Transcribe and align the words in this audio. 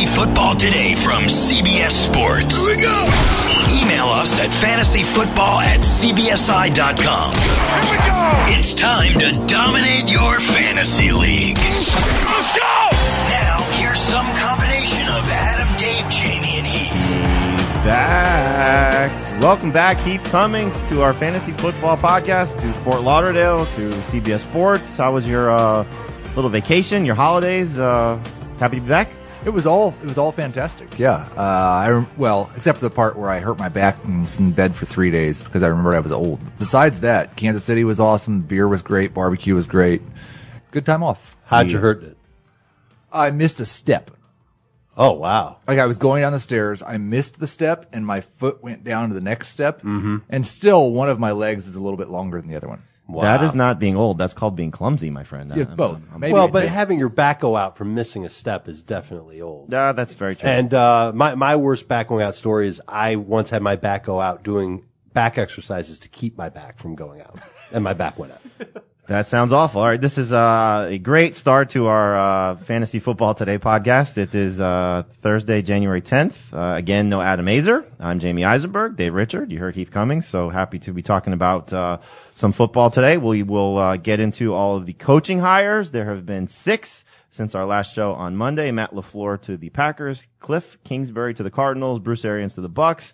Fantasy 0.00 0.16
Football 0.16 0.54
Today 0.54 0.94
from 0.94 1.24
CBS 1.24 1.90
Sports. 1.90 2.64
Here 2.64 2.74
we 2.74 2.80
go. 2.80 3.04
Email 3.82 4.06
us 4.06 4.40
at 4.40 4.48
fantasyfootball 4.48 5.60
at 5.62 5.80
cbsi.com. 5.80 7.32
Here 7.32 7.90
we 7.90 7.98
go. 8.08 8.58
It's 8.58 8.72
time 8.72 9.18
to 9.18 9.32
dominate 9.46 10.10
your 10.10 10.40
fantasy 10.40 11.12
league. 11.12 11.58
Let's 11.58 12.58
go. 12.58 12.88
Now, 13.28 13.58
here's 13.76 14.00
some 14.00 14.24
combination 14.36 15.06
of 15.06 15.28
Adam, 15.28 15.68
Dave, 15.78 16.08
Jamie, 16.10 16.56
and 16.56 16.66
Heath. 16.66 17.84
Back. 17.84 19.42
Welcome 19.42 19.70
back, 19.70 19.98
Heath 19.98 20.24
Cummings, 20.24 20.72
to 20.88 21.02
our 21.02 21.12
fantasy 21.12 21.52
football 21.52 21.98
podcast, 21.98 22.58
to 22.62 22.72
Fort 22.84 23.02
Lauderdale, 23.02 23.66
to 23.66 23.90
CBS 23.90 24.40
Sports. 24.40 24.96
How 24.96 25.12
was 25.12 25.26
your 25.26 25.50
uh, 25.50 25.84
little 26.36 26.50
vacation, 26.50 27.04
your 27.04 27.16
holidays? 27.16 27.78
Uh, 27.78 28.16
happy 28.58 28.76
to 28.76 28.82
be 28.82 28.88
back? 28.88 29.10
It 29.44 29.50
was 29.50 29.66
all 29.66 29.94
it 30.02 30.06
was 30.06 30.18
all 30.18 30.32
fantastic. 30.32 30.98
Yeah. 30.98 31.26
Uh, 31.36 31.40
I 31.40 31.88
rem- 31.90 32.08
well, 32.18 32.50
except 32.56 32.78
for 32.78 32.84
the 32.84 32.94
part 32.94 33.16
where 33.16 33.30
I 33.30 33.40
hurt 33.40 33.58
my 33.58 33.70
back 33.70 34.02
and 34.04 34.24
was 34.24 34.38
in 34.38 34.52
bed 34.52 34.74
for 34.74 34.84
three 34.84 35.10
days 35.10 35.40
because 35.40 35.62
I 35.62 35.68
remembered 35.68 35.94
I 35.94 36.00
was 36.00 36.12
old. 36.12 36.40
Besides 36.58 37.00
that, 37.00 37.36
Kansas 37.36 37.64
City 37.64 37.84
was 37.84 38.00
awesome. 38.00 38.42
Beer 38.42 38.68
was 38.68 38.82
great. 38.82 39.14
Barbecue 39.14 39.54
was 39.54 39.64
great. 39.66 40.02
Good 40.72 40.84
time 40.84 41.02
off. 41.02 41.36
How'd 41.44 41.70
you 41.70 41.78
hurt 41.78 42.02
it? 42.02 42.16
I 43.12 43.30
missed 43.30 43.60
a 43.60 43.66
step. 43.66 44.10
Oh 44.96 45.12
wow. 45.12 45.56
Like 45.66 45.78
I 45.78 45.86
was 45.86 45.96
going 45.96 46.20
down 46.20 46.32
the 46.32 46.40
stairs, 46.40 46.82
I 46.82 46.98
missed 46.98 47.40
the 47.40 47.46
step, 47.46 47.86
and 47.92 48.04
my 48.04 48.20
foot 48.20 48.62
went 48.62 48.84
down 48.84 49.08
to 49.08 49.14
the 49.14 49.20
next 49.22 49.48
step. 49.48 49.78
Mm-hmm. 49.78 50.18
And 50.28 50.46
still, 50.46 50.90
one 50.90 51.08
of 51.08 51.18
my 51.18 51.32
legs 51.32 51.66
is 51.66 51.76
a 51.76 51.80
little 51.80 51.96
bit 51.96 52.10
longer 52.10 52.38
than 52.40 52.50
the 52.50 52.56
other 52.56 52.68
one. 52.68 52.82
Wow. 53.12 53.22
That 53.22 53.42
is 53.42 53.54
not 53.54 53.78
being 53.78 53.96
old. 53.96 54.18
That's 54.18 54.34
called 54.34 54.56
being 54.56 54.70
clumsy, 54.70 55.10
my 55.10 55.24
friend. 55.24 55.52
Yeah, 55.54 55.64
Uh, 55.64 55.74
both. 55.76 56.02
I'm- 56.10 56.20
Maybe 56.20 56.32
well, 56.32 56.48
but 56.48 56.60
did. 56.62 56.68
having 56.70 56.98
your 56.98 57.08
back 57.08 57.40
go 57.40 57.56
out 57.56 57.76
from 57.76 57.94
missing 57.94 58.24
a 58.24 58.30
step 58.30 58.68
is 58.68 58.82
definitely 58.82 59.40
old. 59.40 59.72
Uh, 59.72 59.92
that's 59.92 60.14
very 60.14 60.36
true. 60.36 60.48
And 60.48 60.72
uh, 60.74 61.12
my 61.14 61.34
my 61.34 61.56
worst 61.56 61.88
back 61.88 62.08
going 62.08 62.22
out 62.22 62.34
story 62.34 62.68
is 62.68 62.80
I 62.88 63.16
once 63.16 63.50
had 63.50 63.62
my 63.62 63.76
back 63.76 64.04
go 64.04 64.20
out 64.20 64.42
doing 64.42 64.84
back 65.12 65.38
exercises 65.38 65.98
to 66.00 66.08
keep 66.08 66.36
my 66.38 66.48
back 66.48 66.78
from 66.78 66.94
going 66.94 67.20
out, 67.20 67.38
and 67.72 67.82
my 67.84 67.92
back 67.94 68.18
went 68.18 68.32
out. 68.32 68.40
That 69.10 69.28
sounds 69.28 69.52
awful. 69.52 69.80
All 69.80 69.88
right, 69.88 70.00
this 70.00 70.18
is 70.18 70.30
uh, 70.30 70.86
a 70.88 70.96
great 70.98 71.34
start 71.34 71.70
to 71.70 71.88
our 71.88 72.16
uh, 72.16 72.56
fantasy 72.58 73.00
football 73.00 73.34
today 73.34 73.58
podcast. 73.58 74.16
It 74.16 74.36
is 74.36 74.60
uh, 74.60 75.02
Thursday, 75.20 75.62
January 75.62 76.00
10th. 76.00 76.34
Uh, 76.52 76.76
again, 76.76 77.08
no 77.08 77.20
Adam 77.20 77.46
Aizer. 77.46 77.84
I'm 77.98 78.20
Jamie 78.20 78.44
Eisenberg, 78.44 78.94
Dave 78.94 79.12
Richard. 79.12 79.50
You 79.50 79.58
heard 79.58 79.74
Heath 79.74 79.90
Cummings, 79.90 80.28
so 80.28 80.48
happy 80.48 80.78
to 80.78 80.92
be 80.92 81.02
talking 81.02 81.32
about 81.32 81.72
uh, 81.72 81.98
some 82.36 82.52
football 82.52 82.88
today. 82.88 83.16
We 83.16 83.42
will 83.42 83.78
uh, 83.78 83.96
get 83.96 84.20
into 84.20 84.54
all 84.54 84.76
of 84.76 84.86
the 84.86 84.92
coaching 84.92 85.40
hires. 85.40 85.90
There 85.90 86.04
have 86.04 86.24
been 86.24 86.46
six 86.46 87.04
since 87.30 87.56
our 87.56 87.66
last 87.66 87.92
show 87.92 88.12
on 88.12 88.36
Monday. 88.36 88.70
Matt 88.70 88.92
Lafleur 88.92 89.42
to 89.42 89.56
the 89.56 89.70
Packers, 89.70 90.28
Cliff 90.38 90.78
Kingsbury 90.84 91.34
to 91.34 91.42
the 91.42 91.50
Cardinals, 91.50 91.98
Bruce 91.98 92.24
Arians 92.24 92.54
to 92.54 92.60
the 92.60 92.68
Bucks. 92.68 93.12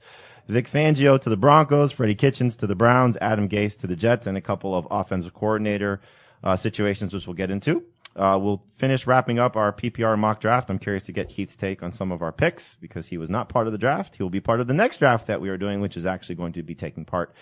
Vic 0.49 0.71
Fangio 0.71 1.21
to 1.21 1.29
the 1.29 1.37
Broncos, 1.37 1.93
Freddie 1.93 2.15
Kitchens 2.15 2.57
to 2.57 2.67
the 2.67 2.75
Browns, 2.75 3.17
Adam 3.21 3.49
Gase 3.49 3.77
to 3.79 3.87
the 3.87 3.97
Jets, 3.97 4.27
and 4.27 4.37
a 4.37 4.41
couple 4.41 4.75
of 4.75 4.87
offensive 4.91 5.35
coordinator 5.35 6.01
uh, 6.45 6.55
situations, 6.55 7.13
which 7.13 7.27
we'll 7.27 7.35
get 7.35 7.51
into. 7.51 7.85
Uh, 8.15 8.39
we'll 8.41 8.63
finish 8.77 9.07
wrapping 9.07 9.39
up 9.39 9.57
our 9.57 9.73
PPR 9.73 10.17
mock 10.19 10.41
draft. 10.41 10.71
I'm 10.71 10.79
curious 10.79 11.03
to 11.05 11.13
get 11.13 11.33
Heath's 11.33 11.57
take 11.57 11.83
on 11.83 11.93
some 11.93 12.13
of 12.13 12.23
our 12.23 12.33
picks 12.33 12.77
because 12.77 13.09
he 13.09 13.19
was 13.19 13.29
not 13.29 13.49
part 13.49 13.67
of 13.67 13.73
the 13.73 13.79
draft. 13.79 14.17
He 14.17 14.23
will 14.23 14.31
be 14.31 14.41
part 14.41 14.61
of 14.61 14.69
the 14.69 14.75
next 14.75 14.99
draft 14.99 15.27
that 15.27 15.41
we 15.41 15.51
are 15.51 15.59
doing, 15.59 15.81
which 15.81 15.97
is 15.97 16.07
actually 16.07 16.37
going 16.37 16.55
to 16.55 16.63
be 16.63 16.75
taking 16.75 17.05
part 17.05 17.35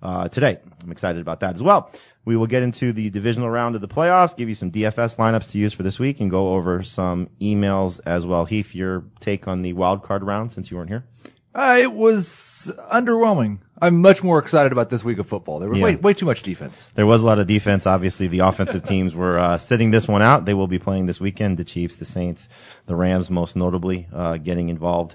uh, 0.00 0.28
today. 0.28 0.58
I'm 0.82 0.90
excited 0.90 1.20
about 1.20 1.40
that 1.40 1.54
as 1.54 1.62
well. 1.62 1.90
We 2.24 2.36
will 2.36 2.46
get 2.46 2.62
into 2.62 2.92
the 2.92 3.10
divisional 3.10 3.50
round 3.50 3.74
of 3.74 3.80
the 3.80 3.88
playoffs, 3.88 4.36
give 4.36 4.48
you 4.48 4.54
some 4.54 4.70
DFS 4.70 5.16
lineups 5.16 5.50
to 5.50 5.58
use 5.58 5.72
for 5.72 5.82
this 5.82 5.98
week, 5.98 6.20
and 6.20 6.30
go 6.30 6.54
over 6.54 6.82
some 6.82 7.28
emails 7.40 8.00
as 8.06 8.24
well. 8.24 8.44
Heath, 8.44 8.74
your 8.74 9.04
take 9.20 9.46
on 9.46 9.62
the 9.62 9.72
wild 9.74 10.02
card 10.02 10.22
round 10.22 10.52
since 10.52 10.70
you 10.70 10.76
weren't 10.76 10.90
here? 10.90 11.04
Uh, 11.54 11.76
it 11.80 11.92
was 11.92 12.72
underwhelming. 12.90 13.58
I'm 13.80 14.00
much 14.00 14.22
more 14.22 14.38
excited 14.38 14.70
about 14.72 14.90
this 14.90 15.02
week 15.04 15.18
of 15.18 15.26
football. 15.26 15.58
There 15.58 15.68
was 15.68 15.78
Yeah. 15.78 15.84
way 15.84 15.94
way 15.96 16.14
too 16.14 16.24
much 16.26 16.42
defense. 16.42 16.90
There 16.94 17.04
was 17.06 17.20
a 17.22 17.26
lot 17.26 17.38
of 17.38 17.46
defense. 17.46 17.86
Obviously, 17.86 18.26
the 18.28 18.38
offensive 18.40 18.84
teams 18.88 19.14
were 19.14 19.38
uh, 19.38 19.58
sitting 19.58 19.90
this 19.90 20.06
one 20.08 20.22
out. 20.22 20.44
They 20.44 20.54
will 20.54 20.68
be 20.68 20.78
playing 20.78 21.06
this 21.06 21.20
weekend. 21.20 21.56
The 21.58 21.64
Chiefs, 21.64 21.96
the 21.96 22.04
Saints, 22.04 22.48
the 22.86 22.94
Rams, 22.96 23.28
most 23.28 23.56
notably, 23.56 24.06
uh, 24.14 24.36
getting 24.36 24.68
involved 24.68 25.14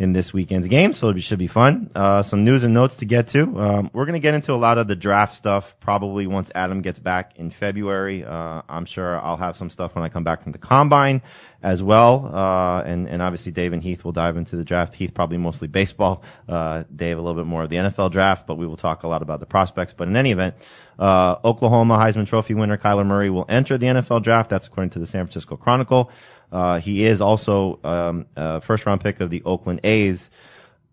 in 0.00 0.14
this 0.14 0.32
weekend's 0.32 0.66
game. 0.66 0.94
So 0.94 1.10
it 1.10 1.20
should 1.20 1.38
be 1.38 1.46
fun. 1.46 1.90
Uh, 1.94 2.22
some 2.22 2.42
news 2.42 2.64
and 2.64 2.72
notes 2.72 2.96
to 2.96 3.04
get 3.04 3.28
to. 3.28 3.60
Um, 3.60 3.90
we're 3.92 4.06
going 4.06 4.14
to 4.14 4.20
get 4.20 4.32
into 4.32 4.54
a 4.54 4.56
lot 4.56 4.78
of 4.78 4.88
the 4.88 4.96
draft 4.96 5.36
stuff 5.36 5.76
probably 5.78 6.26
once 6.26 6.50
Adam 6.54 6.80
gets 6.80 6.98
back 6.98 7.36
in 7.36 7.50
February. 7.50 8.24
Uh, 8.24 8.62
I'm 8.66 8.86
sure 8.86 9.20
I'll 9.20 9.36
have 9.36 9.58
some 9.58 9.68
stuff 9.68 9.94
when 9.94 10.02
I 10.02 10.08
come 10.08 10.24
back 10.24 10.42
from 10.42 10.52
the 10.52 10.58
combine 10.58 11.20
as 11.62 11.82
well. 11.82 12.34
Uh, 12.34 12.80
and, 12.80 13.10
and 13.10 13.20
obviously 13.20 13.52
Dave 13.52 13.74
and 13.74 13.82
Heath 13.82 14.02
will 14.02 14.12
dive 14.12 14.38
into 14.38 14.56
the 14.56 14.64
draft. 14.64 14.94
Heath 14.94 15.12
probably 15.12 15.36
mostly 15.36 15.68
baseball. 15.68 16.22
Uh, 16.48 16.84
Dave 16.96 17.18
a 17.18 17.20
little 17.20 17.38
bit 17.38 17.46
more 17.46 17.62
of 17.62 17.68
the 17.68 17.76
NFL 17.76 18.10
draft, 18.10 18.46
but 18.46 18.54
we 18.54 18.66
will 18.66 18.78
talk 18.78 19.02
a 19.02 19.08
lot 19.08 19.20
about 19.20 19.38
the 19.40 19.46
prospects. 19.46 19.92
But 19.94 20.08
in 20.08 20.16
any 20.16 20.32
event, 20.32 20.54
uh, 20.98 21.36
Oklahoma 21.44 21.98
Heisman 21.98 22.26
Trophy 22.26 22.54
winner 22.54 22.78
Kyler 22.78 23.06
Murray 23.06 23.28
will 23.28 23.44
enter 23.50 23.76
the 23.76 23.86
NFL 23.86 24.22
draft. 24.22 24.48
That's 24.48 24.66
according 24.66 24.90
to 24.90 24.98
the 24.98 25.06
San 25.06 25.26
Francisco 25.26 25.56
Chronicle. 25.56 26.10
Uh, 26.52 26.80
he 26.80 27.04
is 27.04 27.20
also 27.20 27.78
um, 27.84 28.26
a 28.36 28.60
first 28.60 28.86
round 28.86 29.00
pick 29.00 29.20
of 29.20 29.30
the 29.30 29.42
Oakland 29.44 29.80
A's. 29.84 30.30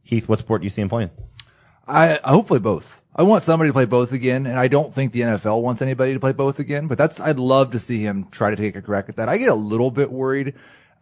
Heath, 0.03 0.29
what 0.29 0.40
sport 0.40 0.62
do 0.62 0.66
you 0.66 0.69
see 0.69 0.81
him 0.81 0.90
playing? 0.90 1.09
I 1.88 2.19
hopefully 2.23 2.59
both. 2.59 3.01
I 3.16 3.23
want 3.23 3.44
somebody 3.44 3.69
to 3.69 3.73
play 3.73 3.85
both 3.85 4.12
again, 4.12 4.45
and 4.45 4.59
I 4.59 4.68
don't 4.68 4.94
think 4.94 5.12
the 5.12 5.22
NFL 5.22 5.62
wants 5.62 5.81
anybody 5.81 6.13
to 6.13 6.19
play 6.19 6.34
both 6.34 6.59
again. 6.59 6.88
But 6.88 6.97
that's 6.97 7.19
I'd 7.19 7.40
love 7.40 7.72
to 7.72 7.79
see 7.79 8.00
him 8.00 8.28
try 8.29 8.51
to 8.51 8.56
take 8.56 8.75
a 8.75 8.81
crack 8.81 9.09
at 9.09 9.16
that. 9.16 9.28
I 9.28 9.38
get 9.38 9.50
a 9.50 9.56
little 9.56 9.90
bit 9.90 10.12
worried. 10.12 10.53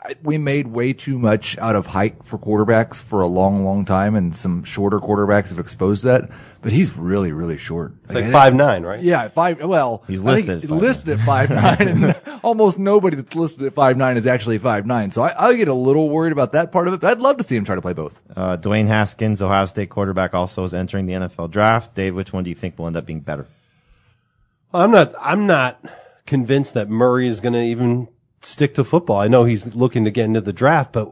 I, 0.04 0.16
we 0.24 0.38
made 0.38 0.68
way 0.68 0.94
too 0.94 1.18
much 1.18 1.58
out 1.58 1.76
of 1.76 1.88
height 1.88 2.18
for 2.24 2.38
quarterbacks 2.38 3.02
for 3.02 3.22
a 3.22 3.28
long, 3.28 3.66
long 3.66 3.86
time, 3.86 4.16
and 4.16 4.36
some 4.36 4.64
shorter 4.64 5.00
quarterbacks 5.00 5.50
have 5.50 5.60
exposed 5.60 6.04
that. 6.04 6.30
But 6.62 6.72
he's 6.72 6.96
really, 6.98 7.32
really 7.32 7.58
short. 7.58 7.94
It's 8.06 8.14
like 8.14 8.32
five 8.32 8.56
nine, 8.56 8.84
right? 8.84 9.00
Yeah, 9.02 9.28
five. 9.28 9.64
Well, 9.64 10.04
He's 10.08 10.26
I 10.26 10.42
think 10.42 10.48
listed 10.48 10.56
at 10.56 10.62
he's 10.62 10.70
5'9". 10.72 10.82
listed 10.82 11.20
at 11.20 11.26
five 11.26 11.50
nine, 11.52 11.88
and 11.88 12.16
almost 12.44 12.80
nobody 12.80 13.16
that's 13.18 13.36
listed 13.36 13.66
at 13.66 13.74
five 13.74 13.98
nine 13.98 14.18
is 14.18 14.26
actually 14.26 14.58
five 14.58 14.86
nine. 14.88 15.12
So 15.12 15.22
I, 15.22 15.50
I 15.50 15.56
get 15.56 15.68
a 15.68 15.74
little 15.76 16.10
worried 16.10 16.32
about 16.32 16.54
that 16.54 16.72
part 16.72 16.88
of 16.88 16.94
it. 16.96 17.02
But 17.02 17.12
I'd 17.12 17.20
love 17.20 17.38
to 17.38 17.44
see 17.44 17.56
him 17.56 17.66
try 17.66 17.76
to 17.76 17.82
play 17.82 17.94
both. 17.94 18.20
Uh, 18.36 18.58
Dwayne 18.58 18.88
Haskins, 18.88 19.42
Ohio 19.44 19.68
State 19.68 19.90
quarterback, 19.90 20.34
also 20.34 20.64
is 20.64 20.74
entering 20.74 21.06
the 21.06 21.14
NFL 21.14 21.52
draft. 21.52 21.94
Dave, 21.94 22.16
which 22.16 22.34
one 22.34 22.44
do 22.44 22.50
you 22.50 22.56
think 22.56 22.80
will 22.80 22.88
end 22.88 22.98
up 22.98 23.06
being 23.06 23.20
better? 23.20 23.46
I'm 24.74 24.92
not. 24.92 25.14
I'm 25.20 25.46
not 25.46 25.80
convinced 26.26 26.74
that 26.74 26.90
Murray 26.90 27.28
is 27.28 27.40
going 27.42 27.54
to 27.54 27.62
even 27.64 28.08
stick 28.46 28.76
to 28.76 28.84
football. 28.84 29.18
I 29.20 29.28
know 29.28 29.44
he's 29.44 29.76
looking 29.76 30.06
to 30.06 30.12
get 30.12 30.26
into 30.26 30.42
the 30.42 30.54
draft, 30.54 30.94
but 30.94 31.10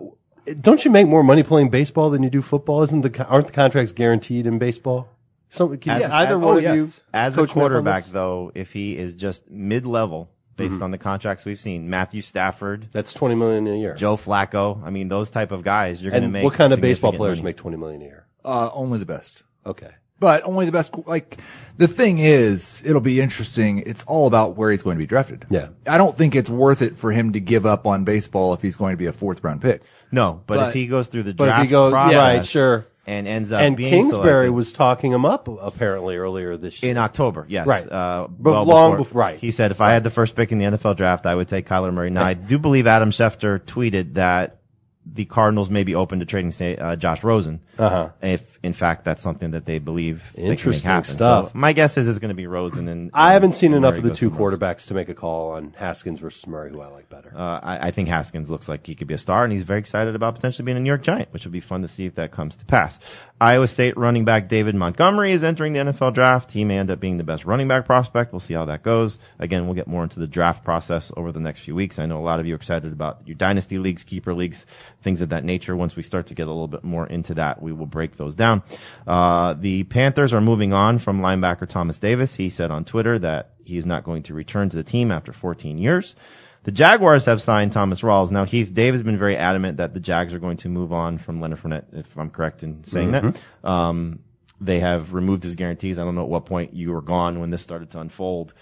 don't 0.62 0.84
you 0.86 0.92
make 0.92 1.08
more 1.08 1.24
money 1.24 1.44
playing 1.44 1.70
baseball 1.70 2.10
than 2.10 2.24
you 2.24 2.30
do 2.30 2.42
football? 2.42 2.82
Isn't 2.84 3.02
the 3.02 3.26
aren't 3.28 3.48
the 3.48 3.54
contracts 3.54 3.92
guaranteed 3.92 4.46
in 4.48 4.58
baseball? 4.60 5.10
So 5.50 5.76
can 5.78 6.02
As- 6.02 6.12
either 6.12 6.36
as- 6.36 6.42
one 6.42 6.56
oh, 6.56 6.58
of 6.70 6.76
you. 6.78 6.90
As 7.14 7.36
coach 7.36 7.52
a 7.54 7.56
me 7.56 7.62
up 7.62 7.66
on 7.66 7.70
quarterback, 7.72 8.06
though, 8.06 8.52
if 8.56 8.72
he 8.74 8.98
is 8.98 9.14
just 9.14 9.50
mid-level 9.52 10.30
based 10.56 10.74
Mm-hmm. 10.76 10.84
on 10.84 10.92
the 10.92 10.98
contracts 10.98 11.46
we've 11.46 11.60
seen, 11.60 11.90
Matthew 11.90 12.22
Stafford, 12.22 12.88
that's 12.92 13.14
twenty 13.14 13.36
million 13.36 13.66
a 13.68 13.76
year. 13.78 13.94
Joe 13.96 14.18
Flacco, 14.18 14.82
I 14.84 14.90
mean, 14.90 15.08
those 15.10 15.30
type 15.30 15.52
of 15.52 15.64
guys, 15.64 16.02
you're 16.02 16.12
going 16.12 16.24
to 16.24 16.30
make. 16.30 16.44
what 16.44 16.54
kind 16.54 16.74
of 16.74 16.82
baseball 16.82 17.12
players 17.14 17.40
money. 17.40 17.50
make 17.50 17.58
twenty 17.58 17.78
million 17.78 18.02
a 18.02 18.06
year? 18.06 18.26
Uh, 18.46 18.70
only 18.74 19.00
the 19.00 19.06
best. 19.06 19.44
Okay. 19.66 19.90
But 20.24 20.44
only 20.46 20.66
the 20.66 20.72
best. 20.72 20.94
Like 21.06 21.38
the 21.76 21.88
thing 21.90 22.18
is, 22.18 22.82
it'll 22.86 23.02
be 23.02 23.20
interesting. 23.20 23.80
It's 23.80 24.04
all 24.04 24.26
about 24.26 24.56
where 24.56 24.72
he's 24.72 24.82
going 24.82 24.96
to 24.96 25.00
be 25.00 25.06
drafted. 25.06 25.46
Yeah. 25.50 25.68
I 25.86 25.98
don't 25.98 26.16
think 26.18 26.34
it's 26.34 26.50
worth 26.50 26.82
it 26.82 26.96
for 26.96 27.12
him 27.12 27.34
to 27.34 27.42
give 27.42 27.66
up 27.66 27.86
on 27.86 28.06
baseball 28.06 28.54
if 28.54 28.62
he's 28.62 28.78
going 28.78 28.94
to 28.94 28.98
be 28.98 29.08
a 29.08 29.12
fourth 29.12 29.44
round 29.44 29.62
pick. 29.62 29.82
No, 30.14 30.42
but, 30.48 30.56
But- 30.60 30.68
if 30.70 30.74
he 30.76 30.88
goes 30.88 31.08
through 31.08 31.24
the 31.24 31.34
But 31.34 31.50
if 31.50 31.56
draft 31.56 31.64
he 31.66 31.70
goes- 31.72 31.92
process, 31.92 32.16
right, 32.38 32.46
sure. 32.46 32.86
and 33.06 33.28
ends 33.28 33.52
up 33.52 33.64
and 33.64 33.76
being 33.76 33.92
Kingsbury 33.92 34.22
selected 34.46 34.52
was 34.52 34.72
talking 34.72 35.12
him 35.12 35.26
up 35.26 35.50
apparently 35.62 36.16
earlier 36.16 36.56
this 36.56 36.82
year. 36.82 36.92
in 36.94 36.98
October, 36.98 37.46
yes, 37.50 37.68
Right. 37.68 37.92
Uh, 37.92 38.28
But 38.40 38.52
well 38.52 38.64
long 38.64 38.96
before- 38.96 39.06
bef- 39.06 39.16
right. 39.34 39.40
He 39.42 39.52
said 39.52 39.72
if 39.72 39.82
I 39.82 39.92
had 39.92 40.06
the 40.06 40.10
first 40.10 40.38
pick 40.38 40.54
in 40.54 40.58
the 40.58 40.64
NFL 40.66 40.94
draft, 40.96 41.26
I 41.26 41.36
would 41.36 41.50
take 41.50 41.68
Kyler 41.68 41.94
Murray. 41.94 42.12
Now 42.12 42.24
I 42.24 42.34
do 42.34 42.58
believe 42.58 42.88
Adam 42.88 43.12
Schefter 43.12 43.60
tweeted 43.60 44.14
that 44.14 44.60
the 45.06 45.26
Cardinals 45.26 45.70
may 45.70 45.84
be 45.84 45.96
open 45.96 46.20
to 46.20 46.26
trading 46.26 46.52
say, 46.52 46.78
uh, 46.78 46.96
Josh 46.96 47.24
Rosen. 47.24 47.60
Uh-huh. 47.78 48.10
If 48.22 48.60
in 48.64 48.74
fact 48.74 49.04
that's 49.04 49.22
something 49.22 49.52
that 49.52 49.66
they 49.66 49.80
believe 49.80 50.32
they 50.36 50.44
Interesting 50.44 50.90
happen. 50.90 51.12
stuff. 51.12 51.52
So 51.52 51.58
my 51.58 51.74
guess 51.74 51.98
is 51.98 52.08
it's 52.08 52.20
going 52.20 52.30
to 52.30 52.36
be 52.36 52.48
Rosen 52.48 52.88
and 52.88 53.12
I 53.14 53.34
haven't 53.34 53.54
seen 53.54 53.74
enough 53.74 53.98
of 53.98 54.04
the 54.04 54.14
two 54.14 54.32
quarterbacks 54.32 54.88
to 54.88 54.94
make 54.94 55.10
a 55.10 55.14
call 55.14 55.52
on 55.52 55.74
Haskins 55.78 56.20
versus 56.20 56.48
Murray, 56.48 56.72
who 56.72 56.82
I 56.82 56.88
like 56.88 57.10
better. 57.10 57.34
Uh, 57.36 57.60
I, 57.62 57.88
I 57.88 57.92
think 57.92 58.08
Haskins 58.08 58.50
looks 58.50 58.70
like 58.70 58.88
he 58.88 58.96
could 58.96 59.08
be 59.08 59.14
a 59.14 59.18
star, 59.18 59.44
and 59.44 59.52
he's 59.52 59.64
very 59.64 59.80
excited 59.80 60.16
about 60.16 60.36
potentially 60.36 60.66
being 60.66 60.78
a 60.78 60.80
New 60.80 60.90
York 60.90 61.04
Giant, 61.04 61.32
which 61.32 61.46
will 61.46 61.52
be 61.52 61.60
fun 61.60 61.82
to 61.82 61.88
see 61.88 62.06
if 62.06 62.16
that 62.16 62.32
comes 62.32 62.56
to 62.58 62.66
pass. 62.66 63.00
Iowa 63.42 63.68
State 63.68 63.98
running 63.98 64.24
back 64.24 64.48
David 64.48 64.74
Montgomery 64.74 65.34
is 65.34 65.44
entering 65.44 65.74
the 65.74 65.80
NFL 65.80 66.14
draft. 66.14 66.54
He 66.54 66.64
may 66.64 66.78
end 66.78 66.90
up 66.90 67.02
being 67.02 67.18
the 67.18 67.26
best 67.26 67.44
running 67.44 67.68
back 67.68 67.86
prospect. 67.86 68.32
We'll 68.32 68.40
see 68.40 68.54
how 68.54 68.66
that 68.66 68.84
goes. 68.84 69.20
Again, 69.40 69.66
we'll 69.66 69.76
get 69.76 69.88
more 69.88 70.04
into 70.04 70.20
the 70.20 70.28
draft 70.28 70.64
process 70.64 71.12
over 71.18 71.34
the 71.34 71.42
next 71.42 71.62
few 71.62 71.76
weeks. 71.76 72.00
I 72.00 72.06
know 72.06 72.20
a 72.20 72.24
lot 72.24 72.40
of 72.40 72.46
you 72.46 72.54
are 72.54 72.56
excited 72.56 72.94
about 72.94 73.22
your 73.26 73.36
dynasty 73.36 73.78
leagues, 73.78 74.04
keeper 74.04 74.34
leagues, 74.34 74.66
things 75.04 75.22
of 75.22 75.30
that 75.30 75.44
nature. 75.44 75.76
Once 75.76 75.96
we 75.96 76.04
start 76.04 76.28
to 76.28 76.34
get 76.34 76.48
a 76.48 76.52
little 76.52 76.68
bit 76.68 76.84
more 76.84 77.06
into 77.06 77.34
that, 77.36 77.62
we 77.62 77.72
will 77.72 77.86
break 77.86 78.18
those 78.18 78.36
down. 78.36 78.64
Uh, 79.06 79.54
the 79.54 79.84
Panthers 79.84 80.34
are 80.34 80.42
moving 80.42 80.74
on 80.74 80.98
from 81.00 81.22
linebacker 81.22 81.68
Thomas 81.68 82.00
Davis. 82.00 82.36
He 82.36 82.50
said 82.50 82.72
on 82.72 82.86
Twitter 82.86 83.20
that 83.20 83.52
he 83.64 83.78
is 83.78 83.86
not 83.86 84.04
going 84.04 84.24
to 84.24 84.34
return 84.34 84.70
to 84.70 84.78
the 84.78 84.84
team 84.84 85.12
after 85.12 85.32
14 85.32 85.78
years. 85.78 86.16
The 86.64 86.72
Jaguars 86.72 87.26
have 87.26 87.42
signed 87.42 87.74
Thomas 87.74 88.02
Rawls. 88.02 88.32
Now, 88.32 88.46
Heath, 88.46 88.74
Dave 88.74 88.94
has 88.94 89.04
been 89.04 89.18
very 89.18 89.36
adamant 89.36 89.78
that 89.78 89.94
the 89.94 90.00
Jags 90.00 90.34
are 90.34 90.40
going 90.40 90.58
to 90.58 90.70
move 90.70 90.94
on 90.94 91.18
from 91.18 91.42
Leonard 91.42 91.60
Fournette, 91.60 91.86
if 91.92 92.18
I'm 92.18 92.30
correct 92.30 92.64
in 92.64 92.86
saying 92.86 93.12
that. 93.12 93.42
Um, 93.64 94.20
they 94.62 94.80
have 94.80 95.14
removed 95.14 95.44
his 95.44 95.56
guarantees. 95.56 96.00
I 96.00 96.06
don't 96.06 96.16
know 96.16 96.24
at 96.24 96.30
what 96.30 96.46
point 96.46 96.74
you 96.74 96.92
were 96.92 97.02
gone 97.02 97.42
when 97.42 97.50
this 97.50 97.62
started 97.62 97.90
to 97.92 98.00
unfold. 98.00 98.54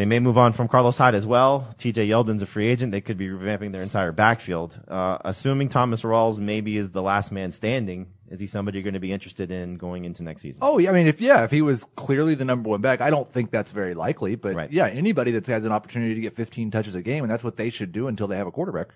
They 0.00 0.06
may 0.06 0.18
move 0.18 0.38
on 0.38 0.54
from 0.54 0.66
Carlos 0.66 0.96
Hyde 0.96 1.14
as 1.14 1.26
well. 1.26 1.68
TJ 1.76 2.08
Yeldon's 2.08 2.40
a 2.40 2.46
free 2.46 2.68
agent. 2.68 2.90
They 2.90 3.02
could 3.02 3.18
be 3.18 3.28
revamping 3.28 3.70
their 3.72 3.82
entire 3.82 4.12
backfield. 4.12 4.80
Uh, 4.88 5.18
assuming 5.26 5.68
Thomas 5.68 6.00
Rawls 6.00 6.38
maybe 6.38 6.78
is 6.78 6.90
the 6.92 7.02
last 7.02 7.30
man 7.30 7.52
standing, 7.52 8.06
is 8.30 8.40
he 8.40 8.46
somebody 8.46 8.78
you're 8.78 8.82
going 8.82 8.94
to 8.94 8.98
be 8.98 9.12
interested 9.12 9.50
in 9.50 9.74
going 9.76 10.06
into 10.06 10.22
next 10.22 10.40
season? 10.40 10.60
Oh, 10.62 10.78
yeah. 10.78 10.88
I 10.88 10.94
mean, 10.94 11.06
if, 11.06 11.20
yeah, 11.20 11.44
if 11.44 11.50
he 11.50 11.60
was 11.60 11.84
clearly 11.96 12.34
the 12.34 12.46
number 12.46 12.70
one 12.70 12.80
back, 12.80 13.02
I 13.02 13.10
don't 13.10 13.30
think 13.30 13.50
that's 13.50 13.72
very 13.72 13.92
likely, 13.92 14.36
but 14.36 14.54
Right. 14.54 14.72
yeah, 14.72 14.86
anybody 14.86 15.32
that 15.32 15.46
has 15.48 15.66
an 15.66 15.72
opportunity 15.72 16.14
to 16.14 16.20
get 16.22 16.34
15 16.34 16.70
touches 16.70 16.94
a 16.94 17.02
game, 17.02 17.22
and 17.22 17.30
that's 17.30 17.44
what 17.44 17.58
they 17.58 17.68
should 17.68 17.92
do 17.92 18.06
until 18.06 18.26
they 18.26 18.38
have 18.38 18.46
a 18.46 18.50
quarterback. 18.50 18.94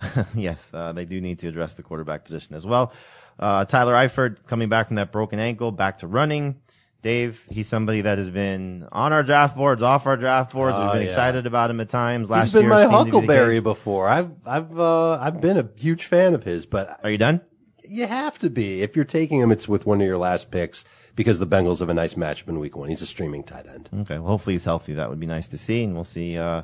yes, 0.36 0.64
uh, 0.72 0.92
they 0.92 1.06
do 1.06 1.20
need 1.20 1.40
to 1.40 1.48
address 1.48 1.74
the 1.74 1.82
quarterback 1.82 2.24
position 2.24 2.54
as 2.54 2.64
well. 2.64 2.92
Uh, 3.36 3.64
Tyler 3.64 3.94
Eifert 3.94 4.46
coming 4.46 4.68
back 4.68 4.86
from 4.86 4.94
that 4.94 5.10
broken 5.10 5.40
ankle, 5.40 5.72
back 5.72 5.98
to 5.98 6.06
running. 6.06 6.60
Dave, 7.02 7.42
he's 7.50 7.66
somebody 7.66 8.02
that 8.02 8.18
has 8.18 8.28
been 8.28 8.86
on 8.92 9.12
our 9.12 9.22
draft 9.22 9.56
boards, 9.56 9.82
off 9.82 10.06
our 10.06 10.16
draft 10.18 10.52
boards. 10.52 10.78
We've 10.78 10.86
Oh, 10.88 10.92
been 10.92 11.02
yeah. 11.02 11.08
excited 11.08 11.46
about 11.46 11.70
him 11.70 11.80
at 11.80 11.88
times. 11.88 12.28
Last 12.28 12.44
He's 12.44 12.52
been 12.52 12.62
year 12.64 12.70
my 12.70 12.82
to 12.82 12.88
be 12.88 12.94
Huckleberry 12.94 13.60
before. 13.60 14.06
I've 14.08 14.30
I've 14.46 14.78
uh, 14.78 15.12
I've 15.12 15.40
been 15.40 15.56
a 15.56 15.68
huge 15.76 16.04
fan 16.04 16.34
of 16.34 16.44
his, 16.44 16.66
but 16.66 17.00
Are 17.02 17.10
you 17.10 17.18
done? 17.18 17.40
you 17.88 18.06
have 18.06 18.38
to 18.38 18.50
be 18.50 18.82
if 18.82 18.94
you're 18.96 19.04
taking 19.04 19.40
him. 19.40 19.50
It's 19.50 19.66
with 19.68 19.86
one 19.86 20.00
of 20.00 20.06
your 20.06 20.18
last 20.18 20.50
picks 20.50 20.84
because 21.16 21.38
the 21.38 21.46
Bengals 21.46 21.80
have 21.80 21.88
a 21.88 21.94
nice 21.94 22.14
matchup 22.14 22.48
in 22.48 22.58
Week 22.60 22.76
One. 22.76 22.88
He's 22.88 23.02
a 23.02 23.06
streaming 23.06 23.44
tight 23.44 23.66
end. 23.66 23.88
Okay. 24.02 24.18
Well, 24.18 24.28
hopefully 24.28 24.54
he's 24.54 24.64
healthy. 24.64 24.94
That 24.94 25.08
would 25.10 25.18
be 25.20 25.26
nice 25.26 25.48
to 25.48 25.58
see. 25.58 25.82
And 25.84 25.94
we'll 25.94 26.04
see, 26.04 26.38
uh, 26.38 26.62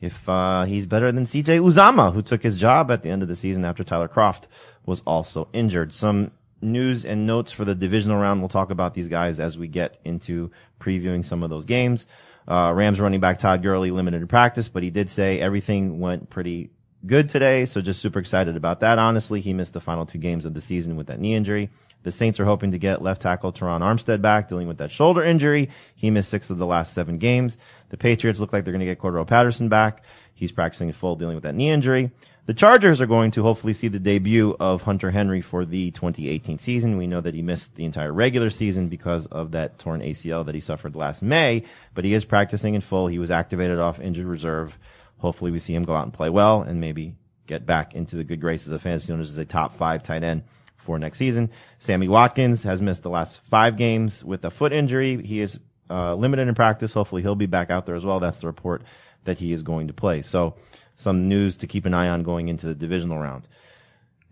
if, 0.00 0.26
uh, 0.28 0.64
he's 0.64 0.86
better 0.86 1.12
than 1.12 1.24
CJ 1.24 1.60
Uzomah, 1.60 2.14
who 2.14 2.22
took 2.22 2.42
his 2.42 2.56
job 2.56 2.90
at 2.90 3.02
the 3.02 3.10
end 3.10 3.22
of 3.22 3.28
the 3.28 3.36
season 3.36 3.64
after 3.64 3.84
Tyler 3.84 4.08
Kroft 4.08 4.44
was 4.86 5.00
also 5.06 5.48
injured. 5.52 5.92
Some 5.92 6.30
news 6.64 7.04
and 7.04 7.26
notes 7.26 7.52
for 7.52 7.64
the 7.64 7.74
divisional 7.74 8.18
round. 8.18 8.40
We'll 8.40 8.48
talk 8.48 8.70
about 8.70 8.94
these 8.94 9.08
guys 9.08 9.38
as 9.38 9.56
we 9.56 9.68
get 9.68 9.98
into 10.04 10.50
previewing 10.80 11.24
some 11.24 11.42
of 11.42 11.50
those 11.50 11.64
games. 11.64 12.06
Uh, 12.46 12.72
Rams 12.74 13.00
running 13.00 13.20
back 13.20 13.38
Todd 13.38 13.62
Gurley 13.62 13.90
limited 13.90 14.20
in 14.20 14.28
practice, 14.28 14.68
but 14.68 14.82
he 14.82 14.90
did 14.90 15.08
say 15.08 15.40
everything 15.40 16.00
went 16.00 16.30
pretty 16.30 16.70
good 17.06 17.28
today. 17.28 17.66
So 17.66 17.80
just 17.80 18.00
super 18.00 18.18
excited 18.18 18.56
about 18.56 18.80
that. 18.80 18.98
Honestly, 18.98 19.40
he 19.40 19.52
missed 19.52 19.72
the 19.72 19.80
final 19.80 20.06
two 20.06 20.18
games 20.18 20.44
of 20.44 20.54
the 20.54 20.60
season 20.60 20.96
with 20.96 21.06
that 21.06 21.20
knee 21.20 21.34
injury. 21.34 21.70
The 22.02 22.12
Saints 22.12 22.38
are 22.38 22.44
hoping 22.44 22.72
to 22.72 22.78
get 22.78 23.00
left 23.00 23.22
tackle 23.22 23.50
Terron 23.50 23.80
Armstead 23.80 24.20
back, 24.20 24.48
dealing 24.48 24.68
with 24.68 24.76
that 24.76 24.92
shoulder 24.92 25.24
injury. 25.24 25.70
He 25.94 26.10
missed 26.10 26.28
six 26.28 26.50
of 26.50 26.58
the 26.58 26.66
last 26.66 26.92
seven 26.92 27.16
games. 27.16 27.56
The 27.88 27.96
Patriots 27.96 28.40
look 28.40 28.52
like 28.52 28.64
they're 28.64 28.72
going 28.72 28.80
to 28.80 28.86
get 28.86 28.98
Cordarrelle 28.98 29.26
Patterson 29.26 29.70
back. 29.70 30.02
He's 30.34 30.52
practicing 30.52 30.88
in 30.88 30.94
full, 30.94 31.16
dealing 31.16 31.36
with 31.36 31.44
that 31.44 31.54
knee 31.54 31.70
injury. 31.70 32.10
The 32.46 32.54
Chargers 32.54 33.00
are 33.00 33.06
going 33.06 33.30
to 33.32 33.42
hopefully 33.42 33.72
see 33.72 33.88
the 33.88 33.98
debut 33.98 34.54
of 34.60 34.82
Hunter 34.82 35.10
Henry 35.10 35.40
for 35.40 35.64
the 35.64 35.92
2018 35.92 36.58
season. 36.58 36.98
We 36.98 37.06
know 37.06 37.22
that 37.22 37.32
he 37.32 37.40
missed 37.40 37.74
the 37.74 37.86
entire 37.86 38.12
regular 38.12 38.50
season 38.50 38.88
because 38.88 39.24
of 39.26 39.52
that 39.52 39.78
torn 39.78 40.02
ACL 40.02 40.44
that 40.44 40.54
he 40.54 40.60
suffered 40.60 40.94
last 40.94 41.22
May, 41.22 41.62
but 41.94 42.04
he 42.04 42.12
is 42.12 42.26
practicing 42.26 42.74
in 42.74 42.82
full. 42.82 43.06
He 43.06 43.18
was 43.18 43.30
activated 43.30 43.78
off 43.78 43.98
injured 43.98 44.26
reserve. 44.26 44.78
Hopefully 45.18 45.52
we 45.52 45.58
see 45.58 45.74
him 45.74 45.84
go 45.84 45.94
out 45.94 46.04
and 46.04 46.12
play 46.12 46.28
well 46.28 46.60
and 46.60 46.80
maybe 46.80 47.14
get 47.46 47.64
back 47.64 47.94
into 47.94 48.16
the 48.16 48.24
good 48.24 48.40
graces 48.40 48.72
of 48.72 48.82
fantasy 48.82 49.12
owners 49.12 49.30
as 49.30 49.38
a 49.38 49.44
top 49.46 49.74
five 49.74 50.02
tight 50.02 50.22
end 50.22 50.42
for 50.76 50.98
next 50.98 51.18
season. 51.18 51.50
Sammy 51.78 52.08
Watkins 52.08 52.62
has 52.64 52.82
missed 52.82 53.02
the 53.02 53.10
last 53.10 53.40
five 53.44 53.76
games 53.76 54.22
with 54.22 54.44
a 54.44 54.50
foot 54.50 54.72
injury. 54.72 55.22
He 55.22 55.40
is 55.40 55.58
uh, 55.88 56.14
limited 56.14 56.48
in 56.48 56.54
practice. 56.54 56.92
Hopefully 56.92 57.22
he'll 57.22 57.34
be 57.34 57.46
back 57.46 57.70
out 57.70 57.86
there 57.86 57.94
as 57.94 58.04
well. 58.04 58.20
That's 58.20 58.38
the 58.38 58.46
report 58.48 58.82
that 59.24 59.38
he 59.38 59.52
is 59.52 59.62
going 59.62 59.88
to 59.88 59.92
play. 59.94 60.22
So 60.22 60.54
some 60.96 61.28
news 61.28 61.56
to 61.58 61.66
keep 61.66 61.86
an 61.86 61.94
eye 61.94 62.08
on 62.08 62.22
going 62.22 62.48
into 62.48 62.66
the 62.66 62.74
divisional 62.74 63.18
round. 63.18 63.48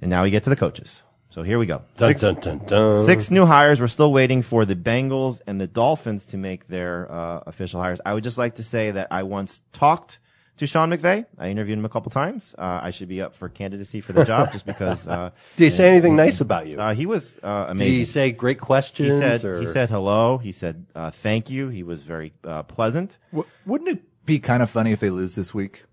And 0.01 0.11
now 0.11 0.23
we 0.23 0.31
get 0.31 0.45
to 0.45 0.51
the 0.51 0.57
coaches. 0.57 1.03
So 1.31 1.43
here 1.43 1.59
we 1.59 1.65
go. 1.67 1.83
Dun, 1.97 2.11
Six- 2.11 2.21
dun, 2.21 2.35
dun, 2.37 2.59
dun. 2.67 3.05
Six 3.07 3.31
new 3.31 3.47
hires. 3.47 3.81
We're 3.81 3.87
still 3.89 4.13
waiting 4.13 4.43
for 4.43 4.65
the 4.67 4.77
Bengals 4.77 5.41
and 5.47 5.61
the 5.61 5.67
Dolphins 5.67 6.27
to 6.27 6.37
make 6.37 6.69
their 6.69 7.11
uh, 7.11 7.41
official 7.47 7.81
hires. 7.81 8.01
I 8.05 8.13
would 8.13 8.23
just 8.25 8.37
like 8.37 8.57
to 8.57 8.63
say 8.63 8.91
that 8.91 9.09
I 9.11 9.23
once 9.23 9.63
talked 9.73 10.19
to 10.59 10.67
Sean 10.67 10.91
McVay. 10.91 11.25
I 11.39 11.49
interviewed 11.49 11.79
him 11.79 11.87
a 11.87 11.89
couple 11.89 12.11
times. 12.11 12.55
Uh, 12.59 12.81
I 12.83 12.91
should 12.91 13.09
be 13.09 13.23
up 13.23 13.35
for 13.35 13.49
candidacy 13.49 14.03
for 14.03 14.13
the 14.13 14.25
job 14.27 14.53
just 14.53 14.67
because 14.67 15.07
uh, 15.09 15.31
Did 15.57 15.65
he 15.65 15.71
say 15.71 15.89
anything 15.89 16.15
nice 16.17 16.43
about 16.43 16.67
you? 16.67 16.79
uh, 16.79 16.93
he 16.95 17.07
was 17.07 17.39
uh, 17.43 17.73
Did 17.73 17.87
he 17.89 18.05
say 18.05 18.31
great 18.33 18.59
He 18.59 18.67
questions? 18.67 19.17
said 19.19 19.43
or? 19.43 19.59
he 19.59 19.67
said 19.67 19.89
hello. 19.89 20.37
He 20.37 20.53
said 20.53 20.85
uh, 20.95 21.11
thank 21.11 21.49
you. 21.49 21.69
He 21.69 21.83
was 21.83 22.03
very 22.03 22.35
uh, 22.45 22.65
pleasant. 22.65 23.17
W- 23.33 23.49
wouldn't 23.65 23.89
it 23.89 24.03
be 24.25 24.39
kind 24.39 24.63
of 24.63 24.71
funny 24.71 24.93
if 24.93 25.01
they 25.01 25.11
lose 25.11 25.35
this 25.35 25.53
week? 25.55 25.85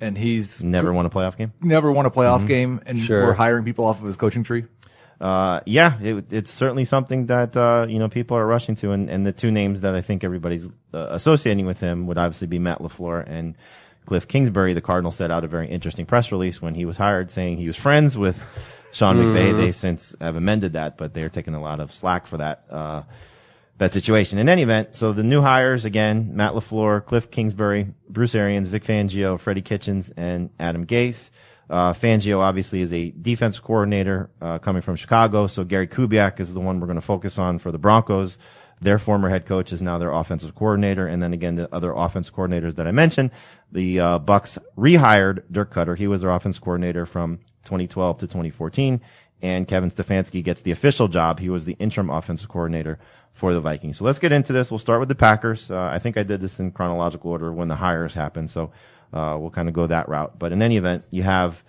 And 0.00 0.16
he's 0.16 0.62
Never 0.64 0.92
won 0.92 1.04
a 1.06 1.10
playoff 1.10 1.36
game. 1.36 1.52
never 1.60 1.92
won 1.92 2.06
a 2.06 2.10
playoff 2.10 2.46
game 2.46 2.80
and 2.86 2.98
Sure. 3.00 3.26
we're 3.26 3.32
hiring 3.34 3.64
people 3.64 3.84
off 3.84 4.00
of 4.00 4.06
his 4.06 4.16
coaching 4.16 4.42
tree. 4.42 4.64
Uh, 5.20 5.60
yeah, 5.66 6.00
it, 6.00 6.32
it's 6.32 6.50
certainly 6.50 6.84
something 6.86 7.26
that, 7.26 7.54
uh, 7.54 7.84
you 7.86 7.98
know, 7.98 8.08
people 8.08 8.38
are 8.38 8.46
rushing 8.46 8.74
to. 8.76 8.92
And, 8.92 9.10
and 9.10 9.26
the 9.26 9.32
two 9.32 9.50
names 9.50 9.82
that 9.82 9.94
I 9.94 10.00
think 10.00 10.24
everybody's 10.24 10.66
uh, 10.94 11.08
associating 11.10 11.66
with 11.66 11.78
him 11.80 12.06
would 12.06 12.16
obviously 12.16 12.46
be 12.46 12.58
Matt 12.58 12.78
LaFleur 12.78 13.24
and 13.28 13.54
Cliff 14.06 14.26
Kingsbury. 14.26 14.72
The 14.72 14.80
Cardinals 14.80 15.16
set 15.16 15.30
out 15.30 15.44
a 15.44 15.48
very 15.48 15.68
interesting 15.68 16.06
press 16.06 16.32
release 16.32 16.62
when 16.62 16.74
he 16.74 16.86
was 16.86 16.96
hired 16.96 17.30
saying 17.30 17.58
he 17.58 17.66
was 17.66 17.76
friends 17.76 18.16
with 18.16 18.42
Sean 18.92 19.16
McVay. 19.16 19.54
They 19.54 19.72
since 19.72 20.16
have 20.22 20.36
amended 20.36 20.72
that, 20.72 20.96
but 20.96 21.12
they're 21.12 21.28
taking 21.28 21.52
a 21.54 21.60
lot 21.60 21.80
of 21.80 21.92
slack 21.92 22.26
for 22.26 22.38
that, 22.38 22.64
uh, 22.70 23.02
that 23.80 23.94
situation. 23.94 24.38
In 24.38 24.50
any 24.50 24.60
event, 24.60 24.94
so 24.94 25.14
the 25.14 25.22
new 25.22 25.40
hires 25.40 25.86
again, 25.86 26.36
Matt 26.36 26.52
LaFleur, 26.52 27.02
Cliff 27.02 27.30
Kingsbury, 27.30 27.94
Bruce 28.10 28.34
Arians, 28.34 28.68
Vic 28.68 28.84
Fangio, 28.84 29.40
Freddie 29.40 29.62
Kitchens, 29.62 30.12
and 30.18 30.50
Adam 30.60 30.86
Gase. 30.86 31.30
Uh, 31.70 31.94
Fangio 31.94 32.40
obviously 32.40 32.82
is 32.82 32.92
a 32.92 33.10
defensive 33.10 33.64
coordinator, 33.64 34.28
uh, 34.42 34.58
coming 34.58 34.82
from 34.82 34.96
Chicago. 34.96 35.46
So 35.46 35.64
Gary 35.64 35.88
Kubiak 35.88 36.40
is 36.40 36.52
the 36.52 36.60
one 36.60 36.78
we're 36.78 36.88
going 36.88 36.96
to 36.96 37.00
focus 37.00 37.38
on 37.38 37.58
for 37.58 37.72
the 37.72 37.78
Broncos. 37.78 38.36
Their 38.82 38.98
former 38.98 39.30
head 39.30 39.46
coach 39.46 39.72
is 39.72 39.80
now 39.80 39.96
their 39.96 40.12
offensive 40.12 40.54
coordinator. 40.54 41.06
And 41.06 41.22
then 41.22 41.32
again, 41.32 41.54
the 41.54 41.74
other 41.74 41.92
offensive 41.92 42.34
coordinators 42.34 42.74
that 42.74 42.86
I 42.86 42.92
mentioned, 42.92 43.30
the, 43.72 43.98
uh, 43.98 44.18
Bucks 44.18 44.58
rehired 44.76 45.44
Dirk 45.50 45.72
Koetter. 45.72 45.96
He 45.96 46.06
was 46.06 46.20
their 46.20 46.30
offense 46.30 46.58
coordinator 46.58 47.06
from 47.06 47.38
2012 47.64 48.18
to 48.18 48.26
2014 48.26 49.00
and 49.42 49.66
Kevin 49.66 49.90
Stefanski 49.90 50.42
gets 50.42 50.62
the 50.62 50.70
official 50.70 51.08
job. 51.08 51.40
He 51.40 51.48
was 51.48 51.64
the 51.64 51.76
interim 51.78 52.10
offensive 52.10 52.48
coordinator 52.48 52.98
for 53.32 53.52
the 53.52 53.60
Vikings. 53.60 53.98
So 53.98 54.04
let's 54.04 54.18
get 54.18 54.32
into 54.32 54.52
this. 54.52 54.70
We'll 54.70 54.78
start 54.78 55.00
with 55.00 55.08
the 55.08 55.14
Packers. 55.14 55.70
Uh, 55.70 55.88
I 55.90 55.98
think 55.98 56.16
I 56.16 56.22
did 56.22 56.40
this 56.40 56.58
in 56.60 56.72
chronological 56.72 57.30
order 57.30 57.52
when 57.52 57.68
the 57.68 57.76
hires 57.76 58.14
happened. 58.14 58.50
So, 58.50 58.72
uh, 59.12 59.36
we'll 59.40 59.50
kind 59.50 59.68
of 59.68 59.74
go 59.74 59.86
that 59.86 60.08
route. 60.08 60.38
But 60.38 60.52
in 60.52 60.62
any 60.62 60.76
event, 60.76 61.04
you 61.10 61.22
have 61.22 61.64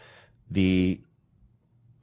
the 0.50 1.00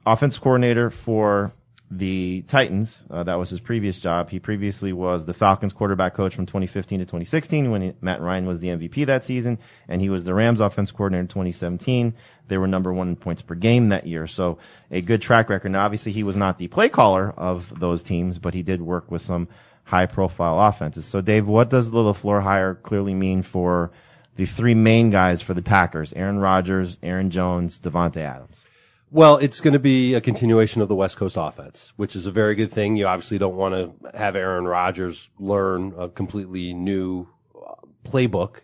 offense 0.05 0.37
coordinator 0.39 0.89
for 0.89 1.53
the 1.91 2.43
Titans. 2.47 3.03
Uh, 3.09 3.23
that 3.23 3.35
was 3.35 3.49
his 3.49 3.59
previous 3.59 3.99
job. 3.99 4.29
He 4.29 4.39
previously 4.39 4.93
was 4.93 5.25
the 5.25 5.33
Falcons 5.33 5.73
quarterback 5.73 6.13
coach 6.13 6.35
from 6.35 6.45
2015 6.45 6.99
to 6.99 7.05
2016 7.05 7.71
when 7.71 7.81
he, 7.81 7.93
Matt 8.01 8.21
Ryan 8.21 8.45
was 8.45 8.59
the 8.59 8.67
MVP 8.67 9.07
that 9.07 9.25
season, 9.25 9.57
and 9.87 9.99
he 9.99 10.09
was 10.09 10.23
the 10.23 10.33
Rams 10.33 10.59
offense 10.59 10.91
coordinator 10.91 11.21
in 11.21 11.27
2017. 11.27 12.13
They 12.47 12.57
were 12.57 12.67
number 12.67 12.93
one 12.93 13.09
in 13.09 13.15
points 13.15 13.41
per 13.41 13.55
game 13.55 13.89
that 13.89 14.05
year, 14.05 14.27
so 14.27 14.59
a 14.91 15.01
good 15.01 15.21
track 15.21 15.49
record. 15.49 15.71
Now, 15.71 15.83
obviously, 15.83 16.11
he 16.11 16.23
was 16.23 16.37
not 16.37 16.59
the 16.59 16.67
play 16.67 16.89
caller 16.89 17.33
of 17.35 17.79
those 17.79 18.03
teams, 18.03 18.37
but 18.37 18.53
he 18.53 18.61
did 18.61 18.81
work 18.81 19.09
with 19.09 19.21
some 19.21 19.47
high-profile 19.85 20.59
offenses. 20.59 21.05
So, 21.05 21.21
Dave, 21.21 21.47
what 21.47 21.69
does 21.69 21.89
the 21.89 21.97
LaFleur 21.97 22.43
hire 22.43 22.75
clearly 22.75 23.15
mean 23.15 23.41
for 23.41 23.91
the 24.35 24.45
three 24.45 24.75
main 24.75 25.09
guys 25.09 25.41
for 25.41 25.55
the 25.55 25.63
Packers: 25.63 26.13
Aaron 26.13 26.37
Rodgers, 26.37 26.99
Aaron 27.01 27.31
Jones, 27.31 27.79
Davante 27.79 28.17
Adams? 28.17 28.65
Well, 29.11 29.37
it's 29.37 29.59
going 29.59 29.73
to 29.73 29.79
be 29.79 30.13
a 30.13 30.21
continuation 30.21 30.83
of 30.83 30.87
the 30.87 30.95
West 30.95 31.17
Coast 31.17 31.35
offense, 31.35 31.93
which 31.95 32.15
is 32.15 32.27
a 32.27 32.31
very 32.31 32.53
good 32.53 32.71
thing. 32.71 32.95
You 32.95 33.07
obviously 33.07 33.39
don't 33.39 33.55
want 33.55 33.73
to 33.73 34.15
have 34.15 34.35
Aaron 34.35 34.65
Rodgers 34.65 35.29
learn 35.39 35.95
a 35.97 36.09
completely 36.09 36.75
new 36.75 37.27
uh, 37.55 37.73
playbook. 38.05 38.57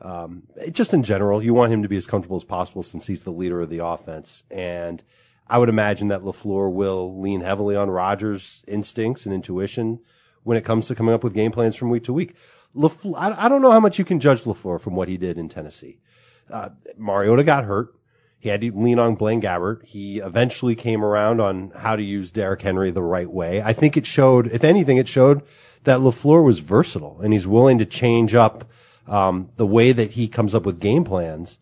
Um, 0.00 0.48
just 0.72 0.92
in 0.92 1.04
general, 1.04 1.40
you 1.40 1.54
want 1.54 1.72
him 1.72 1.82
to 1.82 1.88
be 1.88 1.96
as 1.96 2.08
comfortable 2.08 2.36
as 2.36 2.42
possible 2.42 2.82
since 2.82 3.06
he's 3.06 3.22
the 3.22 3.30
leader 3.30 3.60
of 3.60 3.70
the 3.70 3.84
offense. 3.84 4.42
And 4.50 5.04
I 5.46 5.58
would 5.58 5.68
imagine 5.68 6.08
that 6.08 6.22
LaFleur 6.22 6.72
will 6.72 7.20
lean 7.20 7.42
heavily 7.42 7.76
on 7.76 7.88
Rodgers' 7.88 8.64
instincts 8.66 9.26
and 9.26 9.34
intuition 9.34 10.00
when 10.42 10.56
it 10.56 10.64
comes 10.64 10.88
to 10.88 10.96
coming 10.96 11.14
up 11.14 11.22
with 11.22 11.34
game 11.34 11.52
plans 11.52 11.76
from 11.76 11.90
week 11.90 12.02
to 12.04 12.12
week. 12.12 12.34
LaFleur, 12.74 13.14
I, 13.16 13.44
I 13.44 13.48
don't 13.48 13.62
know 13.62 13.70
how 13.70 13.80
much 13.80 13.96
you 13.96 14.04
can 14.04 14.18
judge 14.18 14.42
LaFleur 14.42 14.80
from 14.80 14.96
what 14.96 15.08
he 15.08 15.16
did 15.16 15.38
in 15.38 15.48
Tennessee. 15.48 16.00
Uh, 16.50 16.70
Mariota 16.96 17.44
got 17.44 17.62
hurt. 17.62 17.94
He 18.38 18.48
had 18.48 18.60
to 18.60 18.72
lean 18.72 18.98
on 18.98 19.16
Blaine 19.16 19.40
Gabbert. 19.40 19.84
He 19.84 20.18
eventually 20.18 20.76
came 20.76 21.04
around 21.04 21.40
on 21.40 21.72
how 21.76 21.96
to 21.96 22.02
use 22.02 22.30
Derrick 22.30 22.62
Henry 22.62 22.90
the 22.90 23.02
right 23.02 23.30
way. 23.30 23.60
I 23.60 23.72
think 23.72 23.96
it 23.96 24.06
showed, 24.06 24.46
if 24.52 24.62
anything, 24.62 24.96
it 24.96 25.08
showed 25.08 25.42
that 25.84 26.00
LaFleur 26.00 26.44
was 26.44 26.60
versatile 26.60 27.20
and 27.20 27.32
he's 27.32 27.46
willing 27.46 27.78
to 27.78 27.86
change 27.86 28.34
up 28.34 28.64
um, 29.06 29.48
the 29.56 29.66
way 29.66 29.92
that 29.92 30.12
he 30.12 30.28
comes 30.28 30.54
up 30.54 30.64
with 30.64 30.78
game 30.80 31.02
plans 31.04 31.58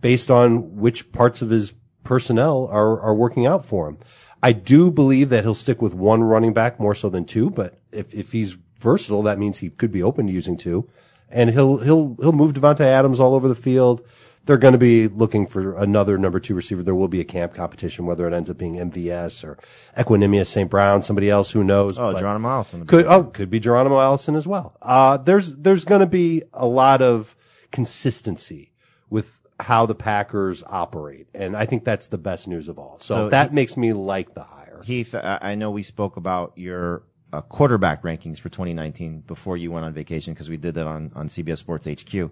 based 0.00 0.30
on 0.30 0.76
which 0.76 1.12
parts 1.12 1.42
of 1.42 1.50
his 1.50 1.74
personnel 2.02 2.66
are, 2.72 3.00
are 3.00 3.14
working 3.14 3.46
out 3.46 3.64
for 3.64 3.88
him. 3.88 3.98
I 4.42 4.52
do 4.52 4.90
believe 4.90 5.28
that 5.30 5.44
he'll 5.44 5.54
stick 5.54 5.80
with 5.80 5.94
one 5.94 6.22
running 6.22 6.52
back 6.52 6.80
more 6.80 6.94
so 6.94 7.08
than 7.08 7.24
two, 7.24 7.50
but 7.50 7.78
if, 7.92 8.12
if 8.14 8.32
he's 8.32 8.56
versatile, 8.78 9.22
that 9.22 9.38
means 9.38 9.58
he 9.58 9.70
could 9.70 9.92
be 9.92 10.02
open 10.02 10.26
to 10.26 10.32
using 10.32 10.56
two. 10.56 10.88
and 11.28 11.50
he'll 11.50 11.78
he'll 11.78 12.16
he'll 12.20 12.32
move 12.32 12.52
Davante 12.52 12.80
Adams 12.80 13.20
all 13.20 13.34
over 13.34 13.48
the 13.48 13.54
field. 13.54 14.06
They're 14.46 14.56
going 14.56 14.72
to 14.72 14.78
be 14.78 15.08
looking 15.08 15.46
for 15.46 15.76
another 15.76 16.16
number 16.18 16.40
two 16.40 16.54
receiver. 16.54 16.82
There 16.82 16.94
will 16.94 17.08
be 17.08 17.20
a 17.20 17.24
camp 17.24 17.52
competition, 17.52 18.06
whether 18.06 18.26
it 18.28 18.32
ends 18.32 18.48
up 18.48 18.56
being 18.56 18.76
MVS 18.76 19.44
or 19.44 19.58
Equanimeous 19.96 20.46
St. 20.46 20.70
Brown, 20.70 21.02
somebody 21.02 21.28
else 21.28 21.50
who 21.50 21.64
knows. 21.64 21.98
Oh, 21.98 22.12
but- 22.12 22.20
Geronimo 22.20 22.48
Allison. 22.48 22.86
could 22.86 23.06
oh 23.06 23.24
could 23.24 23.50
be 23.50 23.60
Geronimo 23.60 24.00
Allison 24.00 24.36
as 24.36 24.46
well. 24.46 24.76
Uh, 24.80 25.16
there's 25.16 25.54
there's 25.56 25.84
going 25.84 26.00
to 26.00 26.06
be 26.06 26.42
a 26.52 26.66
lot 26.66 27.02
of 27.02 27.36
consistency 27.72 28.72
with 29.10 29.32
how 29.58 29.86
the 29.86 29.94
Packers 29.94 30.62
operate, 30.66 31.28
and 31.34 31.56
I 31.56 31.66
think 31.66 31.84
that's 31.84 32.06
the 32.08 32.18
best 32.18 32.46
news 32.46 32.68
of 32.68 32.78
all. 32.78 32.98
So, 33.00 33.14
So 33.14 33.28
that 33.30 33.52
makes 33.52 33.76
me 33.76 33.92
like 33.92 34.34
the 34.34 34.42
hire. 34.42 34.80
Heath, 34.84 35.14
I 35.14 35.38
I 35.42 35.54
know 35.56 35.70
we 35.70 35.82
spoke 35.82 36.16
about 36.16 36.52
your 36.56 37.02
uh, 37.32 37.40
quarterback 37.42 38.02
rankings 38.02 38.38
for 38.38 38.48
2019 38.48 39.20
before 39.26 39.56
you 39.56 39.70
went 39.70 39.84
on 39.84 39.92
vacation 39.92 40.34
because 40.34 40.48
we 40.48 40.56
did 40.56 40.74
that 40.74 40.86
on, 40.86 41.10
on 41.14 41.28
CBS 41.28 41.58
Sports 41.58 41.86
HQ. 41.86 42.30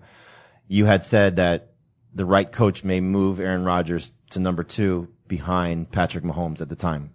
You 0.68 0.84
had 0.86 1.04
said 1.04 1.36
that 1.36 1.73
the 2.14 2.24
right 2.24 2.50
coach 2.50 2.84
may 2.84 3.00
move 3.00 3.40
Aaron 3.40 3.64
Rodgers 3.64 4.12
to 4.30 4.40
number 4.40 4.62
two 4.62 5.08
behind 5.28 5.90
Patrick 5.90 6.24
Mahomes 6.24 6.60
at 6.60 6.68
the 6.68 6.76
time. 6.76 7.12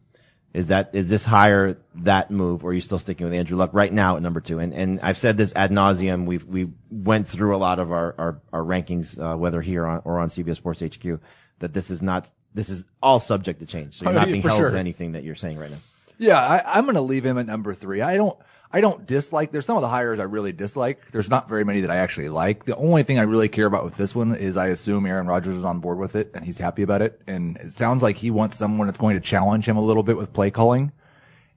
Is 0.51 0.67
that, 0.67 0.89
is 0.93 1.09
this 1.09 1.25
hire 1.25 1.77
that 1.95 2.31
move 2.31 2.63
or 2.65 2.71
are 2.71 2.73
you 2.73 2.81
still 2.81 2.97
sticking 2.97 3.25
with 3.25 3.35
Andrew 3.35 3.55
Luck 3.55 3.69
right 3.71 3.93
now 3.93 4.15
at 4.15 4.23
number 4.23 4.41
two? 4.41 4.57
And, 4.59 4.73
and 4.73 4.99
I've 5.01 5.17
said 5.17 5.37
this 5.37 5.53
ad 5.55 5.69
nauseum. 5.69 6.25
We've, 6.25 6.43
we 6.43 6.69
went 6.89 7.27
through 7.27 7.55
a 7.55 7.57
lot 7.57 7.77
of 7.77 7.91
our, 7.91 8.15
our, 8.17 8.41
our 8.51 8.63
rankings, 8.63 9.19
uh, 9.19 9.37
whether 9.37 9.61
here 9.61 9.85
on, 9.85 10.01
or 10.05 10.19
on 10.19 10.29
CBS 10.29 10.55
Sports 10.55 10.81
HQ, 10.81 11.19
that 11.59 11.73
this 11.73 11.91
is 11.91 12.01
not, 12.01 12.27
this 12.55 12.69
is 12.69 12.83
all 13.01 13.19
subject 13.19 13.59
to 13.59 13.67
change. 13.67 13.99
So 13.99 14.05
you're 14.05 14.11
Oh, 14.11 14.15
not 14.15 14.27
yeah, 14.27 14.31
being 14.33 14.41
held 14.41 14.57
sure. 14.59 14.71
to 14.71 14.79
anything 14.79 15.11
that 15.11 15.23
you're 15.23 15.35
saying 15.35 15.59
right 15.59 15.69
now. 15.69 15.77
Yeah, 16.19 16.37
I, 16.37 16.77
I'm 16.77 16.83
going 16.83 16.95
to 16.95 17.01
leave 17.01 17.25
him 17.25 17.37
at 17.37 17.47
number 17.47 17.73
three. 17.73 18.01
I 18.01 18.17
don't, 18.17 18.37
I 18.71 18.81
don't 18.81 19.07
dislike. 19.07 19.51
There's 19.51 19.65
some 19.65 19.77
of 19.77 19.81
the 19.81 19.87
hires 19.87 20.19
I 20.19 20.23
really 20.23 20.51
dislike. 20.51 21.09
There's 21.11 21.29
not 21.29 21.49
very 21.49 21.63
many 21.63 21.81
that 21.81 21.89
I 21.89 21.97
actually 21.97 22.29
like. 22.29 22.65
The 22.65 22.75
only 22.75 23.03
thing 23.03 23.17
I 23.17 23.23
really 23.23 23.47
care 23.47 23.65
about 23.65 23.85
with 23.85 23.95
this 23.95 24.13
one 24.13 24.35
is 24.35 24.57
I 24.57 24.67
assume 24.67 25.05
Aaron 25.05 25.25
Rodgers 25.25 25.55
is 25.55 25.63
on 25.63 25.79
board 25.79 25.97
with 25.97 26.15
it 26.15 26.31
and 26.35 26.45
he's 26.45 26.59
happy 26.59 26.83
about 26.83 27.01
it. 27.01 27.19
And 27.25 27.57
it 27.57 27.73
sounds 27.73 28.03
like 28.03 28.17
he 28.17 28.29
wants 28.29 28.57
someone 28.57 28.87
that's 28.87 28.99
going 28.99 29.15
to 29.15 29.21
challenge 29.21 29.65
him 29.65 29.77
a 29.77 29.81
little 29.81 30.03
bit 30.03 30.17
with 30.17 30.33
play 30.33 30.51
calling. 30.51 30.91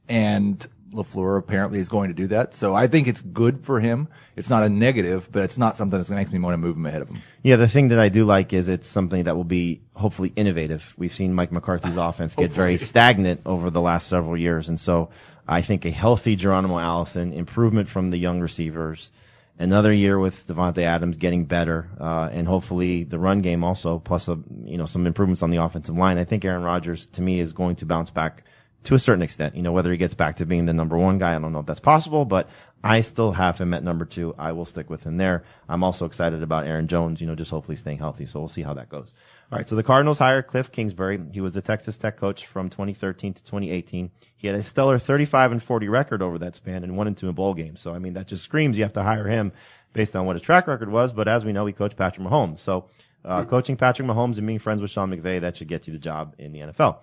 And 0.08 0.66
LaFleur 0.92 1.38
apparently 1.38 1.78
is 1.78 1.88
going 1.88 2.08
to 2.08 2.14
do 2.14 2.26
that. 2.28 2.54
So 2.54 2.74
I 2.74 2.86
think 2.86 3.08
it's 3.08 3.20
good 3.20 3.64
for 3.64 3.80
him. 3.80 4.08
It's 4.36 4.50
not 4.50 4.62
a 4.62 4.68
negative, 4.68 5.28
but 5.30 5.42
it's 5.44 5.58
not 5.58 5.76
something 5.76 5.98
that 5.98 6.10
makes 6.10 6.32
me 6.32 6.38
want 6.38 6.54
to 6.54 6.58
move 6.58 6.76
him 6.76 6.86
ahead 6.86 7.02
of 7.02 7.08
him. 7.08 7.22
Yeah, 7.42 7.56
the 7.56 7.68
thing 7.68 7.88
that 7.88 7.98
I 7.98 8.08
do 8.08 8.24
like 8.24 8.52
is 8.52 8.68
it's 8.68 8.88
something 8.88 9.24
that 9.24 9.36
will 9.36 9.44
be 9.44 9.82
hopefully 9.94 10.32
innovative. 10.36 10.94
We've 10.96 11.14
seen 11.14 11.34
Mike 11.34 11.52
McCarthy's 11.52 11.96
offense 11.98 12.34
get 12.34 12.52
very 12.52 12.76
stagnant 12.76 13.42
over 13.46 13.70
the 13.70 13.80
last 13.80 14.08
several 14.08 14.36
years. 14.36 14.68
And 14.68 14.78
so 14.78 15.10
I 15.46 15.60
think 15.62 15.84
a 15.84 15.90
healthy 15.90 16.36
Geronimo 16.36 16.78
Allison, 16.78 17.32
improvement 17.32 17.88
from 17.88 18.10
the 18.10 18.18
young 18.18 18.40
receivers, 18.40 19.10
another 19.58 19.92
year 19.92 20.18
with 20.18 20.46
Davante 20.46 20.82
Adams 20.82 21.16
getting 21.16 21.44
better, 21.44 21.88
uh, 22.00 22.28
and 22.32 22.46
hopefully 22.46 23.04
the 23.04 23.18
run 23.18 23.42
game 23.42 23.64
also, 23.64 23.98
plus 23.98 24.28
a, 24.28 24.38
you 24.64 24.78
know, 24.78 24.86
some 24.86 25.06
improvements 25.06 25.42
on 25.42 25.50
the 25.50 25.58
offensive 25.58 25.96
line. 25.96 26.18
I 26.18 26.24
think 26.24 26.44
Aaron 26.44 26.62
Rodgers 26.62 27.06
to 27.06 27.22
me 27.22 27.40
is 27.40 27.52
going 27.52 27.76
to 27.76 27.86
bounce 27.86 28.10
back 28.10 28.44
to 28.84 28.94
a 28.94 28.98
certain 28.98 29.22
extent. 29.22 29.54
You 29.54 29.62
know, 29.62 29.72
whether 29.72 29.90
he 29.90 29.96
gets 29.96 30.14
back 30.14 30.36
to 30.36 30.46
being 30.46 30.66
the 30.66 30.72
number 30.72 30.96
one 30.96 31.18
guy, 31.18 31.34
I 31.34 31.38
don't 31.38 31.52
know 31.52 31.60
if 31.60 31.66
that's 31.66 31.80
possible, 31.80 32.24
but 32.24 32.48
I 32.84 33.00
still 33.02 33.32
have 33.32 33.58
him 33.58 33.74
at 33.74 33.84
number 33.84 34.04
two. 34.04 34.34
I 34.36 34.52
will 34.52 34.64
stick 34.64 34.90
with 34.90 35.04
him 35.04 35.16
there. 35.16 35.44
I'm 35.68 35.84
also 35.84 36.04
excited 36.04 36.42
about 36.42 36.66
Aaron 36.66 36.88
Jones, 36.88 37.20
you 37.20 37.28
know, 37.28 37.36
just 37.36 37.50
hopefully 37.50 37.76
staying 37.76 37.98
healthy. 37.98 38.26
So 38.26 38.40
we'll 38.40 38.48
see 38.48 38.62
how 38.62 38.74
that 38.74 38.88
goes. 38.88 39.14
All 39.52 39.58
right. 39.58 39.68
So 39.68 39.76
the 39.76 39.84
Cardinals 39.84 40.18
hire 40.18 40.42
Cliff 40.42 40.72
Kingsbury. 40.72 41.20
He 41.32 41.40
was 41.40 41.54
the 41.54 41.62
Texas 41.62 41.96
Tech 41.96 42.16
coach 42.16 42.46
from 42.46 42.70
2013 42.70 43.34
to 43.34 43.42
2018. 43.44 44.10
He 44.36 44.46
had 44.48 44.56
a 44.56 44.62
stellar 44.62 44.98
35 44.98 45.52
and 45.52 45.62
40 45.62 45.88
record 45.88 46.22
over 46.22 46.38
that 46.38 46.56
span 46.56 46.82
and 46.82 46.96
won 46.96 47.14
two 47.14 47.28
a 47.28 47.32
bowl 47.32 47.54
games. 47.54 47.80
So, 47.80 47.94
I 47.94 47.98
mean, 47.98 48.14
that 48.14 48.26
just 48.26 48.42
screams 48.42 48.76
you 48.76 48.82
have 48.82 48.94
to 48.94 49.02
hire 49.02 49.28
him 49.28 49.52
based 49.92 50.16
on 50.16 50.26
what 50.26 50.34
his 50.34 50.42
track 50.42 50.66
record 50.66 50.90
was. 50.90 51.12
But 51.12 51.28
as 51.28 51.44
we 51.44 51.52
know, 51.52 51.66
he 51.66 51.72
coached 51.72 51.96
Patrick 51.96 52.26
Mahomes. 52.26 52.58
So, 52.58 52.86
uh, 53.24 53.44
coaching 53.44 53.76
Patrick 53.76 54.08
Mahomes 54.08 54.38
and 54.38 54.46
being 54.46 54.58
friends 54.58 54.82
with 54.82 54.90
Sean 54.90 55.10
McVay, 55.10 55.40
that 55.42 55.56
should 55.56 55.68
get 55.68 55.86
you 55.86 55.92
the 55.92 56.00
job 56.00 56.34
in 56.38 56.52
the 56.52 56.58
NFL. 56.60 56.98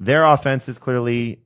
Their 0.00 0.24
offense 0.24 0.68
is 0.68 0.78
clearly 0.78 1.42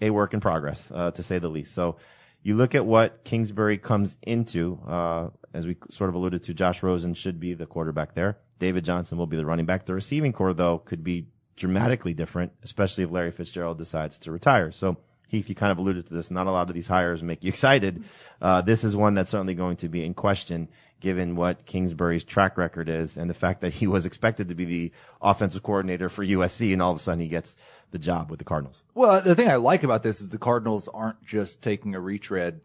a 0.00 0.10
work 0.10 0.34
in 0.34 0.40
progress, 0.40 0.90
uh, 0.94 1.10
to 1.12 1.22
say 1.22 1.38
the 1.38 1.48
least. 1.48 1.74
So 1.74 1.96
you 2.42 2.56
look 2.56 2.74
at 2.74 2.84
what 2.84 3.24
Kingsbury 3.24 3.78
comes 3.78 4.18
into, 4.22 4.78
uh, 4.86 5.28
as 5.54 5.66
we 5.66 5.76
sort 5.88 6.10
of 6.10 6.14
alluded 6.14 6.42
to, 6.44 6.54
Josh 6.54 6.82
Rosen 6.82 7.14
should 7.14 7.40
be 7.40 7.54
the 7.54 7.66
quarterback 7.66 8.14
there. 8.14 8.38
David 8.58 8.84
Johnson 8.84 9.18
will 9.18 9.26
be 9.26 9.36
the 9.36 9.46
running 9.46 9.66
back. 9.66 9.86
The 9.86 9.94
receiving 9.94 10.32
corps, 10.32 10.54
though, 10.54 10.78
could 10.78 11.02
be 11.02 11.28
dramatically 11.56 12.14
different, 12.14 12.52
especially 12.62 13.04
if 13.04 13.10
Larry 13.10 13.30
Fitzgerald 13.30 13.78
decides 13.78 14.18
to 14.18 14.32
retire. 14.32 14.72
So 14.72 14.98
Heath, 15.28 15.48
you 15.48 15.54
kind 15.54 15.72
of 15.72 15.78
alluded 15.78 16.06
to 16.08 16.14
this. 16.14 16.30
Not 16.30 16.46
a 16.46 16.50
lot 16.50 16.68
of 16.68 16.74
these 16.74 16.86
hires 16.86 17.22
make 17.22 17.42
you 17.42 17.48
excited. 17.48 18.04
Uh, 18.40 18.60
this 18.60 18.84
is 18.84 18.94
one 18.94 19.14
that's 19.14 19.30
certainly 19.30 19.54
going 19.54 19.76
to 19.78 19.88
be 19.88 20.04
in 20.04 20.14
question 20.14 20.68
given 21.04 21.36
what 21.36 21.66
Kingsbury's 21.66 22.24
track 22.24 22.56
record 22.56 22.88
is 22.88 23.18
and 23.18 23.28
the 23.28 23.34
fact 23.34 23.60
that 23.60 23.74
he 23.74 23.86
was 23.86 24.06
expected 24.06 24.48
to 24.48 24.54
be 24.54 24.64
the 24.64 24.92
offensive 25.20 25.62
coordinator 25.62 26.08
for 26.08 26.24
USC 26.24 26.72
and 26.72 26.80
all 26.80 26.92
of 26.92 26.96
a 26.96 26.98
sudden 26.98 27.20
he 27.20 27.28
gets 27.28 27.58
the 27.90 27.98
job 27.98 28.30
with 28.30 28.38
the 28.38 28.44
Cardinals. 28.46 28.82
Well, 28.94 29.20
the 29.20 29.34
thing 29.34 29.50
I 29.50 29.56
like 29.56 29.82
about 29.82 30.02
this 30.02 30.22
is 30.22 30.30
the 30.30 30.38
Cardinals 30.38 30.88
aren't 30.88 31.22
just 31.22 31.60
taking 31.60 31.94
a 31.94 32.00
retread 32.00 32.62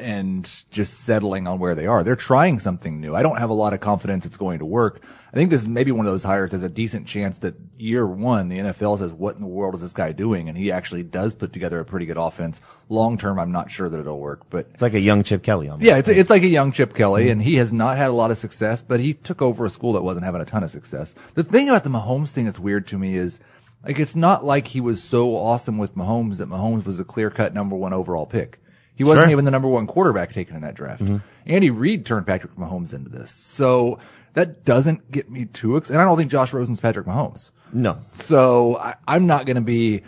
and 0.00 0.64
just 0.70 1.00
settling 1.00 1.46
on 1.46 1.58
where 1.58 1.74
they 1.74 1.86
are. 1.86 2.04
They're 2.04 2.16
trying 2.16 2.60
something 2.60 3.00
new. 3.00 3.14
I 3.14 3.22
don't 3.22 3.38
have 3.38 3.50
a 3.50 3.54
lot 3.54 3.72
of 3.72 3.80
confidence 3.80 4.26
it's 4.26 4.36
going 4.36 4.58
to 4.60 4.64
work. 4.64 5.02
I 5.32 5.36
think 5.36 5.50
this 5.50 5.62
is 5.62 5.68
maybe 5.68 5.92
one 5.92 6.06
of 6.06 6.12
those 6.12 6.22
hires 6.22 6.52
that's 6.52 6.62
a 6.62 6.68
decent 6.68 7.06
chance 7.06 7.38
that 7.38 7.54
year 7.76 8.06
one, 8.06 8.48
the 8.48 8.58
NFL 8.58 8.98
says, 8.98 9.12
what 9.12 9.34
in 9.34 9.42
the 9.42 9.46
world 9.46 9.74
is 9.74 9.80
this 9.80 9.92
guy 9.92 10.12
doing? 10.12 10.48
And 10.48 10.56
he 10.56 10.72
actually 10.72 11.02
does 11.02 11.34
put 11.34 11.52
together 11.52 11.80
a 11.80 11.84
pretty 11.84 12.06
good 12.06 12.16
offense. 12.16 12.60
Long 12.88 13.18
term, 13.18 13.38
I'm 13.38 13.52
not 13.52 13.70
sure 13.70 13.88
that 13.88 14.00
it'll 14.00 14.20
work, 14.20 14.48
but 14.48 14.68
It's 14.72 14.82
like 14.82 14.94
a 14.94 15.00
young 15.00 15.22
Chip 15.22 15.42
Kelly 15.42 15.68
almost. 15.68 15.86
yeah, 15.86 15.96
it's, 15.96 16.08
it's 16.08 16.30
like 16.30 16.42
a 16.42 16.48
young 16.48 16.72
Chip 16.72 16.94
Kelly, 16.94 17.24
mm-hmm. 17.24 17.32
and 17.32 17.42
he 17.42 17.56
has 17.56 17.72
not 17.72 17.96
had 17.96 18.08
a 18.08 18.14
lot 18.14 18.30
of 18.30 18.38
success, 18.38 18.82
but 18.82 19.00
he 19.00 19.14
took 19.14 19.42
over 19.42 19.64
a 19.66 19.70
school 19.70 19.92
that 19.94 20.02
wasn't 20.02 20.24
having 20.24 20.40
a 20.40 20.44
ton 20.46 20.62
of 20.62 20.70
success. 20.70 21.14
The 21.34 21.44
thing 21.44 21.68
about 21.68 21.84
the 21.84 21.90
Mahomes 21.90 22.32
thing 22.32 22.44
that's 22.44 22.60
weird 22.60 22.86
to 22.88 22.98
me 22.98 23.16
is, 23.16 23.40
like, 23.84 23.98
it's 23.98 24.16
not 24.16 24.44
like 24.44 24.68
he 24.68 24.80
was 24.80 25.02
so 25.02 25.36
awesome 25.36 25.78
with 25.78 25.94
Mahomes 25.94 26.38
that 26.38 26.48
Mahomes 26.48 26.84
was 26.84 26.98
a 26.98 27.04
clear 27.04 27.30
cut 27.30 27.54
number 27.54 27.76
one 27.76 27.92
overall 27.92 28.26
pick. 28.26 28.58
He 28.96 29.04
wasn't 29.04 29.26
Sure. 29.26 29.30
even 29.32 29.44
the 29.44 29.50
number 29.50 29.68
one 29.68 29.86
quarterback 29.86 30.32
taken 30.32 30.56
in 30.56 30.62
that 30.62 30.74
draft. 30.74 31.04
Mm-hmm. 31.04 31.18
Andy 31.46 31.70
Reid 31.70 32.04
turned 32.04 32.26
Patrick 32.26 32.56
Mahomes 32.56 32.92
into 32.94 33.08
this. 33.10 33.30
So 33.30 33.98
that 34.32 34.64
doesn't 34.64 35.10
get 35.12 35.30
me 35.30 35.44
too 35.44 35.76
excited. 35.76 35.94
And 35.94 36.02
I 36.02 36.04
don't 36.04 36.16
think 36.18 36.30
Josh 36.30 36.52
Rosen's 36.52 36.80
Patrick 36.80 37.06
Mahomes. 37.06 37.50
No. 37.72 37.98
So 38.12 38.78
I, 38.78 38.94
I'm 39.06 39.26
not 39.26 39.44
going 39.46 39.56
to 39.56 39.60
be 39.62 40.02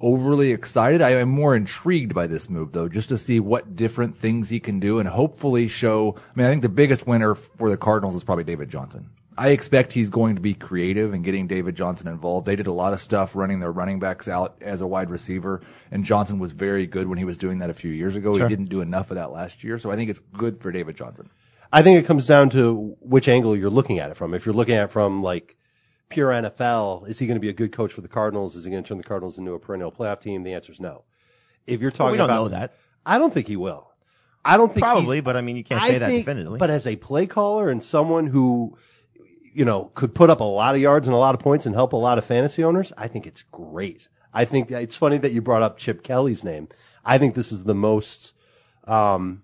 overly 0.00 0.52
excited. 0.52 1.02
I 1.02 1.10
am 1.10 1.28
more 1.28 1.54
intrigued 1.54 2.14
by 2.14 2.26
this 2.26 2.48
move 2.48 2.72
though, 2.72 2.88
just 2.88 3.10
to 3.10 3.18
see 3.18 3.38
what 3.40 3.76
different 3.76 4.16
things 4.16 4.48
he 4.48 4.58
can 4.58 4.80
do 4.80 4.98
and 4.98 5.08
hopefully 5.08 5.68
show. 5.68 6.14
I 6.16 6.20
mean, 6.34 6.46
I 6.46 6.50
think 6.50 6.62
the 6.62 6.68
biggest 6.70 7.06
winner 7.06 7.34
for 7.34 7.68
the 7.68 7.76
Cardinals 7.76 8.14
is 8.14 8.24
probably 8.24 8.44
David 8.44 8.70
Johnson. 8.70 9.10
I 9.40 9.48
expect 9.48 9.94
he's 9.94 10.10
going 10.10 10.34
to 10.34 10.42
be 10.42 10.52
creative 10.52 11.14
and 11.14 11.24
getting 11.24 11.46
David 11.46 11.74
Johnson 11.74 12.08
involved. 12.08 12.46
They 12.46 12.56
did 12.56 12.66
a 12.66 12.72
lot 12.72 12.92
of 12.92 13.00
stuff 13.00 13.34
running 13.34 13.60
their 13.60 13.72
running 13.72 13.98
backs 13.98 14.28
out 14.28 14.56
as 14.60 14.82
a 14.82 14.86
wide 14.86 15.08
receiver, 15.08 15.62
and 15.90 16.04
Johnson 16.04 16.38
was 16.38 16.52
very 16.52 16.86
good 16.86 17.08
when 17.08 17.16
he 17.16 17.24
was 17.24 17.38
doing 17.38 17.58
that 17.60 17.70
a 17.70 17.74
few 17.74 17.90
years 17.90 18.16
ago. 18.16 18.34
He 18.34 18.40
didn't 18.46 18.66
do 18.68 18.82
enough 18.82 19.10
of 19.10 19.14
that 19.14 19.32
last 19.32 19.64
year, 19.64 19.78
so 19.78 19.90
I 19.90 19.96
think 19.96 20.10
it's 20.10 20.18
good 20.34 20.60
for 20.60 20.70
David 20.70 20.94
Johnson. 20.94 21.30
I 21.72 21.80
think 21.80 21.98
it 21.98 22.06
comes 22.06 22.26
down 22.26 22.50
to 22.50 22.96
which 23.00 23.28
angle 23.28 23.56
you're 23.56 23.70
looking 23.70 23.98
at 23.98 24.10
it 24.10 24.16
from. 24.18 24.34
If 24.34 24.44
you're 24.44 24.54
looking 24.54 24.74
at 24.74 24.84
it 24.84 24.90
from 24.90 25.22
like 25.22 25.56
pure 26.10 26.28
NFL, 26.30 27.08
is 27.08 27.18
he 27.18 27.26
going 27.26 27.36
to 27.36 27.40
be 27.40 27.48
a 27.48 27.54
good 27.54 27.72
coach 27.72 27.94
for 27.94 28.02
the 28.02 28.08
Cardinals? 28.08 28.56
Is 28.56 28.64
he 28.64 28.70
going 28.70 28.82
to 28.82 28.88
turn 28.88 28.98
the 28.98 29.04
Cardinals 29.04 29.38
into 29.38 29.54
a 29.54 29.58
perennial 29.58 29.90
playoff 29.90 30.20
team? 30.20 30.42
The 30.42 30.52
answer 30.52 30.70
is 30.72 30.80
no. 30.80 31.04
If 31.66 31.80
you're 31.80 31.90
talking 31.92 32.12
we 32.12 32.18
don't 32.18 32.26
about 32.28 32.42
know 32.42 32.48
that. 32.48 32.74
I 33.06 33.16
don't 33.16 33.32
think 33.32 33.48
he 33.48 33.56
will. 33.56 33.90
I 34.44 34.56
don't 34.56 34.68
think 34.68 34.76
he- 34.84 34.90
Probably, 34.90 35.20
but 35.20 35.36
I 35.36 35.40
mean, 35.40 35.56
you 35.56 35.64
can't 35.64 35.80
I 35.82 35.88
say 35.88 35.98
that 35.98 36.08
think- 36.08 36.26
definitively. 36.26 36.58
But 36.58 36.68
as 36.70 36.86
a 36.86 36.96
play 36.96 37.26
caller 37.26 37.70
and 37.70 37.82
someone 37.82 38.26
who, 38.26 38.76
you 39.52 39.64
know, 39.64 39.90
could 39.94 40.14
put 40.14 40.30
up 40.30 40.40
a 40.40 40.44
lot 40.44 40.74
of 40.74 40.80
yards 40.80 41.06
and 41.06 41.14
a 41.14 41.18
lot 41.18 41.34
of 41.34 41.40
points 41.40 41.66
and 41.66 41.74
help 41.74 41.92
a 41.92 41.96
lot 41.96 42.18
of 42.18 42.24
fantasy 42.24 42.62
owners, 42.62 42.92
I 42.96 43.08
think 43.08 43.26
it's 43.26 43.42
great. 43.50 44.08
I 44.32 44.44
think 44.44 44.70
it's 44.70 44.94
funny 44.94 45.18
that 45.18 45.32
you 45.32 45.42
brought 45.42 45.62
up 45.62 45.76
Chip 45.76 46.02
Kelly's 46.02 46.44
name. 46.44 46.68
I 47.04 47.18
think 47.18 47.34
this 47.34 47.50
is 47.50 47.64
the 47.64 47.74
most, 47.74 48.32
um, 48.86 49.42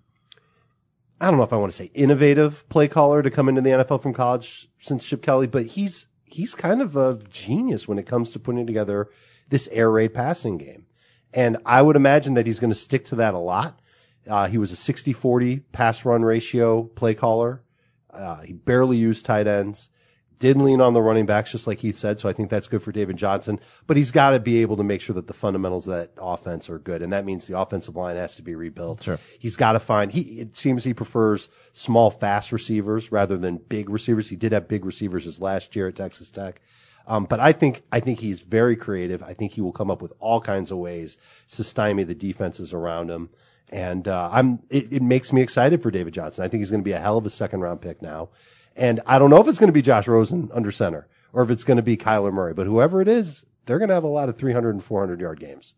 I 1.21 1.27
don't 1.27 1.39
know 1.39 1.43
if 1.43 1.53
I 1.53 1.57
want 1.57 1.73
to 1.73 1.77
say 1.77 1.91
innovative 1.95 2.69
play 2.69 2.87
caller 2.87 3.23
to 3.23 3.31
come 3.31 3.49
into 3.49 3.63
the 3.63 3.71
NFL 3.71 4.03
from 4.03 4.13
college 4.13 4.69
since 4.79 5.07
Chip 5.07 5.23
Kelly, 5.23 5.47
but 5.47 5.67
he's, 5.67 6.07
he's 6.25 6.55
kind 6.55 6.81
of 6.81 6.97
a 6.97 7.19
genius 7.29 7.89
when 7.89 7.99
it 7.99 8.07
comes 8.07 8.33
to 8.33 8.39
putting 8.39 8.67
together 8.67 9.09
this 9.49 9.69
air 9.73 9.91
raid 9.91 10.15
passing 10.15 10.59
game. 10.59 10.87
And 11.33 11.57
I 11.67 11.83
would 11.83 11.97
imagine 11.97 12.35
that 12.35 12.47
he's 12.47 12.61
going 12.61 12.73
to 12.73 12.79
stick 12.79 13.05
to 13.07 13.17
that 13.17 13.35
a 13.35 13.39
lot. 13.39 13.81
Uh, 14.29 14.47
he 14.47 14.59
was 14.59 14.73
a 14.73 14.77
60-40 14.77 15.63
pass 15.73 16.05
run 16.05 16.23
ratio 16.23 16.85
play 16.85 17.15
caller. 17.15 17.63
Uh, 18.11 18.41
he 18.41 18.53
barely 18.53 18.97
used 18.97 19.27
tight 19.27 19.47
ends. 19.47 19.91
Did 20.39 20.59
lean 20.59 20.83
on 20.83 20.93
the 20.93 21.01
running 21.01 21.25
backs, 21.25 21.53
just 21.53 21.67
like 21.67 21.79
Heath 21.79 21.97
said. 21.97 22.21
So 22.21 22.29
I 22.29 22.35
think 22.35 22.51
that's 22.51 22.69
good 22.69 22.83
for 22.83 22.93
David 22.93 23.17
Johnson. 23.17 23.59
But 23.87 23.97
he's 23.97 24.11
got 24.11 24.31
to 24.31 24.39
be 24.39 24.61
able 24.61 24.77
to 24.77 24.83
make 24.83 25.01
sure 25.01 25.15
that 25.15 25.27
the 25.27 25.33
fundamentals 25.33 25.89
of 25.89 25.95
that 25.95 26.11
offense 26.21 26.69
are 26.69 26.79
good, 26.79 27.01
and 27.01 27.13
that 27.13 27.25
means 27.25 27.47
the 27.47 27.59
offensive 27.59 27.97
line 27.97 28.17
has 28.17 28.37
to 28.37 28.43
be 28.43 28.55
rebuilt. 28.55 29.03
Sure. 29.03 29.19
He's 29.39 29.57
got 29.57 29.73
to 29.73 29.81
find. 29.81 30.13
He 30.13 30.41
it 30.41 30.57
seems 30.57 30.85
he 30.85 30.93
prefers 30.93 31.49
small, 31.73 32.11
fast 32.11 32.53
receivers 32.53 33.11
rather 33.11 33.39
than 33.39 33.57
big 33.57 33.89
receivers. 33.89 34.29
He 34.29 34.37
did 34.37 34.53
have 34.53 34.69
big 34.69 34.85
receivers 34.85 35.25
his 35.25 35.41
last 35.41 35.75
year 35.75 35.89
at 35.89 35.97
Texas 35.97 36.31
Tech. 36.31 36.61
Um, 37.07 37.25
but 37.25 37.41
I 37.41 37.53
think 37.53 37.83
I 37.93 38.01
think 38.01 38.19
he's 38.19 38.41
very 38.41 38.77
creative. 38.77 39.23
I 39.23 39.33
think 39.33 39.53
he 39.53 39.61
will 39.61 39.73
come 39.73 39.91
up 39.91 40.03
with 40.03 40.13
all 40.19 40.41
kinds 40.41 40.71
of 40.71 40.79
ways 40.79 41.17
to 41.53 41.65
stymie 41.65 42.05
the 42.05 42.15
defenses 42.15 42.73
around 42.73 43.11
him. 43.11 43.31
And 43.71 44.07
uh, 44.07 44.29
I'm 44.33 44.61
it, 44.71 44.93
it 44.93 45.03
makes 45.03 45.33
me 45.33 45.41
excited 45.41 45.83
for 45.83 45.91
David 45.91 46.15
Johnson. 46.15 46.45
I 46.45 46.49
think 46.49 46.61
he's 46.61 46.71
going 46.71 46.83
to 46.83 46.85
be 46.85 46.93
a 46.93 46.99
hell 46.99 47.19
of 47.19 47.27
a 47.27 47.31
second 47.31 47.61
round 47.61 47.81
pick 47.81 48.03
now. 48.03 48.29
And 48.77 49.01
I 49.07 49.19
don't 49.19 49.31
know 49.31 49.41
if 49.41 49.49
it's 49.49 49.59
going 49.59 49.69
to 49.69 49.73
be 49.73 49.83
Josh 49.83 50.07
Rosen 50.07 50.51
under 50.53 50.71
center 50.71 51.09
or 51.33 51.43
if 51.43 51.51
it's 51.51 51.65
going 51.65 51.79
to 51.79 51.83
be 51.83 51.97
Kyler 51.97 52.33
Murray, 52.33 52.55
but 52.55 52.67
whoever 52.67 53.01
it 53.01 53.09
is, 53.09 53.45
they're 53.65 53.79
going 53.79 53.89
to 53.89 53.95
have 53.95 54.05
a 54.05 54.09
lot 54.09 54.29
of 54.29 54.37
300 54.37 54.71
and 54.75 54.85
400 54.85 55.21
yard 55.21 55.41
games. 55.41 55.75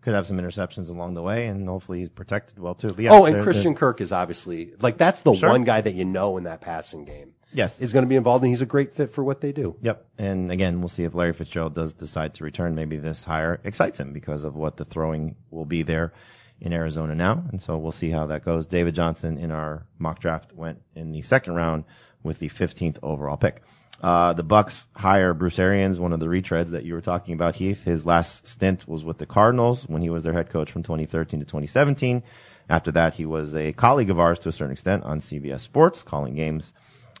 Could 0.00 0.14
have 0.14 0.26
some 0.26 0.38
interceptions 0.38 0.88
along 0.88 1.12
the 1.14 1.20
way, 1.22 1.48
and 1.48 1.68
hopefully 1.68 1.98
he's 1.98 2.08
protected 2.08 2.58
well 2.58 2.74
too. 2.74 2.94
Yeah, 2.98 3.10
Oh, 3.12 3.26
and 3.26 3.42
Christian 3.42 3.74
Kirk 3.74 4.00
is 4.00 4.10
obviously 4.10 4.72
like 4.80 4.96
that's 4.96 5.20
the 5.20 5.34
Sure. 5.34 5.50
one 5.50 5.64
guy 5.64 5.82
that 5.82 5.92
you 5.94 6.06
know 6.06 6.38
in 6.38 6.44
that 6.44 6.62
passing 6.62 7.04
game. 7.04 7.34
Yes. 7.52 7.78
is 7.78 7.92
going 7.92 8.04
to 8.04 8.08
be 8.08 8.16
involved, 8.16 8.42
and 8.42 8.48
he's 8.50 8.62
a 8.62 8.66
great 8.66 8.94
fit 8.94 9.10
for 9.10 9.22
what 9.22 9.42
they 9.42 9.52
do. 9.52 9.76
Yep. 9.82 10.06
And 10.16 10.50
again, 10.50 10.80
we'll 10.80 10.88
see 10.88 11.04
if 11.04 11.14
Larry 11.14 11.34
Fitzgerald 11.34 11.74
does 11.74 11.92
decide 11.92 12.32
to 12.34 12.44
return. 12.44 12.74
Maybe 12.74 12.96
this 12.96 13.24
hire 13.24 13.60
excites 13.64 14.00
him 14.00 14.14
because 14.14 14.44
of 14.44 14.56
what 14.56 14.78
the 14.78 14.86
throwing 14.86 15.36
will 15.50 15.66
be 15.66 15.82
there 15.82 16.14
in 16.62 16.72
Arizona 16.72 17.14
now. 17.14 17.44
And 17.50 17.60
so 17.60 17.76
we'll 17.76 17.92
see 17.92 18.08
how 18.08 18.24
that 18.28 18.46
goes. 18.46 18.66
David 18.66 18.94
Johnson 18.94 19.36
in 19.36 19.50
our 19.50 19.84
mock 19.98 20.20
draft 20.20 20.54
went 20.54 20.80
in 20.94 21.12
the 21.12 21.20
second 21.20 21.52
round 21.54 21.84
with 22.22 22.38
the 22.38 22.48
15th 22.48 22.98
overall 23.02 23.36
pick. 23.36 23.62
Uh, 24.02 24.32
the 24.32 24.42
Bucks 24.42 24.88
hire 24.96 25.32
Bruce 25.32 25.58
Arians, 25.58 26.00
one 26.00 26.12
of 26.12 26.18
the 26.18 26.26
retreads 26.26 26.70
that 26.70 26.84
you 26.84 26.94
were 26.94 27.00
talking 27.00 27.34
about, 27.34 27.56
Heath. 27.56 27.84
His 27.84 28.04
last 28.04 28.48
stint 28.48 28.88
was 28.88 29.04
with 29.04 29.18
the 29.18 29.26
Cardinals 29.26 29.88
when 29.88 30.02
he 30.02 30.10
was 30.10 30.24
their 30.24 30.32
head 30.32 30.50
coach 30.50 30.72
from 30.72 30.82
2013 30.82 31.38
to 31.38 31.46
2017. 31.46 32.22
After 32.68 32.90
that, 32.92 33.14
he 33.14 33.26
was 33.26 33.54
a 33.54 33.72
colleague 33.72 34.10
of 34.10 34.18
ours 34.18 34.40
to 34.40 34.48
a 34.48 34.52
certain 34.52 34.72
extent 34.72 35.04
on 35.04 35.20
CBS 35.20 35.60
Sports, 35.60 36.02
calling 36.02 36.34
games 36.34 36.72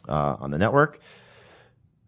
uh, 0.08 0.36
on 0.40 0.50
the 0.50 0.58
network. 0.58 0.98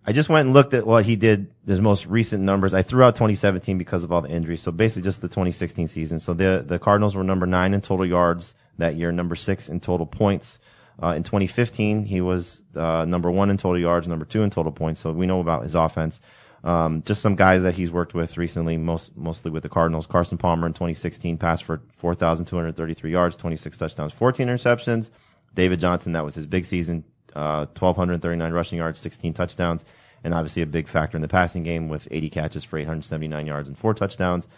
I 0.07 0.13
just 0.13 0.29
went 0.29 0.47
and 0.47 0.55
looked 0.55 0.75
at 0.75 0.87
what 0.87 1.07
he 1.07 1.17
did, 1.17 1.51
his 1.67 1.81
most 1.81 2.07
recent 2.07 2.43
numbers. 2.43 2.75
I 2.75 2.83
threw 2.83 3.03
out 3.03 3.15
2017 3.15 3.79
because 3.79 4.05
of 4.05 4.13
all 4.13 4.21
the 4.21 4.29
injuries. 4.29 4.61
So 4.61 4.71
basically 4.71 5.03
just 5.03 5.23
the 5.23 5.29
2016 5.29 5.89
season. 5.89 6.21
So 6.21 6.35
the, 6.35 6.63
the 6.67 6.79
Cardinals 6.79 7.15
were 7.15 7.25
number 7.25 7.47
nine 7.47 7.73
in 7.73 7.81
total 7.81 8.05
yards 8.05 8.55
that 8.77 8.97
year, 8.97 9.13
number 9.13 9.35
six 9.35 9.69
in 9.69 9.81
total 9.81 10.05
points. 10.05 10.59
Uh, 11.03 11.15
in 11.17 11.23
2015, 11.23 12.05
he 12.05 12.21
was, 12.21 12.63
uh, 12.77 13.05
number 13.05 13.31
one 13.31 13.51
in 13.51 13.57
total 13.57 13.81
yards, 13.81 14.07
number 14.07 14.25
two 14.25 14.43
in 14.43 14.51
total 14.51 14.73
points. 14.73 15.01
So 15.01 15.13
we 15.13 15.27
know 15.27 15.41
about 15.41 15.65
his 15.65 15.75
offense. 15.75 16.21
Um, 16.63 17.03
just 17.05 17.21
some 17.21 17.37
guys 17.37 17.63
that 17.63 17.75
he's 17.75 17.91
worked 17.91 18.15
with 18.15 18.39
recently, 18.39 18.79
most, 18.79 19.15
mostly 19.17 19.51
with 19.51 19.63
the 19.63 19.69
Cardinals. 19.69 20.07
Carson 20.07 20.39
Palmer 20.39 20.67
in 20.67 20.73
2016 20.73 21.37
passed 21.37 21.65
for 21.65 21.83
4,233 21.99 23.13
yards, 23.13 23.37
26 23.37 23.77
touchdowns, 23.77 24.13
14 24.13 24.49
interceptions. 24.49 25.11
David 25.55 25.79
Johnson, 25.79 26.13
that 26.13 26.25
was 26.25 26.35
his 26.35 26.47
big 26.47 26.65
season, 26.65 27.05
uh, 27.35 27.67
1,239 27.79 28.53
rushing 28.53 28.79
yards, 28.79 28.99
16 28.99 29.35
touchdowns, 29.35 29.85
and 30.25 30.33
obviously 30.33 30.63
a 30.63 30.67
big 30.67 30.89
factor 30.89 31.19
in 31.19 31.23
the 31.23 31.29
passing 31.29 31.65
game 31.65 31.89
with 31.89 32.09
80 32.11 32.31
catches 32.31 32.65
for 32.65 32.79
879 32.79 33.47
yards 33.47 33.69
and 33.69 33.77
four 33.77 33.93
touchdowns. 33.93 34.49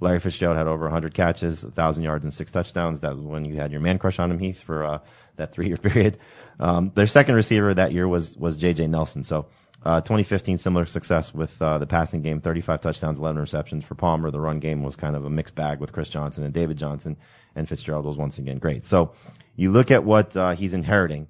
Larry 0.00 0.20
Fitzgerald 0.20 0.58
had 0.58 0.66
over 0.66 0.84
100 0.84 1.14
catches, 1.14 1.62
1,000 1.64 2.02
yards 2.02 2.24
and 2.24 2.32
six 2.32 2.50
touchdowns. 2.50 3.00
That 3.00 3.16
was 3.16 3.24
when 3.24 3.44
you 3.44 3.56
had 3.56 3.72
your 3.72 3.80
man 3.80 3.98
crush 3.98 4.18
on 4.18 4.30
him, 4.30 4.38
Heath, 4.38 4.60
for 4.60 4.84
uh, 4.84 4.98
that 5.36 5.52
three-year 5.52 5.76
period. 5.82 6.18
Um, 6.60 6.92
their 6.94 7.06
second 7.06 7.34
receiver 7.34 7.72
that 7.74 7.92
year 7.92 8.06
was 8.06 8.36
was 8.36 8.56
J.J. 8.56 8.88
Nelson. 8.88 9.24
So 9.24 9.46
uh, 9.86 10.00
2015, 10.00 10.58
similar 10.58 10.84
success 10.84 11.32
with 11.32 11.60
uh, 11.62 11.78
the 11.78 11.86
passing 11.86 12.20
game, 12.20 12.40
35 12.40 12.80
touchdowns, 12.80 13.18
11 13.18 13.40
receptions 13.40 13.84
for 13.84 13.94
Palmer. 13.94 14.30
The 14.30 14.40
run 14.40 14.58
game 14.58 14.82
was 14.82 14.96
kind 14.96 15.14
of 15.14 15.24
a 15.24 15.30
mixed 15.30 15.54
bag 15.54 15.80
with 15.80 15.92
Chris 15.92 16.08
Johnson 16.08 16.44
and 16.44 16.52
David 16.52 16.76
Johnson, 16.76 17.16
and 17.54 17.68
Fitzgerald 17.68 18.04
was 18.04 18.16
once 18.16 18.38
again 18.38 18.58
great. 18.58 18.84
So 18.84 19.12
you 19.54 19.70
look 19.70 19.90
at 19.90 20.04
what 20.04 20.36
uh, 20.36 20.50
he's 20.50 20.74
inheriting. 20.74 21.28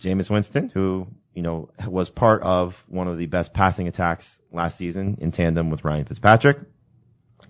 Jameis 0.00 0.30
Winston, 0.30 0.70
who, 0.70 1.08
you 1.34 1.42
know, 1.42 1.70
was 1.86 2.10
part 2.10 2.42
of 2.42 2.84
one 2.88 3.08
of 3.08 3.18
the 3.18 3.26
best 3.26 3.54
passing 3.54 3.88
attacks 3.88 4.40
last 4.52 4.78
season 4.78 5.18
in 5.20 5.30
tandem 5.30 5.70
with 5.70 5.84
Ryan 5.84 6.04
Fitzpatrick. 6.04 6.58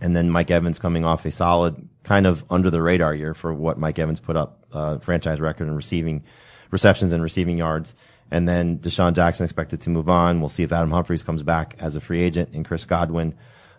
And 0.01 0.15
then 0.15 0.31
Mike 0.31 0.51
Evans 0.51 0.79
coming 0.79 1.05
off 1.05 1.25
a 1.25 1.31
solid, 1.31 1.89
kind 2.05 2.27
of 2.27 2.45
under 2.51 2.71
the 2.71 2.83
radar 2.83 3.15
year 3.15 3.35
for 3.35 3.53
what 3.55 3.79
Mike 3.79 3.99
Evans 3.99 4.21
put 4.21 4.37
up, 4.37 4.67
uh, 4.73 4.99
franchise 4.99 5.41
record 5.41 5.69
in 5.69 5.75
receiving 5.75 6.25
receptions 6.71 7.13
and 7.13 7.23
receiving 7.23 7.57
yards. 7.57 7.95
And 8.31 8.49
then 8.49 8.79
DeSean 8.79 9.15
Jackson 9.15 9.45
expected 9.45 9.81
to 9.83 9.91
move 9.91 10.09
on. 10.09 10.41
We'll 10.41 10.49
see 10.49 10.65
if 10.65 10.73
Adam 10.73 10.91
Humphries 10.91 11.23
comes 11.23 11.43
back 11.43 11.77
as 11.79 11.97
a 11.97 12.01
free 12.01 12.23
agent 12.23 12.51
and 12.53 12.65
Chris 12.65 12.85
Godwin, 12.85 13.35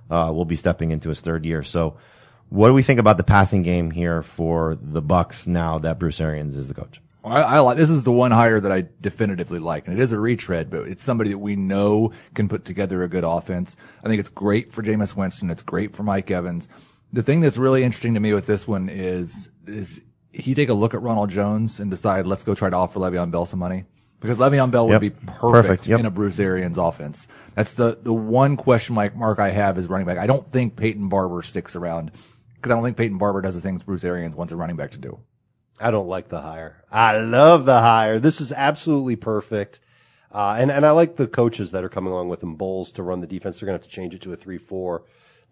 uh, 0.10 0.32
will 0.34 0.46
be 0.46 0.56
stepping 0.56 0.92
into 0.92 1.10
his 1.10 1.22
third 1.22 1.46
year. 1.46 1.64
So 1.64 1.98
what 2.50 2.70
do 2.70 2.74
we 2.74 2.84
think 2.84 3.00
about 3.00 3.18
the 3.18 3.24
passing 3.24 3.62
game 3.62 3.92
here 3.92 4.24
for 4.24 4.78
the 4.82 5.02
Bucks 5.02 5.48
now 5.48 5.80
that 5.80 6.00
Bruce 6.00 6.22
Arians 6.22 6.56
is 6.56 6.68
the 6.68 6.74
coach? 6.74 7.02
I, 7.28 7.42
I 7.42 7.60
like 7.60 7.78
this 7.78 7.90
is 7.90 8.04
the 8.04 8.12
one 8.12 8.32
hire 8.32 8.60
that 8.60 8.72
I 8.72 8.86
definitively 9.02 9.60
like, 9.60 9.88
and 9.88 9.98
it 9.98 10.02
is 10.02 10.12
a 10.12 10.20
retread, 10.20 10.70
but 10.70 10.88
it's 10.88 11.04
somebody 11.04 11.30
that 11.32 11.38
we 11.38 11.56
know 11.56 12.12
can 12.34 12.48
put 12.48 12.66
together 12.66 13.04
a 13.04 13.08
good 13.08 13.24
offense. 13.24 13.76
I 14.04 14.08
think 14.08 14.20
it's 14.20 14.30
great 14.30 14.72
for 14.72 14.84
Jameis 14.84 15.16
Winston. 15.16 15.50
It's 15.50 15.62
great 15.64 15.96
for 15.96 16.04
Mike 16.04 16.32
Evans. 16.32 16.68
The 17.14 17.24
thing 17.24 17.42
that's 17.42 17.58
really 17.58 17.84
interesting 17.84 18.14
to 18.16 18.20
me 18.20 18.34
with 18.34 18.48
this 18.48 18.68
one 18.68 18.90
is 18.90 19.50
is 19.66 20.02
he 20.32 20.54
take 20.54 20.70
a 20.70 20.74
look 20.74 20.94
at 20.94 21.02
Ronald 21.02 21.30
Jones 21.30 21.80
and 21.80 21.90
decide 21.90 22.28
let's 22.28 22.44
go 22.44 22.54
try 22.54 22.70
to 22.70 22.76
offer 22.76 23.00
Le'Veon 23.00 23.32
Bell 23.32 23.46
some 23.46 23.60
money 23.60 23.86
because 24.20 24.38
Le'Veon 24.38 24.72
Bell 24.72 24.88
would 24.88 25.00
be 25.02 25.10
perfect, 25.12 25.40
Perfect, 25.40 25.88
yep. 25.88 26.00
in 26.00 26.06
a 26.06 26.12
Bruce 26.12 26.40
Arians 26.40 26.78
offense. 26.78 27.28
That's 27.56 27.74
the 27.74 27.98
the 28.02 28.14
one 28.14 28.58
question 28.58 28.96
mark 28.96 29.16
mark 29.16 29.40
I 29.40 29.52
have 29.52 29.78
is 29.78 29.88
running 29.88 30.08
back. 30.08 30.18
I 30.18 30.28
don't 30.28 30.50
think 30.52 30.76
Peyton 30.76 31.10
Barber 31.10 31.42
sticks 31.44 31.76
around 31.76 32.12
because 32.56 32.72
I 32.72 32.76
don't 32.76 32.84
think 32.84 32.98
Peyton 32.98 33.18
Barber 33.18 33.42
does 33.42 33.56
the 33.56 33.62
things 33.62 33.84
Bruce 33.84 34.04
Arians 34.04 34.36
wants 34.36 34.52
a 34.54 34.56
running 34.56 34.76
back 34.76 34.92
to 34.92 34.98
do. 34.98 35.20
I 35.80 35.92
don't 35.92 36.08
like 36.08 36.30
the 36.30 36.42
hire. 36.42 36.84
I 36.92 37.18
love 37.18 37.66
the 37.66 37.80
hire. 37.80 38.20
This 38.20 38.42
is 38.42 38.52
absolutely 38.52 39.16
perfect. 39.16 39.80
Uh, 40.32 40.56
and, 40.60 40.72
and 40.72 40.86
I 40.86 40.92
like 40.92 41.16
the 41.16 41.28
coaches 41.28 41.72
that 41.72 41.84
are 41.84 41.90
coming 41.90 42.12
along 42.12 42.30
with 42.30 42.42
them, 42.42 42.56
Bowles 42.56 42.92
to 42.94 43.04
run 43.04 43.22
the 43.22 43.28
defense. 43.28 43.60
They're 43.60 43.68
going 43.68 43.78
to 43.78 43.84
have 43.84 43.90
to 43.90 43.96
change 43.96 44.14
it 44.14 44.22
to 44.22 44.34
a 44.34 44.38
3-4. 44.38 45.02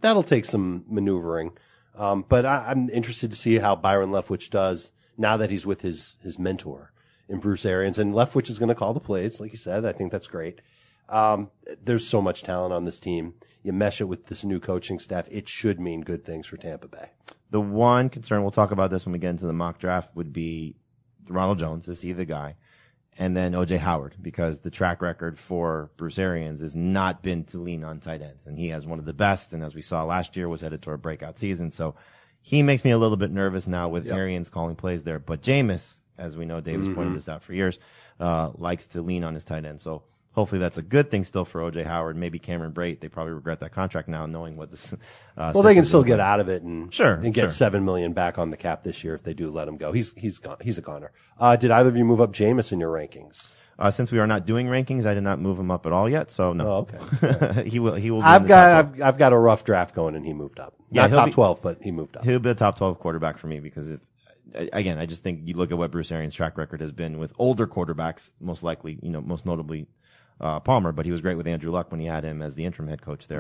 That'll 0.02 0.24
take 0.24 0.46
some 0.46 0.84
maneuvering. 0.88 1.52
Um, 1.96 2.26
but 2.28 2.46
I, 2.46 2.66
I'm 2.68 2.90
interested 2.90 3.32
to 3.32 3.38
see 3.38 3.60
how 3.60 3.76
Byron 3.76 4.10
Leftwich 4.10 4.50
does 4.50 4.92
now 5.18 5.38
that 5.38 5.52
he's 5.52 5.66
with 5.66 5.82
his, 5.82 6.16
his 6.22 6.38
mentor 6.38 6.92
in 7.30 7.40
Bruce 7.40 7.66
Arians. 7.66 7.98
And 7.98 8.14
Leftwich 8.14 8.50
is 8.50 8.60
going 8.60 8.70
to 8.70 8.76
call 8.76 8.94
the 8.94 9.00
plays, 9.00 9.40
like 9.40 9.52
you 9.52 9.58
said. 9.58 9.86
I 9.86 9.94
think 9.94 10.12
that's 10.12 10.28
great. 10.28 10.62
Um, 11.08 11.52
there's 11.84 12.08
so 12.08 12.22
much 12.22 12.44
talent 12.44 12.74
on 12.74 12.86
this 12.86 13.00
team. 13.00 13.36
You 13.64 13.74
mesh 13.74 14.02
it 14.02 14.06
with 14.06 14.28
this 14.28 14.44
new 14.44 14.60
coaching 14.60 15.00
staff. 15.00 15.28
It 15.32 15.48
should 15.48 15.80
mean 15.80 16.02
good 16.02 16.26
things 16.26 16.48
for 16.48 16.58
Tampa 16.58 16.88
Bay. 16.88 17.12
The 17.56 17.62
one 17.62 18.10
concern, 18.10 18.42
we'll 18.42 18.52
talk 18.52 18.72
about 18.72 18.92
this 18.92 19.06
when 19.06 19.14
we 19.14 19.20
get 19.20 19.30
into 19.30 19.46
the 19.46 19.54
mock 19.54 19.80
draft, 19.80 20.14
would 20.14 20.34
be 20.34 20.76
Ronald 21.30 21.58
Jones. 21.58 21.88
Is 21.88 22.02
he 22.02 22.12
the 22.12 22.26
guy? 22.26 22.58
And 23.18 23.34
then 23.34 23.54
OJ 23.54 23.78
Howard, 23.78 24.18
because 24.22 24.60
the 24.60 24.70
track 24.70 25.02
record 25.02 25.40
for 25.40 25.90
Bruce 25.96 26.20
Arians 26.20 26.60
has 26.60 26.76
not 26.76 27.24
been 27.24 27.46
to 27.46 27.60
lean 27.60 27.86
on 27.86 28.02
tight 28.02 28.22
ends. 28.22 28.46
And 28.46 28.60
he 28.60 28.68
has 28.72 28.86
one 28.86 29.00
of 29.00 29.06
the 29.06 29.14
best. 29.14 29.54
And 29.54 29.64
as 29.64 29.74
we 29.74 29.82
saw 29.82 30.04
last 30.04 30.36
year, 30.36 30.50
was 30.50 30.60
headed 30.60 30.82
toward 30.82 30.96
a 30.96 30.98
breakout 30.98 31.40
season. 31.40 31.72
So 31.72 31.96
he 32.42 32.62
makes 32.62 32.84
me 32.84 32.92
a 32.92 32.98
little 32.98 33.16
bit 33.16 33.32
nervous 33.32 33.68
now 33.68 33.88
with 33.88 34.06
Arians 34.06 34.50
calling 34.50 34.76
plays 34.76 35.04
there. 35.04 35.20
But 35.20 35.42
Jameis, 35.42 36.02
as 36.18 36.36
we 36.36 36.44
know, 36.44 36.60
Davis 36.60 36.94
pointed 36.94 37.16
this 37.16 37.30
out 37.30 37.42
for 37.42 37.54
years, 37.54 37.80
uh, 38.20 38.52
likes 38.56 38.88
to 38.88 39.02
lean 39.02 39.24
on 39.24 39.34
his 39.34 39.46
tight 39.46 39.64
end. 39.64 39.80
So 39.80 40.04
hopefully 40.36 40.60
that's 40.60 40.78
a 40.78 40.82
good 40.84 41.10
thing 41.10 41.24
still 41.24 41.46
for 41.46 41.62
OJ 41.62 41.86
Howard. 41.86 42.16
Maybe 42.16 42.38
Cameron 42.38 42.72
Brate. 42.74 43.00
They 43.00 43.08
probably 43.10 43.34
regret 43.34 43.62
that 43.62 43.72
contract 43.72 44.08
now, 44.08 44.26
knowing 44.26 44.56
what 44.58 44.70
this. 44.70 44.94
Uh, 45.38 45.52
Well, 45.56 45.64
they 45.64 45.74
can 45.74 45.86
still 45.86 46.04
get 46.04 46.20
out 46.20 46.40
of 46.40 46.48
it 46.50 46.62
and 46.62 46.94
Sure, 46.94 47.14
and 47.16 47.34
get 47.34 47.42
sure. 47.44 47.50
seven 47.50 47.84
million 47.86 48.14
back 48.14 48.38
on 48.38 48.52
the 48.52 48.58
cap 48.58 48.84
this 48.84 49.04
year 49.04 49.16
if 49.16 49.24
they 49.24 49.34
do 49.34 49.50
let 49.50 49.68
him 49.68 49.78
go. 49.78 49.92
He's 49.92 50.14
he's 50.14 50.38
gone. 50.38 50.58
He's 50.62 50.78
a 50.78 50.82
goner. 50.82 51.12
Uh, 51.40 51.56
did 51.56 51.72
either 51.72 51.90
of 51.90 51.98
you 51.98 52.06
move 52.06 52.22
up 52.22 52.32
Jameis 52.34 52.72
in 52.72 52.80
your 52.80 52.92
rankings? 52.94 53.52
Uh, 53.78 53.92
since 53.92 54.10
we 54.10 54.20
are 54.20 54.28
not 54.28 54.46
doing 54.46 54.68
rankings, 54.68 55.06
I 55.06 55.14
did 55.14 55.24
not 55.24 55.38
move 55.42 55.60
him 55.60 55.70
up 55.70 55.86
at 55.86 55.92
all 55.92 56.08
yet. 56.10 56.32
So 56.32 56.52
Oh, 56.52 56.54
no, 56.54 56.88
okay. 56.90 57.64
he 57.70 57.80
will. 57.80 57.96
He 57.96 58.10
will. 58.12 58.22
I've 58.24 58.48
got 58.48 58.72
I've, 58.72 59.02
I've 59.02 59.18
got 59.18 59.34
a 59.34 59.38
rough 59.38 59.66
draft 59.66 59.94
going, 59.96 60.16
and 60.16 60.26
he 60.26 60.32
moved 60.34 60.60
up. 60.60 60.76
Yeah, 60.92 61.08
Not 61.08 61.16
top 61.16 61.26
be- 61.26 61.32
twelve, 61.34 61.62
but 61.62 61.80
he 61.82 61.92
moved 61.92 62.16
up. 62.16 62.24
He'll 62.24 62.40
be 62.40 62.50
a 62.52 62.56
top 62.56 62.78
twelve 62.78 63.00
quarterback 63.00 63.38
for 63.38 63.48
me 63.48 63.60
because 63.60 63.92
if 63.92 64.00
again, 64.54 64.98
I 64.98 65.06
just 65.06 65.24
think 65.24 65.42
you 65.44 65.56
look 65.56 65.72
at 65.72 65.78
what 65.78 65.92
Bruce 65.92 66.12
Arians' 66.12 66.34
track 66.34 66.58
record 66.58 66.80
has 66.80 66.94
been 66.94 67.18
with 67.20 67.34
older 67.38 67.68
quarterbacks, 67.68 68.32
most 68.40 68.64
likely, 68.64 68.98
you 69.02 69.10
know, 69.10 69.20
most 69.22 69.46
notably. 69.46 69.88
Uh, 70.38 70.60
Palmer, 70.60 70.92
but 70.92 71.06
he 71.06 71.14
was 71.14 71.22
great 71.22 71.38
with 71.38 71.48
Andrew 71.48 71.72
Luck 71.72 71.92
when 71.92 72.02
he 72.02 72.08
had 72.08 72.26
him 72.26 72.42
as 72.42 72.56
the 72.56 72.66
interim 72.66 72.90
head 72.90 73.02
coach 73.02 73.30
there 73.30 73.40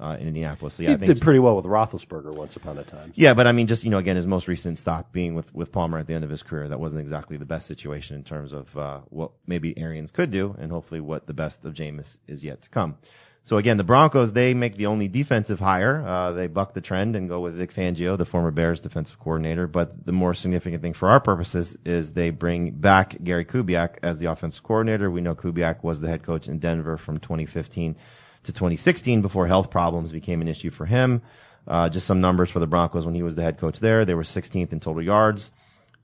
uh, 0.00 0.16
in 0.18 0.26
Indianapolis. 0.26 0.74
So 0.74 0.82
yeah, 0.82 0.88
he 0.88 0.94
I 0.94 0.98
think 0.98 1.06
did 1.06 1.22
pretty 1.22 1.38
well 1.38 1.54
with 1.54 1.64
Roethlisberger 1.64 2.34
once 2.34 2.56
upon 2.56 2.78
a 2.78 2.82
time. 2.82 3.12
Yeah, 3.14 3.32
but 3.32 3.46
I 3.46 3.52
mean, 3.52 3.68
just 3.68 3.84
you 3.84 3.90
know, 3.90 3.98
again, 3.98 4.16
his 4.16 4.26
most 4.26 4.48
recent 4.48 4.76
stop 4.76 5.12
being 5.12 5.36
with 5.36 5.54
with 5.54 5.70
Palmer 5.70 5.98
at 5.98 6.08
the 6.08 6.14
end 6.14 6.24
of 6.24 6.30
his 6.30 6.42
career, 6.42 6.68
that 6.68 6.80
wasn't 6.80 7.00
exactly 7.00 7.36
the 7.36 7.44
best 7.44 7.68
situation 7.68 8.16
in 8.16 8.24
terms 8.24 8.52
of 8.52 8.76
uh, 8.76 9.00
what 9.10 9.30
maybe 9.46 9.78
Arians 9.78 10.10
could 10.10 10.32
do, 10.32 10.56
and 10.58 10.72
hopefully 10.72 11.00
what 11.00 11.28
the 11.28 11.32
best 11.32 11.64
of 11.64 11.74
Jameis 11.74 12.18
is 12.26 12.42
yet 12.42 12.60
to 12.62 12.68
come. 12.68 12.98
So 13.44 13.58
again, 13.58 13.76
the 13.76 13.84
Broncos 13.84 14.32
they 14.32 14.54
make 14.54 14.76
the 14.76 14.86
only 14.86 15.08
defensive 15.08 15.58
hire. 15.58 16.06
Uh, 16.06 16.32
they 16.32 16.46
buck 16.46 16.74
the 16.74 16.80
trend 16.80 17.16
and 17.16 17.28
go 17.28 17.40
with 17.40 17.54
Vic 17.54 17.72
Fangio, 17.72 18.16
the 18.16 18.24
former 18.24 18.52
Bears 18.52 18.78
defensive 18.78 19.18
coordinator. 19.18 19.66
But 19.66 20.06
the 20.06 20.12
more 20.12 20.32
significant 20.32 20.80
thing 20.80 20.92
for 20.92 21.08
our 21.08 21.18
purposes 21.18 21.76
is 21.84 22.12
they 22.12 22.30
bring 22.30 22.70
back 22.70 23.16
Gary 23.22 23.44
Kubiak 23.44 23.96
as 24.02 24.18
the 24.18 24.26
offensive 24.26 24.62
coordinator. 24.62 25.10
We 25.10 25.20
know 25.20 25.34
Kubiak 25.34 25.82
was 25.82 26.00
the 26.00 26.08
head 26.08 26.22
coach 26.22 26.46
in 26.46 26.60
Denver 26.60 26.96
from 26.96 27.18
2015 27.18 27.96
to 28.44 28.52
2016 28.52 29.22
before 29.22 29.48
health 29.48 29.70
problems 29.70 30.12
became 30.12 30.40
an 30.40 30.48
issue 30.48 30.70
for 30.70 30.86
him. 30.86 31.22
Uh, 31.66 31.88
just 31.88 32.06
some 32.06 32.20
numbers 32.20 32.50
for 32.50 32.58
the 32.60 32.66
Broncos 32.66 33.06
when 33.06 33.14
he 33.14 33.22
was 33.22 33.34
the 33.34 33.42
head 33.42 33.58
coach 33.58 33.80
there. 33.80 34.04
They 34.04 34.14
were 34.14 34.24
16th 34.24 34.72
in 34.72 34.80
total 34.80 35.02
yards, 35.02 35.50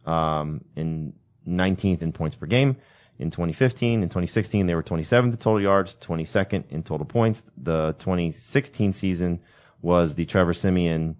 um, 0.07 0.65
in 0.77 1.13
19th 1.47 2.03
in 2.03 2.13
points 2.13 2.37
per 2.37 2.47
game. 2.47 2.77
In 3.19 3.31
2015 3.31 4.03
and 4.03 4.11
2016, 4.11 4.67
they 4.67 4.75
were 4.75 4.83
27th 4.83 5.25
in 5.25 5.37
total 5.37 5.61
yards, 5.61 5.97
22nd 6.01 6.65
in 6.71 6.83
total 6.83 7.07
points. 7.07 7.43
The 7.57 7.95
2016 7.99 8.93
season 8.93 9.41
was 9.83 10.15
the 10.15 10.25
Trevor 10.25 10.55
Siemian, 10.55 11.17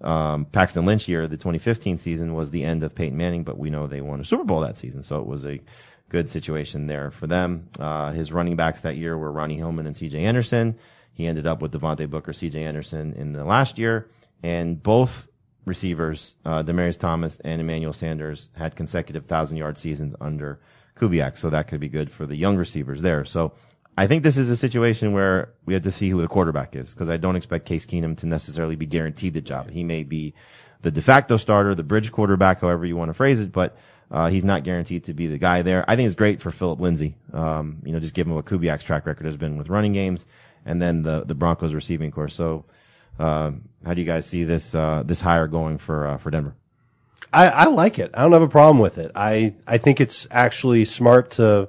um, 0.00 0.44
Paxton 0.46 0.84
Lynch 0.84 1.08
year, 1.08 1.26
the 1.26 1.36
2015 1.36 1.98
season 1.98 2.34
was 2.34 2.50
the 2.50 2.64
end 2.64 2.82
of 2.82 2.94
Peyton 2.94 3.16
Manning, 3.16 3.44
but 3.44 3.58
we 3.58 3.70
know 3.70 3.86
they 3.86 4.00
won 4.00 4.20
a 4.20 4.24
Super 4.24 4.44
Bowl 4.44 4.60
that 4.60 4.76
season, 4.76 5.02
so 5.02 5.20
it 5.20 5.26
was 5.26 5.46
a 5.46 5.60
good 6.08 6.28
situation 6.28 6.86
there 6.86 7.10
for 7.10 7.26
them. 7.26 7.68
Uh, 7.78 8.12
his 8.12 8.32
running 8.32 8.56
backs 8.56 8.80
that 8.82 8.96
year 8.96 9.16
were 9.16 9.32
Ronnie 9.32 9.56
Hillman 9.56 9.86
and 9.86 9.96
C.J. 9.96 10.18
Anderson. 10.24 10.78
He 11.12 11.26
ended 11.26 11.46
up 11.46 11.62
with 11.62 11.72
Devontae 11.72 12.10
Booker, 12.10 12.32
C.J. 12.32 12.62
Anderson 12.62 13.14
in 13.14 13.32
the 13.32 13.44
last 13.44 13.78
year, 13.78 14.10
and 14.42 14.82
both 14.82 15.28
receivers, 15.64 16.34
uh, 16.44 16.62
Demaryius 16.62 16.98
Thomas 16.98 17.40
and 17.40 17.60
Emmanuel 17.60 17.92
Sanders, 17.92 18.50
had 18.54 18.76
consecutive 18.76 19.26
thousand 19.26 19.56
yard 19.56 19.78
seasons 19.78 20.14
under 20.20 20.60
Kubiak, 20.96 21.36
so 21.36 21.50
that 21.50 21.68
could 21.68 21.80
be 21.80 21.88
good 21.88 22.10
for 22.10 22.26
the 22.26 22.36
young 22.36 22.56
receivers 22.56 23.02
there. 23.02 23.24
So 23.24 23.52
I 23.96 24.06
think 24.06 24.22
this 24.22 24.36
is 24.36 24.50
a 24.50 24.56
situation 24.56 25.12
where 25.12 25.52
we 25.64 25.74
have 25.74 25.82
to 25.84 25.90
see 25.90 26.10
who 26.10 26.20
the 26.20 26.28
quarterback 26.28 26.76
is 26.76 26.92
because 26.92 27.08
I 27.08 27.16
don't 27.16 27.36
expect 27.36 27.66
Case 27.66 27.86
Keenum 27.86 28.16
to 28.18 28.26
necessarily 28.26 28.76
be 28.76 28.86
guaranteed 28.86 29.34
the 29.34 29.40
job. 29.40 29.70
He 29.70 29.84
may 29.84 30.02
be 30.02 30.34
the 30.82 30.90
de 30.90 31.00
facto 31.00 31.36
starter, 31.36 31.74
the 31.74 31.82
bridge 31.82 32.12
quarterback, 32.12 32.60
however 32.60 32.84
you 32.84 32.96
want 32.96 33.08
to 33.08 33.14
phrase 33.14 33.40
it, 33.40 33.52
but 33.52 33.76
uh, 34.10 34.28
he's 34.28 34.44
not 34.44 34.64
guaranteed 34.64 35.04
to 35.04 35.14
be 35.14 35.26
the 35.26 35.38
guy 35.38 35.62
there. 35.62 35.84
I 35.88 35.96
think 35.96 36.06
it's 36.06 36.14
great 36.14 36.40
for 36.40 36.50
Phillip 36.50 36.78
Lindsay. 36.78 37.16
Um, 37.32 37.82
you 37.84 37.92
know, 37.92 38.00
just 38.00 38.14
given 38.14 38.34
what 38.34 38.44
Kubiak's 38.44 38.84
track 38.84 39.06
record 39.06 39.26
has 39.26 39.36
been 39.36 39.56
with 39.56 39.68
running 39.68 39.92
games, 39.92 40.26
and 40.64 40.80
then 40.80 41.02
the 41.02 41.24
the 41.24 41.34
Broncos 41.34 41.74
receiving 41.74 42.10
course. 42.10 42.34
So, 42.34 42.66
uh, 43.18 43.52
how 43.84 43.94
do 43.94 44.00
you 44.00 44.06
guys 44.06 44.26
see 44.26 44.44
this 44.44 44.74
uh, 44.74 45.02
this 45.04 45.20
hire 45.20 45.48
going 45.48 45.78
for 45.78 46.06
uh, 46.06 46.16
for 46.18 46.30
Denver? 46.30 46.54
I, 47.32 47.48
I 47.48 47.64
like 47.64 47.98
it. 47.98 48.10
I 48.14 48.22
don't 48.22 48.32
have 48.32 48.42
a 48.42 48.48
problem 48.48 48.78
with 48.78 48.98
it. 48.98 49.12
I, 49.14 49.54
I 49.66 49.78
think 49.78 50.00
it's 50.00 50.26
actually 50.30 50.84
smart 50.84 51.30
to 51.32 51.68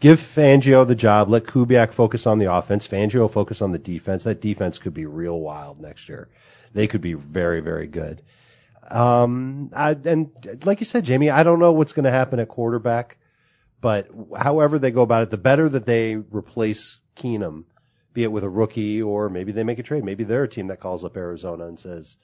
give 0.00 0.18
Fangio 0.18 0.86
the 0.86 0.94
job, 0.94 1.28
let 1.28 1.44
Kubiak 1.44 1.92
focus 1.92 2.26
on 2.26 2.38
the 2.38 2.52
offense, 2.52 2.86
Fangio 2.86 3.30
focus 3.30 3.62
on 3.62 3.72
the 3.72 3.78
defense. 3.78 4.24
That 4.24 4.40
defense 4.40 4.78
could 4.78 4.94
be 4.94 5.06
real 5.06 5.40
wild 5.40 5.80
next 5.80 6.08
year. 6.08 6.28
They 6.72 6.86
could 6.86 7.00
be 7.00 7.14
very, 7.14 7.60
very 7.60 7.86
good. 7.86 8.22
Um, 8.90 9.70
I, 9.74 9.96
and 10.04 10.30
like 10.64 10.80
you 10.80 10.86
said, 10.86 11.04
Jamie, 11.04 11.30
I 11.30 11.42
don't 11.42 11.58
know 11.58 11.72
what's 11.72 11.92
going 11.92 12.04
to 12.04 12.10
happen 12.10 12.38
at 12.38 12.48
quarterback, 12.48 13.16
but 13.80 14.08
however 14.36 14.78
they 14.78 14.90
go 14.90 15.02
about 15.02 15.22
it, 15.22 15.30
the 15.30 15.38
better 15.38 15.68
that 15.68 15.86
they 15.86 16.16
replace 16.16 16.98
Keenum, 17.16 17.64
be 18.12 18.24
it 18.24 18.32
with 18.32 18.44
a 18.44 18.48
rookie 18.48 19.00
or 19.00 19.28
maybe 19.28 19.52
they 19.52 19.64
make 19.64 19.78
a 19.78 19.82
trade. 19.82 20.04
Maybe 20.04 20.24
they're 20.24 20.44
a 20.44 20.48
team 20.48 20.66
that 20.66 20.80
calls 20.80 21.04
up 21.04 21.16
Arizona 21.16 21.66
and 21.66 21.78
says, 21.78 22.16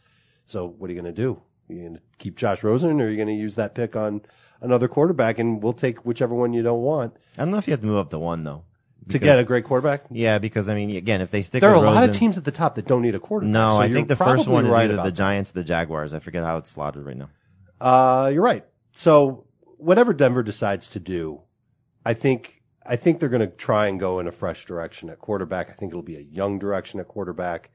so 0.45 0.67
what 0.67 0.91
are 0.91 0.93
you 0.93 1.01
going 1.01 1.15
to 1.15 1.23
do? 1.23 1.43
Are 1.71 1.75
you 1.75 1.81
going 1.83 1.95
to 1.95 2.03
keep 2.19 2.37
Josh 2.37 2.63
Rosen 2.63 3.01
or 3.01 3.05
are 3.05 3.09
you 3.11 3.17
going 3.17 3.29
to 3.29 3.35
use 3.35 3.55
that 3.57 3.75
pick 3.75 3.97
on 3.97 4.23
another 4.61 4.89
quarterback 4.89 5.39
and 5.39 5.63
we'll 5.63 5.73
take 5.73 6.05
whichever 6.05 6.35
one 6.35 6.53
you 6.53 6.63
don't 6.63 6.83
want 6.83 7.17
I 7.39 7.43
don't 7.43 7.51
know 7.51 7.57
if 7.59 7.67
you 7.67 7.73
have 7.73 7.81
to 7.81 7.87
move 7.87 7.97
up 7.99 8.11
to 8.11 8.19
one 8.19 8.45
though. 8.45 8.65
to 9.09 9.19
get 9.19 9.39
a 9.39 9.45
great 9.45 9.65
quarterback? 9.65 10.03
Yeah, 10.11 10.39
because 10.39 10.69
I 10.69 10.75
mean, 10.75 10.95
again, 10.97 11.21
if 11.21 11.31
they 11.31 11.43
stick, 11.43 11.61
There 11.63 11.71
are 11.71 11.75
a 11.75 11.81
lot 11.81 12.03
of 12.03 12.09
Rosen- 12.09 12.13
teams 12.21 12.37
at 12.37 12.45
the 12.45 12.51
top 12.53 12.75
that 12.75 12.87
don't 12.87 13.03
need 13.03 13.15
a 13.15 13.21
quarterback. 13.21 13.53
No, 13.53 13.71
so 13.71 13.77
I 13.77 13.87
you're 13.87 13.95
think 13.97 14.09
the 14.09 14.17
first 14.17 14.45
probably 14.45 14.53
one 14.53 14.67
is 14.67 14.73
right 14.73 14.85
either 14.85 14.95
about 14.95 15.05
the 15.05 15.11
that. 15.11 15.17
Giants 15.17 15.51
or 15.51 15.55
the 15.55 15.65
Jaguars. 15.65 16.13
I 16.13 16.19
forget 16.19 16.45
how 16.45 16.59
it's 16.59 16.71
slotted 16.71 17.05
right 17.05 17.17
now. 17.17 17.31
Uh, 17.81 18.29
you're 18.33 18.43
right. 18.43 18.65
So 18.95 19.47
whatever 19.79 20.13
Denver 20.13 20.43
decides 20.43 20.89
to 20.91 21.01
do, 21.01 21.41
I 22.05 22.13
think 22.15 22.63
I 22.85 22.97
think 22.97 23.21
they're 23.21 23.29
going 23.29 23.41
to 23.41 23.47
try 23.57 23.87
and 23.87 23.99
go 23.99 24.19
in 24.19 24.27
a 24.27 24.33
fresh 24.33 24.65
direction 24.67 25.09
at 25.11 25.19
quarterback. 25.21 25.71
I 25.71 25.75
think 25.75 25.93
it'll 25.93 26.03
be 26.03 26.17
a 26.17 26.21
young 26.21 26.59
direction 26.59 27.01
at 27.01 27.09
quarterback, 27.09 27.71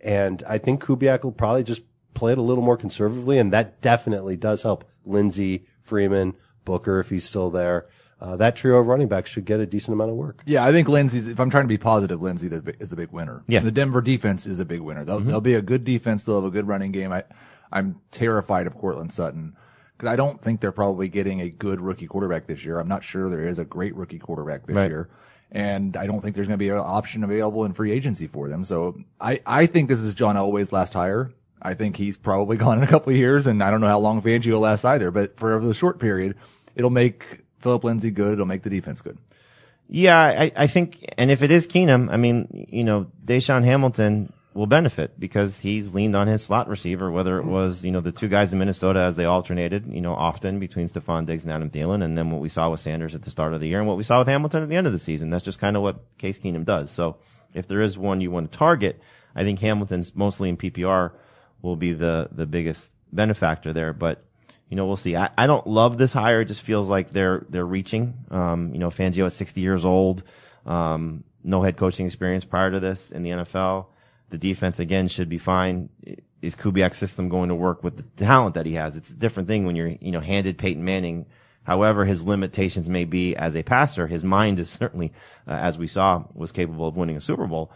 and 0.00 0.42
I 0.48 0.58
think 0.58 0.82
Kubiak 0.84 1.22
will 1.24 1.32
probably 1.32 1.64
just 1.64 1.82
play 2.16 2.32
it 2.32 2.38
a 2.38 2.42
little 2.42 2.64
more 2.64 2.76
conservatively, 2.76 3.38
and 3.38 3.52
that 3.52 3.80
definitely 3.80 4.36
does 4.36 4.62
help 4.62 4.84
Lindsay, 5.04 5.66
Freeman, 5.82 6.34
Booker 6.64 6.98
if 6.98 7.10
he's 7.10 7.24
still 7.24 7.50
there. 7.50 7.86
Uh, 8.20 8.34
that 8.36 8.56
trio 8.56 8.78
of 8.78 8.86
running 8.86 9.06
backs 9.08 9.30
should 9.30 9.44
get 9.44 9.60
a 9.60 9.66
decent 9.66 9.92
amount 9.92 10.10
of 10.10 10.16
work. 10.16 10.42
Yeah, 10.46 10.64
I 10.64 10.72
think 10.72 10.88
Lindsay's, 10.88 11.26
if 11.26 11.38
I'm 11.38 11.50
trying 11.50 11.64
to 11.64 11.68
be 11.68 11.78
positive, 11.78 12.22
Lindsay 12.22 12.48
is 12.80 12.90
a 12.92 12.96
big 12.96 13.12
winner. 13.12 13.44
Yeah. 13.46 13.60
The 13.60 13.70
Denver 13.70 14.00
defense 14.00 14.46
is 14.46 14.58
a 14.58 14.64
big 14.64 14.80
winner. 14.80 15.04
They'll, 15.04 15.20
they'll 15.20 15.40
be 15.42 15.54
a 15.54 15.62
good 15.62 15.84
defense. 15.84 16.24
They'll 16.24 16.36
have 16.36 16.44
a 16.44 16.50
good 16.50 16.66
running 16.66 16.92
game. 16.92 17.12
I, 17.12 17.24
I'm 17.70 18.00
terrified 18.10 18.66
of 18.66 18.74
Courtland 18.74 19.12
Sutton 19.12 19.54
because 19.96 20.08
I 20.10 20.16
don't 20.16 20.40
think 20.40 20.60
they're 20.60 20.72
probably 20.72 21.08
getting 21.08 21.42
a 21.42 21.50
good 21.50 21.80
rookie 21.80 22.06
quarterback 22.06 22.46
this 22.46 22.64
year. 22.64 22.78
I'm 22.80 22.88
not 22.88 23.04
sure 23.04 23.28
there 23.28 23.46
is 23.46 23.58
a 23.58 23.64
great 23.66 23.94
rookie 23.94 24.18
quarterback 24.18 24.64
this 24.66 24.74
Right. 24.76 24.88
year. 24.90 25.10
And 25.52 25.96
I 25.96 26.06
don't 26.06 26.20
think 26.22 26.34
there's 26.34 26.48
going 26.48 26.58
to 26.58 26.62
be 26.64 26.70
an 26.70 26.78
option 26.78 27.22
available 27.22 27.64
in 27.66 27.72
free 27.74 27.92
agency 27.92 28.26
for 28.26 28.48
them. 28.48 28.64
So 28.64 28.98
I, 29.20 29.40
I 29.46 29.66
think 29.66 29.88
this 29.88 30.00
is 30.00 30.14
John 30.14 30.36
Elway's 30.36 30.72
last 30.72 30.94
hire. 30.94 31.30
I 31.60 31.74
think 31.74 31.96
he's 31.96 32.16
probably 32.16 32.56
gone 32.58 32.78
in 32.78 32.84
a 32.84 32.88
couple 32.88 33.12
of 33.12 33.18
years 33.18 33.46
and 33.46 33.62
I 33.62 33.70
don't 33.70 33.80
know 33.80 33.88
how 33.88 33.98
long 33.98 34.22
Fangio 34.22 34.60
lasts 34.60 34.84
either, 34.84 35.10
but 35.10 35.38
for 35.38 35.60
the 35.60 35.74
short 35.74 35.98
period, 35.98 36.36
it'll 36.74 36.90
make 36.90 37.42
Phillip 37.58 37.84
Lindsay 37.84 38.10
good. 38.10 38.34
It'll 38.34 38.46
make 38.46 38.62
the 38.62 38.70
defense 38.70 39.00
good. 39.00 39.18
Yeah, 39.88 40.18
I, 40.18 40.52
I 40.56 40.66
think, 40.66 41.04
and 41.16 41.30
if 41.30 41.42
it 41.42 41.50
is 41.52 41.68
Keenum, 41.68 42.10
I 42.10 42.16
mean, 42.16 42.66
you 42.70 42.82
know, 42.82 43.06
DaeSean 43.24 43.64
Hamilton 43.64 44.32
will 44.52 44.66
benefit 44.66 45.20
because 45.20 45.60
he's 45.60 45.94
leaned 45.94 46.16
on 46.16 46.26
his 46.26 46.42
slot 46.42 46.68
receiver, 46.68 47.10
whether 47.10 47.38
it 47.38 47.44
was, 47.44 47.84
you 47.84 47.92
know, 47.92 48.00
the 48.00 48.10
two 48.10 48.26
guys 48.26 48.52
in 48.52 48.58
Minnesota 48.58 49.00
as 49.00 49.14
they 49.14 49.26
alternated, 49.26 49.86
you 49.86 50.00
know, 50.00 50.14
often 50.14 50.58
between 50.58 50.88
Stefon 50.88 51.26
Diggs 51.26 51.44
and 51.44 51.52
Adam 51.52 51.70
Thielen, 51.70 52.02
and 52.02 52.16
then 52.16 52.30
what 52.30 52.40
we 52.40 52.48
saw 52.48 52.70
with 52.70 52.80
Sanders 52.80 53.14
at 53.14 53.22
the 53.22 53.30
start 53.30 53.54
of 53.54 53.60
the 53.60 53.68
year 53.68 53.78
and 53.78 53.86
what 53.86 53.98
we 53.98 54.02
saw 54.02 54.18
with 54.18 54.28
Hamilton 54.28 54.62
at 54.62 54.68
the 54.68 54.76
end 54.76 54.86
of 54.86 54.92
the 54.92 54.98
season. 54.98 55.30
That's 55.30 55.44
just 55.44 55.60
kind 55.60 55.76
of 55.76 55.82
what 55.82 56.00
Case 56.18 56.38
Keenum 56.38 56.64
does. 56.64 56.90
So 56.90 57.18
if 57.54 57.68
there 57.68 57.82
is 57.82 57.96
one 57.98 58.20
you 58.20 58.30
want 58.30 58.50
to 58.50 58.58
target, 58.58 59.00
I 59.34 59.44
think 59.44 59.60
Hamilton's 59.60 60.16
mostly 60.16 60.48
in 60.48 60.56
PPR 60.56 61.12
will 61.66 61.76
be 61.76 61.92
the, 61.92 62.28
the 62.32 62.46
biggest 62.46 62.92
benefactor 63.12 63.72
there, 63.72 63.92
but 63.92 64.22
you 64.68 64.76
know, 64.76 64.86
we'll 64.86 64.96
see. 64.96 65.14
I, 65.14 65.30
I 65.38 65.46
don't 65.46 65.66
love 65.66 65.96
this 65.96 66.12
hire. 66.12 66.40
It 66.40 66.46
just 66.46 66.62
feels 66.62 66.90
like 66.90 67.10
they're, 67.10 67.46
they're 67.48 67.66
reaching. 67.66 68.14
Um, 68.30 68.72
you 68.72 68.78
know, 68.78 68.90
Fangio 68.90 69.26
at 69.26 69.32
60 69.32 69.60
years 69.60 69.84
old, 69.84 70.24
um, 70.64 71.22
no 71.44 71.62
head 71.62 71.76
coaching 71.76 72.06
experience 72.06 72.44
prior 72.44 72.70
to 72.70 72.80
this 72.80 73.10
in 73.12 73.22
the 73.22 73.30
NFL. 73.30 73.86
The 74.30 74.38
defense 74.38 74.80
again 74.80 75.06
should 75.06 75.28
be 75.28 75.38
fine. 75.38 75.88
Is 76.42 76.56
Kubiak's 76.56 76.98
system 76.98 77.28
going 77.28 77.48
to 77.48 77.54
work 77.54 77.84
with 77.84 77.96
the 77.96 78.24
talent 78.24 78.54
that 78.54 78.66
he 78.66 78.74
has? 78.74 78.96
It's 78.96 79.10
a 79.10 79.14
different 79.14 79.48
thing 79.48 79.66
when 79.66 79.76
you're, 79.76 79.94
you 80.00 80.10
know, 80.10 80.20
handed 80.20 80.58
Peyton 80.58 80.84
Manning. 80.84 81.26
However, 81.62 82.04
his 82.04 82.24
limitations 82.24 82.88
may 82.88 83.04
be 83.04 83.36
as 83.36 83.56
a 83.56 83.62
passer, 83.62 84.06
his 84.06 84.24
mind 84.24 84.58
is 84.58 84.68
certainly, 84.68 85.12
uh, 85.46 85.52
as 85.52 85.78
we 85.78 85.86
saw, 85.86 86.24
was 86.34 86.52
capable 86.52 86.88
of 86.88 86.96
winning 86.96 87.16
a 87.16 87.20
Super 87.20 87.46
Bowl 87.46 87.70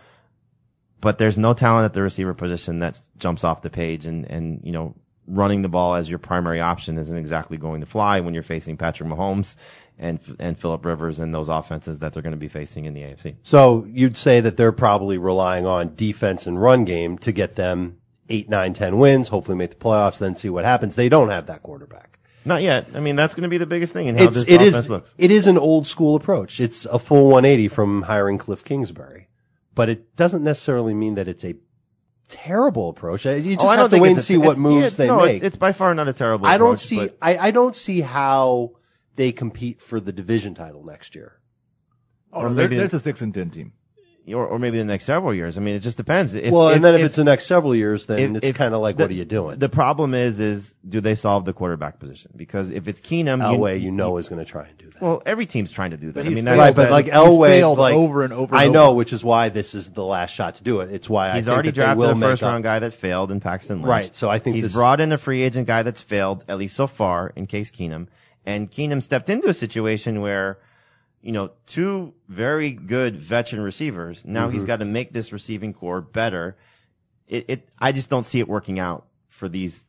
but 1.01 1.19
there's 1.19 1.39
no 1.39 1.55
talent 1.55 1.85
at 1.87 1.95
the 1.95 2.03
receiver 2.03 2.35
position 2.35 2.81
that 2.81 3.01
jumps 3.19 3.45
off 3.45 3.63
the 3.63 3.71
page 3.71 4.07
and, 4.07 4.25
and, 4.31 4.61
you 4.65 4.73
know, 4.73 4.95
running 5.27 5.63
the 5.63 5.69
ball 5.69 5.95
as 5.95 6.09
your 6.09 6.19
primary 6.19 6.61
option 6.61 6.99
isn't 6.99 7.17
exactly 7.17 7.57
going 7.57 7.81
to 7.81 7.87
fly 7.87 8.21
when 8.21 8.35
you're 8.35 8.43
facing 8.43 8.77
Patrick 8.77 9.09
Mahomes 9.09 9.55
and, 9.99 10.19
and 10.41 10.59
Philip 10.59 10.85
Rivers 10.85 11.21
and 11.21 11.33
those 11.33 11.49
offenses 11.49 12.01
that 12.01 12.13
they're 12.13 12.23
going 12.23 12.33
to 12.33 12.37
be 12.37 12.49
facing 12.49 12.85
in 12.87 12.95
the 12.95 13.03
AFC. 13.03 13.37
So 13.43 13.87
you'd 13.89 14.17
say 14.17 14.41
that 14.41 14.57
they're 14.57 14.73
probably 14.73 15.19
relying 15.19 15.67
on 15.67 15.95
defense 15.95 16.47
and 16.47 16.61
run 16.61 16.85
game 16.85 17.17
to 17.19 17.33
get 17.33 17.55
them 17.55 17.99
eight, 18.29 18.49
nine, 18.49 18.73
ten 18.75 18.99
wins, 18.99 19.29
hopefully 19.29 19.57
make 19.57 19.71
the 19.71 19.77
playoffs, 19.77 20.19
then 20.19 20.35
see 20.35 20.49
what 20.49 20.65
happens. 20.65 20.97
They 20.97 21.09
don't 21.09 21.29
have 21.31 21.47
that 21.47 21.63
quarterback. 21.63 22.19
Not 22.45 22.63
yet. 22.63 22.89
I 22.95 23.01
mean, 23.01 23.17
that's 23.17 23.35
going 23.35 23.43
to 23.43 23.49
be 23.49 23.59
the 23.59 23.67
biggest 23.67 23.93
thing 23.93 24.07
in 24.07 24.17
how 24.17 24.25
It's, 24.25 24.37
this 24.37 24.49
it 24.49 24.55
offense 24.57 24.75
is, 24.77 24.91
looks. 24.91 25.15
it 25.19 25.31
is 25.31 25.47
an 25.47 25.59
old 25.59 25.87
school 25.87 26.17
approach. 26.17 26.59
It's 26.59 26.87
a 26.87 26.99
full 26.99 27.25
180 27.27 27.69
from 27.69 28.03
hiring 28.03 28.39
Cliff 28.39 28.65
Kingsbury, 28.65 29.29
but 29.75 29.89
it 29.89 30.17
doesn't 30.17 30.43
necessarily 30.45 30.95
mean 30.95 31.15
that 31.15 31.29
it's 31.29 31.45
a 31.45 31.55
terrible 32.29 32.89
approach. 32.91 33.25
You 33.25 33.33
oh, 33.33 33.41
just 33.41 33.61
Oh, 33.61 33.67
I 33.67 33.71
have 33.73 33.79
don't 33.79 33.85
to 33.87 33.91
think 33.91 34.03
wait 34.03 34.11
it's 34.11 34.19
and 34.19 34.25
see 34.25 34.35
see 34.35 34.39
what 34.39 34.59
moves 34.59 34.97
they 34.97 35.07
no, 35.07 35.19
make. 35.19 35.37
It's, 35.37 35.45
it's 35.45 35.57
by 35.57 35.73
far 35.73 35.95
not 35.95 36.09
a 36.09 36.13
terrible. 36.13 36.47
I 36.47 36.59
don't 36.59 36.69
approach, 36.75 36.79
see, 36.81 36.97
but- 36.99 37.19
I, 37.21 37.39
I 37.39 37.51
don't 37.51 37.77
see 37.77 38.01
how 38.01 38.73
they 39.17 39.33
compete 39.33 39.81
for 39.81 40.01
the 40.01 40.13
division 40.13 40.55
title 40.55 40.85
next 40.85 41.15
year. 41.15 41.41
Oh, 42.33 42.43
Or 42.43 42.53
they're, 42.53 42.69
maybe- 42.69 42.77
that's 42.79 42.95
a 42.95 43.01
six 43.01 43.21
and 43.21 43.35
ten 43.35 43.51
team. 43.51 43.73
Or, 44.29 44.47
or 44.47 44.59
maybe 44.59 44.79
the 44.79 44.85
next 44.85 45.05
several 45.05 45.35
years. 45.35 45.57
I 45.59 45.61
mean, 45.61 45.75
it 45.75 45.81
just 45.81 45.97
depends. 45.97 46.35
If, 46.35 46.53
well, 46.53 46.69
and 46.69 46.85
then 46.85 46.95
if, 46.95 47.01
if 47.01 47.07
it's 47.07 47.17
the 47.17 47.25
next 47.25 47.47
several 47.47 47.75
years, 47.75 48.07
then 48.07 48.37
if- 48.37 48.45
it's 48.45 48.59
kind 48.59 48.75
of 48.75 48.81
like, 48.81 48.97
the- 48.97 49.05
what 49.05 49.11
are 49.11 49.15
you 49.15 49.25
doing? 49.25 49.59
The 49.59 49.69
problem 49.69 50.15
is, 50.15 50.39
is 50.41 50.75
do 50.89 51.01
they 51.01 51.15
solve 51.15 51.45
the 51.45 51.53
quarterback 51.53 51.99
position? 51.99 52.31
Because 52.37 52.71
if 52.71 52.87
it's 52.89 53.01
Keenum, 53.01 53.43
Elway, 53.43 53.81
you 53.81 53.91
know, 53.91 54.17
is 54.19 54.29
going 54.29 54.45
to 54.45 54.51
try 54.51 54.67
and 54.67 54.79
do 54.79 54.91
that. 54.91 55.03
well, 55.03 55.23
every 55.27 55.47
team's 55.47 55.71
trying 55.71 55.91
to 55.93 55.97
do 55.97 56.13
that. 56.13 56.27
I 56.27 56.29
mean, 56.29 56.45
right, 56.47 56.75
but 56.75 56.85
but 56.85 56.91
like 56.91 57.07
he's 57.07 57.15
Elway, 57.15 57.77
like 57.77 57.95
over 57.95 58.23
and 58.23 58.33
over 58.33 58.55
I 58.55 58.69
know, 58.69 58.89
over. 58.89 58.97
which 58.97 59.13
is 59.13 59.25
why 59.25 59.49
this 59.49 59.75
is 59.75 59.91
the 59.91 60.05
last 60.05 60.31
shot 60.35 60.57
to 60.57 60.63
do 60.63 60.81
it. 60.81 60.93
It's 60.93 61.09
why 61.09 61.33
He's 61.35 61.45
think 61.47 61.55
already 61.55 61.71
that 61.71 61.75
drafted 61.75 62.11
a 62.11 62.15
make 62.15 62.31
first 62.31 62.43
up- 62.43 62.49
round 62.53 62.63
guy 62.65 62.79
that 62.81 62.95
failed 62.95 63.31
in 63.31 63.41
Paxton 63.41 63.79
Lynch. 63.79 63.89
Right, 63.89 64.15
so 64.15 64.29
I 64.31 64.39
think 64.39 64.55
he's 64.57 64.65
this- 64.65 64.73
brought 64.75 65.01
in 65.01 65.13
a 65.13 65.19
free 65.19 65.43
agent 65.43 65.67
guy 65.67 65.83
that's 65.83 66.03
failed, 66.03 66.45
at 66.49 66.59
least 66.59 66.77
so 66.77 66.87
far, 66.87 67.33
in 67.37 67.47
Case 67.47 67.71
Keenum. 67.71 68.07
And 68.47 68.71
Keenum 68.71 69.03
stepped 69.03 69.29
into 69.29 69.49
a 69.49 69.55
situation 69.55 70.21
where, 70.23 70.59
you 71.23 71.33
know, 71.33 71.51
two 71.67 72.15
very 72.29 72.73
good 72.73 73.17
veteran 73.17 73.63
receivers. 73.63 74.25
Now 74.25 74.47
Mm-hmm. 74.47 74.55
he's 74.55 74.65
got 74.65 74.79
to 74.79 74.85
make 74.85 75.13
this 75.13 75.33
receiving 75.33 75.75
corps 75.75 76.01
better. 76.01 76.57
It, 77.29 77.45
it, 77.49 77.69
I 77.79 77.93
just 77.93 78.09
don't 78.11 78.25
see 78.25 78.41
it 78.41 78.49
working 78.49 78.79
out 78.79 79.07
for 79.29 79.49
these 79.49 79.85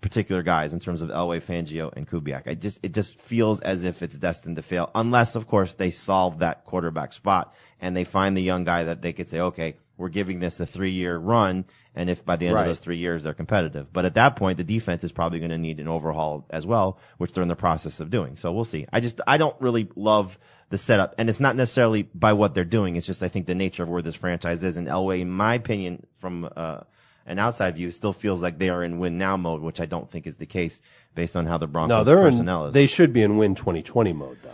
particular 0.00 0.42
guys 0.42 0.72
in 0.74 0.80
terms 0.80 1.00
of 1.00 1.08
Elway, 1.08 1.40
Fangio, 1.40 1.90
and 1.94 2.06
Kubiak. 2.08 2.46
I 2.46 2.54
just, 2.54 2.78
it 2.82 2.92
just 2.92 3.18
feels 3.20 3.60
as 3.60 3.84
if 3.84 4.02
it's 4.02 4.18
destined 4.18 4.56
to 4.56 4.62
fail, 4.62 4.90
unless, 4.94 5.34
of 5.34 5.46
course, 5.46 5.74
they 5.74 5.90
solve 5.90 6.40
that 6.40 6.64
quarterback 6.64 7.12
spot 7.14 7.54
and 7.80 7.96
they 7.96 8.04
find 8.04 8.36
the 8.36 8.42
young 8.42 8.64
guy 8.64 8.84
that 8.84 9.00
they 9.00 9.12
could 9.12 9.28
say, 9.28 9.40
okay, 9.40 9.76
we're 9.96 10.08
giving 10.08 10.40
this 10.40 10.58
a 10.60 10.66
three 10.66 10.90
year 10.90 11.16
run. 11.16 11.64
And 11.94 12.10
if 12.10 12.24
by 12.24 12.36
the 12.36 12.46
end 12.46 12.56
Right. 12.56 12.62
of 12.62 12.66
those 12.68 12.78
three 12.80 12.96
years 12.96 13.22
they're 13.22 13.34
competitive, 13.34 13.92
but 13.92 14.04
at 14.04 14.14
that 14.14 14.34
point, 14.36 14.56
the 14.58 14.64
defense 14.64 15.04
is 15.04 15.12
probably 15.12 15.38
going 15.38 15.50
to 15.52 15.58
need 15.58 15.78
an 15.80 15.86
overhaul 15.88 16.44
as 16.50 16.66
well, 16.66 16.98
which 17.18 17.32
they're 17.32 17.42
in 17.42 17.48
the 17.48 17.54
process 17.56 18.00
of 18.00 18.10
doing. 18.10 18.36
So 18.36 18.52
we'll 18.52 18.64
see. 18.64 18.86
I 18.92 19.00
just, 19.00 19.20
I 19.26 19.36
don't 19.36 19.54
really 19.60 19.88
love 19.94 20.38
the 20.70 20.78
setup 20.78 21.14
and 21.18 21.28
it's 21.28 21.38
not 21.40 21.54
necessarily 21.54 22.02
by 22.14 22.32
what 22.32 22.54
they're 22.54 22.64
doing. 22.64 22.96
It's 22.96 23.06
just, 23.06 23.22
I 23.22 23.28
think 23.28 23.46
the 23.46 23.54
nature 23.54 23.84
of 23.84 23.88
where 23.88 24.02
this 24.02 24.16
franchise 24.16 24.64
is 24.64 24.76
and 24.76 24.88
Elway, 24.88 25.20
in 25.20 25.30
my 25.30 25.54
opinion, 25.54 26.06
from, 26.18 26.48
uh, 26.56 26.80
an 27.26 27.38
outside 27.38 27.76
view, 27.76 27.90
still 27.90 28.12
feels 28.12 28.42
like 28.42 28.58
they 28.58 28.68
are 28.68 28.84
in 28.84 28.98
win 28.98 29.16
now 29.16 29.36
mode, 29.36 29.62
which 29.62 29.80
I 29.80 29.86
don't 29.86 30.10
think 30.10 30.26
is 30.26 30.36
the 30.36 30.44
case 30.46 30.82
based 31.14 31.36
on 31.36 31.46
how 31.46 31.56
the 31.56 31.66
Broncos 31.66 31.88
No, 31.88 32.04
they're 32.04 32.16
personnel 32.22 32.64
in, 32.64 32.68
is. 32.68 32.74
they 32.74 32.86
should 32.86 33.12
be 33.14 33.22
in 33.22 33.38
win 33.38 33.54
2020 33.54 34.12
mode 34.12 34.38
though. 34.42 34.50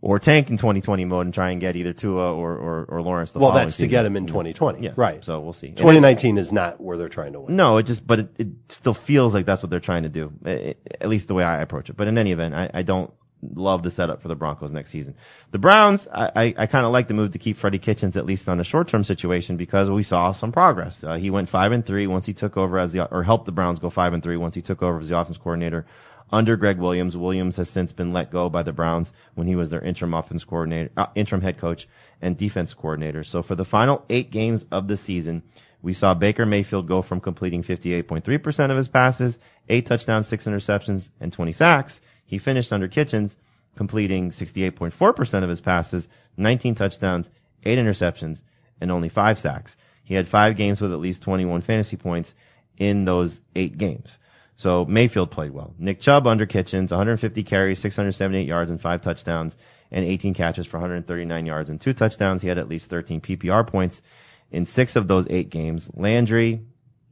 Or 0.00 0.18
tank 0.20 0.48
in 0.48 0.56
2020 0.56 1.04
mode 1.06 1.26
and 1.26 1.34
try 1.34 1.50
and 1.50 1.60
get 1.60 1.74
either 1.74 1.92
Tua 1.92 2.32
or, 2.32 2.52
or, 2.56 2.84
or 2.88 3.02
Lawrence 3.02 3.32
the 3.32 3.40
Well, 3.40 3.50
that's 3.52 3.78
to 3.78 3.86
get 3.88 4.02
them 4.04 4.16
in 4.16 4.26
2020. 4.26 4.80
Yeah. 4.80 4.92
Right. 4.94 5.24
So 5.24 5.40
we'll 5.40 5.52
see. 5.52 5.68
2019 5.68 6.38
is 6.38 6.52
not 6.52 6.80
where 6.80 6.96
they're 6.96 7.08
trying 7.08 7.32
to 7.32 7.40
win. 7.40 7.56
No, 7.56 7.78
it 7.78 7.82
just, 7.84 8.06
but 8.06 8.20
it, 8.20 8.28
it 8.38 8.48
still 8.68 8.94
feels 8.94 9.34
like 9.34 9.44
that's 9.44 9.62
what 9.62 9.70
they're 9.70 9.80
trying 9.80 10.04
to 10.04 10.08
do. 10.08 10.32
I- 10.44 10.50
I- 10.50 10.74
at 11.00 11.08
least 11.08 11.26
the 11.28 11.34
way 11.34 11.42
I 11.44 11.60
approach 11.60 11.90
it. 11.90 11.96
But 11.96 12.06
in 12.06 12.16
any 12.16 12.30
event, 12.32 12.54
I, 12.54 12.70
I 12.72 12.82
don't 12.82 13.12
love 13.40 13.82
the 13.84 13.90
setup 13.90 14.20
for 14.22 14.28
the 14.28 14.34
Broncos 14.36 14.72
next 14.72 14.90
season. 14.90 15.14
The 15.52 15.58
Browns, 15.58 16.06
I, 16.12 16.30
I, 16.34 16.54
I 16.58 16.66
kind 16.66 16.84
of 16.86 16.92
like 16.92 17.06
the 17.08 17.14
move 17.14 17.32
to 17.32 17.38
keep 17.38 17.56
Freddie 17.56 17.78
Kitchens 17.78 18.16
at 18.16 18.26
least 18.26 18.48
on 18.48 18.58
a 18.60 18.64
short-term 18.64 19.04
situation 19.04 19.56
because 19.56 19.88
we 19.90 20.02
saw 20.02 20.32
some 20.32 20.50
progress. 20.52 21.02
Uh, 21.04 21.14
he 21.16 21.30
went 21.30 21.48
five 21.48 21.70
and 21.72 21.84
three 21.86 22.06
once 22.06 22.26
he 22.26 22.32
took 22.34 22.56
over 22.56 22.78
as 22.78 22.92
the, 22.92 23.04
or 23.12 23.22
helped 23.22 23.46
the 23.46 23.52
Browns 23.52 23.78
go 23.78 23.90
five 23.90 24.12
and 24.12 24.22
three 24.22 24.36
once 24.36 24.54
he 24.56 24.62
took 24.62 24.82
over 24.82 24.98
as 25.00 25.08
the 25.08 25.16
offense 25.18 25.38
coordinator 25.38 25.86
under 26.30 26.56
Gregg 26.56 26.78
Williams. 26.78 27.16
Williams 27.16 27.56
has 27.56 27.70
since 27.70 27.92
been 27.92 28.12
let 28.12 28.30
go 28.30 28.48
by 28.48 28.62
the 28.62 28.72
Browns 28.72 29.12
when 29.34 29.46
he 29.46 29.56
was 29.56 29.70
their 29.70 29.80
interim 29.80 30.14
offense 30.14 30.44
coordinator, 30.44 30.90
uh, 30.96 31.06
interim 31.14 31.42
head 31.42 31.58
coach 31.58 31.88
and 32.20 32.36
defense 32.36 32.74
coordinator. 32.74 33.24
So 33.24 33.42
for 33.42 33.54
the 33.54 33.64
final 33.64 34.04
eight 34.08 34.30
games 34.30 34.66
of 34.70 34.88
the 34.88 34.96
season, 34.96 35.42
we 35.80 35.92
saw 35.92 36.14
Baker 36.14 36.44
Mayfield 36.44 36.88
go 36.88 37.02
from 37.02 37.20
completing 37.20 37.62
58.3% 37.62 38.70
of 38.70 38.76
his 38.76 38.88
passes, 38.88 39.38
eight 39.68 39.86
touchdowns, 39.86 40.26
six 40.26 40.46
interceptions, 40.46 41.10
and 41.20 41.32
20 41.32 41.52
sacks. 41.52 42.00
He 42.24 42.38
finished 42.38 42.72
under 42.72 42.88
Kitchens, 42.88 43.36
completing 43.76 44.30
68.4% 44.30 45.42
of 45.42 45.48
his 45.48 45.60
passes, 45.60 46.08
19 46.36 46.74
touchdowns, 46.74 47.30
eight 47.64 47.78
interceptions, 47.78 48.42
and 48.80 48.90
only 48.90 49.08
five 49.08 49.38
sacks. 49.38 49.76
He 50.02 50.14
had 50.14 50.26
five 50.26 50.56
games 50.56 50.80
with 50.80 50.92
at 50.92 51.00
least 51.00 51.22
21 51.22 51.62
fantasy 51.62 51.96
points 51.96 52.34
in 52.76 53.04
those 53.04 53.40
eight 53.54 53.78
games. 53.78 54.18
So 54.58 54.84
Mayfield 54.86 55.30
played 55.30 55.52
well. 55.52 55.72
Nick 55.78 56.00
Chubb 56.00 56.26
under 56.26 56.44
Kitchens, 56.44 56.90
150 56.90 57.44
carries, 57.44 57.78
678 57.78 58.44
yards, 58.44 58.72
and 58.72 58.80
five 58.80 59.00
touchdowns, 59.00 59.56
and 59.92 60.04
18 60.04 60.34
catches 60.34 60.66
for 60.66 60.78
139 60.78 61.46
yards 61.46 61.70
and 61.70 61.80
two 61.80 61.92
touchdowns. 61.92 62.42
He 62.42 62.48
had 62.48 62.58
at 62.58 62.68
least 62.68 62.90
13 62.90 63.20
PPR 63.20 63.64
points 63.64 64.02
in 64.50 64.66
six 64.66 64.96
of 64.96 65.06
those 65.06 65.28
eight 65.30 65.50
games. 65.50 65.88
Landry, 65.94 66.60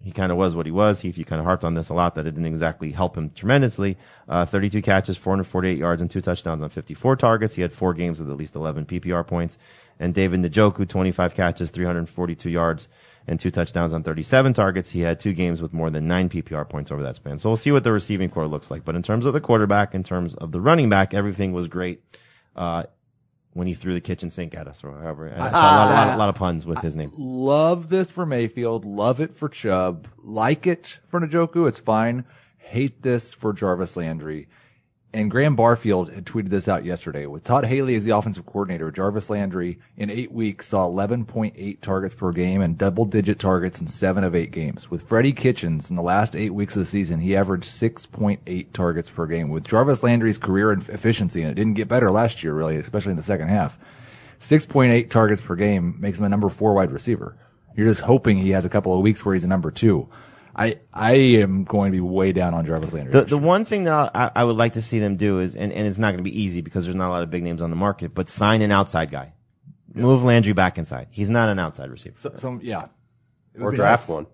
he 0.03 0.11
kind 0.11 0.33
of 0.33 0.39
was 0.39 0.57
what 0.57 0.67
he 0.67 0.73
was. 0.73 0.99
Heath, 0.99 1.17
you 1.17 1.25
kind 1.25 1.39
of 1.39 1.47
harped 1.47 1.63
on 1.63 1.75
this 1.75 1.89
a 1.89 1.95
lot 1.95 2.17
that 2.17 2.27
it 2.27 2.33
didn't 2.33 2.47
exactly 2.47 2.91
help 2.91 3.17
him 3.17 3.31
tremendously. 3.31 3.97
Uh, 4.29 4.45
32 4.45 4.83
catches, 4.83 5.17
448 5.17 5.79
yards, 5.79 6.03
and 6.03 6.11
two 6.11 6.21
touchdowns 6.21 6.65
on 6.65 6.69
54 6.69 7.15
targets. 7.15 7.55
He 7.55 7.63
had 7.63 7.73
four 7.73 7.95
games 7.95 8.19
with 8.19 8.29
at 8.29 8.37
least 8.37 8.57
11 8.57 8.87
PPR 8.87 9.25
points. 9.25 9.57
And 10.01 10.13
David 10.13 10.41
Njoku, 10.41 10.89
25 10.89 11.35
catches, 11.35 11.71
342 11.71 12.51
yards, 12.51 12.89
and 13.27 13.41
two 13.41 13.51
touchdowns 13.51 13.93
on 13.93 14.03
37 14.03 14.55
targets. 14.55 14.91
He 14.91 15.01
had 15.01 15.19
two 15.19 15.33
games 15.33 15.61
with 15.61 15.73
more 15.73 15.91
than 15.91 16.07
nine 16.07 16.29
PPR 16.29 16.69
points 16.69 16.91
over 16.91 17.03
that 17.03 17.17
span. 17.17 17.39
So 17.39 17.49
we'll 17.49 17.57
see 17.57 17.73
what 17.73 17.85
the 17.85 17.93
receiving 17.93 18.31
corps 18.31 18.47
looks 18.47 18.71
like. 18.71 18.85
But 18.85 18.95
in 18.97 19.03
terms 19.03 19.27
of 19.27 19.33
the 19.33 19.41
quarterback, 19.41 19.95
in 19.95 20.03
terms 20.03 20.35
of 20.35 20.53
the 20.53 20.61
running 20.61 20.89
back, 20.89 21.15
everything 21.15 21.53
was 21.53 21.69
great. 21.69 22.03
Uh, 22.55 22.85
when 23.53 23.67
he 23.67 23.73
threw 23.73 23.95
the 23.95 24.03
kitchen 24.03 24.29
sink 24.29 24.55
at 24.55 24.69
us, 24.69 24.85
or 24.85 24.93
however, 25.01 25.33
I 25.35 25.51
saw 25.51 25.75
a 25.75 25.77
lot, 25.77 25.91
a 25.91 25.95
lot, 25.95 26.15
a 26.15 26.19
lot 26.19 26.29
of 26.29 26.35
puns 26.35 26.67
with 26.67 26.81
his 26.81 26.95
name. 26.95 27.11
Love 27.17 27.89
this 27.89 28.11
for 28.11 28.27
Mayfield. 28.27 28.85
Love 28.85 29.19
it 29.19 29.35
for 29.35 29.49
Chubb. 29.49 30.09
Like 30.19 30.67
it 30.67 31.01
for 31.07 31.21
Njoku. 31.21 31.67
It's 31.67 31.79
fine. 31.79 32.27
Hate 32.59 33.01
this 33.01 33.33
for 33.33 33.55
Jarvis 33.55 33.97
Landry. 33.97 34.49
And 35.17 35.31
Graham 35.31 35.57
Barfield 35.57 36.13
had 36.13 36.27
tweeted 36.27 36.51
this 36.51 36.69
out 36.69 36.85
yesterday. 36.85 37.25
With 37.25 37.43
Todd 37.43 37.65
Haley 37.65 37.95
as 37.95 38.05
the 38.05 38.15
offensive 38.15 38.45
coordinator, 38.45 38.91
Jarvis 38.91 39.31
Landry 39.31 39.79
in 39.97 40.11
eight 40.11 40.31
weeks 40.31 40.67
saw 40.67 40.87
11.8 40.87 41.81
targets 41.81 42.15
per 42.15 42.33
game 42.33 42.61
and 42.61 42.77
double 42.77 43.07
digit 43.07 43.39
targets 43.39 43.81
in 43.81 43.87
seven 43.87 44.25
of 44.25 44.35
eight 44.35 44.51
games. 44.51 44.91
With 44.91 45.09
Freddie 45.09 45.33
Kitchens 45.33 45.89
in 45.89 45.97
the 45.97 46.03
last 46.03 46.37
eight 46.37 46.53
weeks 46.53 46.77
of 46.77 46.81
the 46.81 46.87
season, 46.87 47.21
he 47.21 47.35
averaged 47.35 47.65
6.8 47.65 48.73
targets 48.75 49.09
per 49.09 49.27
game. 49.27 49.49
With 49.49 49.67
Jarvis 49.67 50.03
Landry's 50.03 50.37
career 50.37 50.71
efficiency, 50.73 51.41
and 51.41 51.51
it 51.51 51.55
didn't 51.55 51.77
get 51.77 51.89
better 51.89 52.11
last 52.11 52.45
year, 52.45 52.53
really, 52.53 52.77
especially 52.77 53.13
in 53.13 53.17
the 53.17 53.23
second 53.23 53.49
half. 53.49 53.79
6.8 54.41 55.09
targets 55.09 55.41
per 55.41 55.57
game 55.57 55.97
makes 55.99 56.19
him 56.19 56.27
a 56.27 56.29
number 56.29 56.51
four 56.51 56.75
wide 56.75 56.93
receiver. 56.93 57.39
You're 57.75 57.89
just 57.89 58.03
hoping 58.03 58.37
he 58.37 58.51
has 58.51 58.67
a 58.67 58.69
couple 58.69 58.95
of 58.95 59.01
weeks 59.01 59.25
where 59.25 59.35
he's 59.35 59.45
a 59.45 59.49
number 59.49 59.71
two. 59.71 60.11
I 60.59 60.79
I 60.93 61.13
am 61.13 61.65
going 61.65 61.93
to 61.93 61.97
be 61.97 62.01
way 62.01 62.33
down 62.33 62.55
on 62.55 62.65
Jarvis 62.65 62.95
Landry. 62.95 63.13
The, 63.13 63.25
the 63.25 63.39
one 63.39 63.67
thing 63.67 63.85
that 63.85 64.11
I, 64.15 64.31
I 64.35 64.45
would 64.45 64.57
like 64.57 64.73
to 64.73 64.83
see 64.83 64.99
them 64.99 65.17
do 65.17 65.41
is, 65.41 65.55
and, 65.55 65.71
and 65.71 65.87
it's 65.87 65.99
not 65.99 66.13
going 66.13 66.25
to 66.25 66.31
be 66.31 66.41
easy 66.41 66.63
because 66.63 66.85
there's 66.85 66.97
not 66.97 67.09
a 67.09 67.11
lot 67.11 67.23
of 67.23 67.31
big 67.31 67.43
names 67.43 67.61
on 67.61 67.69
the 67.69 67.77
market, 67.77 68.15
but 68.15 68.31
sign 68.31 68.63
an 68.63 68.73
outside 68.73 69.11
guy. 69.11 69.35
Move 69.93 70.25
Landry 70.25 70.55
back 70.55 70.79
inside. 70.79 71.09
He's 71.11 71.31
not 71.31 71.51
an 71.51 71.59
outside 71.59 71.91
receiver. 71.91 72.17
so, 72.17 72.33
some 72.37 72.61
yeah. 72.63 72.87
It 73.55 73.61
would 73.61 73.67
Or 73.67 73.71
be 73.73 73.77
draft 73.77 74.09
nice. 74.09 74.15
one. 74.15 74.27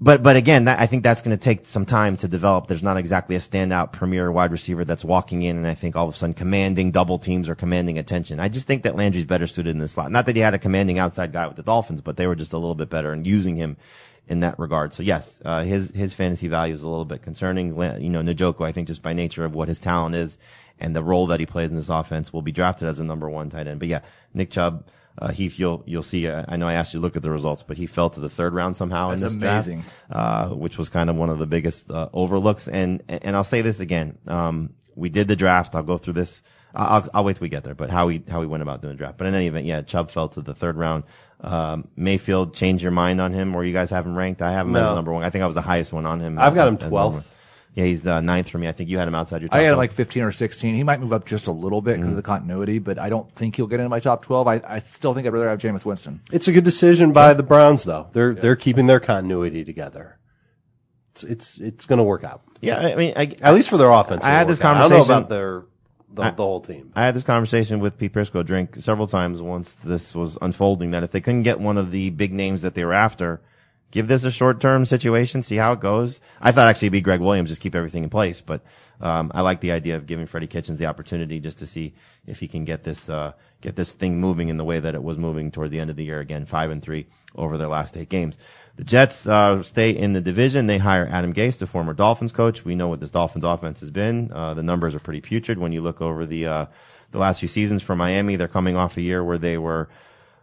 But 0.00 0.22
but 0.22 0.36
again, 0.36 0.64
that, 0.64 0.80
I 0.80 0.86
think 0.86 1.02
that's 1.02 1.22
going 1.22 1.36
to 1.36 1.42
take 1.42 1.64
some 1.64 1.86
time 1.86 2.16
to 2.18 2.28
develop. 2.28 2.66
There's 2.66 2.82
not 2.82 2.96
exactly 2.96 3.36
a 3.36 3.38
standout 3.38 3.92
premier 3.92 4.32
wide 4.32 4.50
receiver 4.52 4.84
that's 4.84 5.04
walking 5.04 5.42
in 5.42 5.56
and 5.58 5.66
I 5.66 5.74
think 5.74 5.94
all 5.94 6.08
of 6.08 6.14
a 6.14 6.16
sudden 6.18 6.34
commanding 6.34 6.90
double 6.90 7.18
teams 7.18 7.48
or 7.48 7.54
commanding 7.54 7.98
attention. 7.98 8.40
I 8.40 8.48
just 8.48 8.66
think 8.66 8.82
that 8.82 8.96
Landry's 8.96 9.24
better 9.24 9.46
suited 9.46 9.70
in 9.70 9.78
the 9.78 9.86
slot. 9.86 10.10
Not 10.10 10.26
that 10.26 10.34
he 10.34 10.42
had 10.42 10.54
a 10.54 10.58
commanding 10.58 10.98
outside 10.98 11.32
guy 11.32 11.46
with 11.46 11.56
the 11.56 11.62
Dolphins, 11.62 12.00
but 12.00 12.16
they 12.16 12.26
were 12.26 12.34
just 12.34 12.52
a 12.52 12.58
little 12.58 12.74
bit 12.74 12.90
better 12.90 13.12
in 13.12 13.24
using 13.24 13.56
him 13.56 13.76
in 14.28 14.40
that 14.40 14.58
regard. 14.58 14.94
So 14.94 15.02
yes, 15.02 15.40
uh, 15.44 15.62
his 15.64 15.90
his 15.90 16.14
fantasy 16.14 16.48
value 16.48 16.74
is 16.74 16.82
a 16.82 16.88
little 16.88 17.04
bit 17.04 17.22
concerning. 17.22 17.68
You 17.68 18.10
know, 18.10 18.22
Njoku, 18.22 18.64
I 18.64 18.72
think 18.72 18.88
just 18.88 19.02
by 19.02 19.12
nature 19.12 19.44
of 19.44 19.54
what 19.54 19.68
his 19.68 19.80
talent 19.80 20.14
is 20.14 20.38
and 20.78 20.96
the 20.96 21.02
role 21.02 21.26
that 21.28 21.38
he 21.40 21.46
plays 21.46 21.70
in 21.70 21.76
this 21.76 21.88
offense, 21.88 22.32
will 22.32 22.42
be 22.42 22.52
drafted 22.52 22.88
as 22.88 22.98
a 22.98 23.04
number 23.04 23.28
one 23.28 23.50
tight 23.50 23.66
end. 23.66 23.78
But 23.78 23.88
yeah, 23.88 24.00
Nick 24.34 24.50
Chubb. 24.50 24.86
Uh, 25.18 25.28
Heath, 25.30 25.58
you'll 25.58 25.82
you'll 25.84 26.02
see. 26.02 26.26
Uh, 26.26 26.42
I 26.48 26.56
know 26.56 26.66
I 26.66 26.72
asked 26.72 26.94
you 26.94 26.98
to 26.98 27.02
look 27.02 27.16
at 27.16 27.22
the 27.22 27.30
results, 27.30 27.62
but 27.62 27.76
he 27.76 27.86
fell 27.86 28.08
to 28.08 28.18
the 28.18 28.30
third 28.30 28.54
round 28.54 28.78
somehow 28.78 29.10
in 29.10 29.18
That's 29.18 29.34
this 29.34 29.40
draft 29.42 29.66
amazing. 29.68 29.84
uh, 30.10 30.48
which 30.48 30.78
was 30.78 30.88
kind 30.88 31.10
of 31.10 31.16
one 31.16 31.28
of 31.28 31.38
the 31.38 31.46
biggest 31.46 31.90
uh, 31.90 32.08
overlooks. 32.14 32.66
And 32.66 33.02
and 33.08 33.36
I'll 33.36 33.44
say 33.44 33.60
this 33.60 33.78
again: 33.78 34.16
um, 34.26 34.72
we 34.94 35.10
did 35.10 35.28
the 35.28 35.36
draft. 35.36 35.74
I'll 35.74 35.82
go 35.82 35.98
through 35.98 36.14
this. 36.14 36.42
I'll, 36.74 37.06
I'll 37.12 37.24
wait 37.24 37.36
till 37.36 37.42
we 37.42 37.50
get 37.50 37.62
there. 37.62 37.74
But 37.74 37.90
how 37.90 38.06
we 38.06 38.22
how 38.26 38.40
we 38.40 38.46
went 38.46 38.62
about 38.62 38.80
doing 38.80 38.94
the 38.94 38.98
draft. 38.98 39.18
But 39.18 39.26
in 39.26 39.34
any 39.34 39.48
event, 39.48 39.66
yeah, 39.66 39.82
Chubb 39.82 40.10
fell 40.10 40.28
to 40.30 40.40
the 40.40 40.54
third 40.54 40.78
round. 40.78 41.04
Um, 41.42 41.88
Mayfield, 41.96 42.54
change 42.54 42.82
your 42.82 42.92
mind 42.92 43.20
on 43.20 43.32
him, 43.32 43.54
or 43.56 43.64
you 43.64 43.72
guys 43.72 43.90
have 43.90 44.06
him 44.06 44.16
ranked? 44.16 44.40
I 44.42 44.52
have 44.52 44.66
him 44.66 44.76
as 44.76 44.82
No. 44.82 44.94
number 44.94 45.12
one. 45.12 45.24
I 45.24 45.30
think 45.30 45.42
I 45.42 45.46
was 45.46 45.56
the 45.56 45.60
highest 45.62 45.92
one 45.92 46.06
on 46.06 46.20
him. 46.20 46.38
I've 46.38 46.54
got 46.54 46.68
as- 46.68 46.74
him 46.74 46.82
as 46.82 46.88
12th. 46.88 47.24
Yeah, 47.74 47.84
he's 47.84 48.06
uh, 48.06 48.20
ninth 48.20 48.50
for 48.50 48.58
me. 48.58 48.68
I 48.68 48.72
think 48.72 48.90
you 48.90 48.98
had 48.98 49.08
him 49.08 49.14
outside 49.14 49.40
your. 49.40 49.48
Top 49.48 49.56
I 49.56 49.62
had 49.62 49.68
him 49.68 49.74
12. 49.76 49.78
like 49.78 49.92
15 49.92 50.22
or 50.24 50.30
16. 50.32 50.74
He 50.74 50.82
might 50.82 51.00
move 51.00 51.12
up 51.12 51.24
just 51.24 51.46
a 51.46 51.52
little 51.52 51.80
bit 51.80 51.96
because 51.96 52.10
of 52.12 52.16
the 52.16 52.22
continuity, 52.22 52.78
but 52.78 52.98
I 52.98 53.08
don't 53.08 53.34
think 53.34 53.56
he'll 53.56 53.66
get 53.66 53.80
into 53.80 53.88
my 53.88 53.98
top 53.98 54.22
12. 54.22 54.46
I, 54.46 54.60
I 54.66 54.78
still 54.80 55.14
think 55.14 55.26
I'd 55.26 55.32
rather 55.32 55.48
have 55.48 55.58
Jameis 55.58 55.84
Winston. 55.86 56.20
It's 56.30 56.46
a 56.48 56.52
good 56.52 56.64
decision 56.64 57.12
by 57.14 57.32
the 57.32 57.42
Browns, 57.42 57.84
though. 57.84 58.08
They're 58.12 58.34
they're 58.34 58.56
keeping 58.56 58.86
their 58.88 59.00
continuity 59.00 59.64
together. 59.64 60.18
It's 61.12 61.24
it's 61.24 61.58
it's 61.58 61.86
going 61.86 61.96
to 61.98 62.04
work 62.04 62.24
out 62.24 62.42
yeah, 62.62 62.78
I 62.78 62.94
mean, 62.94 63.12
I, 63.16 63.34
at 63.42 63.54
least 63.54 63.68
for 63.68 63.76
their 63.76 63.90
offense. 63.90 64.24
I 64.24 64.30
had 64.30 64.46
this 64.46 64.58
work 64.60 64.66
out. 64.66 64.76
I 64.76 64.78
don't 64.80 64.90
know 64.90 64.96
conversation- 64.96 65.16
about 65.18 65.28
their 65.30 65.64
the, 66.14 66.30
the 66.30 66.42
whole 66.42 66.60
team. 66.60 66.92
I 66.94 67.04
had 67.04 67.14
this 67.14 67.22
conversation 67.22 67.80
with 67.80 67.98
Pete 67.98 68.12
Prisco 68.12 68.44
drink 68.44 68.76
several 68.76 69.06
times 69.06 69.40
once 69.40 69.74
this 69.74 70.14
was 70.14 70.38
unfolding 70.40 70.90
that 70.92 71.02
if 71.02 71.10
they 71.10 71.20
couldn't 71.20 71.42
get 71.42 71.60
one 71.60 71.78
of 71.78 71.90
the 71.90 72.10
big 72.10 72.32
names 72.32 72.62
that 72.62 72.74
they 72.74 72.84
were 72.84 72.92
after, 72.92 73.40
give 73.90 74.08
this 74.08 74.24
a 74.24 74.30
short 74.30 74.60
term 74.60 74.84
situation, 74.84 75.42
see 75.42 75.56
how 75.56 75.72
it 75.72 75.80
goes. 75.80 76.20
I 76.40 76.52
thought 76.52 76.68
actually 76.68 76.86
it'd 76.86 76.92
be 76.92 77.00
Gregg 77.00 77.20
Williams, 77.20 77.50
just 77.50 77.60
keep 77.60 77.74
everything 77.74 78.04
in 78.04 78.10
place, 78.10 78.40
but 78.40 78.62
um, 79.00 79.32
I 79.34 79.40
like 79.40 79.60
the 79.60 79.72
idea 79.72 79.96
of 79.96 80.06
giving 80.06 80.26
Freddie 80.26 80.46
Kitchens 80.46 80.78
the 80.78 80.86
opportunity 80.86 81.40
just 81.40 81.58
to 81.58 81.66
see 81.66 81.94
if 82.26 82.38
he 82.38 82.48
can 82.48 82.64
get 82.64 82.84
this 82.84 83.08
uh, 83.08 83.32
get 83.60 83.76
this 83.76 83.92
thing 83.92 84.20
moving 84.20 84.48
in 84.48 84.56
the 84.56 84.64
way 84.64 84.80
that 84.80 84.94
it 84.94 85.02
was 85.02 85.18
moving 85.18 85.50
toward 85.50 85.70
the 85.70 85.80
end 85.80 85.90
of 85.90 85.96
the 85.96 86.04
year. 86.04 86.20
Again, 86.20 86.46
five 86.46 86.70
and 86.70 86.82
three 86.82 87.06
over 87.34 87.58
their 87.58 87.68
last 87.68 87.96
eight 87.96 88.08
games. 88.08 88.38
The 88.76 88.84
Jets 88.84 89.26
uh, 89.26 89.62
stay 89.62 89.90
in 89.90 90.14
the 90.14 90.20
division. 90.20 90.66
They 90.66 90.78
hire 90.78 91.06
Adam 91.10 91.34
Gase, 91.34 91.58
the 91.58 91.66
former 91.66 91.92
Dolphins 91.92 92.32
coach. 92.32 92.64
We 92.64 92.74
know 92.74 92.88
what 92.88 93.00
this 93.00 93.10
Dolphins 93.10 93.44
offense 93.44 93.80
has 93.80 93.90
been. 93.90 94.32
Uh, 94.32 94.54
the 94.54 94.62
numbers 94.62 94.94
are 94.94 94.98
pretty 94.98 95.20
putrid 95.20 95.58
when 95.58 95.72
you 95.72 95.82
look 95.82 96.00
over 96.00 96.24
the 96.24 96.46
uh, 96.46 96.66
the 97.10 97.18
last 97.18 97.40
few 97.40 97.48
seasons 97.48 97.82
for 97.82 97.94
Miami. 97.94 98.36
They're 98.36 98.48
coming 98.48 98.76
off 98.76 98.96
a 98.96 99.02
year 99.02 99.22
where 99.22 99.36
they 99.36 99.58
were 99.58 99.90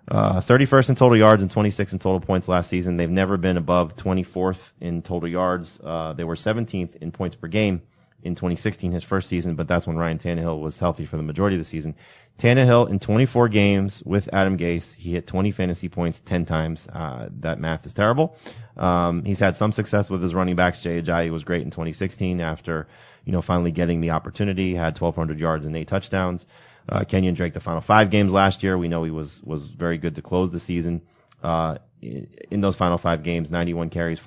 uh, 0.07 0.41
31st 0.41 0.89
in 0.89 0.95
total 0.95 1.17
yards 1.17 1.41
and 1.41 1.51
26 1.51 1.93
in 1.93 1.99
total 1.99 2.19
points 2.19 2.47
last 2.47 2.69
season. 2.69 2.97
They've 2.97 3.09
never 3.09 3.37
been 3.37 3.57
above 3.57 3.95
24th 3.95 4.73
in 4.79 5.01
total 5.01 5.27
yards. 5.27 5.79
Uh, 5.83 6.13
they 6.13 6.23
were 6.23 6.35
17th 6.35 6.97
in 6.97 7.11
points 7.11 7.35
per 7.35 7.47
game 7.47 7.81
in 8.23 8.35
2016, 8.35 8.91
his 8.91 9.03
first 9.03 9.29
season, 9.29 9.55
but 9.55 9.67
that's 9.67 9.87
when 9.87 9.97
Ryan 9.97 10.17
Tannehill 10.17 10.59
was 10.59 10.79
healthy 10.79 11.05
for 11.05 11.17
the 11.17 11.23
majority 11.23 11.55
of 11.55 11.61
the 11.61 11.65
season. 11.65 11.95
Tannehill 12.37 12.89
in 12.89 12.99
24 12.99 13.49
games 13.49 14.01
with 14.05 14.29
Adam 14.31 14.57
Gase, 14.57 14.95
he 14.95 15.13
hit 15.13 15.27
20 15.27 15.51
fantasy 15.51 15.89
points 15.89 16.19
10 16.21 16.45
times. 16.45 16.87
Uh, 16.87 17.29
that 17.39 17.59
math 17.59 17.85
is 17.85 17.93
terrible. 17.93 18.37
Um, 18.77 19.25
he's 19.25 19.39
had 19.39 19.57
some 19.57 19.71
success 19.71 20.09
with 20.09 20.23
his 20.23 20.33
running 20.33 20.55
backs. 20.55 20.81
Jay 20.81 21.01
Ajayi 21.01 21.31
was 21.31 21.43
great 21.43 21.63
in 21.63 21.69
2016 21.69 22.39
after, 22.39 22.87
you 23.25 23.33
know, 23.33 23.41
finally 23.41 23.71
getting 23.71 23.99
the 23.99 24.11
opportunity, 24.11 24.73
had 24.73 24.99
1200 24.99 25.39
yards 25.39 25.65
and 25.65 25.75
eight 25.75 25.87
touchdowns. 25.87 26.45
Uh, 26.87 27.01
Kenyan 27.01 27.35
Drake, 27.35 27.53
the 27.53 27.59
final 27.59 27.81
five 27.81 28.09
games 28.09 28.31
last 28.31 28.63
year, 28.63 28.77
we 28.77 28.87
know 28.87 29.03
he 29.03 29.11
was, 29.11 29.43
was 29.43 29.67
very 29.67 29.97
good 29.97 30.15
to 30.15 30.21
close 30.21 30.49
the 30.49 30.59
season. 30.59 31.01
Uh, 31.43 31.77
in 32.01 32.61
those 32.61 32.75
final 32.75 32.97
five 32.97 33.23
games, 33.23 33.51
91 33.51 33.89
carries, 33.89 34.19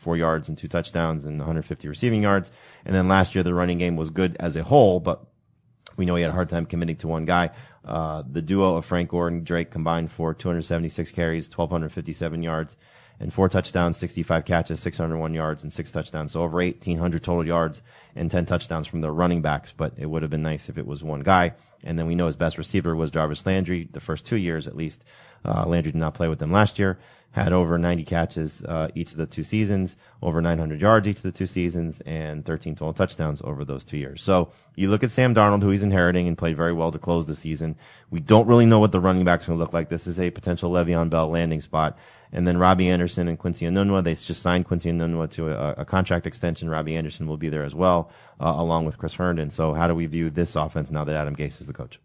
444 0.00 0.16
yards 0.16 0.48
and 0.48 0.56
two 0.56 0.68
touchdowns 0.68 1.24
and 1.24 1.38
150 1.38 1.86
receiving 1.88 2.22
yards. 2.22 2.50
And 2.84 2.94
then 2.94 3.08
last 3.08 3.34
year, 3.34 3.44
the 3.44 3.54
running 3.54 3.78
game 3.78 3.96
was 3.96 4.10
good 4.10 4.36
as 4.40 4.56
a 4.56 4.62
whole, 4.62 5.00
but 5.00 5.24
we 5.96 6.06
know 6.06 6.16
he 6.16 6.22
had 6.22 6.30
a 6.30 6.34
hard 6.34 6.48
time 6.48 6.66
committing 6.66 6.96
to 6.96 7.08
one 7.08 7.26
guy. 7.26 7.50
Uh, 7.84 8.22
the 8.30 8.42
duo 8.42 8.76
of 8.76 8.84
Frank 8.84 9.10
Gore 9.10 9.28
and 9.28 9.44
Drake 9.44 9.70
combined 9.70 10.10
for 10.10 10.32
276 10.32 11.10
carries, 11.10 11.48
1,257 11.48 12.42
yards, 12.42 12.76
and 13.18 13.32
four 13.32 13.50
touchdowns, 13.50 13.98
65 13.98 14.46
catches, 14.46 14.80
601 14.80 15.34
yards, 15.34 15.62
and 15.62 15.72
six 15.72 15.92
touchdowns. 15.92 16.32
So 16.32 16.42
over 16.42 16.56
1,800 16.56 17.22
total 17.22 17.46
yards 17.46 17.82
and 18.16 18.30
10 18.30 18.46
touchdowns 18.46 18.86
from 18.86 19.02
the 19.02 19.10
running 19.10 19.42
backs. 19.42 19.74
But 19.76 19.92
it 19.98 20.06
would 20.06 20.22
have 20.22 20.30
been 20.30 20.42
nice 20.42 20.70
if 20.70 20.78
it 20.78 20.86
was 20.86 21.02
one 21.02 21.20
guy. 21.20 21.52
And 21.84 21.98
then 21.98 22.06
we 22.06 22.14
know 22.14 22.26
his 22.26 22.36
best 22.36 22.56
receiver 22.56 22.96
was 22.96 23.10
Jarvis 23.10 23.44
Landry, 23.44 23.88
the 23.90 24.00
first 24.00 24.24
two 24.24 24.36
years 24.36 24.66
at 24.66 24.76
least. 24.76 25.04
Uh, 25.44 25.64
Landry 25.66 25.92
did 25.92 25.98
not 25.98 26.14
play 26.14 26.28
with 26.28 26.38
them 26.38 26.52
last 26.52 26.78
year. 26.78 26.98
Had 27.32 27.52
over 27.52 27.78
90 27.78 28.02
catches 28.04 28.60
uh, 28.64 28.88
each 28.96 29.12
of 29.12 29.18
the 29.18 29.26
two 29.26 29.44
seasons, 29.44 29.94
over 30.20 30.40
900 30.40 30.80
yards 30.80 31.06
each 31.06 31.18
of 31.18 31.22
the 31.22 31.30
two 31.30 31.46
seasons, 31.46 32.00
and 32.00 32.44
13 32.44 32.74
total 32.74 32.92
touchdowns 32.92 33.40
over 33.44 33.64
those 33.64 33.84
two 33.84 33.98
years. 33.98 34.20
So 34.20 34.50
you 34.74 34.90
look 34.90 35.04
at 35.04 35.12
Sam 35.12 35.32
Darnold, 35.32 35.62
who 35.62 35.70
he's 35.70 35.84
inheriting 35.84 36.26
and 36.26 36.36
played 36.36 36.56
very 36.56 36.72
well 36.72 36.90
to 36.90 36.98
close 36.98 37.26
the 37.26 37.36
season. 37.36 37.76
We 38.10 38.18
don't 38.18 38.48
really 38.48 38.66
know 38.66 38.80
what 38.80 38.90
the 38.90 38.98
running 38.98 39.24
back's 39.24 39.46
going 39.46 39.56
to 39.56 39.62
look 39.62 39.72
like. 39.72 39.88
This 39.88 40.08
is 40.08 40.18
a 40.18 40.30
potential 40.30 40.72
Le'Veon 40.72 41.08
Bell 41.08 41.30
landing 41.30 41.60
spot. 41.60 41.96
And 42.32 42.48
then 42.48 42.58
Robbie 42.58 42.88
Anderson 42.88 43.28
and 43.28 43.38
Quincy 43.38 43.64
Enunwa, 43.64 44.02
they 44.02 44.14
just 44.14 44.42
signed 44.42 44.66
Quincy 44.66 44.90
Enunwa 44.90 45.30
to 45.32 45.50
a, 45.50 45.74
a 45.82 45.84
contract 45.84 46.26
extension. 46.26 46.68
Robbie 46.68 46.96
Anderson 46.96 47.28
will 47.28 47.36
be 47.36 47.48
there 47.48 47.64
as 47.64 47.76
well, 47.76 48.10
uh, 48.40 48.54
along 48.56 48.86
with 48.86 48.98
Chris 48.98 49.14
Herndon. 49.14 49.50
So 49.50 49.72
how 49.72 49.86
do 49.86 49.94
we 49.94 50.06
view 50.06 50.30
this 50.30 50.56
offense 50.56 50.90
now 50.90 51.04
that 51.04 51.14
Adam 51.14 51.36
Gase 51.36 51.60
is 51.60 51.68
the 51.68 51.72
coach? 51.72 52.00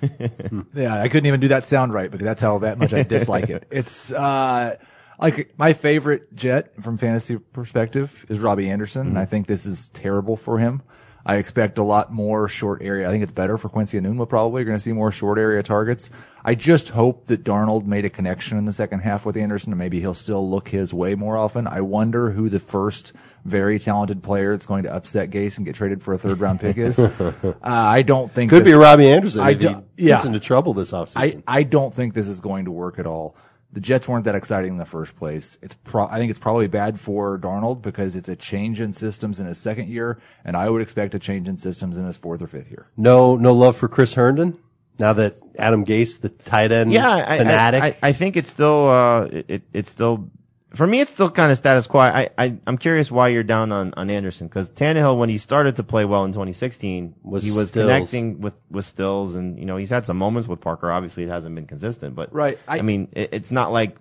Yeah, 0.74 1.00
I 1.00 1.08
couldn't 1.08 1.26
even 1.26 1.40
do 1.40 1.48
that 1.48 1.66
sound 1.66 1.92
right 1.92 2.10
because 2.10 2.24
that's 2.24 2.42
how 2.42 2.58
that 2.58 2.78
much 2.78 2.92
I 2.94 3.02
dislike 3.02 3.50
it. 3.50 3.66
It's 3.70 4.12
uh 4.12 4.76
like 5.20 5.58
my 5.58 5.72
favorite 5.72 6.34
Jet 6.34 6.80
from 6.82 6.96
fantasy 6.96 7.38
perspective 7.38 8.24
is 8.28 8.38
Robbie 8.38 8.70
Anderson, 8.70 9.08
and 9.08 9.18
I 9.18 9.24
think 9.24 9.46
this 9.46 9.66
is 9.66 9.88
terrible 9.90 10.36
for 10.36 10.58
him. 10.58 10.82
I 11.28 11.34
expect 11.36 11.76
a 11.76 11.82
lot 11.82 12.10
more 12.10 12.48
short 12.48 12.80
area. 12.82 13.06
I 13.06 13.10
think 13.12 13.22
it's 13.22 13.32
better 13.32 13.58
for 13.58 13.68
Quincy 13.68 14.00
Enunwa 14.00 14.26
probably. 14.26 14.62
You're 14.62 14.66
going 14.66 14.78
to 14.78 14.82
see 14.82 14.94
more 14.94 15.12
short 15.12 15.38
area 15.38 15.62
targets. 15.62 16.08
I 16.42 16.54
just 16.54 16.88
hope 16.88 17.26
that 17.26 17.44
Darnold 17.44 17.84
made 17.84 18.06
a 18.06 18.10
connection 18.10 18.56
in 18.56 18.64
the 18.64 18.72
second 18.72 19.00
half 19.00 19.26
with 19.26 19.36
Anderson 19.36 19.70
and 19.72 19.78
maybe 19.78 20.00
he'll 20.00 20.14
still 20.14 20.48
look 20.48 20.68
his 20.68 20.94
way 20.94 21.14
more 21.14 21.36
often. 21.36 21.66
I 21.66 21.82
wonder 21.82 22.30
who 22.30 22.48
the 22.48 22.58
first 22.58 23.12
very 23.44 23.78
talented 23.78 24.22
player 24.22 24.52
that's 24.52 24.64
going 24.64 24.84
to 24.84 24.92
upset 24.94 25.28
Gase 25.30 25.58
and 25.58 25.66
get 25.66 25.74
traded 25.74 26.02
for 26.02 26.14
a 26.14 26.18
third 26.18 26.40
round 26.40 26.60
pick 26.60 26.78
is. 26.78 26.98
uh, 26.98 27.32
I 27.62 28.00
don't 28.00 28.32
think 28.32 28.48
Could 28.48 28.62
that- 28.62 28.64
be 28.64 28.72
Robbie 28.72 29.08
Anderson 29.08 29.40
I 29.42 29.52
don't- 29.52 29.84
yeah. 29.98 30.14
gets 30.14 30.24
into 30.24 30.40
trouble 30.40 30.72
this 30.72 30.92
offseason. 30.92 31.42
I. 31.46 31.58
I 31.58 31.62
don't 31.62 31.92
think 31.92 32.14
this 32.14 32.26
is 32.28 32.40
going 32.40 32.64
to 32.64 32.70
work 32.70 32.98
at 32.98 33.06
all. 33.06 33.36
The 33.70 33.80
Jets 33.80 34.08
weren't 34.08 34.24
that 34.24 34.34
exciting 34.34 34.72
in 34.72 34.78
the 34.78 34.86
first 34.86 35.14
place. 35.14 35.58
It's 35.60 35.74
pro- 35.84 36.06
I 36.06 36.16
think 36.16 36.30
it's 36.30 36.38
probably 36.38 36.68
bad 36.68 36.98
for 36.98 37.38
Darnold 37.38 37.82
because 37.82 38.16
it's 38.16 38.28
a 38.28 38.34
change 38.36 38.80
in 38.80 38.94
systems 38.94 39.40
in 39.40 39.46
his 39.46 39.58
second 39.58 39.88
year, 39.88 40.18
and 40.44 40.56
I 40.56 40.70
would 40.70 40.80
expect 40.80 41.14
a 41.14 41.18
change 41.18 41.48
in 41.48 41.58
systems 41.58 41.98
in 41.98 42.06
his 42.06 42.16
fourth 42.16 42.40
or 42.40 42.46
fifth 42.46 42.70
year. 42.70 42.86
no, 42.96 43.36
no 43.36 43.52
love 43.52 43.76
for 43.76 43.86
Chris 43.88 44.14
Herndon 44.14 44.56
now 44.98 45.12
that 45.12 45.36
Adam 45.58 45.84
Gase, 45.84 46.18
the 46.20 46.30
tight 46.30 46.72
end 46.72 46.92
Yeah, 46.92 47.08
I, 47.14 47.38
fanatic. 47.38 47.82
I, 47.82 47.86
I, 47.88 47.96
I 48.02 48.12
think 48.12 48.36
it's 48.36 48.48
still, 48.50 48.88
uh, 48.88 49.24
it, 49.26 49.44
it, 49.48 49.62
it's 49.72 49.90
still, 49.90 50.30
for 50.74 50.86
me, 50.86 51.00
it's 51.00 51.10
still 51.10 51.30
kind 51.30 51.50
of 51.50 51.56
status 51.58 51.86
quo. 51.86 52.00
I, 52.00 52.28
I, 52.36 52.56
I'm 52.66 52.76
curious 52.78 53.10
why 53.10 53.28
you're 53.28 53.42
down 53.42 53.72
on, 53.72 53.94
on 53.96 54.10
Anderson 54.10 54.48
because 54.48 54.70
Tannehill, 54.70 55.18
when 55.18 55.28
he 55.28 55.38
started 55.38 55.76
to 55.76 55.82
play 55.82 56.04
well 56.04 56.24
in 56.24 56.32
2016, 56.32 57.14
Was 57.22 57.42
he 57.44 57.50
was 57.50 57.68
Stills. 57.68 57.86
connecting 57.86 58.40
with, 58.40 58.54
with 58.70 58.84
Stills 58.84 59.34
and, 59.34 59.58
you 59.58 59.64
know, 59.64 59.76
he's 59.78 59.90
had 59.90 60.04
some 60.06 60.18
moments 60.18 60.46
with 60.48 60.60
Parker. 60.60 60.90
Obviously, 60.92 61.22
it 61.24 61.28
hasn't 61.30 61.54
been 61.54 61.66
consistent, 61.66 62.14
but 62.14 62.32
Right, 62.34 62.58
I, 62.68 62.78
I- 62.78 62.82
mean, 62.82 63.08
it, 63.12 63.30
it's 63.32 63.50
not 63.50 63.72
like 63.72 63.96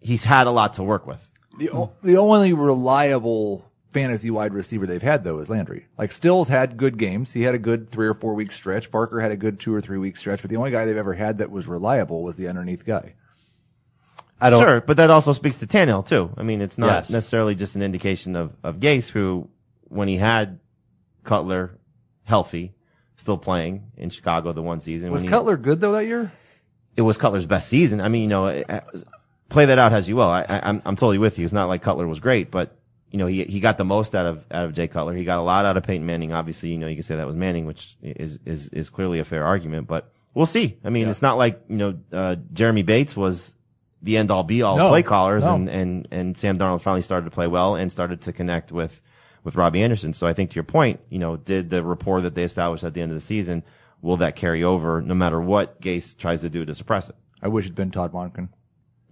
he's 0.00 0.24
had 0.24 0.46
a 0.46 0.50
lot 0.50 0.74
to 0.74 0.82
work 0.82 1.06
with. 1.06 1.26
The 1.58 1.70
o- 1.70 1.92
the 2.02 2.16
only 2.16 2.52
reliable 2.52 3.64
fantasy 3.90 4.30
wide 4.30 4.54
receiver 4.54 4.86
they've 4.86 5.02
had 5.02 5.24
though 5.24 5.38
is 5.40 5.50
Landry. 5.50 5.86
Like 5.98 6.12
Stills 6.12 6.48
had 6.48 6.76
good 6.76 6.96
games. 6.96 7.32
He 7.32 7.42
had 7.42 7.54
a 7.54 7.58
good 7.58 7.90
three 7.90 8.06
or 8.06 8.14
four 8.14 8.34
week 8.34 8.52
stretch. 8.52 8.90
Parker 8.90 9.20
had 9.20 9.30
a 9.32 9.36
good 9.36 9.58
two 9.58 9.74
or 9.74 9.80
three 9.80 9.98
week 9.98 10.16
stretch, 10.16 10.40
but 10.42 10.48
the 10.50 10.56
only 10.56 10.70
guy 10.70 10.84
they've 10.84 10.96
ever 10.96 11.14
had 11.14 11.38
that 11.38 11.50
was 11.50 11.66
reliable 11.66 12.22
was 12.22 12.36
the 12.36 12.46
underneath 12.48 12.84
guy. 12.84 13.14
I 14.40 14.50
don't. 14.50 14.62
Sure, 14.62 14.80
but 14.80 14.96
that 14.96 15.10
also 15.10 15.32
speaks 15.32 15.58
to 15.58 15.66
Tannehill 15.66 16.06
too. 16.06 16.32
I 16.36 16.42
mean, 16.42 16.60
it's 16.60 16.78
not 16.78 16.86
Yes. 16.86 17.10
necessarily 17.10 17.54
just 17.54 17.76
an 17.76 17.82
indication 17.82 18.36
of, 18.36 18.56
of 18.62 18.76
Gase, 18.80 19.08
who, 19.08 19.48
when 19.88 20.08
he 20.08 20.16
had 20.16 20.60
Cutler 21.24 21.78
healthy, 22.24 22.72
still 23.16 23.36
playing 23.38 23.90
in 23.96 24.10
Chicago 24.10 24.52
the 24.52 24.62
one 24.62 24.80
season. 24.80 25.10
Was 25.10 25.22
he- 25.22 25.28
Cutler 25.28 25.56
good 25.56 25.80
though 25.80 25.92
that 25.92 26.06
year? 26.06 26.32
it 26.96 27.02
was 27.02 27.16
Cutler's 27.16 27.46
best 27.46 27.68
season. 27.68 28.00
I 28.00 28.08
mean, 28.08 28.22
you 28.22 28.28
know, 28.28 28.46
it- 28.46 28.68
play 29.48 29.66
that 29.66 29.78
out 29.78 29.92
as 29.92 30.08
you 30.08 30.16
will. 30.16 30.28
I, 30.28 30.42
I, 30.42 30.68
I'm, 30.68 30.82
I'm 30.84 30.96
totally 30.96 31.18
with 31.18 31.38
you. 31.38 31.44
It's 31.44 31.52
not 31.54 31.68
like 31.68 31.82
Cutler 31.82 32.06
was 32.06 32.20
great, 32.20 32.50
but 32.50 32.76
you 33.10 33.18
know, 33.18 33.26
he, 33.26 33.42
he 33.44 33.58
got 33.60 33.76
the 33.76 33.84
most 33.84 34.14
out 34.14 34.24
of, 34.26 34.44
out 34.52 34.64
of 34.66 34.72
Jay 34.72 34.86
Cutler. 34.86 35.14
He 35.14 35.24
got 35.24 35.38
a 35.38 35.42
lot 35.42 35.64
out 35.64 35.76
of 35.76 35.82
Peyton 35.82 36.06
Manning. 36.06 36.32
Obviously, 36.32 36.70
you 36.70 36.78
know, 36.78 36.86
you 36.86 36.94
can 36.94 37.02
say 37.02 37.16
that 37.16 37.26
was 37.26 37.34
Manning, 37.36 37.66
which 37.66 37.96
is, 38.02 38.38
is, 38.46 38.68
is 38.68 38.88
clearly 38.90 39.18
a 39.18 39.24
fair 39.24 39.44
argument, 39.44 39.88
but 39.88 40.12
we'll 40.32 40.46
see. 40.46 40.78
I 40.84 40.90
mean, 40.90 41.08
it's 41.08 41.20
not 41.22 41.36
like, 41.36 41.60
you 41.68 41.76
know, 41.76 41.98
uh, 42.12 42.36
Jeremy 42.52 42.82
Bates 42.82 43.16
was 43.16 43.52
the 44.02 44.16
end 44.16 44.30
all 44.30 44.42
be 44.44 44.62
all 44.62 44.76
No, 44.76 44.88
play 44.88 45.02
callers 45.02 45.44
no. 45.44 45.54
and, 45.54 45.68
and, 45.68 46.08
and 46.10 46.36
Sam 46.36 46.58
Darnold 46.58 46.80
finally 46.80 47.02
started 47.02 47.24
to 47.26 47.30
play 47.30 47.46
well 47.46 47.74
and 47.76 47.90
started 47.92 48.22
to 48.22 48.32
connect 48.32 48.72
with, 48.72 49.00
with 49.44 49.56
Robbie 49.56 49.82
Anderson. 49.82 50.12
So 50.14 50.26
I 50.26 50.32
think 50.32 50.50
to 50.50 50.54
your 50.54 50.64
point, 50.64 51.00
you 51.10 51.18
know, 51.18 51.36
did 51.36 51.70
the 51.70 51.82
rapport 51.84 52.20
that 52.22 52.34
they 52.34 52.44
established 52.44 52.84
at 52.84 52.94
the 52.94 53.02
end 53.02 53.10
of 53.10 53.16
the 53.16 53.20
season, 53.24 53.62
will 54.00 54.16
that 54.18 54.36
carry 54.36 54.64
over 54.64 55.02
no 55.02 55.14
matter 55.14 55.40
what 55.40 55.80
Gase 55.82 56.16
tries 56.16 56.40
to 56.40 56.48
do 56.50 56.64
to 56.64 56.74
suppress 56.74 57.08
it? 57.10 57.16
I 57.42 57.48
wish 57.48 57.66
it'd 57.66 57.74
been 57.74 57.90
Todd 57.90 58.12
Monken. 58.12 58.48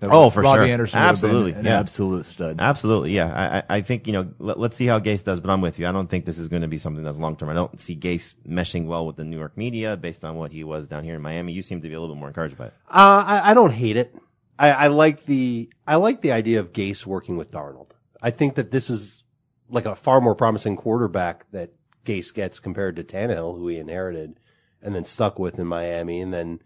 That 0.00 0.10
Oh, 0.12 0.26
was- 0.26 0.34
for 0.34 0.42
Robbie 0.42 0.58
sure. 0.58 0.66
Anderson 0.66 1.00
would 1.00 1.04
been 1.06 1.10
Absolutely, 1.10 1.52
an 1.54 1.64
yeah. 1.64 1.80
absolute 1.80 2.24
stud. 2.24 2.56
Absolutely, 2.60 3.12
yeah. 3.16 3.34
I, 3.34 3.74
I 3.74 3.78
I 3.78 3.80
think 3.82 4.06
you 4.06 4.12
know. 4.12 4.28
Let, 4.38 4.56
let's 4.56 4.76
see 4.76 4.86
how 4.86 5.00
Gase 5.00 5.24
does, 5.24 5.40
but 5.40 5.50
I'm 5.50 5.60
with 5.60 5.76
you. 5.80 5.88
I 5.88 5.92
don't 5.92 6.08
think 6.08 6.24
this 6.24 6.38
is 6.38 6.46
going 6.46 6.62
to 6.62 6.68
be 6.68 6.78
something 6.78 7.02
that's 7.02 7.18
long 7.18 7.36
term. 7.36 7.48
I 7.48 7.54
don't 7.54 7.80
see 7.80 7.96
Gase 7.96 8.34
meshing 8.48 8.86
well 8.86 9.06
with 9.08 9.16
the 9.16 9.24
New 9.24 9.36
York 9.36 9.56
media 9.56 9.96
based 9.96 10.24
on 10.24 10.36
what 10.36 10.52
he 10.52 10.62
was 10.62 10.86
down 10.86 11.02
here 11.02 11.16
in 11.16 11.20
Miami. 11.20 11.52
You 11.52 11.62
seem 11.62 11.80
to 11.82 11.88
be 11.88 11.94
a 11.94 12.00
little 12.00 12.14
bit 12.14 12.20
more 12.20 12.28
encouraged 12.28 12.56
by 12.56 12.66
it. 12.66 12.74
Uh, 12.88 13.24
I, 13.26 13.50
I 13.50 13.54
don't 13.54 13.72
hate 13.72 13.96
it. 13.96 14.14
I, 14.58 14.70
I 14.70 14.86
like 14.88 15.26
the 15.26 15.70
I 15.86 15.96
like 15.96 16.20
the 16.20 16.32
idea 16.32 16.60
of 16.60 16.72
Gase 16.72 17.06
working 17.06 17.36
with 17.36 17.50
Darnold. 17.50 17.90
I 18.20 18.30
think 18.30 18.56
that 18.56 18.70
this 18.70 18.90
is 18.90 19.22
like 19.70 19.86
a 19.86 19.94
far 19.94 20.20
more 20.20 20.34
promising 20.34 20.76
quarterback 20.76 21.50
that 21.52 21.70
Gase 22.04 22.32
gets 22.34 22.58
compared 22.58 22.96
to 22.96 23.04
Tannehill, 23.04 23.56
who 23.56 23.68
he 23.68 23.78
inherited 23.78 24.40
and 24.82 24.94
then 24.94 25.04
stuck 25.04 25.38
with 25.38 25.58
in 25.58 25.66
Miami, 25.66 26.20
and 26.20 26.32
then 26.32 26.60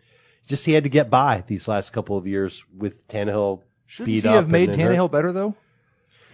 just 0.47 0.65
he 0.65 0.73
had 0.73 0.85
to 0.85 0.91
get 0.91 1.11
by 1.11 1.45
these 1.47 1.69
last 1.69 1.93
couple 1.93 2.17
of 2.17 2.27
years 2.27 2.65
with 2.77 3.07
Tannehill. 3.09 3.63
Shouldn't 3.87 4.09
he 4.09 4.21
have 4.21 4.49
made. 4.49 4.71
Tannehill 4.71 5.11
better 5.11 5.33
though? 5.33 5.55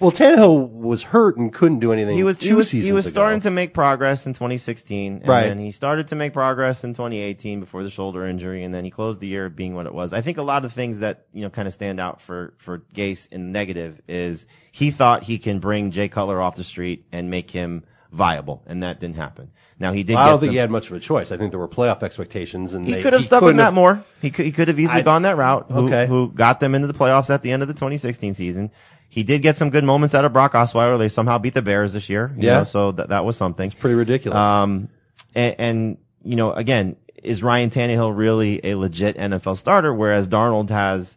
Well, 0.01 0.13
Tannehill 0.13 0.71
was 0.71 1.03
hurt 1.03 1.37
and 1.37 1.53
couldn't 1.53 1.81
do 1.81 1.93
anything. 1.93 2.17
He 2.17 2.23
was 2.23 2.39
two 2.39 2.49
he 2.51 2.55
was 2.55 2.69
seasons 2.71 2.87
he 2.87 2.93
was 2.93 3.07
ago. 3.07 3.13
starting 3.13 3.41
to 3.41 3.51
make 3.51 3.75
progress 3.75 4.27
in 4.27 4.33
2016, 4.33 5.15
and 5.19 5.29
Right. 5.29 5.49
then 5.49 5.59
he 5.59 5.73
started 5.73 6.09
to 6.09 6.15
make 6.17 6.33
progress 6.33 6.85
in 6.85 6.95
2018 6.95 7.59
before 7.61 7.83
the 7.83 7.91
shoulder 7.91 8.25
injury, 8.25 8.63
and 8.63 8.73
then 8.73 8.85
he 8.85 8.91
closed 8.91 9.21
the 9.21 9.27
year 9.27 9.49
being 9.49 9.75
what 9.75 9.87
it 9.87 9.95
was. 9.95 10.13
I 10.13 10.21
think 10.21 10.39
a 10.39 10.43
lot 10.43 10.65
of 10.65 10.73
things 10.73 11.01
that 11.01 11.25
you 11.33 11.43
know 11.43 11.51
kind 11.51 11.67
of 11.67 11.75
stand 11.75 11.99
out 11.99 12.21
for 12.21 12.55
for 12.59 12.83
Gase 12.95 13.27
in 13.33 13.51
negative 13.51 14.01
is 14.09 14.47
he 14.71 14.91
thought 14.93 15.25
he 15.25 15.39
can 15.39 15.59
bring 15.59 15.91
Jay 15.91 16.09
Cutler 16.09 16.41
off 16.41 16.55
the 16.55 16.65
street 16.65 17.05
and 17.11 17.29
make 17.31 17.51
him 17.51 17.83
viable, 18.13 18.63
and 18.67 18.83
that 18.83 19.01
didn't 19.01 19.17
happen. 19.17 19.51
Now 19.81 19.93
he 19.93 20.03
did. 20.03 20.17
I 20.17 20.25
get 20.25 20.31
don't 20.31 20.39
think 20.41 20.49
some- 20.49 20.55
he 20.55 20.59
had 20.59 20.71
much 20.71 20.89
of 20.91 20.97
a 20.97 21.01
choice. 21.01 21.31
I 21.31 21.37
think 21.37 21.51
there 21.51 21.61
were 21.61 21.69
playoff 21.69 22.03
expectations, 22.03 22.73
and 22.73 22.87
He 22.87 22.95
they- 22.95 23.03
could 23.03 23.13
have 23.13 23.25
stuck 23.25 23.43
with 23.43 23.55
Matt 23.57 23.75
Moore. 23.75 24.03
He 24.23 24.31
could, 24.31 24.47
he 24.47 24.53
could 24.53 24.69
have 24.69 24.79
easily 24.79 25.01
I- 25.01 25.05
gone 25.05 25.23
that 25.23 25.37
route. 25.37 25.67
Who, 25.71 25.87
Okay. 25.89 26.07
who 26.07 26.31
got 26.35 26.59
them 26.61 26.75
into 26.75 26.87
the 26.87 26.95
playoffs 26.95 27.29
at 27.29 27.43
the 27.43 27.51
end 27.53 27.63
of 27.63 27.69
the 27.69 27.75
2016 27.75 28.33
season. 28.35 28.71
He 29.09 29.25
did 29.25 29.40
get 29.42 29.57
some 29.57 29.71
good 29.71 29.85
moments 29.85 30.14
out 30.14 30.25
of 30.25 30.33
Brock 30.33 30.53
Osweiler. 30.53 30.99
They 30.99 31.09
somehow 31.09 31.38
beat 31.38 31.55
the 31.55 31.62
Bears 31.62 31.92
this 31.94 32.09
year. 32.09 32.31
you 32.37 32.47
Yeah. 32.47 32.59
know, 32.59 32.64
so 32.64 32.92
that, 32.92 33.09
that 33.09 33.25
was 33.25 33.37
something. 33.37 33.66
It's 33.66 33.75
pretty 33.75 33.94
ridiculous. 33.97 34.37
Um, 34.37 34.88
and, 35.35 35.55
and, 35.59 35.99
you 36.23 36.37
know, 36.37 36.53
again, 36.53 36.97
is 37.23 37.42
Ryan 37.42 37.71
Tannehill 37.71 38.16
really 38.16 38.61
a 38.64 38.75
legit 38.75 39.16
NFL 39.16 39.57
starter? 39.57 39.92
Whereas 39.94 40.29
Darnold 40.29 40.71
has 40.71 41.16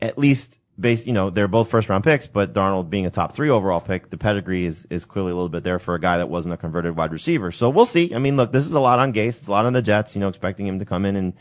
at 0.00 0.16
least 0.16 0.58
based, 0.78 1.06
you 1.06 1.12
know, 1.12 1.30
they're 1.30 1.48
both 1.48 1.70
first 1.70 1.88
round 1.88 2.02
picks, 2.04 2.26
but 2.26 2.52
Darnold 2.54 2.88
being 2.88 3.04
a 3.06 3.10
top 3.10 3.34
three 3.34 3.50
overall 3.50 3.80
pick, 3.80 4.10
the 4.10 4.16
pedigree 4.16 4.64
is, 4.64 4.86
is 4.90 5.04
clearly 5.04 5.32
a 5.32 5.34
little 5.34 5.48
bit 5.48 5.64
there 5.64 5.78
for 5.78 5.94
a 5.94 6.00
guy 6.00 6.18
that 6.18 6.28
wasn't 6.28 6.54
a 6.54 6.56
converted 6.56 6.96
wide 6.96 7.12
receiver. 7.12 7.52
So 7.52 7.68
we'll 7.68 7.84
see. 7.86 8.14
I 8.14 8.18
mean, 8.18 8.36
look, 8.36 8.52
this 8.52 8.64
is 8.66 8.72
a 8.72 8.80
lot 8.80 8.98
on 9.00 9.12
Gase. 9.12 9.38
It's 9.40 9.48
a 9.48 9.50
lot 9.50 9.66
on 9.66 9.72
the 9.72 9.82
Jets, 9.82 10.14
you 10.14 10.20
know, 10.20 10.28
expecting 10.28 10.66
him 10.66 10.78
to 10.78 10.84
come 10.84 11.04
in 11.04 11.14
and 11.16 11.32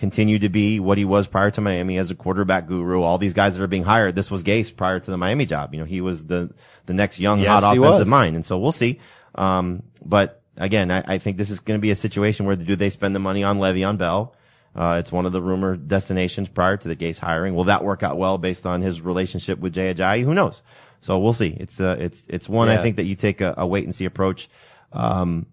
continue 0.00 0.38
to 0.40 0.48
be 0.48 0.80
what 0.80 0.98
he 0.98 1.04
was 1.04 1.28
prior 1.28 1.50
to 1.52 1.60
Miami 1.60 1.98
as 1.98 2.10
a 2.10 2.14
quarterback 2.14 2.66
guru. 2.66 3.02
All 3.02 3.18
these 3.18 3.34
guys 3.34 3.56
that 3.56 3.62
are 3.62 3.68
being 3.68 3.84
hired, 3.84 4.16
this 4.16 4.30
was 4.30 4.42
Gase 4.42 4.74
prior 4.74 4.98
to 4.98 5.10
the 5.10 5.16
Miami 5.16 5.46
job. 5.46 5.72
You 5.74 5.80
know, 5.80 5.86
he 5.86 6.00
was 6.00 6.24
the, 6.24 6.50
the 6.86 6.94
next 6.94 7.20
young, 7.20 7.38
Yes, 7.40 7.48
hot 7.62 7.76
offensive 7.76 8.00
was. 8.00 8.08
mind. 8.08 8.34
And 8.34 8.44
so 8.44 8.58
we'll 8.58 8.72
see. 8.72 8.98
Um, 9.34 9.82
but 10.04 10.42
again, 10.56 10.90
I, 10.90 11.04
I 11.06 11.18
think 11.18 11.36
this 11.36 11.50
is 11.50 11.60
going 11.60 11.78
to 11.78 11.82
be 11.82 11.90
a 11.90 11.96
situation 11.96 12.46
where 12.46 12.56
do 12.56 12.74
they 12.74 12.90
spend 12.90 13.14
the 13.14 13.20
money 13.20 13.44
on 13.44 13.58
Le'Veon 13.58 13.98
Bell? 13.98 14.34
Uh, 14.74 14.96
it's 15.00 15.12
one 15.12 15.26
of 15.26 15.32
the 15.32 15.42
rumored 15.42 15.88
destinations 15.88 16.48
prior 16.48 16.76
to 16.76 16.88
the 16.88 16.96
Gase 16.96 17.18
hiring. 17.18 17.54
Will 17.54 17.64
that 17.64 17.84
work 17.84 18.02
out 18.02 18.16
well 18.16 18.38
based 18.38 18.66
on 18.66 18.80
his 18.80 19.00
relationship 19.00 19.58
with 19.58 19.74
Jay 19.74 19.92
Ajayi? 19.92 20.22
Who 20.24 20.32
knows? 20.32 20.62
So 21.00 21.18
we'll 21.18 21.32
see. 21.32 21.56
It's 21.58 21.80
uh, 21.80 21.96
it's 21.98 22.22
it's 22.28 22.48
one 22.48 22.68
I 22.68 22.80
think 22.80 22.96
that 22.96 23.04
you 23.04 23.16
take 23.16 23.40
a, 23.40 23.54
a 23.56 23.66
wait 23.66 23.84
and 23.84 23.94
see 23.94 24.04
approach. 24.04 24.48
Um, 24.92 25.46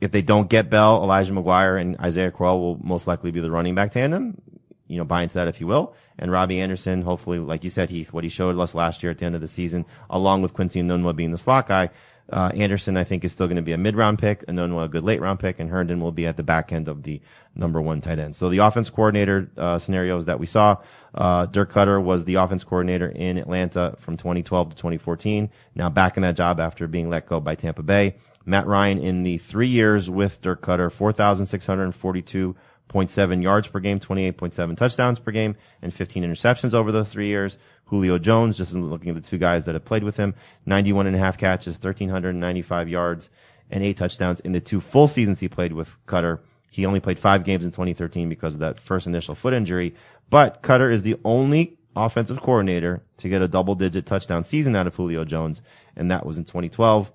if 0.00 0.10
they 0.10 0.22
don't 0.22 0.48
get 0.48 0.70
Bell, 0.70 1.02
Elijah 1.02 1.32
McGuire 1.32 1.80
and 1.80 1.98
Isaiah 2.00 2.30
Crowell 2.30 2.60
will 2.60 2.78
most 2.82 3.06
likely 3.06 3.30
be 3.30 3.40
the 3.40 3.50
running 3.50 3.74
back 3.74 3.92
tandem. 3.92 4.40
you 4.88 4.98
know, 4.98 5.04
buy 5.04 5.22
into 5.22 5.34
that 5.34 5.48
if 5.48 5.60
you 5.60 5.66
will. 5.66 5.94
And 6.18 6.32
Robbie 6.32 6.60
Anderson, 6.60 7.02
hopefully, 7.02 7.38
like 7.38 7.64
you 7.64 7.70
said, 7.70 7.90
Heath, 7.90 8.12
what 8.12 8.24
he 8.24 8.30
showed 8.30 8.58
us 8.58 8.74
last 8.74 9.02
year 9.02 9.12
at 9.12 9.18
the 9.18 9.26
end 9.26 9.34
of 9.34 9.40
the 9.40 9.48
season, 9.48 9.86
along 10.08 10.42
with 10.42 10.52
Quincy 10.52 10.82
Enunwa 10.82 11.14
being 11.14 11.30
the 11.30 11.38
slot 11.38 11.68
guy, 11.68 11.90
uh, 12.32 12.52
Anderson, 12.54 12.96
I 12.96 13.04
think, 13.04 13.24
is 13.24 13.32
still 13.32 13.46
going 13.46 13.56
to 13.56 13.62
be 13.62 13.72
a 13.72 13.78
mid-round 13.78 14.18
pick. 14.18 14.46
Enunwa, 14.46 14.84
a 14.84 14.88
good 14.88 15.02
late-round 15.02 15.40
pick, 15.40 15.58
and 15.58 15.68
Herndon 15.68 16.00
will 16.00 16.12
be 16.12 16.26
at 16.26 16.36
the 16.36 16.42
back 16.42 16.72
end 16.72 16.86
of 16.88 17.02
the 17.02 17.20
number 17.54 17.80
one 17.80 18.00
tight 18.00 18.18
end. 18.18 18.36
So 18.36 18.48
the 18.48 18.58
offense 18.58 18.88
coordinator 18.88 19.50
uh, 19.56 19.78
scenarios 19.78 20.26
that 20.26 20.38
we 20.38 20.46
saw, 20.46 20.76
uh, 21.14 21.46
Dirk 21.46 21.72
Koetter 21.72 22.02
was 22.02 22.24
the 22.24 22.36
offense 22.36 22.62
coordinator 22.62 23.08
in 23.08 23.36
Atlanta 23.36 23.96
from 23.98 24.16
2012 24.16 24.70
to 24.70 24.76
2014. 24.76 25.50
Now 25.74 25.88
back 25.88 26.16
in 26.16 26.22
that 26.22 26.36
job 26.36 26.60
after 26.60 26.86
being 26.86 27.10
let 27.10 27.26
go 27.26 27.40
by 27.40 27.56
Tampa 27.56 27.82
Bay. 27.82 28.16
Matt 28.46 28.66
Ryan 28.66 28.98
in 28.98 29.22
the 29.22 29.38
three 29.38 29.68
years 29.68 30.08
with 30.08 30.40
Dirk 30.40 30.62
Koetter, 30.62 30.90
4,642.7 30.90 33.42
yards 33.42 33.68
per 33.68 33.80
game, 33.80 34.00
28.7 34.00 34.76
touchdowns 34.76 35.18
per 35.18 35.30
game, 35.30 35.56
and 35.82 35.92
15 35.92 36.22
interceptions 36.22 36.74
over 36.74 36.90
those 36.90 37.10
three 37.10 37.28
years. 37.28 37.58
Julio 37.86 38.18
Jones, 38.18 38.56
just 38.56 38.72
looking 38.72 39.10
at 39.10 39.16
the 39.16 39.20
two 39.20 39.38
guys 39.38 39.64
that 39.64 39.74
have 39.74 39.84
played 39.84 40.04
with 40.04 40.16
him, 40.16 40.34
91 40.64 41.06
and 41.06 41.16
a 41.16 41.18
half 41.18 41.36
catches, 41.36 41.74
1,395 41.74 42.88
yards, 42.88 43.28
and 43.70 43.84
eight 43.84 43.96
touchdowns 43.96 44.40
in 44.40 44.52
the 44.52 44.60
two 44.60 44.80
full 44.80 45.08
seasons 45.08 45.40
he 45.40 45.48
played 45.48 45.72
with 45.72 45.96
Koetter. 46.06 46.40
He 46.70 46.86
only 46.86 47.00
played 47.00 47.18
five 47.18 47.44
games 47.44 47.64
in 47.64 47.72
2013 47.72 48.28
because 48.28 48.54
of 48.54 48.60
that 48.60 48.80
first 48.80 49.06
initial 49.06 49.34
foot 49.34 49.54
injury, 49.54 49.94
but 50.30 50.62
Koetter 50.62 50.92
is 50.92 51.02
the 51.02 51.16
only 51.24 51.76
offensive 51.96 52.40
coordinator 52.40 53.02
to 53.18 53.28
get 53.28 53.42
a 53.42 53.48
double 53.48 53.74
digit 53.74 54.06
touchdown 54.06 54.44
season 54.44 54.76
out 54.76 54.86
of 54.86 54.94
Julio 54.94 55.24
Jones, 55.24 55.60
and 55.96 56.10
that 56.10 56.24
was 56.24 56.38
in 56.38 56.44
2012. 56.44 57.10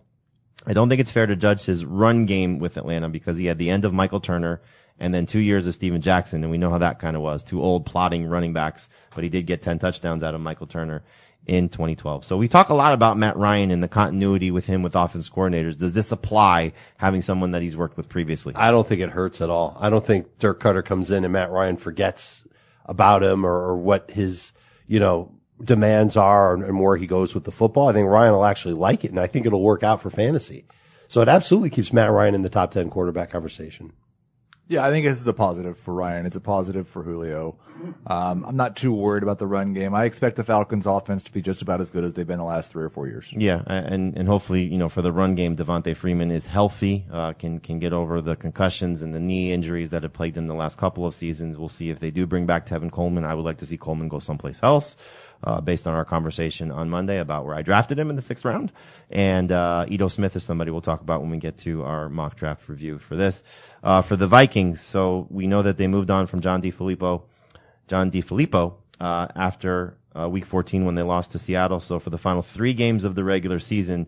I 0.65 0.73
don't 0.73 0.89
think 0.89 1.01
it's 1.01 1.11
fair 1.11 1.25
to 1.25 1.35
judge 1.35 1.63
his 1.63 1.85
run 1.85 2.25
game 2.25 2.59
with 2.59 2.77
Atlanta 2.77 3.09
because 3.09 3.37
he 3.37 3.45
had 3.45 3.57
the 3.57 3.69
end 3.69 3.85
of 3.85 3.93
Michael 3.93 4.19
Turner 4.19 4.61
and 4.99 5.13
then 5.13 5.25
two 5.25 5.39
years 5.39 5.67
of 5.67 5.75
Steven 5.75 6.01
Jackson, 6.01 6.43
and 6.43 6.51
we 6.51 6.57
know 6.57 6.69
how 6.69 6.77
that 6.77 6.99
kind 6.99 7.15
of 7.15 7.21
was. 7.21 7.43
Two 7.43 7.61
old 7.61 7.85
plotting 7.85 8.25
running 8.25 8.53
backs, 8.53 8.89
but 9.13 9.23
he 9.23 9.29
did 9.29 9.45
get 9.45 9.61
10 9.61 9.79
touchdowns 9.79 10.23
out 10.23 10.33
of 10.33 10.41
Michael 10.41 10.67
Turner 10.67 11.03
in 11.45 11.69
2012. 11.69 12.25
So 12.25 12.37
we 12.37 12.47
talk 12.47 12.69
a 12.69 12.73
lot 12.73 12.93
about 12.93 13.17
Matt 13.17 13.37
Ryan 13.37 13.71
and 13.71 13.83
the 13.83 13.87
continuity 13.87 14.51
with 14.51 14.65
him 14.65 14.81
with 14.81 14.95
offense 14.95 15.29
coordinators. 15.29 15.77
Does 15.77 15.93
this 15.93 16.11
apply 16.11 16.73
having 16.97 17.21
someone 17.21 17.51
that 17.51 17.61
he's 17.61 17.77
worked 17.77 17.97
with 17.97 18.09
previously? 18.09 18.53
I 18.55 18.71
don't 18.71 18.87
think 18.87 19.01
it 19.01 19.09
hurts 19.09 19.41
at 19.41 19.49
all. 19.49 19.77
I 19.79 19.89
don't 19.89 20.05
think 20.05 20.39
Dirk 20.39 20.61
Koetter 20.61 20.83
comes 20.83 21.11
in 21.11 21.23
and 21.23 21.33
Matt 21.33 21.51
Ryan 21.51 21.77
forgets 21.77 22.45
about 22.85 23.21
him 23.21 23.45
or, 23.45 23.53
or 23.53 23.77
what 23.77 24.09
his, 24.11 24.53
you 24.87 24.99
know, 24.99 25.31
demands 25.63 26.17
are 26.17 26.53
and, 26.53 26.63
and 26.63 26.79
where 26.79 26.97
he 26.97 27.07
goes 27.07 27.33
with 27.33 27.43
the 27.43 27.51
football. 27.51 27.87
I 27.87 27.93
think 27.93 28.07
Ryan 28.07 28.33
will 28.33 28.45
actually 28.45 28.73
like 28.73 29.05
it 29.05 29.11
and 29.11 29.19
I 29.19 29.27
think 29.27 29.45
it'll 29.45 29.63
work 29.63 29.83
out 29.83 30.01
for 30.01 30.09
fantasy. 30.09 30.65
So 31.07 31.21
it 31.21 31.29
absolutely 31.29 31.69
keeps 31.69 31.93
Matt 31.93 32.11
Ryan 32.11 32.35
in 32.35 32.41
the 32.41 32.49
top 32.49 32.71
10 32.71 32.89
quarterback 32.89 33.29
conversation. 33.29 33.93
Yeah, 34.67 34.83
I 34.83 34.89
think 34.89 35.05
this 35.05 35.21
is 35.21 35.27
a 35.27 35.33
positive 35.33 35.77
for 35.77 35.93
Ryan. 35.93 36.25
It's 36.25 36.35
a 36.35 36.41
positive 36.41 36.87
for 36.87 37.03
Julio. 37.03 37.55
Um, 38.07 38.43
I'm 38.47 38.55
not 38.55 38.75
too 38.75 38.91
worried 38.91 39.21
about 39.21 39.37
the 39.37 39.45
run 39.45 39.73
game. 39.73 39.93
I 39.93 40.05
expect 40.05 40.37
the 40.37 40.43
Falcons 40.43 40.87
offense 40.87 41.23
to 41.25 41.31
be 41.31 41.39
just 41.39 41.61
about 41.61 41.81
as 41.81 41.91
good 41.91 42.03
as 42.03 42.15
they've 42.15 42.25
been 42.25 42.39
the 42.39 42.45
last 42.45 42.71
three 42.71 42.83
or 42.83 42.89
four 42.89 43.07
years. 43.07 43.31
Yeah, 43.31 43.61
and 43.67 44.17
and 44.17 44.27
hopefully, 44.27 44.63
you 44.63 44.79
know, 44.79 44.89
for 44.89 45.03
the 45.03 45.11
run 45.11 45.35
game, 45.35 45.55
Devonta 45.55 45.95
Freeman 45.95 46.31
is 46.31 46.47
healthy, 46.47 47.05
uh, 47.11 47.33
can 47.33 47.59
can 47.59 47.77
get 47.77 47.93
over 47.93 48.21
the 48.21 48.35
concussions 48.35 49.03
and 49.03 49.13
the 49.13 49.19
knee 49.19 49.51
injuries 49.51 49.91
that 49.91 50.01
have 50.01 50.13
plagued 50.13 50.35
him 50.35 50.47
the 50.47 50.55
last 50.55 50.79
couple 50.79 51.05
of 51.05 51.13
seasons. 51.13 51.57
We'll 51.57 51.69
see 51.69 51.91
if 51.91 51.99
they 51.99 52.09
do 52.09 52.25
bring 52.25 52.47
back 52.47 52.65
Tevin 52.65 52.91
Coleman. 52.91 53.23
I 53.23 53.35
would 53.35 53.45
like 53.45 53.57
to 53.57 53.67
see 53.67 53.77
Coleman 53.77 54.07
go 54.07 54.17
someplace 54.17 54.61
else. 54.63 54.95
Uh, 55.45 55.61
based 55.61 55.85
on 55.85 55.93
our 55.93 56.03
conversation 56.03 56.71
on 56.71 56.89
Monday 56.89 57.19
about 57.19 57.45
where 57.45 57.53
I 57.53 57.61
drafted 57.61 57.99
him 57.99 58.09
in 58.09 58.15
the 58.15 58.21
sixth 58.23 58.43
round. 58.43 58.71
And, 59.11 59.51
uh, 59.51 59.85
Smith 60.09 60.35
is 60.35 60.43
somebody 60.43 60.71
we'll 60.71 60.81
talk 60.81 61.01
about 61.01 61.21
when 61.21 61.29
we 61.29 61.37
get 61.37 61.59
to 61.59 61.83
our 61.83 62.09
mock 62.09 62.35
draft 62.35 62.67
review 62.67 62.97
for 62.97 63.15
this. 63.15 63.43
Uh, 63.83 64.01
for 64.01 64.15
the 64.15 64.25
Vikings, 64.25 64.81
so 64.81 65.27
we 65.29 65.45
know 65.45 65.61
that 65.61 65.77
they 65.77 65.85
moved 65.85 66.09
on 66.09 66.25
from 66.25 66.41
John 66.41 66.63
DeFilippo, 66.63 67.21
John 67.87 68.09
DeFilippo, 68.09 68.73
uh, 68.99 69.27
after, 69.35 69.95
uh, 70.19 70.27
week 70.27 70.45
14 70.45 70.83
when 70.83 70.95
they 70.95 71.03
lost 71.03 71.33
to 71.33 71.39
Seattle. 71.39 71.79
So 71.79 71.99
for 71.99 72.09
the 72.09 72.17
final 72.17 72.41
three 72.41 72.73
games 72.73 73.03
of 73.03 73.13
the 73.13 73.23
regular 73.23 73.59
season, 73.59 74.07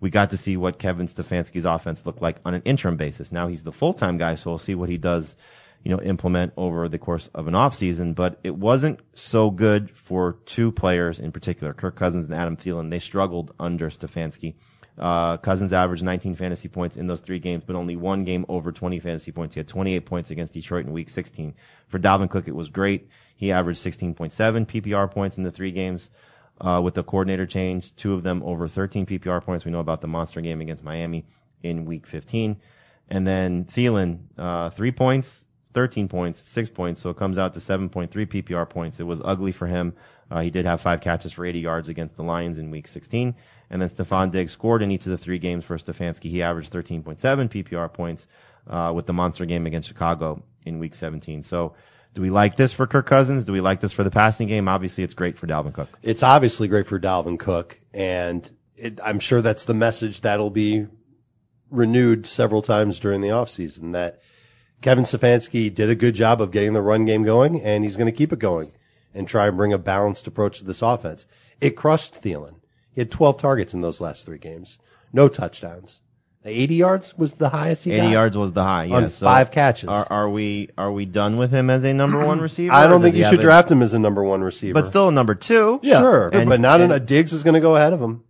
we 0.00 0.08
got 0.08 0.30
to 0.30 0.38
see 0.38 0.56
what 0.56 0.78
Kevin 0.78 1.06
Stefanski's 1.06 1.66
offense 1.66 2.06
looked 2.06 2.22
like 2.22 2.38
on 2.46 2.54
an 2.54 2.62
interim 2.64 2.96
basis. 2.96 3.30
Now 3.30 3.48
he's 3.48 3.62
the 3.62 3.72
full-time 3.72 4.16
guy, 4.16 4.36
so 4.36 4.52
we'll 4.52 4.58
see 4.58 4.74
what 4.74 4.88
he 4.88 4.96
does 4.96 5.36
you 5.84 5.90
know, 5.90 6.00
implement 6.02 6.52
over 6.56 6.88
the 6.88 6.98
course 6.98 7.28
of 7.34 7.48
an 7.48 7.54
offseason, 7.54 8.14
but 8.14 8.38
it 8.44 8.54
wasn't 8.54 9.00
so 9.14 9.50
good 9.50 9.90
for 9.90 10.38
two 10.46 10.70
players 10.70 11.18
in 11.18 11.32
particular, 11.32 11.72
Kirk 11.72 11.96
Cousins 11.96 12.26
and 12.26 12.34
Adam 12.34 12.56
Thielen. 12.56 12.90
They 12.90 12.98
struggled 12.98 13.52
under 13.58 13.90
Stefanski. 13.90 14.54
Uh, 14.98 15.38
Cousins 15.38 15.72
averaged 15.72 16.02
19 16.02 16.36
fantasy 16.36 16.68
points 16.68 16.96
in 16.96 17.06
those 17.06 17.20
three 17.20 17.38
games, 17.38 17.64
but 17.66 17.76
only 17.76 17.96
one 17.96 18.24
game 18.24 18.44
over 18.48 18.70
20 18.72 19.00
fantasy 19.00 19.32
points. 19.32 19.54
He 19.54 19.58
had 19.58 19.68
28 19.68 20.06
points 20.06 20.30
against 20.30 20.52
Detroit 20.52 20.86
in 20.86 20.92
week 20.92 21.10
16. 21.10 21.54
For 21.88 21.98
Dalvin 21.98 22.30
Cook, 22.30 22.46
it 22.46 22.54
was 22.54 22.68
great. 22.68 23.08
He 23.34 23.50
averaged 23.50 23.82
16.7 23.84 24.16
PPR 24.66 25.10
points 25.10 25.38
in 25.38 25.44
the 25.44 25.50
three 25.50 25.72
games. 25.72 26.10
Uh, 26.60 26.80
with 26.80 26.94
the 26.94 27.02
coordinator 27.02 27.46
change, 27.46 27.96
two 27.96 28.12
of 28.12 28.22
them 28.22 28.40
over 28.44 28.68
13 28.68 29.04
PPR 29.04 29.42
points. 29.42 29.64
We 29.64 29.72
know 29.72 29.80
about 29.80 30.00
the 30.00 30.06
monster 30.06 30.40
game 30.40 30.60
against 30.60 30.84
Miami 30.84 31.24
in 31.62 31.86
week 31.86 32.06
15. 32.06 32.60
And 33.08 33.26
then 33.26 33.64
Thielen, 33.64 34.20
uh, 34.38 34.70
three 34.70 34.92
points, 34.92 35.44
13 35.74 36.08
points, 36.08 36.48
six 36.48 36.68
points, 36.68 37.00
so 37.00 37.10
it 37.10 37.16
comes 37.16 37.38
out 37.38 37.54
to 37.54 37.60
7.3 37.60 38.08
PPR 38.10 38.68
points. 38.68 39.00
It 39.00 39.04
was 39.04 39.20
ugly 39.24 39.52
for 39.52 39.66
him. 39.66 39.94
Uh, 40.30 40.40
he 40.40 40.50
did 40.50 40.64
have 40.64 40.80
five 40.80 41.00
catches 41.00 41.32
for 41.32 41.44
80 41.44 41.60
yards 41.60 41.88
against 41.88 42.16
the 42.16 42.22
Lions 42.22 42.58
in 42.58 42.70
week 42.70 42.88
16. 42.88 43.34
And 43.70 43.82
then 43.82 43.88
Stefon 43.88 44.30
Diggs 44.30 44.52
scored 44.52 44.82
in 44.82 44.90
each 44.90 45.06
of 45.06 45.10
the 45.10 45.18
three 45.18 45.38
games 45.38 45.64
for 45.64 45.76
Stefanski. 45.78 46.30
He 46.30 46.42
averaged 46.42 46.72
13.7 46.72 47.18
PPR 47.48 47.92
points, 47.92 48.26
uh, 48.66 48.92
with 48.94 49.06
the 49.06 49.12
monster 49.12 49.44
game 49.44 49.66
against 49.66 49.88
Chicago 49.88 50.42
in 50.64 50.78
week 50.78 50.94
17. 50.94 51.42
So, 51.42 51.74
do 52.14 52.20
we 52.20 52.30
like 52.30 52.56
this 52.56 52.72
for 52.72 52.86
Kirk 52.86 53.06
Cousins? 53.06 53.44
Do 53.44 53.52
we 53.52 53.62
like 53.62 53.80
this 53.80 53.92
for 53.92 54.04
the 54.04 54.10
passing 54.10 54.46
game? 54.46 54.68
Obviously, 54.68 55.02
it's 55.02 55.14
great 55.14 55.38
for 55.38 55.46
Dalvin 55.46 55.72
Cook. 55.72 55.88
It's 56.02 56.22
obviously 56.22 56.68
great 56.68 56.86
for 56.86 57.00
Dalvin 57.00 57.38
Cook, 57.38 57.80
and 57.94 58.50
it, 58.76 59.00
I'm 59.02 59.18
sure 59.18 59.40
that's 59.40 59.64
the 59.64 59.74
message 59.74 60.20
that'll 60.20 60.50
be 60.50 60.88
renewed 61.70 62.26
several 62.26 62.60
times 62.60 63.00
during 63.00 63.22
the 63.22 63.28
offseason 63.28 63.92
that 63.92 64.20
Kevin 64.82 65.04
Stefanski 65.04 65.72
did 65.72 65.88
a 65.88 65.94
good 65.94 66.14
job 66.14 66.40
of 66.42 66.50
getting 66.50 66.72
the 66.72 66.82
run 66.82 67.04
game 67.04 67.22
going, 67.22 67.60
and 67.62 67.84
he's 67.84 67.96
going 67.96 68.10
to 68.12 68.16
keep 68.16 68.32
it 68.32 68.38
going 68.38 68.72
and 69.14 69.26
try 69.28 69.46
and 69.46 69.56
bring 69.56 69.72
a 69.72 69.78
balanced 69.78 70.26
approach 70.26 70.58
to 70.58 70.64
this 70.64 70.82
offense. 70.82 71.26
It 71.60 71.70
crushed 71.76 72.20
Thielen. 72.22 72.56
He 72.92 73.00
had 73.00 73.10
12 73.10 73.38
targets 73.38 73.72
in 73.72 73.80
those 73.80 74.00
last 74.00 74.26
three 74.26 74.38
games, 74.38 74.78
no 75.12 75.28
touchdowns. 75.28 76.00
80 76.44 76.74
yards 76.74 77.16
was 77.16 77.34
the 77.34 77.50
highest 77.50 77.84
he 77.84 77.92
80 77.92 78.02
got. 78.02 78.10
yards 78.10 78.36
was 78.36 78.52
the 78.52 78.64
high. 78.64 78.84
Yeah, 78.84 78.96
On 78.96 79.10
so 79.10 79.26
five 79.26 79.52
catches. 79.52 79.88
Are, 79.88 80.04
are 80.10 80.28
we 80.28 80.70
are 80.76 80.90
we 80.90 81.04
done 81.04 81.36
with 81.36 81.52
him 81.52 81.70
as 81.70 81.84
a 81.84 81.94
number 81.94 82.18
one 82.26 82.40
receiver? 82.48 82.72
I 82.74 82.88
don't 82.88 83.00
think 83.00 83.14
you 83.14 83.22
should 83.24 83.38
a- 83.38 83.42
draft 83.42 83.70
him 83.70 83.80
as 83.80 83.92
a 83.92 83.98
number 84.00 84.24
one 84.24 84.40
receiver. 84.42 84.74
but 84.74 84.84
still 84.84 85.08
a 85.08 85.12
number 85.12 85.36
two. 85.36 85.78
Yeah, 85.84 86.00
sure, 86.00 86.28
And- 86.30 86.48
but 86.50 86.58
not 86.58 86.80
in 86.80 86.90
and- 86.90 86.94
a 86.94 86.98
Diggs 87.00 87.32
is 87.32 87.44
going 87.44 87.54
to 87.54 87.60
go 87.60 87.76
ahead 87.76 87.92
of 87.92 88.02
him. 88.02 88.24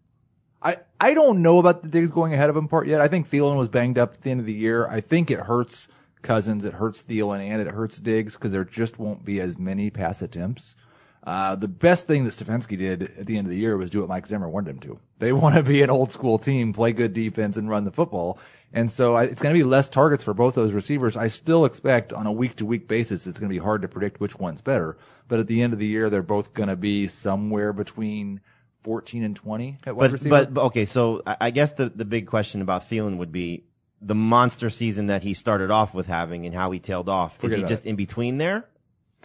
I, 0.61 0.76
I 1.00 1.14
don't 1.14 1.40
know 1.40 1.59
about 1.59 1.82
the 1.82 1.88
Diggs 1.88 2.11
going 2.11 2.34
ahead 2.34 2.50
of 2.50 2.57
him 2.57 2.68
part 2.68 2.86
yet. 2.86 3.00
I 3.00 3.09
think 3.09 3.30
Thielen 3.30 3.57
was 3.57 3.68
banged 3.68 3.96
up 3.98 4.12
at 4.14 4.20
the 4.20 4.30
end 4.30 4.40
of 4.40 4.46
the 4.46 4.53
year. 4.53 4.86
I 4.86 5.00
think 5.00 5.30
it 5.30 5.40
hurts 5.40 5.88
Cousins, 6.22 6.64
it 6.64 6.74
hurts 6.74 7.02
Thielen, 7.02 7.40
and 7.40 7.60
it 7.60 7.68
hurts 7.68 7.98
Diggs 7.98 8.34
because 8.34 8.52
there 8.52 8.64
just 8.64 8.98
won't 8.98 9.24
be 9.24 9.40
as 9.40 9.58
many 9.58 9.90
pass 9.90 10.22
attempts. 10.22 10.76
Uh, 11.24 11.54
the 11.54 11.68
best 11.68 12.08
thing 12.08 12.24
that 12.24 12.30
Stefanski 12.30 12.76
did 12.76 13.02
at 13.16 13.26
the 13.26 13.36
end 13.38 13.46
of 13.46 13.50
the 13.52 13.58
year 13.58 13.76
was 13.76 13.90
do 13.90 14.00
what 14.00 14.08
Mike 14.08 14.26
Zimmer 14.26 14.48
wanted 14.48 14.70
him 14.70 14.78
to. 14.80 14.98
They 15.18 15.32
want 15.42 15.54
to 15.54 15.62
be 15.62 15.82
an 15.82 15.90
old 15.90 16.10
school 16.10 16.38
team, 16.38 16.72
play 16.72 16.92
good 16.92 17.12
defense, 17.12 17.56
and 17.56 17.68
run 17.70 17.84
the 17.84 17.92
football. 17.92 18.38
And 18.72 18.90
so 18.90 19.14
I, 19.14 19.24
it's 19.24 19.40
going 19.42 19.54
to 19.54 19.58
be 19.58 19.64
less 19.64 19.88
targets 19.88 20.24
for 20.24 20.34
both 20.34 20.54
those 20.54 20.72
receivers. 20.72 21.16
I 21.16 21.28
still 21.28 21.64
expect 21.64 22.12
on 22.12 22.26
a 22.26 22.32
week 22.32 22.56
to 22.56 22.66
week 22.66 22.88
basis, 22.88 23.26
it's 23.26 23.38
going 23.38 23.50
to 23.50 23.54
be 23.54 23.62
hard 23.62 23.82
to 23.82 23.88
predict 23.88 24.18
which 24.18 24.38
one's 24.38 24.62
better. 24.62 24.96
But 25.28 25.38
at 25.38 25.46
the 25.46 25.62
end 25.62 25.72
of 25.74 25.78
the 25.78 25.86
year, 25.86 26.10
they're 26.10 26.22
both 26.22 26.54
going 26.54 26.70
to 26.70 26.76
be 26.76 27.06
somewhere 27.06 27.72
between 27.72 28.40
14 28.82 29.22
and 29.22 29.36
20 29.36 29.78
at 29.86 29.94
wide 29.94 30.04
But, 30.06 30.12
receiver. 30.12 30.46
but 30.46 30.60
okay, 30.62 30.86
so 30.86 31.22
I 31.24 31.36
I 31.42 31.50
guess 31.50 31.72
the 31.72 31.88
the 31.88 32.04
big 32.04 32.26
question 32.26 32.62
about 32.62 32.88
Thielen 32.88 33.18
would 33.18 33.30
be 33.30 33.62
the 34.03 34.14
monster 34.14 34.68
season 34.68 35.07
that 35.07 35.22
he 35.22 35.34
started 35.34 35.70
off 35.70 35.94
with 35.94 36.07
having 36.07 36.44
and 36.44 36.55
how 36.55 36.70
he 36.70 36.80
tailed 36.80 37.09
off. 37.09 37.36
Forget 37.38 37.59
Is 37.59 37.62
he 37.62 37.68
just 37.68 37.86
it. 37.86 37.90
in 37.90 37.96
between 37.96 38.38
there? 38.38 38.66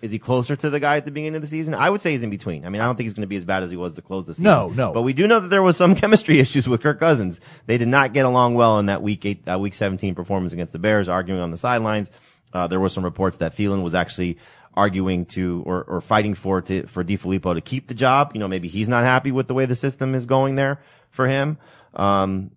Is 0.01 0.11
he 0.11 0.19
closer 0.19 0.55
to 0.55 0.69
the 0.69 0.79
guy 0.79 0.97
at 0.97 1.05
the 1.05 1.11
beginning 1.11 1.37
of 1.37 1.41
the 1.41 1.47
season? 1.47 1.73
I 1.73 1.89
would 1.89 2.01
say 2.01 2.11
he's 2.11 2.21
in 2.21 2.29
between. 2.29 2.65
I 2.65 2.69
mean, 2.69 2.81
I 2.81 2.85
don't 2.85 2.95
think 2.95 3.05
he's 3.05 3.15
going 3.15 3.23
to 3.23 3.27
be 3.27 3.35
as 3.35 3.45
bad 3.45 3.63
as 3.63 3.71
he 3.71 3.77
was 3.77 3.93
to 3.93 4.03
close 4.03 4.27
the 4.27 4.35
season. 4.35 4.43
No, 4.43 4.69
no. 4.69 4.93
But 4.93 5.01
we 5.01 5.13
do 5.13 5.25
know 5.27 5.39
that 5.39 5.47
there 5.47 5.63
was 5.63 5.75
some 5.75 5.95
chemistry 6.03 6.39
issues 6.39 6.67
with 6.67 6.83
Kirk 6.83 6.99
Cousins. 6.99 7.41
They 7.65 7.79
did 7.79 7.87
not 7.87 8.13
get 8.13 8.25
along 8.25 8.53
well 8.53 8.77
in 8.77 8.85
that 8.85 9.01
week 9.01 9.25
eight, 9.25 9.47
uh, 9.47 9.57
week 9.57 9.73
17 9.73 10.13
performance 10.13 10.53
against 10.53 10.71
the 10.71 10.79
Bears, 10.79 11.09
arguing 11.09 11.41
on 11.41 11.49
the 11.49 11.57
sidelines. 11.57 12.11
Uh, 12.53 12.67
there 12.67 12.79
were 12.79 12.89
some 12.89 13.03
reports 13.03 13.37
that 13.37 13.55
Thielen 13.55 13.81
was 13.83 13.95
actually 13.95 14.37
arguing 14.75 15.25
to 15.25 15.63
or, 15.65 15.83
or 15.85 16.01
fighting 16.01 16.35
for 16.35 16.61
to, 16.61 16.85
for 16.85 17.03
DeFilippo 17.03 17.55
to 17.55 17.61
keep 17.61 17.87
the 17.87 17.95
job. 17.95 18.31
You 18.35 18.39
know, 18.39 18.47
maybe 18.47 18.67
he's 18.67 18.87
not 18.87 19.03
happy 19.03 19.31
with 19.31 19.47
the 19.47 19.55
way 19.55 19.65
the 19.65 19.75
system 19.75 20.13
is 20.13 20.27
going 20.27 20.53
there 20.53 20.79
for 21.09 21.27
him. 21.27 21.57
Um, 21.95 22.51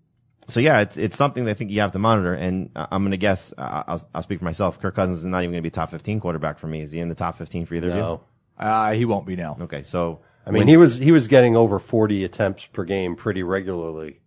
so 0.50 0.60
yeah, 0.60 0.80
it's 0.80 0.96
it's 0.96 1.16
something 1.16 1.44
that 1.46 1.50
I 1.52 1.54
think 1.54 1.70
you 1.70 1.80
have 1.80 1.92
to 1.92 1.98
monitor. 1.98 2.34
And 2.34 2.70
I- 2.76 2.88
I'm 2.90 3.02
going 3.02 3.12
to 3.12 3.16
guess. 3.16 3.52
I'll 3.58 4.02
I'll 4.14 4.22
speak 4.22 4.38
for 4.40 4.44
myself. 4.44 4.80
Kirk 4.80 4.94
Cousins 4.94 5.20
is 5.20 5.24
not 5.24 5.38
even 5.42 5.52
going 5.52 5.62
to 5.62 5.66
be 5.66 5.70
top 5.70 5.90
15 5.90 6.20
quarterback 6.20 6.58
for 6.58 6.66
me. 6.66 6.80
Is 6.82 6.90
he 6.92 7.00
in 7.00 7.08
the 7.08 7.14
top 7.14 7.36
15 7.36 7.66
for 7.66 7.74
either 7.74 7.88
No. 7.88 7.94
of 7.94 8.20
you? 8.20 8.64
uh, 8.66 8.92
he 8.92 9.04
won't 9.04 9.26
be 9.26 9.36
now. 9.36 9.56
Okay, 9.60 9.82
so 9.82 10.20
I 10.46 10.50
mean, 10.50 10.68
he 10.68 10.76
was 10.76 10.98
he 10.98 11.12
was 11.12 11.28
getting 11.28 11.56
over 11.56 11.78
40 11.78 12.24
attempts 12.24 12.66
per 12.66 12.84
game 12.84 13.14
pretty 13.16 13.42
regularly 13.42 14.20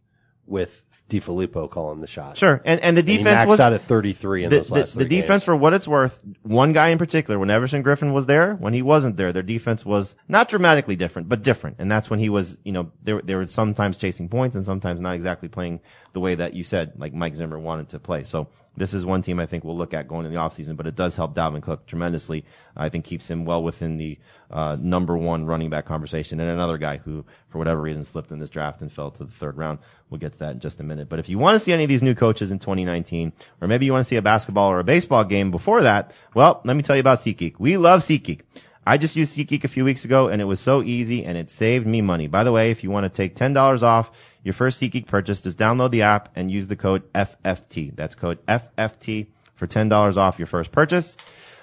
with 0.46 0.83
DeFilippo 1.10 1.70
calling 1.70 1.99
the 1.99 2.08
shots. 2.08 2.39
Sure. 2.39 2.62
And, 2.66 2.80
and 2.82 2.97
the 2.97 3.01
And 3.01 3.10
he 3.10 3.18
defense 3.18 3.41
maxed 3.41 3.47
was, 3.47 3.60
out 3.60 3.74
at 3.74 3.82
33 3.82 4.45
in 4.45 4.49
the, 4.49 4.58
those 4.58 4.68
the, 4.70 4.74
last 4.74 4.93
the 4.93 5.01
three 5.01 5.10
defense 5.10 5.30
games. 5.30 5.43
for 5.43 5.56
what 5.56 5.74
it's 5.74 5.88
worth, 5.88 6.24
one 6.41 6.74
guy 6.74 6.89
in 6.89 6.97
particular, 6.97 7.38
when 7.38 7.49
Everson 7.49 7.84
Griffen 7.84 8.14
was 8.14 8.26
there, 8.26 8.56
when 8.56 8.74
he 8.74 8.82
wasn't 8.82 9.18
there, 9.18 9.32
their 9.34 9.43
defense 9.43 9.86
was 9.86 10.16
not 10.28 10.49
dramatically 10.49 10.95
different, 10.95 11.30
but 11.30 11.43
different. 11.43 11.78
And 11.80 11.91
that's 11.91 12.10
when 12.10 12.20
he 12.20 12.30
was, 12.30 12.58
you 12.64 12.72
know, 12.72 12.91
they 13.04 13.14
were, 13.14 13.22
they 13.22 13.36
were 13.36 13.47
sometimes 13.47 13.97
chasing 13.97 14.30
points 14.30 14.56
and 14.56 14.66
sometimes 14.66 14.99
not 14.99 15.16
exactly 15.16 15.49
playing 15.49 15.82
the 16.14 16.20
way 16.20 16.36
that 16.36 16.54
you 16.54 16.64
said, 16.64 16.93
like 16.97 17.14
Mike 17.14 17.36
Zimmer 17.36 17.60
wanted 17.60 17.89
to 17.89 17.99
play. 17.99 18.24
So 18.24 18.47
this 18.76 18.94
is 18.94 19.06
one 19.06 19.22
team 19.22 19.40
I 19.40 19.46
think 19.46 19.64
we'll 19.64 19.78
look 19.78 19.94
at 19.94 20.08
going 20.08 20.26
in 20.26 20.34
the 20.34 20.40
offseason, 20.40 20.76
but 20.76 20.88
it 20.88 20.96
does 20.96 21.16
help 21.16 21.36
Dalvin 21.36 21.62
Cook 21.62 21.86
tremendously. 21.86 22.46
I 22.76 22.90
think 22.90 23.06
keeps 23.06 23.30
him 23.30 23.46
well 23.46 23.62
within 23.62 23.98
the, 23.98 24.18
uh, 24.50 24.78
number 24.80 25.16
one 25.18 25.46
running 25.46 25.70
back 25.70 25.86
conversation 25.86 26.40
and 26.40 26.50
another 26.50 26.78
guy 26.78 26.98
who, 26.98 27.26
for 27.50 27.60
whatever 27.60 27.82
reason, 27.82 28.04
slipped 28.04 28.32
in 28.32 28.40
this 28.40 28.50
draft 28.50 28.82
and 28.82 28.92
fell 28.92 29.12
to 29.12 29.24
the 29.24 29.32
third 29.32 29.58
round. 29.58 29.80
We'll 30.10 30.20
get 30.20 30.34
to 30.34 30.40
that 30.40 30.52
in 30.52 30.60
just 30.60 30.80
a 30.80 30.84
minute. 30.84 31.10
But 31.10 31.20
if 31.20 31.30
you 31.30 31.38
want 31.38 31.56
to 31.56 31.60
see 31.60 31.74
any 31.74 31.84
of 31.84 31.90
these 31.90 32.04
new 32.04 32.16
coaches 32.16 32.52
in 32.52 32.60
2019, 32.60 33.32
or 33.62 33.68
maybe 33.68 33.86
you 33.86 33.92
want 33.92 34.06
to 34.06 34.10
see 34.10 34.16
a 34.16 34.22
basketball 34.22 34.72
or 34.72 34.80
a 34.80 34.84
baseball 34.84 35.24
game 35.24 35.52
before 35.52 35.84
that, 35.84 36.16
well, 36.34 36.62
let 36.64 36.76
me 36.76 36.84
tell 36.84 36.96
you 36.96 37.02
about 37.02 37.20
SeatGeek. 37.20 37.56
We 37.60 37.78
love 37.78 38.02
SeatGeek. 38.02 38.42
I 38.86 38.98
just 38.98 39.16
used 39.16 39.38
SeatGeek 39.38 39.64
a 39.64 39.70
few 39.70 39.86
weeks 39.86 40.04
ago 40.04 40.28
and 40.28 40.42
it 40.42 40.46
was 40.46 40.60
so 40.60 40.84
easy 40.84 41.24
and 41.24 41.38
it 41.38 41.50
saved 41.50 41.88
me 41.88 42.02
money. 42.02 42.28
By 42.28 42.44
the 42.44 42.52
way, 42.52 42.70
if 42.70 42.84
you 42.84 42.92
want 42.92 43.06
to 43.06 43.10
take 43.10 43.36
$10 43.36 43.82
off 43.82 44.12
your 44.44 44.54
first 44.54 44.82
SeatGeek 44.82 45.08
purchase, 45.08 45.41
just 45.41 45.58
download 45.58 45.91
the 45.91 46.02
app 46.02 46.30
and 46.36 46.52
use 46.52 46.68
the 46.68 46.76
code 46.76 47.12
FFT. 47.14 47.96
That's 47.96 48.16
code 48.16 48.46
FFT 48.46 49.28
for 49.56 49.68
$10 49.68 50.18
off 50.18 50.38
your 50.39 50.46
first 50.48 50.72
purchase. 50.72 51.16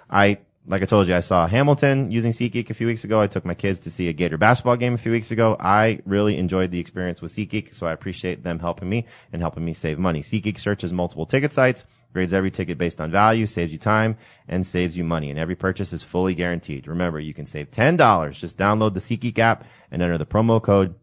I, 0.09 0.39
like 0.66 0.83
I 0.83 0.87
told 0.87 1.07
you, 1.07 1.14
I 1.14 1.20
saw 1.20 1.47
Hamilton 1.47 2.11
using 2.11 2.33
SeatGeek 2.33 2.70
a 2.70 2.74
few 2.74 2.87
weeks 2.87 3.05
ago. 3.05 3.20
I 3.20 3.26
took 3.26 3.45
my 3.45 3.55
kids 3.55 3.81
to 3.81 3.91
see 3.91 4.09
a 4.09 4.12
Gator 4.12 4.39
basketball 4.39 4.76
game 4.76 4.95
a 4.95 4.99
few 4.99 5.12
weeks 5.12 5.31
ago. 5.31 5.57
I 5.61 6.01
really 6.07 6.39
enjoyed 6.39 6.70
the 6.70 6.81
experience 6.81 7.20
with 7.20 7.35
SeatGeek, 7.35 7.74
so 7.74 7.87
I 7.87 7.93
appreciate 7.93 8.43
them 8.43 8.59
helping 8.59 8.89
me 8.89 9.07
and 9.33 9.43
helping 9.43 9.64
me 9.64 9.74
save 9.74 9.99
money. 9.99 10.22
SeatGeek 10.22 10.59
searches 10.59 10.93
multiple 10.93 11.26
ticket 11.26 11.53
sites, 11.53 11.85
grades 12.14 12.33
every 12.33 12.51
ticket 12.51 12.78
based 12.78 13.01
on 13.01 13.11
value, 13.11 13.47
saves 13.47 13.72
you 13.72 13.78
time, 13.78 14.16
and 14.49 14.66
saves 14.66 14.97
you 14.97 15.05
money. 15.05 15.28
And 15.31 15.39
every 15.39 15.57
purchase 15.57 15.93
is 15.93 16.03
fully 16.03 16.35
guaranteed. 16.35 16.87
Remember, 16.87 17.20
you 17.20 17.35
can 17.35 17.47
save 17.47 17.70
$10. 17.70 18.33
Just 18.33 18.57
download 18.57 18.95
the 18.95 19.01
SeatGeek 19.01 19.39
app 19.39 19.64
and 19.91 20.01
enter 20.01 20.18
the 20.18 20.26
promo 20.26 20.62
code 20.62 20.95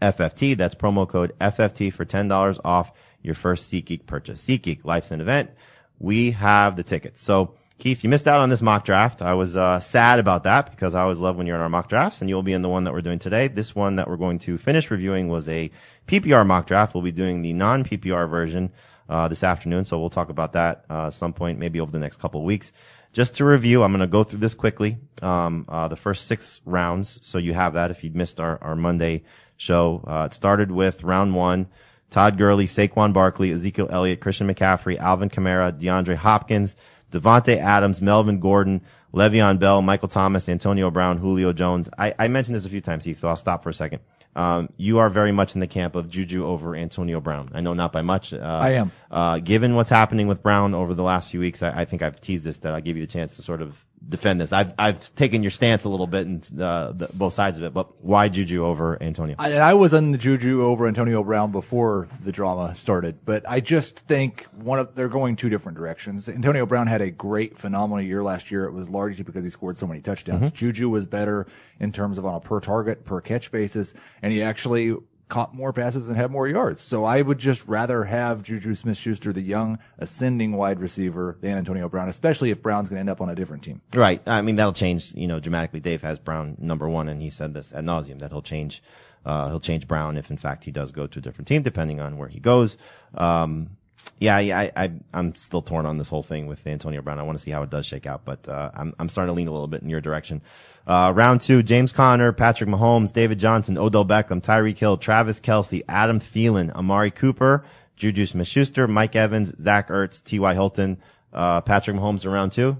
FFT. 0.00 0.56
That's 0.56 0.74
promo 0.74 1.08
code 1.08 1.34
FFT 1.40 1.92
for 1.92 2.04
$10 2.04 2.60
off 2.64 2.92
your 3.22 3.34
first 3.34 3.70
SeatGeek 3.72 4.06
purchase. 4.06 4.44
SeatGeek, 4.44 4.84
life's 4.84 5.10
an 5.10 5.20
event. 5.20 5.50
We 5.98 6.32
have 6.32 6.76
the 6.76 6.82
tickets. 6.82 7.22
So, 7.22 7.54
Heath, 7.78 8.02
you 8.02 8.10
missed 8.10 8.26
out 8.26 8.40
on 8.40 8.48
this 8.48 8.62
mock 8.62 8.84
draft. 8.84 9.22
I 9.22 9.34
was 9.34 9.56
uh, 9.56 9.78
sad 9.80 10.18
about 10.18 10.44
that 10.44 10.70
because 10.70 10.94
I 10.94 11.02
always 11.02 11.20
love 11.20 11.36
when 11.36 11.46
you're 11.46 11.56
in 11.56 11.62
our 11.62 11.68
mock 11.68 11.88
drafts, 11.88 12.20
and 12.20 12.28
you'll 12.28 12.42
be 12.42 12.52
in 12.52 12.62
the 12.62 12.68
one 12.68 12.84
that 12.84 12.92
we're 12.92 13.02
doing 13.02 13.20
today. 13.20 13.46
This 13.46 13.74
one 13.74 13.96
that 13.96 14.08
we're 14.08 14.16
going 14.16 14.40
to 14.40 14.58
finish 14.58 14.90
reviewing 14.90 15.28
was 15.28 15.48
a 15.48 15.70
PPR 16.08 16.44
mock 16.44 16.66
draft. 16.66 16.94
We'll 16.94 17.04
be 17.04 17.12
doing 17.12 17.42
the 17.42 17.52
non-PPR 17.52 18.28
version 18.28 18.72
uh, 19.08 19.28
this 19.28 19.44
afternoon, 19.44 19.84
so 19.84 19.98
we'll 20.00 20.10
talk 20.10 20.28
about 20.28 20.54
that 20.54 20.84
uh, 20.90 21.10
some 21.10 21.32
point, 21.32 21.58
maybe 21.58 21.80
over 21.80 21.92
the 21.92 22.00
next 22.00 22.18
couple 22.18 22.40
of 22.40 22.46
weeks. 22.46 22.72
Just 23.12 23.34
to 23.36 23.44
review, 23.44 23.82
I'm 23.82 23.92
going 23.92 24.00
to 24.00 24.06
go 24.06 24.24
through 24.24 24.40
this 24.40 24.54
quickly. 24.54 24.98
Um, 25.22 25.64
uh, 25.68 25.88
the 25.88 25.96
first 25.96 26.26
six 26.26 26.60
rounds, 26.64 27.18
so 27.22 27.38
you 27.38 27.54
have 27.54 27.74
that 27.74 27.90
if 27.90 28.04
you 28.04 28.10
missed 28.10 28.40
our, 28.40 28.58
our 28.62 28.76
Monday 28.76 29.22
show. 29.58 30.02
Uh, 30.06 30.28
it 30.30 30.34
started 30.34 30.70
with 30.72 31.04
round 31.04 31.34
one. 31.34 31.66
Todd 32.08 32.38
Gurley, 32.38 32.64
Saquon 32.64 33.12
Barkley, 33.12 33.52
Ezekiel 33.52 33.88
Elliott, 33.90 34.20
Christian 34.20 34.48
McCaffrey, 34.48 34.96
Alvin 34.96 35.28
Kamara, 35.28 35.78
DeAndre 35.78 36.16
Hopkins, 36.16 36.74
Davante 37.12 37.58
Adams, 37.58 38.00
Melvin 38.00 38.40
Gordon, 38.40 38.80
Le'Veon 39.12 39.58
Bell, 39.58 39.82
Michael 39.82 40.08
Thomas, 40.08 40.48
Antonio 40.48 40.90
Brown, 40.90 41.18
Julio 41.18 41.52
Jones. 41.52 41.88
I, 41.98 42.14
I 42.18 42.28
mentioned 42.28 42.56
this 42.56 42.64
a 42.64 42.70
few 42.70 42.80
times, 42.80 43.04
Heath, 43.04 43.20
so 43.20 43.28
I'll 43.28 43.36
stop 43.36 43.62
for 43.62 43.68
a 43.68 43.74
second. 43.74 44.00
Um, 44.36 44.68
you 44.76 44.98
are 44.98 45.08
very 45.08 45.32
much 45.32 45.54
in 45.54 45.60
the 45.60 45.66
camp 45.66 45.96
of 45.96 46.08
Juju 46.08 46.46
over 46.46 46.76
Antonio 46.76 47.20
Brown. 47.20 47.50
I 47.54 47.60
know 47.60 47.74
not 47.74 47.92
by 47.92 48.02
much. 48.02 48.32
Uh, 48.32 48.38
I 48.38 48.70
am. 48.70 48.92
Uh, 49.10 49.38
given 49.38 49.74
what's 49.74 49.90
happening 49.90 50.28
with 50.28 50.42
Brown 50.42 50.74
over 50.74 50.94
the 50.94 51.02
last 51.02 51.30
few 51.30 51.40
weeks, 51.40 51.62
I, 51.62 51.80
I 51.80 51.84
think 51.84 52.02
I've 52.02 52.20
teased 52.20 52.44
this 52.44 52.58
that 52.58 52.72
I'll 52.72 52.80
give 52.80 52.96
you 52.96 53.04
the 53.04 53.12
chance 53.12 53.36
to 53.36 53.42
sort 53.42 53.62
of 53.62 53.84
defend 54.06 54.40
this. 54.40 54.52
I've 54.52 54.74
I've 54.78 55.14
taken 55.14 55.42
your 55.42 55.50
stance 55.50 55.84
a 55.84 55.88
little 55.88 56.06
bit 56.06 56.26
and 56.26 56.60
uh, 56.60 56.92
the, 56.92 57.08
both 57.12 57.34
sides 57.34 57.58
of 57.58 57.64
it, 57.64 57.74
but 57.74 58.02
why 58.04 58.28
Juju 58.28 58.64
over 58.64 59.00
Antonio? 59.02 59.36
I, 59.38 59.50
and 59.50 59.62
I 59.62 59.74
was 59.74 59.94
on 59.94 60.12
the 60.12 60.18
Juju 60.18 60.62
over 60.62 60.86
Antonio 60.86 61.22
Brown 61.22 61.52
before 61.52 62.08
the 62.22 62.32
drama 62.32 62.74
started, 62.74 63.24
but 63.24 63.48
I 63.48 63.60
just 63.60 64.00
think 64.00 64.44
one 64.54 64.78
of 64.78 64.94
they're 64.94 65.08
going 65.08 65.36
two 65.36 65.48
different 65.48 65.76
directions. 65.78 66.28
Antonio 66.28 66.66
Brown 66.66 66.86
had 66.86 67.00
a 67.00 67.10
great, 67.10 67.58
phenomenal 67.58 68.02
year 68.02 68.22
last 68.22 68.50
year. 68.50 68.64
It 68.64 68.72
was 68.72 68.88
largely 68.88 69.24
because 69.24 69.44
he 69.44 69.50
scored 69.50 69.76
so 69.76 69.86
many 69.86 70.00
touchdowns. 70.00 70.50
Juju 70.52 70.88
was 70.88 71.06
better 71.06 71.46
in 71.80 71.92
terms 71.92 72.18
of 72.18 72.26
on 72.26 72.34
a 72.34 72.40
per 72.40 72.60
target, 72.60 73.04
per 73.04 73.20
catch 73.20 73.50
basis, 73.50 73.94
and 74.22 74.32
he 74.32 74.42
actually 74.42 74.96
caught 75.28 75.54
more 75.54 75.72
passes 75.72 76.08
and 76.08 76.16
had 76.16 76.30
more 76.30 76.48
yards. 76.48 76.80
So 76.80 77.04
I 77.04 77.20
would 77.20 77.38
just 77.38 77.66
rather 77.68 78.04
have 78.04 78.42
Juju 78.42 78.74
Smith-Schuster, 78.74 79.32
the 79.32 79.42
young 79.42 79.78
ascending 79.98 80.52
wide 80.52 80.80
receiver, 80.80 81.36
than 81.40 81.58
Antonio 81.58 81.88
Brown, 81.88 82.08
especially 82.08 82.50
if 82.50 82.62
Brown's 82.62 82.88
going 82.88 82.96
to 82.96 83.00
end 83.00 83.10
up 83.10 83.20
on 83.20 83.28
a 83.28 83.34
different 83.34 83.62
team. 83.62 83.82
Right. 83.94 84.22
I 84.26 84.40
mean, 84.40 84.56
that'll 84.56 84.72
change, 84.72 85.14
you 85.14 85.28
know, 85.28 85.38
dramatically. 85.38 85.80
Dave 85.80 86.00
has 86.02 86.18
Brown 86.18 86.56
number 86.58 86.88
one, 86.88 87.08
and 87.08 87.20
he 87.20 87.28
said 87.30 87.52
this 87.52 87.72
ad 87.72 87.84
nauseum 87.84 88.20
that 88.20 88.30
he'll 88.30 88.40
change, 88.40 88.82
uh, 89.26 89.48
he'll 89.50 89.60
change 89.60 89.86
Brown 89.86 90.16
if 90.16 90.30
in 90.30 90.38
fact 90.38 90.64
he 90.64 90.70
does 90.70 90.92
go 90.92 91.06
to 91.06 91.18
a 91.18 91.22
different 91.22 91.46
team, 91.46 91.62
depending 91.62 92.00
on 92.00 92.16
where 92.16 92.28
he 92.28 92.40
goes. 92.40 92.78
Um, 93.14 93.76
yeah, 94.18 94.38
yeah, 94.38 94.58
I, 94.58 94.72
I, 94.74 94.92
I'm 95.12 95.34
still 95.34 95.60
torn 95.60 95.84
on 95.84 95.98
this 95.98 96.08
whole 96.08 96.22
thing 96.22 96.46
with 96.46 96.66
Antonio 96.66 97.02
Brown. 97.02 97.18
I 97.18 97.22
want 97.22 97.36
to 97.36 97.42
see 97.42 97.50
how 97.50 97.62
it 97.62 97.70
does 97.70 97.84
shake 97.84 98.06
out, 98.06 98.24
but, 98.24 98.48
uh, 98.48 98.70
I'm, 98.72 98.94
I'm 98.98 99.08
starting 99.08 99.34
to 99.34 99.36
lean 99.36 99.48
a 99.48 99.52
little 99.52 99.66
bit 99.66 99.82
in 99.82 99.90
your 99.90 100.00
direction. 100.00 100.40
Uh, 100.88 101.12
round 101.14 101.42
two, 101.42 101.62
James 101.62 101.92
Conner, 101.92 102.32
Patrick 102.32 102.70
Mahomes, 102.70 103.12
David 103.12 103.38
Johnson, 103.38 103.76
Odell 103.76 104.06
Beckham, 104.06 104.40
Tyreek 104.40 104.78
Hill, 104.78 104.96
Travis 104.96 105.38
Kelce, 105.38 105.82
Adam 105.86 106.18
Thielen, 106.18 106.74
Amari 106.74 107.10
Cooper, 107.10 107.62
Juju 107.96 108.24
Smith-Schuster, 108.24 108.88
Mike 108.88 109.14
Evans, 109.14 109.52
Zach 109.60 109.88
Ertz, 109.88 110.24
T.Y. 110.24 110.54
Hilton, 110.54 110.96
uh, 111.34 111.60
Patrick 111.60 111.94
Mahomes 111.94 112.24
in 112.24 112.30
round 112.30 112.52
two. 112.52 112.78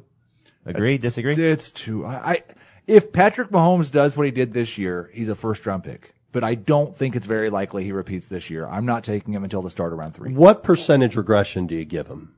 Agree? 0.64 0.96
Disagree? 0.96 1.34
It's 1.34 1.70
too. 1.70 2.06
I, 2.06 2.14
I 2.14 2.42
if 2.86 3.12
Patrick 3.12 3.50
Mahomes 3.50 3.92
does 3.92 4.16
what 4.16 4.24
he 4.24 4.32
did 4.32 4.54
this 4.54 4.78
year, 4.78 5.10
he's 5.12 5.28
a 5.28 5.34
first 5.34 5.66
round 5.66 5.84
pick. 5.84 6.14
But 6.32 6.44
I 6.44 6.54
don't 6.54 6.96
think 6.96 7.14
it's 7.14 7.26
very 7.26 7.50
likely 7.50 7.84
he 7.84 7.92
repeats 7.92 8.28
this 8.28 8.48
year. 8.48 8.66
I'm 8.66 8.86
not 8.86 9.04
taking 9.04 9.34
him 9.34 9.44
until 9.44 9.60
the 9.60 9.70
start 9.70 9.92
of 9.92 9.98
round 9.98 10.14
three. 10.14 10.32
What 10.32 10.62
percentage 10.62 11.16
regression 11.16 11.66
do 11.66 11.74
you 11.74 11.84
give 11.84 12.06
him? 12.06 12.34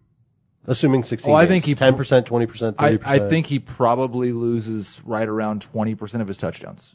Assuming 0.70 1.02
16 1.02 1.32
Oh, 1.32 1.34
I 1.36 1.46
think 1.46 1.64
he- 1.64 1.74
10%, 1.74 1.96
20%, 1.96 2.74
30%. 2.74 2.74
I, 2.78 2.98
I 3.04 3.18
think 3.18 3.46
he 3.46 3.58
probably 3.58 4.30
loses 4.30 5.02
right 5.04 5.26
around 5.28 5.66
20% 5.74 6.20
of 6.20 6.28
his 6.28 6.36
touchdowns. 6.36 6.94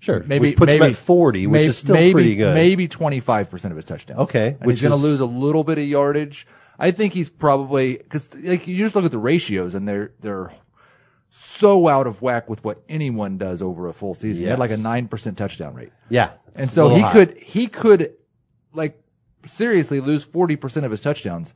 Sure. 0.00 0.24
Maybe 0.26 0.48
which 0.48 0.56
puts 0.56 0.70
maybe, 0.72 0.84
him 0.86 0.90
at 0.90 0.96
40, 0.96 1.46
which 1.46 1.52
maybe- 1.52 1.68
is 1.68 1.78
still 1.78 1.94
maybe, 1.94 2.12
pretty 2.12 2.34
good. 2.34 2.54
Maybe 2.54 2.88
25% 2.88 3.64
of 3.70 3.76
his 3.76 3.84
touchdowns. 3.84 4.18
Okay, 4.22 4.56
And 4.58 4.66
which 4.66 4.80
he's 4.80 4.88
going 4.88 5.00
to 5.00 5.06
lose 5.06 5.20
a 5.20 5.24
little 5.26 5.62
bit 5.62 5.78
of 5.78 5.84
yardage. 5.86 6.48
I 6.80 6.90
think 6.90 7.12
he's 7.14 7.28
probably, 7.28 7.98
cause 7.98 8.34
like 8.42 8.66
you 8.66 8.76
just 8.76 8.96
look 8.96 9.04
at 9.04 9.12
the 9.12 9.18
ratios 9.18 9.76
and 9.76 9.86
they're, 9.86 10.10
they're 10.20 10.50
so 11.28 11.86
out 11.86 12.08
of 12.08 12.22
whack 12.22 12.50
with 12.50 12.64
what 12.64 12.82
anyone 12.88 13.38
does 13.38 13.62
over 13.62 13.86
a 13.88 13.92
full 13.92 14.14
season. 14.14 14.42
He 14.42 14.48
had 14.50 14.58
like 14.58 14.70
a 14.72 14.76
Yes. 14.76 14.82
9% 14.84 15.36
touchdown 15.36 15.74
rate. 15.74 15.92
Yeah. 16.10 16.32
And 16.56 16.70
so 16.70 16.88
he 16.88 17.00
high. 17.02 17.12
could, 17.12 17.36
he 17.38 17.68
could 17.68 18.14
like 18.74 19.00
seriously 19.46 20.00
lose 20.00 20.26
40% 20.26 20.84
of 20.84 20.90
his 20.90 21.02
touchdowns 21.02 21.54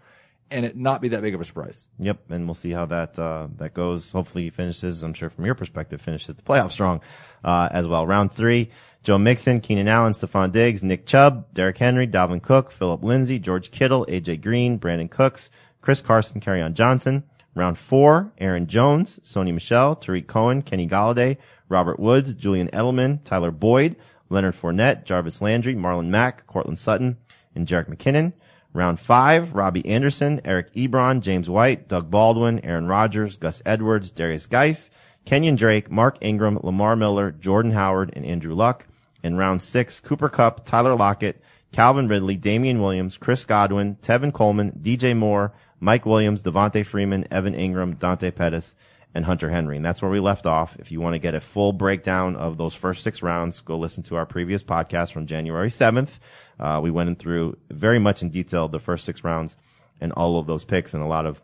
and 0.51 0.65
it 0.65 0.77
not 0.77 1.01
be 1.01 1.09
that 1.09 1.23
big 1.23 1.35
of 1.35 1.41
a 1.41 1.45
surprise. 1.45 1.87
Yep, 1.99 2.31
and 2.31 2.47
we'll 2.47 2.55
see 2.55 2.71
how 2.71 2.87
that 2.87 3.19
uh, 3.19 3.49
that 3.57 3.75
goes. 3.75 4.11
Hopefully, 4.13 4.45
he 4.45 4.51
finishes. 4.51 5.03
I'm 5.03 5.15
sure 5.15 5.31
from 5.31 5.45
your 5.45 5.55
perspective, 5.55 6.01
finishes 6.01 6.35
the 6.35 6.43
playoff 6.43 6.71
strong 6.71 7.01
uh, 7.45 7.69
as 7.73 7.89
well. 7.89 8.07
Round 8.07 8.31
three: 8.31 8.71
Joe 9.03 9.19
Mixon, 9.19 9.61
Keenan 9.61 9.89
Allen, 9.89 10.13
Stefon 10.13 10.53
Diggs, 10.53 10.83
Nick 10.83 11.07
Chubb, 11.07 11.53
Derrick 11.53 11.79
Henry, 11.79 12.07
Dalvin 12.07 12.43
Cook, 12.43 12.71
Phillip 12.71 13.03
Lindsay, 13.03 13.39
George 13.39 13.71
Kittle, 13.71 14.07
AJ 14.07 14.43
Green, 14.43 14.79
Brandin 14.79 15.11
Cooks, 15.11 15.51
Chris 15.81 16.01
Carson, 16.01 16.43
on 16.47 16.75
Johnson. 16.75 17.25
Round 17.55 17.79
four: 17.79 18.33
Aaron 18.39 18.67
Jones, 18.67 19.19
Sony 19.25 19.53
Michel, 19.53 19.97
Tarik 19.97 20.27
Cohen, 20.27 20.63
Kenny 20.63 20.87
Golladay, 20.87 21.39
Robert 21.69 21.99
Woods, 21.99 22.35
Julian 22.35 22.69
Edelman, 22.69 23.25
Tyler 23.25 23.51
Boyd, 23.51 23.97
Leonard 24.29 24.55
Fournette, 24.55 25.05
Jarvis 25.05 25.41
Landry, 25.41 25.75
Marlon 25.75 26.09
Mack, 26.09 26.47
Courtland 26.47 26.79
Sutton, 26.79 27.17
and 27.55 27.67
Jerick 27.67 27.89
McKinnon. 27.89 28.33
Round 28.77 29.01
five, 29.01 29.55
Robbie 29.55 29.87
Anderson, 29.87 30.41
Eric 30.45 30.73
Ebron, 30.75 31.21
James 31.23 31.49
White, 31.49 31.89
Doug 31.89 32.11
Baldwin, 32.11 32.61
Aaron 32.63 32.87
Rodgers, 32.87 33.37
Gus 33.37 33.63
Edwards, 33.65 34.11
Derrius 34.13 34.49
Guice, 34.49 34.91
Kenyan 35.25 35.57
Drake, 35.57 35.91
Mark 35.91 36.19
Ingram, 36.21 36.61
Lamar 36.63 36.95
Miller, 36.95 37.33
Jordan 37.33 37.73
Howard, 37.73 38.13
and 38.15 38.25
Andrew 38.25 38.55
Luck. 38.55 38.87
In 39.23 39.37
round 39.37 39.63
six, 39.63 39.99
Cooper 39.99 40.29
Kupp, 40.29 40.65
Tyler 40.65 40.95
Lockett, 40.95 41.43
Calvin 41.73 42.07
Ridley, 42.07 42.37
Damien 42.37 42.81
Williams, 42.81 43.17
Chris 43.17 43.45
Godwin, 43.45 43.97
Tevin 43.97 44.33
Coleman, 44.33 44.79
DJ 44.83 45.17
Moore, 45.17 45.53
Mike 45.81 46.07
Williams, 46.07 46.43
Devonta 46.43 46.85
Freeman, 46.85 47.27
Evan 47.31 47.55
Engram, 47.55 47.99
Dante 47.99 48.31
Pettis, 48.31 48.75
and 49.15 49.25
Hunter 49.25 49.51
Henry. 49.51 49.77
And 49.77 49.85
that's 49.85 50.03
where 50.03 50.11
we 50.11 50.21
left 50.21 50.47
off. 50.47 50.77
If 50.79 50.93
you 50.93 51.01
want 51.01 51.15
to 51.15 51.19
get 51.19 51.35
a 51.35 51.41
full 51.41 51.73
breakdown 51.73 52.37
of 52.37 52.59
those 52.59 52.75
first 52.75 53.03
six 53.03 53.23
rounds, 53.23 53.63
go 53.63 53.79
listen 53.79 54.03
to 54.05 54.17
our 54.17 54.27
previous 54.27 54.63
podcast 54.63 55.13
from 55.13 55.27
January 55.27 55.71
7th. 55.71 56.19
Uh, 56.59 56.81
we 56.83 56.91
went 56.91 57.09
in 57.09 57.17
through 57.17 57.57
very 57.71 57.99
much 57.99 58.23
in 58.23 58.31
detail 58.31 58.69
the 58.69 58.79
first 58.81 59.05
six 59.05 59.23
rounds 59.25 59.57
and 60.01 60.13
all 60.13 60.39
of 60.39 60.47
those 60.47 60.65
picks 60.65 60.95
and 60.95 61.03
a 61.03 61.07
lot 61.07 61.27
of 61.27 61.43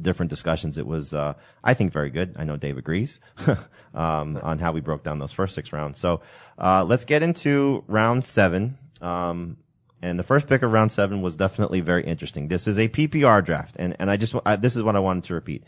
different 0.00 0.30
discussions. 0.30 0.76
It 0.76 0.86
was, 0.86 1.14
uh, 1.14 1.34
I 1.62 1.74
think 1.74 1.92
very 1.92 2.10
good. 2.10 2.34
I 2.36 2.44
know 2.44 2.56
Dave 2.56 2.78
agrees, 2.78 3.20
um, 3.94 4.38
on 4.42 4.58
how 4.58 4.72
we 4.72 4.80
broke 4.80 5.04
down 5.04 5.18
those 5.18 5.32
first 5.32 5.54
six 5.54 5.72
rounds. 5.72 5.98
So, 5.98 6.20
uh, 6.58 6.84
let's 6.84 7.04
get 7.04 7.22
into 7.22 7.84
round 7.86 8.24
seven. 8.24 8.78
Um, 9.00 9.56
And 10.02 10.18
the 10.18 10.22
first 10.24 10.48
pick 10.48 10.62
of 10.62 10.70
round 10.70 10.92
seven 10.92 11.22
was 11.22 11.36
definitely 11.36 11.80
very 11.80 12.04
interesting. 12.04 12.48
This 12.48 12.66
is 12.66 12.78
a 12.78 12.88
PPR 12.88 13.42
draft. 13.42 13.76
And, 13.78 13.96
and 13.98 14.10
I 14.10 14.18
just, 14.18 14.34
I, 14.44 14.56
this 14.56 14.76
is 14.76 14.82
what 14.82 14.96
I 14.96 14.98
wanted 15.00 15.24
to 15.24 15.34
repeat. 15.34 15.64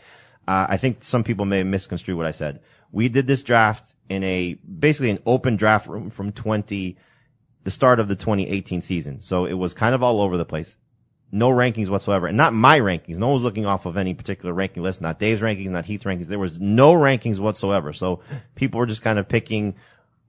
Uh, 0.47 0.67
I 0.69 0.77
think 0.77 1.03
some 1.03 1.23
people 1.23 1.45
may 1.45 1.63
misconstrue 1.63 2.15
what 2.15 2.27
I 2.27 2.31
said. 2.31 2.59
We 2.91 3.09
did 3.09 3.25
this 3.27 3.41
draft 3.43 3.95
in 4.09 4.23
a, 4.23 4.53
basically 4.55 5.09
an 5.09 5.19
open 5.25 5.55
draft 5.55 5.87
room 5.87 6.09
from 6.09 6.31
20, 6.31 6.97
the 7.67 7.71
start 7.71 7.99
of 7.99 8.07
the 8.07 8.15
2018 8.15 8.81
season. 8.81 9.19
So 9.19 9.43
it 9.43 9.55
was 9.55 9.73
kind 9.73 9.93
of 9.93 10.01
all 10.01 10.21
over 10.21 10.37
the 10.37 10.45
place. 10.45 10.77
No 11.33 11.49
rankings 11.49 11.89
whatsoever. 11.89 12.25
And 12.25 12.37
not 12.37 12.53
my 12.53 12.79
rankings. 12.79 13.17
No 13.17 13.27
one 13.27 13.33
was 13.33 13.43
looking 13.43 13.65
off 13.65 13.85
of 13.85 13.97
any 13.97 14.13
particular 14.13 14.53
ranking 14.53 14.83
list. 14.83 15.01
Not 15.01 15.19
Dave's 15.19 15.41
rankings, 15.41 15.69
not 15.69 15.85
Heath's 15.85 16.05
rankings. 16.05 16.27
There 16.27 16.39
was 16.39 16.61
no 16.61 16.93
rankings 16.93 17.39
whatsoever. 17.39 17.91
So 17.91 18.21
people 18.55 18.77
were 18.77 18.85
just 18.85 19.01
kind 19.01 19.19
of 19.19 19.27
picking, 19.27 19.75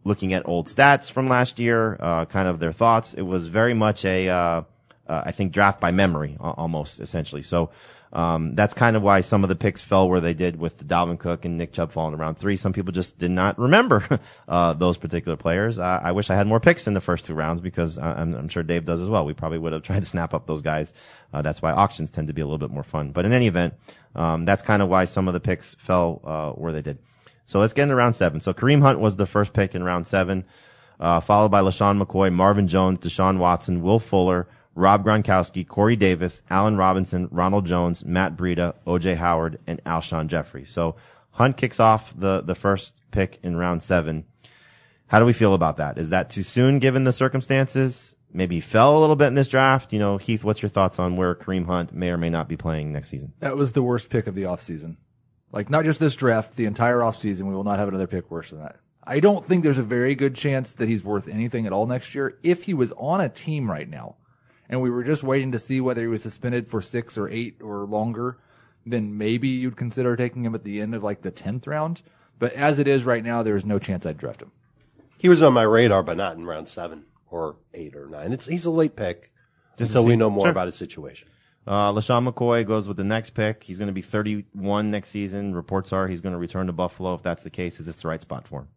looking 0.03 0.33
at 0.33 0.49
old 0.49 0.67
stats 0.67 1.13
from 1.13 1.29
last 1.29 1.61
year, 1.61 1.97
uh, 2.01 2.25
kind 2.25 2.49
of 2.49 2.59
their 2.59 2.73
thoughts. 2.73 3.15
It 3.15 3.23
was 3.23 3.47
very 3.47 3.73
much 3.73 4.05
a, 4.05 4.29
uh, 4.29 4.63
uh, 5.07 5.23
I 5.25 5.31
think 5.31 5.53
draft 5.53 5.81
by 5.81 5.93
memory 5.93 6.37
almost 6.41 6.99
essentially. 6.99 7.45
So, 7.45 7.71
um, 8.13 8.55
that's 8.55 8.75
kind 8.75 8.97
of 8.97 9.03
why 9.03 9.21
some 9.21 9.43
of 9.43 9.49
the 9.49 9.57
picks 9.57 9.83
fell 9.83 10.09
where 10.09 10.21
they 10.21 10.35
did 10.35 10.59
with 10.59 10.87
Dalvin 10.87 11.19
Cook 11.19 11.45
and 11.45 11.59
Nick 11.59 11.73
Chubb 11.73 11.93
falling 11.93 12.15
around 12.15 12.37
three. 12.37 12.57
Some 12.57 12.73
people 12.73 12.93
just 12.93 13.19
did 13.19 13.31
not 13.31 13.59
remember, 13.59 14.21
uh, 14.49 14.73
those 14.75 14.97
particular 14.97 15.37
players. 15.37 15.79
Uh, 15.79 16.01
I 16.03 16.13
wish 16.13 16.31
I 16.31 16.35
had 16.37 16.47
more 16.47 16.61
picks 16.61 16.87
in 16.87 16.95
the 16.95 17.01
first 17.01 17.25
two 17.27 17.35
rounds 17.35 17.61
because 17.61 17.99
I- 17.99 18.21
I'm, 18.21 18.35
I'm 18.35 18.49
sure 18.49 18.63
Dave 18.63 18.85
does 18.85 19.01
as 19.01 19.09
well. 19.09 19.27
We 19.27 19.35
probably 19.35 19.59
would 19.59 19.73
have 19.73 19.83
tried 19.85 20.01
to 20.01 20.09
snap 20.09 20.33
up 20.35 20.47
those 20.47 20.63
guys. 20.63 20.95
Uh, 21.33 21.43
that's 21.43 21.61
why 21.61 21.73
auctions 21.73 22.11
tend 22.11 22.29
to 22.29 22.35
be 22.35 22.41
a 22.41 22.47
little 22.47 22.59
bit 22.59 22.71
more 22.71 22.83
fun. 22.83 23.11
But 23.13 23.27
in 23.27 23.33
any 23.33 23.47
event, 23.47 23.75
um, 24.15 24.45
that's 24.45 24.63
kind 24.63 24.81
of 24.83 24.89
why 24.89 25.05
some 25.05 25.29
of 25.29 25.35
the 25.35 25.41
picks 25.41 25.75
fell, 25.75 26.21
uh, 26.25 26.51
where 26.53 26.73
they 26.73 26.83
did. 26.83 26.99
So 27.45 27.61
let's 27.61 27.73
get 27.73 27.85
into 27.85 27.95
round 27.95 28.17
seven. 28.17 28.41
So 28.41 28.53
Kareem 28.53 28.83
Hunt 28.83 29.01
was 29.01 29.17
the 29.17 29.27
first 29.27 29.53
pick 29.53 29.75
in 29.75 29.83
round 29.83 30.07
seven, 30.07 30.45
uh, 31.01 31.21
followed 31.21 31.51
by 31.51 31.61
LeSean 31.61 32.03
McCoy, 32.03 32.33
Marvin 32.33 32.69
Jones, 32.69 32.99
Deshaun 32.99 33.39
Watson, 33.39 33.83
Will 33.83 33.99
Fuller, 33.99 34.49
Rob 34.79 35.05
Gronkowski, 35.05 35.67
Corey 35.67 35.97
Davis, 35.97 36.43
Allen 36.49 36.77
Robinson, 36.77 37.29
Ronald 37.33 37.67
Jones, 37.67 38.05
Matt 38.05 38.37
Breida, 38.37 38.75
OJ 38.87 39.17
Howard, 39.17 39.59
and 39.67 39.83
Alshon 39.83 40.29
Jeffery. 40.29 40.65
So 40.65 40.95
Hunt 41.33 41.57
kicks 41.57 41.81
off 41.81 42.15
the, 42.17 42.43
the 42.43 42.55
first 42.55 42.95
pick 43.11 43.41
in 43.43 43.57
round 43.57 43.83
seven. 43.83 44.25
How 45.09 45.19
do 45.19 45.25
we 45.25 45.33
feel 45.33 45.55
about 45.55 45.79
that? 45.79 45.99
Is 45.99 46.11
that 46.11 46.31
too 46.31 46.45
soon 46.45 46.79
given 46.79 47.03
the 47.03 47.13
circumstances? 47.13 48.15
Maybe 48.33 48.57
he 48.57 48.61
fell 48.61 48.97
a 48.97 49.01
little 49.01 49.17
bit 49.17 49.27
in 49.27 49.35
this 49.35 49.49
draft. 49.49 49.93
You 49.93 49.99
know, 49.99 50.17
Heath, 50.17 50.45
what's 50.45 50.63
your 50.63 50.69
thoughts 50.69 51.01
on 51.01 51.17
where 51.17 51.35
Kareem 51.35 51.67
Hunt 51.67 51.93
may 51.93 52.11
or 52.11 52.17
may 52.17 52.31
not 52.31 52.49
be 52.49 52.57
playing 52.57 52.93
next 52.93 53.09
season? 53.09 53.33
That 53.41 53.57
was 53.57 53.73
the 53.73 53.83
worst 53.83 54.11
pick 54.11 54.29
of 54.29 54.37
the 54.37 54.45
offseason. 54.45 54.97
Like 55.51 55.71
not 55.71 55.87
just 55.87 55.99
this 55.99 56.15
draft, 56.15 56.55
the 56.55 56.67
entire 56.67 56.99
offseason, 56.99 57.49
we 57.49 57.55
will 57.55 57.65
not 57.65 57.81
have 57.81 57.89
another 57.89 58.07
pick 58.07 58.31
worse 58.31 58.51
than 58.51 58.61
that. 58.61 58.77
I 59.03 59.19
don't 59.19 59.45
think 59.45 59.65
there's 59.65 59.79
a 59.79 59.83
very 59.83 60.15
good 60.15 60.37
chance 60.37 60.75
that 60.75 60.89
he's 60.89 61.03
worth 61.03 61.27
anything 61.27 61.67
at 61.67 61.73
all 61.73 61.87
next 61.87 62.15
year. 62.15 62.39
If 62.45 62.65
he 62.65 62.75
was 62.75 62.93
on 62.93 63.21
a 63.21 63.29
team 63.29 63.69
right 63.69 63.89
now 63.89 64.17
and 64.69 64.81
we 64.81 64.91
were 64.91 65.05
just 65.05 65.23
waiting 65.23 65.53
to 65.53 65.59
see 65.59 65.81
whether 65.81 66.01
he 66.03 66.07
was 66.09 66.23
suspended 66.23 66.69
for 66.69 66.81
six 66.83 67.17
or 67.19 67.29
eight 67.29 67.61
or 67.63 67.85
longer, 67.87 68.39
then 68.87 69.17
maybe 69.19 69.49
you'd 69.49 69.77
consider 69.77 70.17
taking 70.17 70.45
him 70.45 70.55
at 70.55 70.65
the 70.65 70.81
end 70.81 70.95
of 70.95 71.03
like 71.03 71.23
the 71.23 71.33
10th 71.33 71.67
round. 71.67 72.03
But 72.39 72.53
as 72.53 72.79
it 72.79 72.87
is 72.87 73.05
right 73.05 73.25
now, 73.25 73.43
there's 73.43 73.65
no 73.65 73.79
chance 73.79 74.07
I'd 74.07 74.17
draft 74.17 74.43
him. 74.43 74.53
He 75.19 75.29
was 75.29 75.43
on 75.43 75.53
my 75.53 75.65
radar, 75.65 76.03
but 76.03 76.17
not 76.17 76.37
in 76.37 76.47
round 76.47 76.69
seven 76.69 77.05
or 77.31 77.57
eight 77.75 77.97
or 77.97 78.07
nine. 78.07 78.33
It's 78.33 78.47
he's 78.47 78.65
a 78.67 78.71
late 78.71 78.95
pick 78.95 79.33
until 79.79 80.05
we 80.05 80.17
know 80.17 80.31
more 80.31 80.45
Sure. 80.45 80.51
about 80.53 80.67
his 80.67 80.77
situation. 80.77 81.29
Uh, 81.67 81.93
LeSean 81.93 82.27
McCoy 82.27 82.67
goes 82.67 82.89
with 82.89 82.97
the 82.97 83.05
next 83.05 83.31
pick. 83.31 83.63
He's 83.65 83.77
going 83.79 83.89
to 83.89 83.93
be 83.93 84.01
31 84.01 84.91
next 84.91 85.11
season. 85.11 85.55
Reports 85.55 85.93
are 85.93 86.09
he's 86.09 86.21
going 86.23 86.33
to 86.33 86.39
return 86.39 86.67
to 86.69 86.73
Buffalo. 86.73 87.15
If 87.15 87.23
that's 87.23 87.43
the 87.43 87.51
case, 87.51 87.79
is 87.79 87.85
this 87.87 87.97
the 88.01 88.09
right 88.09 88.23
spot 88.23 88.47
for 88.49 88.61
him? 88.61 88.69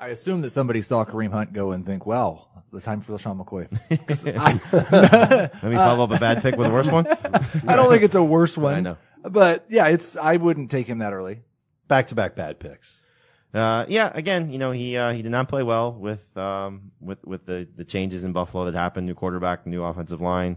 I 0.00 0.08
assume 0.08 0.40
that 0.40 0.50
somebody 0.50 0.80
saw 0.80 1.04
Kareem 1.04 1.30
Hunt 1.30 1.52
go 1.52 1.72
and 1.72 1.84
think, 1.84 2.06
well, 2.06 2.64
the 2.72 2.80
time 2.80 3.02
for 3.02 3.12
LeSean 3.12 3.38
McCoy. 3.38 3.68
I, 4.38 5.50
Let 5.62 5.70
me 5.70 5.76
follow 5.76 6.04
up 6.04 6.10
a 6.10 6.18
bad 6.18 6.42
pick 6.42 6.56
with 6.56 6.68
a 6.68 6.72
worse 6.72 6.88
one. 6.88 7.06
I 7.06 7.76
don't 7.76 7.90
think 7.90 8.02
it's 8.02 8.14
a 8.14 8.22
worse 8.22 8.56
one. 8.56 8.74
I 8.74 8.80
know. 8.80 8.96
But 9.22 9.66
yeah, 9.68 9.88
it's, 9.88 10.16
I 10.16 10.38
wouldn't 10.38 10.70
take 10.70 10.86
him 10.86 11.00
that 11.00 11.12
early. 11.12 11.42
Back 11.86 12.06
to 12.06 12.14
back 12.14 12.34
bad 12.34 12.58
picks. 12.58 12.98
Uh, 13.52 13.84
yeah, 13.88 14.10
again, 14.14 14.50
you 14.50 14.58
know, 14.58 14.70
he, 14.70 14.96
uh, 14.96 15.12
he 15.12 15.20
did 15.20 15.32
not 15.32 15.48
play 15.48 15.62
well 15.62 15.92
with, 15.92 16.34
um, 16.34 16.92
with, 16.98 17.22
with 17.26 17.44
the, 17.44 17.68
the 17.76 17.84
changes 17.84 18.24
in 18.24 18.32
Buffalo 18.32 18.64
that 18.64 18.74
happened. 18.74 19.06
New 19.06 19.14
quarterback, 19.14 19.66
new 19.66 19.84
offensive 19.84 20.22
line, 20.22 20.56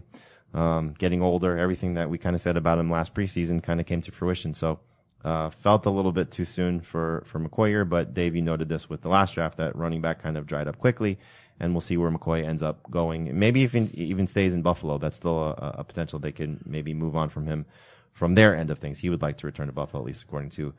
um, 0.54 0.94
getting 0.96 1.20
older. 1.20 1.58
Everything 1.58 1.94
that 1.94 2.08
we 2.08 2.16
kind 2.16 2.34
of 2.34 2.40
said 2.40 2.56
about 2.56 2.78
him 2.78 2.90
last 2.90 3.12
preseason 3.14 3.62
kind 3.62 3.78
of 3.78 3.84
came 3.84 4.00
to 4.00 4.10
fruition. 4.10 4.54
So, 4.54 4.80
uh, 5.24 5.50
felt 5.50 5.86
a 5.86 5.90
little 5.90 6.12
bit 6.12 6.30
too 6.30 6.44
soon 6.44 6.80
for, 6.80 7.24
for 7.26 7.40
McCoy 7.40 7.68
here, 7.68 7.84
but 7.84 8.12
Dave, 8.12 8.36
you 8.36 8.42
noted 8.42 8.68
this 8.68 8.88
with 8.88 9.00
the 9.00 9.08
last 9.08 9.34
draft 9.34 9.56
that 9.56 9.74
running 9.74 10.02
back 10.02 10.22
kind 10.22 10.36
of 10.36 10.46
dried 10.46 10.68
up 10.68 10.78
quickly. 10.78 11.18
And 11.58 11.72
we'll 11.72 11.80
see 11.80 11.96
where 11.96 12.10
McCoy 12.10 12.44
ends 12.44 12.62
up 12.62 12.90
going. 12.90 13.38
Maybe 13.38 13.60
even, 13.60 13.88
even 13.94 14.26
stays 14.26 14.54
in 14.54 14.62
Buffalo. 14.62 14.98
That's 14.98 15.16
still 15.16 15.40
a, 15.40 15.76
a 15.78 15.84
potential 15.84 16.18
they 16.18 16.32
can 16.32 16.60
maybe 16.66 16.94
move 16.94 17.16
on 17.16 17.28
from 17.30 17.46
him 17.46 17.64
from 18.12 18.34
their 18.34 18.56
end 18.56 18.70
of 18.70 18.78
things. 18.80 18.98
He 18.98 19.08
would 19.08 19.22
like 19.22 19.38
to 19.38 19.46
return 19.46 19.68
to 19.68 19.72
Buffalo, 19.72 20.02
at 20.02 20.06
least 20.06 20.24
according 20.24 20.50
to 20.50 20.74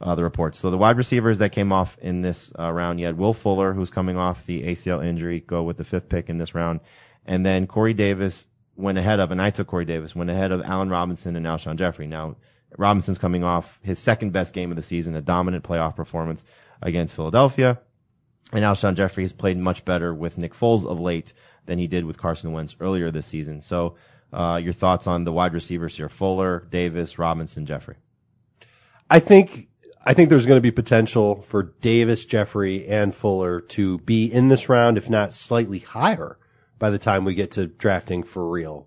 uh, 0.00 0.14
the 0.14 0.24
reports. 0.24 0.58
So 0.58 0.70
the 0.70 0.78
wide 0.78 0.96
receivers 0.96 1.38
that 1.38 1.52
came 1.52 1.72
off 1.72 1.96
in 2.02 2.22
this 2.22 2.52
uh, 2.58 2.72
round, 2.72 3.00
you 3.00 3.06
had 3.06 3.16
Will 3.16 3.34
Fuller, 3.34 3.72
who's 3.72 3.90
coming 3.90 4.16
off 4.16 4.44
the 4.46 4.64
ACL 4.64 5.04
injury, 5.04 5.40
go 5.40 5.62
with 5.62 5.76
the 5.76 5.84
fifth 5.84 6.08
pick 6.08 6.28
in 6.28 6.38
this 6.38 6.54
round. 6.54 6.80
And 7.24 7.46
then 7.46 7.66
Corey 7.66 7.94
Davis 7.94 8.46
went 8.74 8.98
ahead 8.98 9.20
of, 9.20 9.30
and 9.30 9.40
I 9.40 9.50
took 9.50 9.68
Corey 9.68 9.84
Davis, 9.84 10.14
went 10.14 10.30
ahead 10.30 10.52
of 10.52 10.62
Allen 10.62 10.90
Robinson 10.90 11.34
and 11.36 11.46
Alshon 11.46 11.76
Jeffery. 11.76 12.06
Now, 12.06 12.36
Robinson's 12.76 13.18
coming 13.18 13.44
off 13.44 13.78
his 13.82 13.98
second 13.98 14.32
best 14.32 14.52
game 14.52 14.70
of 14.70 14.76
the 14.76 14.82
season, 14.82 15.14
a 15.14 15.22
dominant 15.22 15.64
playoff 15.64 15.96
performance 15.96 16.44
against 16.82 17.14
Philadelphia. 17.14 17.80
And 18.52 18.64
Alshon 18.64 18.94
Jeffery 18.94 19.24
has 19.24 19.32
played 19.32 19.58
much 19.58 19.84
better 19.84 20.14
with 20.14 20.38
Nick 20.38 20.54
Foles 20.54 20.86
of 20.86 21.00
late 21.00 21.32
than 21.66 21.78
he 21.78 21.86
did 21.86 22.04
with 22.04 22.18
Carson 22.18 22.52
Wentz 22.52 22.76
earlier 22.80 23.10
this 23.10 23.26
season. 23.26 23.60
So, 23.60 23.96
uh, 24.32 24.60
your 24.62 24.72
thoughts 24.72 25.06
on 25.06 25.24
the 25.24 25.32
wide 25.32 25.52
receivers 25.52 25.96
here? 25.96 26.08
Fuller, 26.08 26.66
Davis, 26.70 27.18
Robinson, 27.18 27.66
Jeffery. 27.66 27.96
I 29.08 29.20
think 29.20 29.68
I 30.04 30.14
think 30.14 30.28
there's 30.28 30.46
going 30.46 30.58
to 30.58 30.62
be 30.62 30.70
potential 30.70 31.42
for 31.42 31.74
Davis, 31.80 32.24
Jeffery, 32.24 32.86
and 32.86 33.12
Fuller 33.12 33.60
to 33.60 33.98
be 33.98 34.32
in 34.32 34.48
this 34.48 34.68
round, 34.68 34.96
if 34.96 35.10
not 35.10 35.34
slightly 35.34 35.80
higher, 35.80 36.38
by 36.78 36.90
the 36.90 36.98
time 36.98 37.24
we 37.24 37.34
get 37.34 37.50
to 37.52 37.66
drafting 37.66 38.22
for 38.22 38.48
real. 38.48 38.86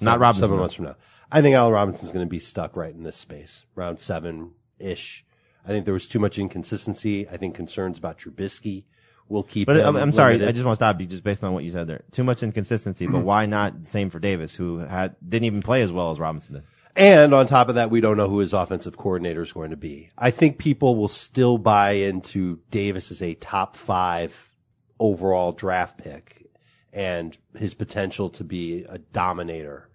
Not 0.00 0.18
Robinson, 0.18 0.48
Seven 0.48 0.58
months 0.58 0.74
from 0.74 0.86
now. 0.86 0.96
I 1.30 1.42
think 1.42 1.56
Allen 1.56 1.72
Robinson's 1.72 2.12
going 2.12 2.26
to 2.26 2.30
be 2.30 2.38
stuck 2.38 2.76
right 2.76 2.94
in 2.94 3.02
this 3.02 3.16
space, 3.16 3.64
round 3.74 4.00
seven 4.00 4.52
ish. 4.78 5.24
I 5.64 5.68
think 5.68 5.84
there 5.84 5.94
was 5.94 6.06
too 6.06 6.18
much 6.20 6.38
inconsistency. 6.38 7.28
I 7.28 7.36
think 7.36 7.54
concerns 7.54 7.98
about 7.98 8.18
Trubisky 8.18 8.84
will 9.28 9.42
keep. 9.42 9.66
But 9.66 9.84
I'm, 9.84 9.96
I'm 9.96 10.12
sorry. 10.12 10.34
I 10.34 10.52
just 10.52 10.64
want 10.64 10.74
to 10.74 10.84
stop 10.84 11.00
you 11.00 11.06
just 11.06 11.24
based 11.24 11.42
on 11.42 11.52
what 11.52 11.64
you 11.64 11.70
said 11.70 11.86
there. 11.88 12.04
Too 12.12 12.24
much 12.24 12.42
inconsistency, 12.42 13.06
but 13.06 13.24
why 13.24 13.46
not 13.46 13.86
same 13.86 14.10
for 14.10 14.18
Davis, 14.18 14.54
who 14.54 14.78
had 14.78 15.16
didn't 15.26 15.46
even 15.46 15.62
play 15.62 15.82
as 15.82 15.90
well 15.90 16.10
as 16.10 16.20
Robinson 16.20 16.54
did? 16.54 16.64
And 16.94 17.34
on 17.34 17.46
top 17.46 17.68
of 17.68 17.74
that, 17.74 17.90
we 17.90 18.00
don't 18.00 18.16
know 18.16 18.28
who 18.28 18.38
his 18.38 18.54
offensive 18.54 18.96
coordinator 18.96 19.42
is 19.42 19.52
going 19.52 19.70
to 19.70 19.76
be. 19.76 20.10
I 20.16 20.30
think 20.30 20.56
people 20.56 20.96
will 20.96 21.08
still 21.08 21.58
buy 21.58 21.92
into 21.92 22.60
Davis 22.70 23.10
as 23.10 23.20
a 23.20 23.34
top 23.34 23.76
five 23.76 24.50
overall 24.98 25.52
draft 25.52 25.98
pick 25.98 26.46
and 26.94 27.36
his 27.58 27.74
potential 27.74 28.30
to 28.30 28.44
be 28.44 28.84
a 28.88 28.96
dominator. 28.96 29.90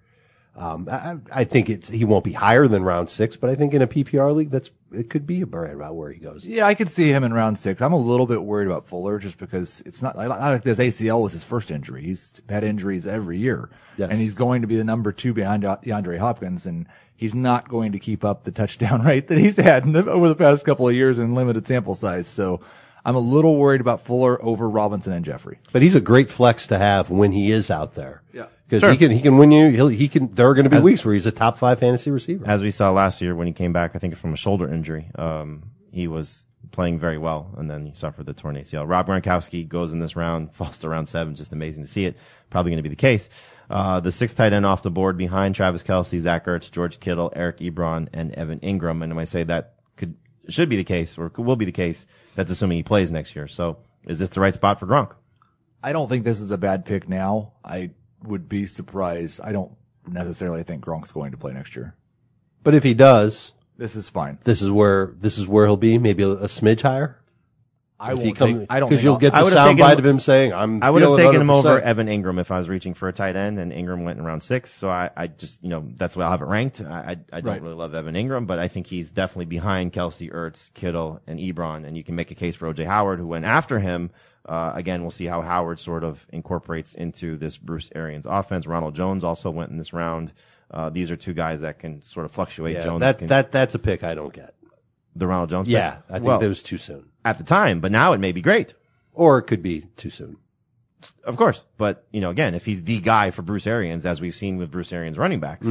Um, 0.55 0.87
I, 0.91 1.15
I 1.31 1.43
think 1.45 1.69
it's, 1.69 1.87
he 1.87 2.03
won't 2.03 2.25
be 2.25 2.33
higher 2.33 2.67
than 2.67 2.83
round 2.83 3.09
six, 3.09 3.37
but 3.37 3.49
I 3.49 3.55
think 3.55 3.73
in 3.73 3.81
a 3.81 3.87
PPR 3.87 4.35
league, 4.35 4.49
that's, 4.49 4.69
it 4.91 5.09
could 5.09 5.25
be 5.25 5.43
right 5.45 5.73
about 5.73 5.95
where 5.95 6.11
he 6.11 6.19
goes. 6.19 6.45
Yeah, 6.45 6.67
I 6.67 6.73
could 6.73 6.89
see 6.89 7.09
him 7.09 7.23
in 7.23 7.33
round 7.33 7.57
six. 7.57 7.81
I'm 7.81 7.93
a 7.93 7.97
little 7.97 8.25
bit 8.25 8.43
worried 8.43 8.67
about 8.67 8.85
Fuller 8.85 9.17
just 9.17 9.37
because 9.37 9.81
it's 9.85 10.01
not, 10.01 10.17
not 10.17 10.39
like 10.39 10.63
this 10.63 10.77
ACL 10.77 11.21
was 11.23 11.31
his 11.31 11.45
first 11.45 11.71
injury. 11.71 12.03
He's 12.03 12.41
had 12.49 12.65
injuries 12.65 13.07
every 13.07 13.37
year. 13.37 13.69
Yes. 13.95 14.09
And 14.11 14.19
he's 14.19 14.33
going 14.33 14.61
to 14.61 14.67
be 14.67 14.75
the 14.75 14.83
number 14.83 15.13
two 15.13 15.33
behind 15.33 15.63
DeAndre 15.63 16.19
Hopkins 16.19 16.65
and 16.65 16.85
he's 17.15 17.33
not 17.33 17.69
going 17.69 17.93
to 17.93 17.99
keep 17.99 18.25
up 18.25 18.43
the 18.43 18.51
touchdown 18.51 19.01
rate 19.05 19.27
that 19.27 19.37
he's 19.37 19.57
had 19.57 19.85
in 19.85 19.93
the, 19.93 20.09
over 20.09 20.27
the 20.27 20.35
past 20.35 20.65
couple 20.65 20.89
of 20.89 20.93
years 20.93 21.19
in 21.19 21.33
limited 21.33 21.65
sample 21.65 21.95
size. 21.95 22.27
So 22.27 22.59
I'm 23.05 23.15
a 23.15 23.19
little 23.19 23.55
worried 23.55 23.81
about 23.81 24.03
Fuller 24.03 24.43
over 24.43 24.69
Robinson 24.69 25.13
and 25.13 25.23
Jeffery. 25.23 25.59
But 25.71 25.81
he's 25.81 25.95
a 25.95 26.01
great 26.01 26.29
flex 26.29 26.67
to 26.67 26.77
have 26.77 27.09
when 27.09 27.31
he 27.31 27.51
is 27.51 27.71
out 27.71 27.93
there. 27.93 28.21
Yeah. 28.33 28.47
Cause 28.71 28.83
he 28.83 28.97
can, 28.97 29.11
he 29.11 29.21
can 29.21 29.37
win 29.37 29.51
you, 29.51 29.69
he'll, 29.69 29.89
he 29.89 30.07
can, 30.07 30.33
there 30.33 30.47
are 30.47 30.53
going 30.53 30.63
to 30.63 30.69
be 30.69 30.79
weeks 30.79 31.03
where 31.03 31.13
he's 31.13 31.25
a 31.25 31.31
top 31.31 31.57
five 31.57 31.79
fantasy 31.79 32.09
receiver. 32.09 32.45
As 32.47 32.61
we 32.61 32.71
saw 32.71 32.91
last 32.91 33.21
year 33.21 33.35
when 33.35 33.45
he 33.45 33.53
came 33.53 33.73
back, 33.73 33.95
I 33.95 33.99
think 33.99 34.15
from 34.15 34.33
a 34.33 34.37
shoulder 34.37 34.73
injury, 34.73 35.11
um, 35.15 35.71
he 35.91 36.07
was 36.07 36.45
playing 36.71 36.99
very 36.99 37.17
well, 37.17 37.53
and 37.57 37.69
then 37.69 37.85
he 37.85 37.93
suffered 37.93 38.25
the 38.25 38.33
torn 38.33 38.55
ACL. 38.55 38.87
Rob 38.87 39.07
Gronkowski 39.07 39.67
goes 39.67 39.91
in 39.91 39.99
this 39.99 40.15
round, 40.15 40.51
falls 40.55 40.77
to 40.79 40.89
round 40.89 41.09
seven. 41.09 41.35
Just 41.35 41.51
amazing 41.51 41.83
to 41.83 41.91
see 41.91 42.05
it. 42.05 42.17
Probably 42.49 42.71
going 42.71 42.77
to 42.77 42.83
be 42.83 42.89
the 42.89 42.95
case. 42.95 43.29
Uh, 43.69 43.99
the 43.99 44.11
sixth 44.11 44.35
tight 44.35 44.53
end 44.53 44.65
off 44.65 44.83
the 44.83 44.91
board 44.91 45.17
behind 45.17 45.55
Travis 45.55 45.83
Kelce, 45.83 46.19
Zach 46.19 46.45
Ertz, 46.45 46.69
George 46.69 46.99
Kittle, 46.99 47.31
Eric 47.35 47.59
Ebron, 47.59 48.09
and 48.11 48.33
Evan 48.33 48.59
Engram. 48.59 49.01
And 49.03 49.15
when 49.15 49.19
I 49.19 49.25
say 49.25 49.43
that 49.43 49.75
could 49.95 50.15
should 50.49 50.69
be 50.69 50.75
the 50.75 50.83
case, 50.83 51.17
or 51.17 51.29
could, 51.29 51.45
will 51.45 51.55
be 51.55 51.65
the 51.65 51.71
case, 51.71 52.05
that's 52.35 52.51
assuming 52.51 52.77
he 52.77 52.83
plays 52.83 53.11
next 53.11 53.35
year. 53.35 53.47
So, 53.47 53.77
is 54.05 54.19
this 54.19 54.29
the 54.29 54.41
right 54.41 54.53
spot 54.53 54.79
for 54.79 54.87
Gronk? 54.87 55.13
I 55.83 55.93
don't 55.93 56.09
think 56.09 56.25
this 56.25 56.41
is 56.41 56.51
a 56.51 56.57
bad 56.57 56.85
pick 56.85 57.07
now. 57.07 57.53
I 57.63 57.91
would 58.23 58.47
be 58.49 58.65
surprised. 58.65 59.39
I 59.43 59.51
don't 59.51 59.71
necessarily 60.07 60.63
think 60.63 60.83
Gronk's 60.83 61.11
going 61.11 61.31
to 61.31 61.37
play 61.37 61.53
next 61.53 61.75
year. 61.75 61.95
But 62.63 62.73
if 62.75 62.83
he 62.83 62.93
does, 62.93 63.53
This 63.77 63.95
is 63.95 64.09
fine. 64.09 64.39
this 64.43 64.61
is 64.61 64.69
where, 64.71 65.13
this 65.19 65.37
is 65.37 65.47
where 65.47 65.65
he'll 65.65 65.77
be, 65.77 65.97
maybe 65.97 66.23
a, 66.23 66.29
a 66.29 66.47
smidge 66.47 66.81
higher. 66.81 67.20
I 68.01 68.13
If 68.13 68.19
he 68.19 68.25
won't 68.25 68.37
come- 68.37 68.59
take- 68.61 68.67
I 68.71 68.79
don't 68.79 68.89
because 68.89 69.03
you'll 69.03 69.13
I'll- 69.13 69.19
get 69.19 69.33
the 69.33 69.43
would've 69.43 69.53
taken 69.57 69.77
soundbite 69.77 69.91
him- 69.93 69.99
of 69.99 70.05
him 70.05 70.19
saying, 70.19 70.53
"I'm." 70.53 70.81
I 70.83 70.89
would 70.89 71.01
have 71.03 71.15
taken 71.17 71.39
him 71.41 71.47
100%." 71.47 71.65
over 71.65 71.79
Evan 71.81 72.07
Engram 72.07 72.39
if 72.39 72.49
I 72.51 72.57
was 72.57 72.67
reaching 72.67 72.93
for 72.95 73.07
a 73.07 73.13
tight 73.13 73.35
end, 73.35 73.59
and 73.59 73.71
Engram 73.71 74.03
went 74.03 74.17
in 74.17 74.25
round 74.25 74.41
six. 74.41 74.71
So 74.71 74.89
I, 74.89 75.09
I 75.15 75.27
just, 75.27 75.63
you 75.63 75.69
know, 75.69 75.85
that's 75.97 76.17
why 76.17 76.25
I 76.25 76.31
have 76.31 76.41
it 76.41 76.45
ranked. 76.45 76.81
I, 76.81 76.85
I, 77.31 77.37
I 77.37 77.41
don't 77.41 77.45
Right. 77.45 77.61
really 77.61 77.75
love 77.75 77.93
Evan 77.93 78.15
Engram, 78.15 78.47
but 78.47 78.57
I 78.59 78.67
think 78.67 78.87
he's 78.87 79.11
definitely 79.11 79.45
behind 79.45 79.93
Kelce, 79.93 80.31
Ertz, 80.33 80.73
Kittle, 80.73 81.21
and 81.27 81.39
Ebron. 81.39 81.85
And 81.85 81.95
you 81.95 82.03
can 82.03 82.15
make 82.15 82.31
a 82.31 82.35
case 82.35 82.55
for 82.55 82.67
OJ 82.73 82.85
Howard, 82.85 83.19
who 83.19 83.27
went 83.27 83.45
after 83.45 83.79
him. 83.79 84.09
Uh, 84.43 84.71
again, 84.73 85.01
we'll 85.03 85.11
see 85.11 85.25
how 85.27 85.41
Howard 85.41 85.79
sort 85.79 86.03
of 86.03 86.25
incorporates 86.33 86.95
into 86.95 87.37
this 87.37 87.57
Bruce 87.57 87.91
Arians 87.93 88.25
offense. 88.27 88.65
Ronald 88.65 88.95
Jones 88.95 89.23
also 89.23 89.51
went 89.51 89.69
in 89.69 89.77
this 89.77 89.93
round. 89.93 90.33
Uh, 90.71 90.89
these 90.89 91.11
are 91.11 91.15
two 91.15 91.33
guys 91.33 91.61
that 91.61 91.77
can 91.77 92.01
sort 92.01 92.25
of 92.25 92.31
fluctuate. 92.31 92.75
Yeah, 92.77 92.83
Jones 92.83 93.01
that 93.01 93.19
can, 93.19 93.27
that 93.27 93.51
that's 93.51 93.75
a 93.75 93.79
pick 93.79 94.03
I 94.03 94.15
don't 94.15 94.33
get. 94.33 94.55
The 95.15 95.27
Ronald 95.27 95.49
Jones. 95.49 95.67
pick? 95.67 95.73
Yeah, 95.73 95.97
I 96.09 96.13
think 96.13 96.25
well, 96.25 96.39
that 96.39 96.47
was 96.47 96.61
too 96.63 96.77
soon, 96.77 97.05
at 97.25 97.37
the 97.37 97.43
time, 97.43 97.79
but 97.81 97.91
now 97.91 98.13
it 98.13 98.19
may 98.19 98.31
be 98.31 98.41
great. 98.41 98.73
or 99.13 99.37
it 99.37 99.43
could 99.43 99.61
be 99.61 99.81
too 99.97 100.09
soon. 100.09 100.37
Of 101.23 101.35
course, 101.35 101.65
but 101.77 102.05
you 102.11 102.21
know, 102.21 102.29
again, 102.29 102.53
if 102.53 102.63
he's 102.65 102.83
the 102.83 102.99
guy 102.99 103.31
for 103.31 103.41
Bruce 103.41 103.65
Arians, 103.65 104.05
as 104.05 104.21
we've 104.21 104.35
seen 104.35 104.57
with 104.57 104.69
Bruce 104.69 104.93
Arians 104.93 105.17
running 105.17 105.39
backs, 105.39 105.65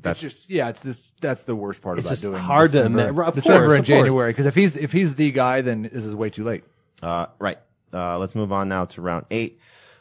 that's 0.00 0.20
It's 0.22 0.34
just 0.36 0.50
yeah, 0.50 0.68
it's 0.68 0.80
this 0.82 1.12
that's 1.20 1.44
the 1.44 1.54
worst 1.54 1.80
part 1.80 1.98
It's 1.98 2.08
about 2.08 2.12
just 2.14 2.22
doing 2.22 2.42
hard 2.42 2.72
to 2.72 2.78
December, 2.78 3.08
ima- 3.08 3.22
of 3.22 3.34
December 3.36 3.66
course, 3.66 3.78
and 3.78 3.80
of 3.84 3.86
course. 3.86 4.06
January 4.08 4.30
because 4.32 4.46
if 4.46 4.54
he's 4.56 4.76
if 4.76 4.90
he's 4.90 5.14
the 5.14 5.30
guy, 5.30 5.60
then 5.60 5.82
this 5.82 6.04
is 6.04 6.14
way 6.14 6.28
too 6.28 6.42
late. 6.44 6.64
uh, 7.02 7.26
right. 7.38 7.58
Uh, 7.92 8.18
let's 8.18 8.34
move 8.34 8.50
on 8.52 8.68
now 8.68 8.84
to 8.86 9.00
round 9.00 9.24
eight. 9.30 9.60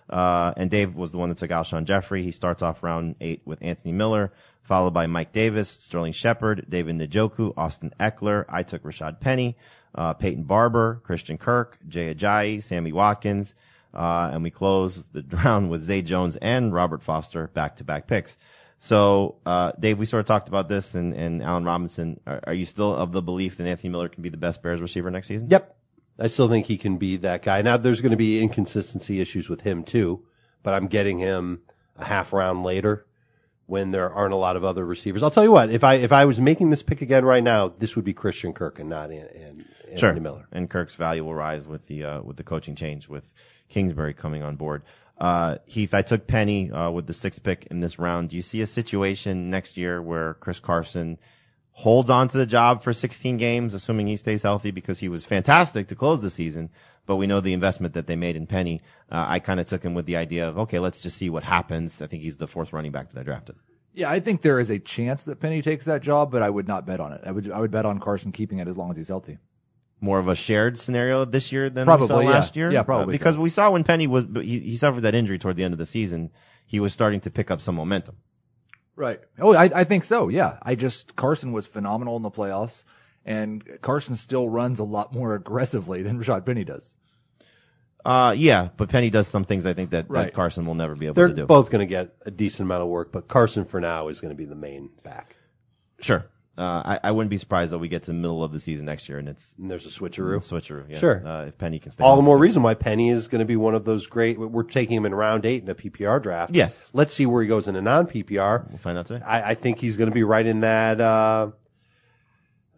Uh, 0.10 0.54
and 0.58 0.72
Dave 0.72 0.96
was 0.96 1.12
the 1.12 1.18
one 1.20 1.30
that 1.30 1.38
took 1.38 1.52
Alshon 1.52 1.86
Jeffery. 1.86 2.24
He 2.24 2.32
starts 2.32 2.64
off 2.64 2.82
round 2.82 3.16
eight 3.22 3.42
with 3.46 3.60
Anthony 3.62 3.94
Miller, 3.94 4.34
followed 4.64 4.93
by 4.93 5.07
Mike 5.07 5.32
Davis, 5.32 5.70
Sterling 5.70 6.14
Shepard, 6.14 6.66
David 6.70 6.97
Njoku, 6.97 7.53
Austin 7.55 7.93
Ekeler. 7.99 8.45
I 8.49 8.64
took 8.64 8.84
Rashad 8.84 9.20
Penny, 9.20 9.57
uh, 9.93 10.14
Peyton 10.14 10.43
Barber, 10.43 11.01
Christian 11.03 11.38
Kirk, 11.38 11.78
Jay 11.88 12.14
Ajayi, 12.14 12.64
Sammy 12.64 12.91
Watkins. 12.91 13.53
Uh, 13.93 14.32
and 14.34 14.41
we 14.41 14.49
close 14.49 15.05
the 15.11 15.24
round 15.43 15.70
with 15.70 15.82
Zay 15.82 16.01
Jones 16.01 16.36
and 16.38 16.74
Robert 16.74 17.03
Foster 17.03 17.47
back 17.49 17.76
to 17.78 17.84
back 17.84 18.07
picks. 18.07 18.38
So, 18.80 19.36
uh, 19.45 19.72
Dave, 19.80 19.97
we 19.97 20.05
sort 20.05 20.22
of 20.22 20.26
talked 20.26 20.49
about 20.49 20.68
this 20.68 20.95
and, 20.95 21.14
and 21.14 21.41
Allen 21.41 21.64
Robinson. 21.64 22.20
Are, 22.26 22.41
are 22.47 22.53
you 22.53 22.66
still 22.66 22.93
of 22.93 23.11
the 23.11 23.22
belief 23.22 23.57
that 23.57 23.68
Anthony 23.68 23.89
Miller 23.89 24.09
can 24.09 24.24
be 24.24 24.30
the 24.30 24.38
best 24.38 24.61
Bears 24.61 24.82
receiver 24.82 25.11
next 25.11 25.28
season? 25.28 25.49
Yep. 25.49 25.78
I 26.20 26.28
still 26.28 26.49
think 26.49 26.66
he 26.66 26.78
can 26.78 26.97
be 26.97 27.18
that 27.18 27.43
guy. 27.43 27.61
Now 27.61 27.78
there's 27.78 28.01
going 28.01 28.11
to 28.11 28.18
be 28.18 28.41
inconsistency 28.41 29.20
issues 29.20 29.49
with 29.49 29.61
him 29.61 29.84
too, 29.84 30.26
but 30.64 30.74
I'm 30.74 30.88
getting 30.88 31.18
him 31.18 31.61
a 31.95 32.05
half 32.05 32.34
round 32.34 32.64
later 32.64 33.05
when 33.66 33.91
there 33.91 34.11
aren't 34.11 34.34
a 34.34 34.38
lot 34.38 34.55
of 34.55 34.64
other 34.64 34.86
receivers. 34.86 35.24
I'll 35.24 35.32
tell 35.32 35.43
you 35.43 35.51
what, 35.51 35.70
if 35.70 35.84
I 35.84 35.95
if 35.95 36.11
I 36.11 36.26
was 36.26 36.39
making 36.39 36.70
this 36.70 36.84
pick 36.84 37.01
again 37.01 37.24
right 37.26 37.43
now, 37.43 37.74
this 37.80 37.95
would 37.95 38.05
be 38.05 38.14
Christian 38.14 38.53
Kirk 38.53 38.80
and 38.80 38.89
not 38.89 39.09
An- 39.09 39.18
An- 39.36 39.66
Anthony 39.84 39.97
Sure. 39.97 40.14
Miller. 40.16 40.47
And 40.51 40.70
Kirk's 40.70 40.95
value 40.95 41.24
will 41.24 41.36
rise 41.36 41.66
with 41.66 41.88
the 41.88 42.03
uh, 42.03 42.22
with 42.22 42.38
the 42.38 42.43
coaching 42.43 42.76
change 42.76 43.07
with 43.07 43.34
Kingsbury 43.70 44.14
coming 44.14 44.43
on 44.43 44.55
board. 44.55 44.84
Uh, 45.18 45.57
Heath, 45.66 45.93
I 45.93 46.01
took 46.01 46.26
Penny 46.28 46.72
uh, 46.72 46.89
with 46.89 47.05
the 47.07 47.14
sixth 47.14 47.43
pick 47.43 47.68
in 47.70 47.80
this 47.80 47.99
round. 47.99 48.30
Do 48.30 48.36
you 48.36 48.41
see 48.41 48.61
a 48.61 48.68
situation 48.68 49.49
next 49.49 49.78
year 49.78 50.01
where 50.01 50.34
Chris 50.36 50.59
Carson 50.59 51.20
holds 51.74 52.09
on 52.09 52.28
to 52.30 52.38
the 52.38 52.45
job 52.45 52.82
for 52.84 52.93
16 52.93 53.38
games, 53.38 53.74
assuming 53.74 54.07
he 54.07 54.17
stays 54.17 54.43
healthy, 54.43 54.71
because 54.71 54.99
he 54.99 55.09
was 55.09 55.26
fantastic 55.26 55.88
to 55.88 55.95
close 55.95 56.21
the 56.21 56.30
season? 56.30 56.69
But 57.05 57.17
we 57.17 57.28
know 57.28 57.41
the 57.41 57.53
investment 57.53 57.93
that 57.95 58.07
they 58.07 58.15
made 58.15 58.36
in 58.36 58.47
Penny. 58.47 58.82
Uh, 59.11 59.26
I 59.28 59.39
kind 59.39 59.59
of 59.59 59.65
took 59.65 59.84
him 59.84 59.93
with 59.93 60.05
the 60.05 60.15
idea 60.15 60.47
of 60.47 60.57
okay, 60.57 60.80
let's 60.80 60.99
just 60.99 61.17
see 61.17 61.30
what 61.30 61.43
happens. 61.43 62.01
I 62.01 62.07
think 62.07 62.24
he's 62.24 62.38
the 62.38 62.47
fourth 62.47 62.71
running 62.71 62.91
back 62.93 63.11
that 63.11 63.19
I 63.19 63.24
drafted. 63.24 63.55
Yeah, 63.93 64.09
I 64.09 64.19
think 64.21 64.41
there 64.41 64.59
is 64.59 64.69
a 64.71 64.80
chance 64.80 65.24
that 65.24 65.39
Penny 65.39 65.61
takes 65.61 65.86
that 65.86 66.01
job, 66.01 66.32
but 66.32 66.41
I 66.41 66.49
would 66.49 66.67
not 66.67 66.86
bet 66.86 66.99
on 66.99 67.11
it. 67.13 67.21
I 67.26 67.32
would 67.32 67.51
I 67.51 67.59
would 67.59 67.71
bet 67.71 67.86
on 67.86 67.99
Carson 67.99 68.32
keeping 68.32 68.59
it 68.59 68.67
as 68.67 68.78
long 68.78 68.89
as 68.91 68.97
he's 68.97 69.09
healthy. 69.09 69.38
more 69.99 70.19
of 70.19 70.28
a 70.28 70.36
shared 70.36 70.78
scenario 70.80 71.26
this 71.26 71.51
year 71.51 71.69
than 71.69 71.86
Probably, 71.86 72.05
we 72.05 72.07
saw 72.07 72.19
yeah. 72.19 72.30
last 72.30 72.55
year. 72.55 72.71
Yeah, 72.71 72.84
probably 72.84 73.13
Uh, 73.13 73.17
because 73.17 73.36
so. 73.36 73.41
we 73.41 73.49
saw 73.49 73.69
when 73.71 73.84
Penny 73.84 74.07
was 74.07 74.26
he, 74.36 74.59
he 74.59 74.78
suffered 74.78 75.01
that 75.01 75.13
injury 75.15 75.38
toward 75.39 75.55
the 75.57 75.63
end 75.63 75.74
of 75.74 75.78
the 75.78 75.86
season, 75.86 76.32
he 76.65 76.80
was 76.80 76.91
starting 76.93 77.19
to 77.21 77.30
pick 77.30 77.51
up 77.51 77.59
some 77.61 77.76
momentum. 77.76 78.15
Right. 78.96 79.20
Oh, 79.39 79.56
I, 79.56 79.64
I 79.74 79.84
think 79.84 80.04
so. 80.04 80.30
Yeah. 80.30 80.58
I 80.62 80.76
just, 80.76 81.16
Carson 81.16 81.52
was 81.52 81.66
phenomenal 81.66 82.16
in 82.16 82.22
the 82.22 82.32
playoffs 82.32 82.84
and 83.26 83.64
Carson 83.82 84.16
still 84.16 84.50
runs 84.50 84.80
a 84.80 84.84
lot 84.84 85.14
more 85.14 85.34
aggressively 85.36 86.02
than 86.04 86.20
Rashad 86.20 86.46
Penny 86.46 86.64
does. 86.64 86.98
Uh, 88.06 88.36
yeah, 88.38 88.68
but 88.76 88.89
Penny 88.89 89.10
does 89.10 89.30
some 89.30 89.46
things 89.46 89.66
I 89.66 89.74
think 89.74 89.91
that, 89.91 90.10
that 90.10 90.34
Carson 90.34 90.66
will 90.66 90.76
never 90.76 90.94
be 90.94 91.06
able 91.06 91.14
They're 91.14 91.30
to 91.30 91.34
do. 91.34 91.36
They're 91.38 91.46
both 91.46 91.70
going 91.70 91.80
to 91.80 91.89
get 91.89 92.14
a 92.26 92.32
decent 92.32 92.68
amount 92.68 92.84
of 92.84 92.89
work, 92.89 93.14
but 93.14 93.30
Carson 93.30 93.64
for 93.64 93.80
now 93.80 94.10
is 94.10 94.20
going 94.20 94.32
to 94.32 94.36
be 94.36 94.46
the 94.46 94.56
main 94.56 94.89
back. 95.04 95.38
Sure. 96.02 96.26
Uh, 96.56 96.62
I, 96.86 96.99
I 97.06 97.12
wouldn't 97.12 97.32
be 97.32 97.38
surprised 97.38 97.72
that 97.74 97.80
we 97.80 97.88
get 97.88 98.04
to 98.04 98.12
the 98.12 98.16
middle 98.16 98.43
of 98.43 98.51
the 98.51 98.60
season 98.60 98.86
next 98.86 99.10
year 99.10 99.18
and 99.18 99.28
it's 99.28 99.56
And 99.60 99.72
there's 99.72 99.88
a 99.88 99.89
switcheroo. 99.89 100.36
switcheroo. 100.38 100.88
Yeah. 100.88 100.99
Sure. 100.99 101.26
Uh, 101.28 101.45
if 101.45 101.58
Penny 101.58 101.80
can 101.80 101.91
stay. 101.91 102.04
All 102.04 102.16
the 102.16 102.22
more 102.22 102.38
reason 102.38 102.62
why 102.62 102.76
Penny 102.76 103.10
is 103.10 103.28
going 103.28 103.39
to 103.39 103.45
be 103.45 103.56
one 103.56 103.74
of 103.74 103.86
those 103.86 104.06
great. 104.06 104.38
We're 104.39 104.62
taking 104.62 104.97
him 104.97 105.06
in 105.08 105.16
round 105.16 105.47
eight 105.47 105.64
in 105.64 105.70
a 105.70 105.74
PPR 105.74 106.22
draft. 106.22 106.54
Yes. 106.54 106.80
Let's 106.93 107.12
see 107.12 107.26
where 107.26 107.41
he 107.41 107.47
goes 107.47 107.68
in 107.68 107.76
a 107.76 107.82
non 107.82 108.06
PPR. 108.06 108.70
We'll 108.70 108.78
find 108.78 108.99
out 108.99 109.08
today. 109.08 109.26
I, 109.26 109.51
I 109.51 109.56
think 109.56 109.80
he's 109.80 109.97
going 109.97 110.10
to 110.12 110.14
be 110.14 110.22
right 110.24 110.45
in 110.45 110.60
that, 110.62 111.01
uh, 111.01 111.51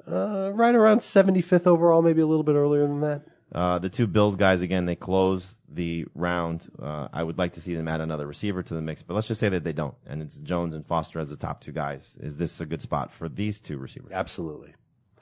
uh, 0.09 0.51
right 0.53 0.73
around 0.75 0.99
75th 0.99 1.67
overall, 1.67 2.01
maybe 2.01 2.21
a 2.21 2.27
little 2.27 2.43
bit 2.43 2.55
earlier 2.55 2.83
than 2.87 3.01
that. 3.01 3.23
Uh, 3.51 3.79
the 3.79 3.89
two 3.89 4.07
Bills 4.07 4.35
guys 4.35 4.61
again, 4.61 4.85
they 4.85 4.95
close 4.95 5.55
the 5.69 6.05
round. 6.15 6.67
Uh, 6.81 7.07
I 7.13 7.23
would 7.23 7.37
like 7.37 7.53
to 7.53 7.61
see 7.61 7.75
them 7.75 7.87
add 7.87 8.01
another 8.01 8.27
receiver 8.27 8.63
to 8.63 8.73
the 8.73 8.81
mix, 8.81 9.03
but 9.03 9.13
let's 9.13 9.27
just 9.27 9.39
say 9.39 9.49
that 9.49 9.63
they 9.63 9.73
don't, 9.73 9.95
and 10.05 10.21
it's 10.21 10.35
Jones 10.37 10.73
and 10.73 10.85
Foster 10.85 11.19
as 11.19 11.29
the 11.29 11.37
top 11.37 11.61
two 11.61 11.71
guys. 11.71 12.17
Is 12.19 12.37
this 12.37 12.59
a 12.59 12.65
good 12.65 12.81
spot 12.81 13.13
for 13.13 13.29
these 13.29 13.59
two 13.59 13.77
receivers? 13.77 14.11
Absolutely. 14.11 14.73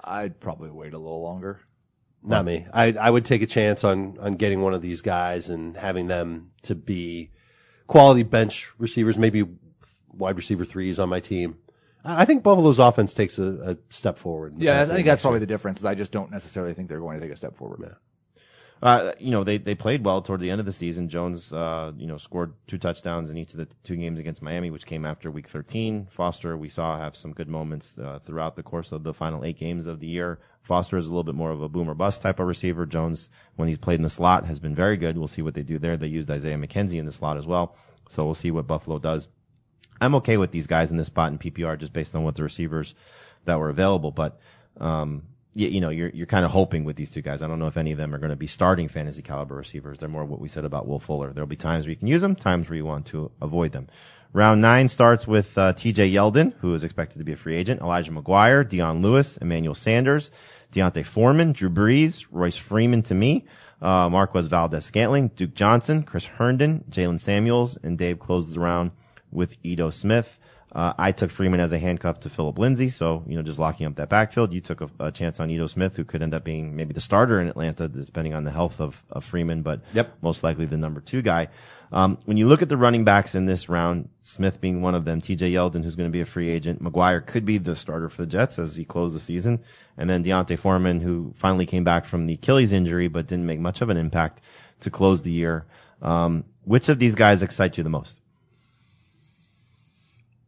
I'd 0.04 0.40
probably 0.40 0.70
wait 0.70 0.94
a 0.94 0.98
little 0.98 1.22
longer. 1.22 1.62
Not 2.26 2.46
me. 2.46 2.66
I, 2.74 2.94
I 2.94 3.10
would 3.10 3.26
take 3.26 3.42
a 3.42 3.46
chance 3.46 3.84
on, 3.84 4.18
on 4.20 4.36
getting 4.36 4.62
one 4.62 4.74
of 4.74 4.82
these 4.82 5.02
guys 5.02 5.50
and 5.50 5.76
having 5.76 6.08
them 6.08 6.52
to 6.64 6.74
be 6.74 7.32
quality 7.88 8.24
bench 8.24 8.72
receivers, 8.78 9.18
maybe 9.18 9.44
wide 10.14 10.38
receiver 10.38 10.64
threes 10.64 11.00
on 11.00 11.10
my 11.10 11.20
team. 11.20 11.58
I 12.06 12.22
I 12.22 12.26
think 12.26 12.44
Buffalo's 12.44 12.80
offense 12.80 13.14
takes 13.14 13.40
a, 13.40 13.72
a 13.72 13.78
step 13.90 14.18
forward. 14.18 14.56
Yeah. 14.58 14.82
I 14.82 14.86
think 14.86 15.06
that's 15.06 15.22
probably 15.22 15.40
the 15.42 15.46
difference 15.46 15.80
is 15.80 15.86
I 15.86 15.96
just 15.96 16.12
don't 16.14 16.32
necessarily 16.32 16.74
think 16.74 16.88
they're 16.88 17.00
going 17.00 17.20
to 17.20 17.26
take 17.26 17.34
a 17.34 17.38
step 17.38 17.56
forward. 17.56 17.98
Uh, 18.84 19.14
you 19.18 19.32
know, 19.32 19.46
they, 19.46 19.58
they 19.58 19.76
played 19.76 20.04
well 20.04 20.22
toward 20.22 20.42
the 20.42 20.52
end 20.52 20.60
of 20.60 20.66
the 20.66 20.74
season. 20.74 21.08
Jones, 21.08 21.54
uh, 21.54 21.94
you 21.98 22.06
know, 22.06 22.18
scored 22.18 22.52
two 22.68 22.78
touchdowns 22.78 23.30
in 23.30 23.38
each 23.38 23.54
of 23.54 23.60
the 23.60 23.68
two 23.82 23.96
games 23.96 24.20
against 24.20 24.42
Miami, 24.42 24.72
which 24.72 24.86
came 24.86 25.06
after 25.06 25.32
week 25.32 25.48
13. 25.48 26.08
Foster, 26.12 26.58
we 26.58 26.68
saw 26.68 27.00
have 27.00 27.16
some 27.16 27.32
good 27.32 27.48
moments, 27.48 27.98
uh, 27.98 28.20
throughout 28.26 28.58
the 28.58 28.62
course 28.62 28.92
of 28.92 29.04
the 29.04 29.14
final 29.14 29.46
eight 29.46 29.58
games 29.58 29.88
of 29.88 30.02
the 30.02 30.08
year. 30.08 30.38
Foster 30.64 30.98
is 30.98 31.06
a 31.06 31.10
little 31.10 31.24
bit 31.24 31.34
more 31.34 31.52
of 31.52 31.62
a 31.62 31.70
boomer 31.70 31.94
bust 31.94 32.22
type 32.22 32.42
of 32.42 32.46
receiver. 32.48 32.86
Jones, 32.86 33.30
when 33.56 33.70
he's 33.70 33.78
played 33.78 34.00
in 34.00 34.04
the 34.04 34.10
slot, 34.10 34.46
has 34.48 34.60
been 34.60 34.76
very 34.76 34.98
good. 34.98 35.18
We'll 35.18 35.30
see 35.30 35.42
what 35.42 35.54
they 35.54 35.64
do 35.64 35.80
there. 35.80 35.96
They 35.96 36.08
used 36.08 36.30
Isaiah 36.30 36.58
McKenzie 36.58 37.00
in 37.00 37.06
the 37.06 37.14
slot 37.14 37.38
as 37.38 37.48
well. 37.48 37.78
So 38.10 38.26
we'll 38.26 38.36
see 38.36 38.52
what 38.52 38.68
Buffalo 38.68 39.00
does. 39.00 39.30
I'm 40.02 40.16
okay 40.16 40.36
with 40.36 40.52
these 40.52 40.68
guys 40.68 40.92
in 40.92 40.98
this 40.98 41.08
spot 41.08 41.32
in 41.32 41.38
PPR 41.38 41.80
just 41.80 41.94
based 41.94 42.18
on 42.18 42.26
what 42.26 42.36
the 42.36 42.44
receivers 42.44 42.96
that 43.46 43.60
were 43.60 43.70
available. 43.70 44.12
But, 44.12 44.42
um, 44.78 45.24
you, 45.54 45.68
you 45.68 45.82
know, 45.82 45.90
you're, 45.90 46.10
you're 46.10 46.26
kind 46.26 46.46
of 46.46 46.52
hoping 46.52 46.84
with 46.84 46.96
these 46.96 47.12
two 47.12 47.22
guys. 47.22 47.42
I 47.42 47.48
don't 47.48 47.60
know 47.60 47.68
if 47.68 47.78
any 47.78 47.92
of 47.92 47.98
them 47.98 48.14
are 48.14 48.18
going 48.18 48.32
to 48.32 48.36
be 48.36 48.48
starting 48.48 48.88
fantasy 48.88 49.22
caliber 49.22 49.56
receivers. 49.56 50.00
They're 50.00 50.10
more 50.10 50.26
what 50.26 50.40
we 50.40 50.48
said 50.48 50.66
about 50.66 50.88
Will 50.88 51.00
Fuller. 51.00 51.32
There'll 51.32 51.48
be 51.48 51.56
times 51.56 51.86
where 51.86 51.92
you 51.92 51.96
can 51.96 52.08
use 52.08 52.22
them, 52.22 52.36
times 52.36 52.70
where 52.70 52.78
you 52.78 52.86
want 52.86 53.06
to 53.08 53.32
avoid 53.42 53.72
them. 53.72 53.88
Round 54.34 54.62
nine 54.62 54.88
starts 54.88 55.28
with, 55.28 55.56
uh, 55.58 55.74
TJ 55.74 56.12
Yeldon, 56.12 56.54
who 56.60 56.74
is 56.74 56.84
expected 56.84 57.20
to 57.20 57.24
be 57.24 57.34
a 57.34 57.38
free 57.38 57.56
agent, 57.56 57.82
Elijah 57.82 58.12
McGuire, 58.12 58.68
Dion 58.68 59.04
Lewis, 59.04 59.38
Emmanuel 59.38 59.76
Sanders, 59.76 60.32
D'Onta 60.72 61.06
Foreman, 61.06 61.52
Drew 61.52 61.70
Brees, 61.70 62.26
Royce 62.32 62.58
Freeman 62.58 63.04
to 63.04 63.14
me, 63.14 63.46
uh, 63.80 64.10
Marquez 64.10 64.48
Valdes-Scantling, 64.48 65.30
Duke 65.36 65.54
Johnson, 65.54 66.02
Chris 66.02 66.26
Herndon, 66.26 66.84
Jaylen 66.90 67.20
Samuels, 67.20 67.78
and 67.84 67.96
Dave 67.96 68.18
closes 68.18 68.56
the 68.56 68.60
round 68.60 68.90
with 69.32 69.56
Ito 69.62 69.92
Smith. 69.92 70.40
Uh, 70.74 70.92
I 70.98 71.12
took 71.12 71.30
Freeman 71.30 71.60
as 71.60 71.72
a 71.72 71.78
handcuff 71.78 72.22
to 72.22 72.30
Phillip 72.32 72.58
Lindsay, 72.58 72.90
so 72.90 73.24
you 73.28 73.36
know 73.36 73.44
just 73.44 73.60
locking 73.60 73.86
up 73.86 73.96
that 73.96 74.10
backfield. 74.10 74.54
You 74.54 74.60
took 74.62 74.82
a, 74.82 74.90
a 75.00 75.12
chance 75.12 75.40
on 75.40 75.50
Ito 75.52 75.68
Smith, 75.68 75.96
who 75.96 76.04
could 76.04 76.24
end 76.24 76.34
up 76.34 76.44
being 76.44 76.76
maybe 76.76 76.94
the 76.94 77.02
starter 77.02 77.40
in 77.40 77.48
Atlanta, 77.48 77.88
depending 77.88 78.34
on 78.34 78.44
the 78.44 78.52
health 78.52 78.82
of, 78.82 79.04
of 79.12 79.24
Freeman, 79.24 79.62
but 79.62 79.82
Yep. 79.94 80.18
most 80.24 80.44
likely 80.44 80.66
the 80.66 80.78
number 80.78 81.00
two 81.00 81.22
guy. 81.22 81.50
Um, 81.92 82.18
when 82.26 82.38
you 82.38 82.48
look 82.48 82.64
at 82.64 82.70
the 82.70 82.78
running 82.78 83.04
backs 83.04 83.36
in 83.36 83.46
this 83.46 83.70
round, 83.70 84.10
Smith 84.24 84.60
being 84.60 84.82
one 84.82 84.96
of 84.96 85.06
them, 85.06 85.22
T.J. 85.22 85.52
Yeldon, 85.52 85.84
who's 85.84 85.96
going 85.96 86.10
to 86.10 86.12
be 86.12 86.22
a 86.22 86.26
free 86.26 86.50
agent, 86.50 86.82
McGuire 86.82 87.24
could 87.24 87.46
be 87.46 87.60
the 87.60 87.76
starter 87.76 88.10
for 88.10 88.24
the 88.24 88.28
Jets 88.28 88.58
as 88.58 88.76
he 88.76 88.84
closed 88.84 89.14
the 89.14 89.20
season, 89.20 89.60
and 89.96 90.10
then 90.10 90.24
D'Onta 90.24 90.58
Foreman, 90.58 91.02
who 91.02 91.34
finally 91.36 91.68
came 91.68 91.84
back 91.84 92.06
from 92.06 92.26
the 92.26 92.34
Achilles 92.34 92.72
injury 92.74 93.08
but 93.10 93.28
didn't 93.28 93.46
make 93.46 93.60
much 93.60 93.82
of 93.82 93.90
an 93.90 93.98
impact 93.98 94.42
to 94.80 94.90
close 94.90 95.22
the 95.22 95.30
year. 95.32 95.68
Um, 96.02 96.46
which 96.64 96.90
of 96.90 96.98
these 96.98 97.14
guys 97.14 97.44
excite 97.44 97.78
you 97.78 97.84
the 97.84 97.92
most? 97.92 98.20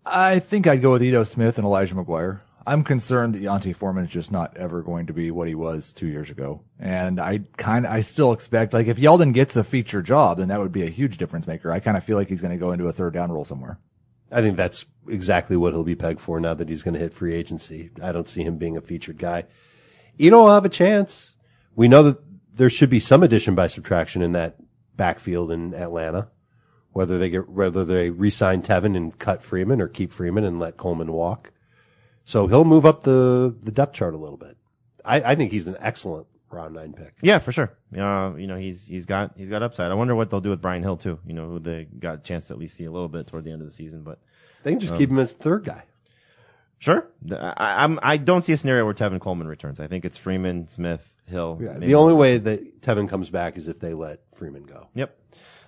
I 0.06 0.40
think 0.40 0.68
I'd 0.68 0.82
go 0.82 0.92
with 0.92 1.04
Ito 1.04 1.24
Smith 1.24 1.58
and 1.58 1.66
Elijah 1.66 1.96
McGuire. 1.96 2.42
I'm 2.68 2.84
concerned 2.84 3.36
that 3.36 3.44
D'Onta 3.44 3.76
Foreman 3.76 4.06
is 4.06 4.12
just 4.12 4.32
not 4.32 4.58
ever 4.58 4.82
going 4.82 5.08
to 5.08 5.14
be 5.14 5.30
what 5.30 5.48
he 5.48 5.56
was 5.56 5.94
two 5.94 6.08
years 6.08 6.32
ago. 6.32 6.62
And 6.80 7.20
I 7.20 7.42
kind 7.58 7.86
of, 7.86 7.92
I 7.92 8.02
still 8.02 8.32
expect, 8.32 8.74
like, 8.74 8.88
if 8.88 8.98
Yeldon 8.98 9.34
gets 9.34 9.56
a 9.56 9.64
feature 9.64 10.02
job, 10.02 10.40
then 10.40 10.48
that 10.48 10.60
would 10.60 10.72
be 10.72 10.84
a 10.84 10.90
huge 10.90 11.18
difference 11.18 11.46
maker. 11.46 11.72
I 11.72 11.80
kind 11.80 11.96
of 11.96 12.04
feel 12.04 12.18
like 12.18 12.28
he's 12.28 12.42
going 12.42 12.54
to 12.54 12.60
go 12.60 12.72
into 12.72 12.88
a 12.88 12.92
third 12.92 13.14
down 13.14 13.32
role 13.32 13.46
somewhere. 13.46 13.80
I 14.32 14.42
think 14.42 14.58
that's 14.58 14.86
exactly 15.08 15.56
what 15.56 15.74
he'll 15.74 15.84
be 15.84 15.96
pegged 15.96 16.20
for 16.20 16.40
now 16.40 16.56
that 16.56 16.70
he's 16.70 16.82
going 16.82 16.96
to 16.96 17.00
hit 17.00 17.14
free 17.14 17.36
agency. 17.36 17.92
I 18.02 18.12
don't 18.12 18.28
see 18.28 18.42
him 18.44 18.58
being 18.58 18.76
a 18.76 18.82
featured 18.82 19.20
guy. 19.20 19.46
Ito 20.18 20.36
will 20.36 20.54
have 20.54 20.66
a 20.66 20.70
chance. 20.70 21.36
We 21.76 21.88
know 21.88 22.02
that 22.04 22.18
there 22.56 22.70
should 22.70 22.90
be 22.90 23.00
some 23.00 23.22
addition 23.22 23.54
by 23.54 23.68
subtraction 23.68 24.24
in 24.24 24.32
that 24.32 24.56
backfield 24.96 25.52
in 25.52 25.74
Atlanta. 25.76 26.30
Whether 26.96 27.18
they 27.18 27.30
get 27.30 27.50
whether 27.50 27.84
they 27.84 28.10
re-sign 28.10 28.62
Tevin 28.62 28.96
and 28.96 29.20
cut 29.20 29.44
Freeman 29.44 29.82
or 29.82 29.90
keep 29.90 30.14
Freeman 30.14 30.46
and 30.46 30.60
let 30.60 30.78
Coleman 30.78 31.12
walk. 31.12 31.52
So 32.24 32.48
he'll 32.48 32.64
move 32.64 32.86
up 32.86 33.04
the 33.04 33.54
the 33.62 33.72
depth 33.72 33.94
chart 33.94 34.14
a 34.14 34.18
little 34.18 34.38
bit. 34.38 34.56
I, 35.04 35.18
I 35.22 35.36
think 35.36 35.52
he's 35.52 35.68
an 35.68 35.76
excellent 35.82 36.26
round 36.50 36.74
nine 36.74 36.94
pick. 36.94 37.16
Yeah, 37.22 37.40
for 37.40 37.52
sure. 37.52 37.74
Uh, 37.96 38.32
you 38.38 38.48
know, 38.48 38.56
he's 38.58 38.86
he's 38.86 39.06
got 39.06 39.34
he's 39.36 39.50
got 39.50 39.62
upside. 39.62 39.92
I 39.92 39.94
wonder 39.96 40.16
what 40.16 40.30
they'll 40.30 40.40
do 40.40 40.52
with 40.52 40.62
Brian 40.62 40.84
Hill 40.84 40.96
too. 40.96 41.20
You 41.28 41.34
know, 41.34 41.50
who 41.50 41.60
they 41.60 41.84
got 41.84 42.16
a 42.16 42.22
chance 42.22 42.48
to 42.48 42.54
at 42.54 42.60
least 42.60 42.78
see 42.78 42.86
a 42.86 42.92
little 42.92 43.10
bit 43.10 43.28
toward 43.28 43.44
the 43.44 43.52
end 43.52 43.62
of 43.62 43.68
the 43.68 43.74
season. 43.74 44.04
But 44.04 44.20
They 44.64 44.72
can 44.72 44.80
just 44.80 44.96
keep 44.96 45.10
him 45.10 45.20
as 45.20 45.34
third 45.34 45.66
guy. 45.66 45.84
sure, 46.80 47.10
I, 47.30 47.84
I'm 47.84 48.00
I 48.02 48.16
don't 48.16 48.44
see 48.44 48.54
a 48.54 48.58
scenario 48.58 48.86
where 48.86 48.94
Tevin 48.94 49.20
Coleman 49.20 49.48
returns. 49.50 49.82
I 49.82 49.88
think 49.88 50.06
it's 50.06 50.18
Freeman, 50.18 50.70
Smith, 50.70 51.14
Hill. 51.28 51.60
Yeah, 51.62 51.78
the 51.78 51.96
only 51.96 52.14
way 52.14 52.38
that 52.38 52.82
Tevin 52.82 53.10
comes 53.10 53.30
back 53.30 53.58
is 53.58 53.68
if 53.68 53.80
they 53.80 53.94
let 53.94 54.22
Freeman 54.34 54.64
go. 54.64 54.88
Yep. 54.96 55.14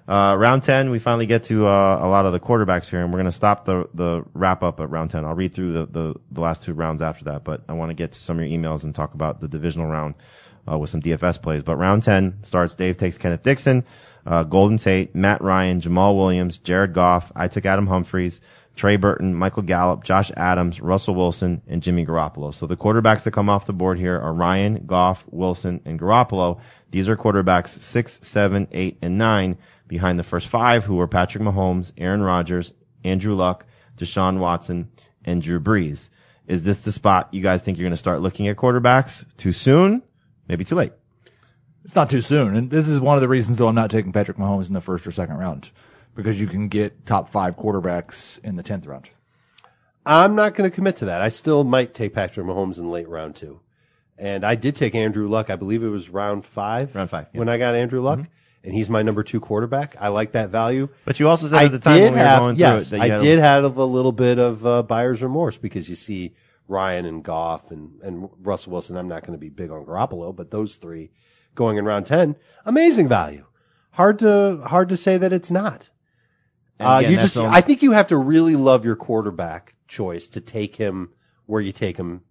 Uh, 0.08 0.36
round 0.38 0.64
10, 0.64 0.90
we 0.90 1.00
finally 1.00 1.26
get 1.26 1.44
to, 1.44 1.68
uh, 1.68 2.00
a 2.02 2.08
lot 2.08 2.26
of 2.26 2.32
the 2.32 2.40
quarterbacks 2.40 2.88
here 2.90 3.02
and 3.02 3.12
we're 3.12 3.18
going 3.18 3.26
to 3.26 3.32
stop 3.32 3.66
the, 3.66 3.90
the 3.94 4.24
wrap 4.34 4.64
up 4.64 4.80
at 4.80 4.90
round 4.90 5.12
10. 5.12 5.26
I'll 5.26 5.36
read 5.36 5.54
through 5.54 5.74
the, 5.74 5.86
the, 5.86 6.16
the 6.32 6.42
last 6.42 6.62
two 6.62 6.74
rounds 6.74 7.02
after 7.02 7.26
that, 7.26 7.44
but 7.44 7.62
I 7.68 7.74
want 7.74 7.90
to 7.90 7.94
get 7.94 8.14
to 8.14 8.20
some 8.20 8.40
of 8.40 8.46
your 8.46 8.58
emails 8.58 8.86
and 8.86 8.96
talk 8.96 9.14
about 9.14 9.42
the 9.42 9.50
divisional 9.50 9.88
round, 9.88 10.16
uh, 10.70 10.78
with 10.78 10.90
some 10.90 11.02
DFS 11.02 11.42
plays. 11.42 11.64
But 11.64 11.76
round 11.76 12.04
10 12.04 12.44
starts, 12.44 12.74
Dave 12.74 12.96
takes 12.96 13.18
Kenneth 13.18 13.44
Dixon, 13.44 13.84
uh, 14.26 14.44
Golden 14.44 14.78
Tate, 14.78 15.14
Matt 15.14 15.42
Ryan, 15.42 15.82
Jamaal 15.82 16.16
Williams, 16.16 16.58
Jared 16.58 16.94
Goff. 16.94 17.32
I 17.36 17.50
took 17.50 17.66
Adam 17.66 17.88
Humphries, 17.88 18.40
Trey 18.78 18.96
Burton, 18.96 19.34
Michael 19.36 19.64
Gallup, 19.64 20.04
Josh 20.04 20.32
Adams, 20.38 20.80
Russell 20.80 21.16
Wilson, 21.16 21.62
and 21.68 21.84
Jimmy 21.84 22.06
Garoppolo. 22.06 22.54
So 22.54 22.66
the 22.66 22.78
quarterbacks 22.78 23.24
that 23.24 23.32
come 23.32 23.50
off 23.50 23.66
the 23.66 23.74
board 23.74 23.98
here 23.98 24.18
are 24.18 24.34
Ryan, 24.34 24.86
Goff, 24.86 25.26
Wilson, 25.32 25.82
and 25.84 26.00
Garoppolo. 26.00 26.60
These 26.92 27.10
are 27.10 27.18
quarterbacks 27.18 27.82
six, 27.82 28.20
seven, 28.22 28.68
eight, 28.72 28.98
and 29.02 29.18
nine 29.18 29.58
behind 29.88 30.20
the 30.20 30.24
first 30.24 30.48
five, 30.48 30.86
who 30.86 30.96
were 30.96 31.08
Patrick 31.08 31.44
Mahomes, 31.44 31.92
Aaron 31.98 32.22
Rodgers, 32.22 32.74
Andrew 33.04 33.36
Luck, 33.36 33.66
Deshaun 33.98 34.40
Watson, 34.40 34.90
and 35.24 35.42
Drew 35.42 35.60
Brees. 35.60 36.10
Is 36.48 36.64
this 36.64 36.80
the 36.80 36.92
spot 36.92 37.34
you 37.34 37.42
guys 37.42 37.62
think 37.62 37.78
you're 37.78 37.86
going 37.86 37.92
to 37.92 37.98
start 37.98 38.22
looking 38.22 38.48
at 38.48 38.56
quarterbacks 38.56 39.26
too 39.38 39.52
soon? 39.52 40.02
Maybe 40.48 40.64
too 40.64 40.76
late. 40.76 40.94
It's 41.84 41.96
not 41.96 42.10
too 42.10 42.22
soon. 42.22 42.56
And 42.56 42.70
this 42.70 42.88
is 42.88 43.00
one 43.00 43.16
of 43.16 43.22
the 43.22 43.28
reasons 43.28 43.58
though 43.58 43.68
I'm 43.68 43.76
not 43.76 43.92
taking 43.92 44.12
Patrick 44.12 44.38
Mahomes 44.38 44.68
in 44.68 44.74
the 44.74 44.82
first 44.82 45.06
or 45.08 45.12
second 45.12 45.38
round 45.38 45.72
because 46.16 46.40
you 46.40 46.48
can 46.48 46.68
get 46.68 47.06
top 47.06 47.30
five 47.30 47.56
quarterbacks 47.56 48.40
in 48.44 48.56
the 48.56 48.64
10th 48.64 48.88
round. 48.88 49.10
I'm 50.06 50.36
not 50.36 50.56
going 50.56 50.70
to 50.70 50.74
commit 50.74 50.96
to 50.98 51.06
that. 51.06 51.22
I 51.22 51.30
still 51.30 51.64
might 51.64 51.94
take 51.94 52.14
Patrick 52.14 52.46
Mahomes 52.46 52.78
in 52.78 52.90
late 52.90 53.10
round 53.10 53.36
two. 53.36 53.60
And 54.18 54.46
I 54.46 54.56
did 54.56 54.76
take 54.76 54.96
Andrew 54.96 55.28
Luck. 55.28 55.50
I 55.50 55.58
believe 55.58 55.84
it 55.84 55.90
was 55.90 56.10
round 56.10 56.46
five. 56.46 56.96
Round 56.96 57.10
five, 57.10 57.26
yeah. 57.26 57.30
Mm-hmm. 57.30 57.40
When 57.40 57.50
I 57.50 57.58
got 57.58 57.76
Andrew 57.76 58.02
Luck. 58.02 58.20
And 58.68 58.76
he's 58.76 58.90
my 58.90 59.02
number 59.02 59.24
two 59.24 59.40
quarterback. 59.40 59.96
I 60.00 60.10
like 60.10 60.34
that 60.34 60.50
value. 60.50 60.90
But 61.06 61.20
you 61.20 61.30
also 61.30 61.48
said 61.48 61.64
at 61.66 61.72
the 61.72 61.80
time 61.80 62.02
when 62.02 62.14
we 62.14 62.20
were 62.20 62.26
have, 62.26 62.40
going 62.40 62.56
through 62.58 62.66
it 62.66 62.90
that 62.90 62.98
you 62.98 63.02
I 63.04 63.08
had 63.08 63.22
a- 63.22 63.24
did 63.24 63.40
have 63.40 63.78
a 63.78 63.86
little 63.86 64.12
bit 64.12 64.40
of 64.40 64.66
uh, 64.66 64.84
buyer's 64.84 65.24
remorse 65.24 65.58
because 65.58 65.90
you 65.90 65.96
see 65.96 66.36
Ryan 66.68 67.06
and 67.06 67.24
Goff 67.24 67.72
and, 67.72 68.00
and 68.02 68.30
Russell 68.42 68.74
Wilson. 68.74 68.98
I'm 68.98 69.08
not 69.08 69.22
going 69.22 69.32
to 69.34 69.38
be 69.40 69.50
big 69.50 69.72
on 69.72 69.86
Garoppolo, 69.86 70.36
but 70.36 70.52
those 70.52 70.76
three 70.76 71.12
going 71.56 71.78
in 71.78 71.86
round 71.86 72.06
10, 72.08 72.36
amazing 72.66 73.08
value. 73.08 73.46
Hard 73.92 74.20
to, 74.20 74.62
hard 74.66 74.90
to 74.90 74.98
say 74.98 75.18
that 75.18 75.32
it's 75.34 75.50
not. 75.50 75.90
And 76.78 76.88
Uh, 76.88 76.92
again, 77.00 77.12
you 77.12 77.18
that's 77.18 77.34
just, 77.34 77.38
only- 77.38 77.58
I 77.58 77.62
think 77.62 77.82
you 77.82 77.94
have 77.94 78.08
to 78.10 78.18
really 78.18 78.56
love 78.58 78.84
your 78.86 78.96
quarterback 78.98 79.76
choice 79.88 80.28
to 80.28 80.42
take 80.42 80.76
him 80.76 81.12
where 81.46 81.62
you 81.62 81.72
take 81.72 81.96
him 81.98 82.22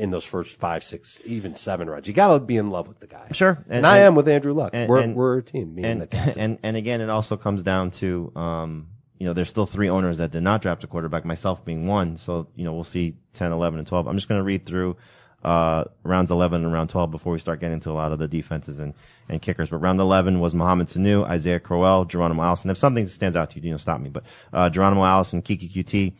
in 0.00 0.10
those 0.10 0.24
first 0.24 0.58
five, 0.58 0.82
six, 0.82 1.20
even 1.24 1.54
seven 1.54 1.88
rounds. 1.88 2.08
You 2.08 2.14
got 2.14 2.32
to 2.32 2.40
be 2.40 2.56
in 2.56 2.70
love 2.70 2.88
with 2.88 3.00
the 3.00 3.06
guy. 3.06 3.28
Sure. 3.32 3.62
And, 3.68 3.86
I 3.86 3.98
am 3.98 4.14
with 4.14 4.26
Andrew 4.28 4.52
Luck. 4.52 4.70
and- 4.72 4.88
we're, 4.88 5.00
and- 5.00 5.14
we're 5.14 5.38
a 5.38 5.42
team, 5.42 5.74
me 5.74 5.84
and, 5.84 6.08
and 6.12 6.36
and 6.36 6.58
and 6.62 6.76
again, 6.76 7.00
it 7.00 7.10
also 7.10 7.36
comes 7.36 7.62
down 7.62 7.90
to 7.92 8.32
um, 8.34 8.88
you 9.18 9.26
know, 9.26 9.34
there's 9.34 9.50
still 9.50 9.66
three 9.66 9.90
owners 9.90 10.18
that 10.18 10.30
did 10.30 10.42
not 10.42 10.62
draft 10.62 10.82
a 10.82 10.86
quarterback, 10.86 11.24
myself 11.26 11.64
being 11.64 11.86
one. 11.86 12.16
So 12.16 12.48
you 12.56 12.64
know, 12.64 12.72
we'll 12.72 12.84
see 12.84 13.16
10, 13.34 13.52
11, 13.52 13.78
and 13.78 13.86
12. 13.86 14.08
I'm 14.08 14.16
just 14.16 14.28
going 14.28 14.38
to 14.38 14.44
read 14.44 14.64
through 14.64 14.96
uh, 15.44 15.84
rounds 16.02 16.30
11 16.30 16.64
and 16.64 16.72
round 16.72 16.90
12 16.90 17.10
before 17.10 17.32
we 17.34 17.38
start 17.38 17.60
getting 17.60 17.74
into 17.74 17.90
a 17.90 17.92
lot 17.92 18.12
of 18.12 18.18
the 18.18 18.28
defenses 18.28 18.78
and 18.78 18.94
and 19.28 19.42
kickers. 19.42 19.68
But 19.68 19.78
round 19.78 20.00
11 20.00 20.40
was 20.40 20.54
Mohamed 20.54 20.88
Sanu, 20.88 21.24
Isaiah 21.26 21.60
Crowell, 21.60 22.06
Geronimo 22.06 22.42
Allison. 22.42 22.70
If 22.70 22.78
something 22.78 23.06
stands 23.06 23.36
out 23.36 23.50
to 23.50 23.56
you, 23.60 23.66
you 23.66 23.70
know, 23.70 23.76
stop 23.76 24.00
me. 24.00 24.08
But 24.08 24.24
uh, 24.52 24.70
Geronimo 24.70 25.04
Allison, 25.04 25.42
Keke 25.42 25.70
Coutee. 25.70 26.14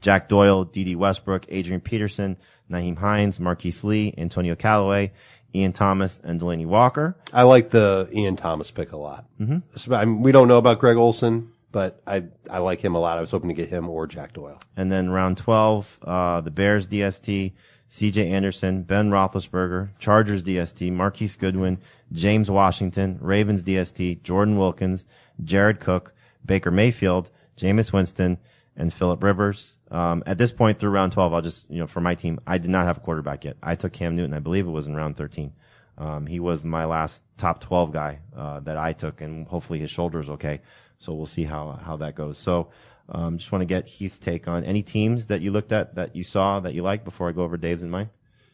Jack 0.00 0.28
Doyle, 0.28 0.64
Dede 0.66 0.96
Westbrook, 0.96 1.46
Adrian 1.48 1.80
Peterson, 1.80 2.36
Nyheim 2.70 2.98
Hines, 2.98 3.38
Marquise 3.38 3.84
Lee, 3.84 4.14
Antonio 4.16 4.54
Callaway, 4.54 5.12
Ian 5.54 5.72
Thomas, 5.72 6.20
and 6.24 6.40
Delanie 6.40 6.66
Walker. 6.66 7.16
I 7.32 7.42
like 7.42 7.70
the 7.70 8.08
Ian 8.12 8.36
Thomas 8.36 8.70
pick 8.70 8.92
a 8.92 8.96
lot. 8.96 9.26
Mm-hmm. 9.40 9.92
I 9.92 10.04
mean, 10.04 10.22
we 10.22 10.32
don't 10.32 10.48
know 10.48 10.58
about 10.58 10.78
Greg 10.80 10.96
Olsen, 10.96 11.52
but 11.70 12.00
I 12.06 12.24
I 12.50 12.58
like 12.58 12.80
him 12.80 12.94
a 12.94 13.00
lot. 13.00 13.18
I 13.18 13.20
was 13.20 13.30
hoping 13.30 13.48
to 13.48 13.54
get 13.54 13.68
him 13.68 13.88
or 13.88 14.06
Jack 14.06 14.32
Doyle. 14.32 14.60
And 14.76 14.90
then 14.90 15.10
round 15.10 15.36
12, 15.38 15.98
uh, 16.02 16.40
the 16.40 16.50
Bears 16.50 16.88
DST, 16.88 17.52
CJ 17.90 18.30
Anderson, 18.30 18.82
Ben 18.82 19.10
Roethlisberger, 19.10 19.90
Chargers 19.98 20.42
DST, 20.42 20.92
Marquise 20.92 21.36
Goodwin, 21.36 21.78
James 22.12 22.50
Washington, 22.50 23.18
Ravens 23.20 23.62
DST, 23.62 24.22
Jordan 24.22 24.58
Wilkins, 24.58 25.04
Jared 25.42 25.80
Cook, 25.80 26.12
Baker 26.44 26.70
Mayfield, 26.70 27.30
Jameis 27.56 27.92
Winston, 27.92 28.38
and 28.76 28.92
Philip 28.92 29.22
Rivers. 29.22 29.76
Um, 29.90 30.22
at 30.26 30.38
this 30.38 30.52
point 30.52 30.78
through 30.78 30.90
round 30.90 31.12
12, 31.12 31.32
I'll 31.32 31.42
just, 31.42 31.70
you 31.70 31.78
know, 31.78 31.86
for 31.86 32.00
my 32.00 32.14
team, 32.14 32.40
I 32.46 32.58
did 32.58 32.70
not 32.70 32.86
have 32.86 32.98
a 32.98 33.00
quarterback 33.00 33.44
yet. 33.44 33.56
I 33.62 33.76
took 33.76 33.92
Cam 33.92 34.16
Newton. 34.16 34.34
I 34.34 34.40
believe 34.40 34.66
it 34.66 34.70
was 34.70 34.86
in 34.86 34.94
round 34.94 35.16
13. 35.16 35.52
Um, 35.96 36.26
he 36.26 36.40
was 36.40 36.64
my 36.64 36.84
last 36.86 37.22
top 37.36 37.60
12 37.60 37.92
guy, 37.92 38.18
uh, 38.36 38.60
that 38.60 38.76
I 38.76 38.92
took 38.92 39.20
and 39.20 39.46
hopefully 39.46 39.78
his 39.78 39.90
shoulder 39.90 40.18
is 40.18 40.28
okay. 40.30 40.60
So 40.98 41.14
we'll 41.14 41.26
see 41.26 41.44
how, 41.44 41.78
how 41.84 41.96
that 41.98 42.16
goes. 42.16 42.38
So, 42.38 42.70
um, 43.08 43.38
just 43.38 43.52
want 43.52 43.60
to 43.60 43.66
get 43.66 43.86
Heath's 43.86 44.18
take 44.18 44.48
on 44.48 44.64
any 44.64 44.82
teams 44.82 45.26
that 45.26 45.40
you 45.40 45.50
looked 45.50 45.72
at 45.72 45.94
that 45.96 46.16
you 46.16 46.24
saw 46.24 46.60
that 46.60 46.74
you 46.74 46.82
liked 46.82 47.04
before 47.04 47.28
I 47.28 47.32
go 47.32 47.42
over 47.42 47.56
Dave's 47.56 47.82
and 47.82 47.92
mine. 47.92 48.10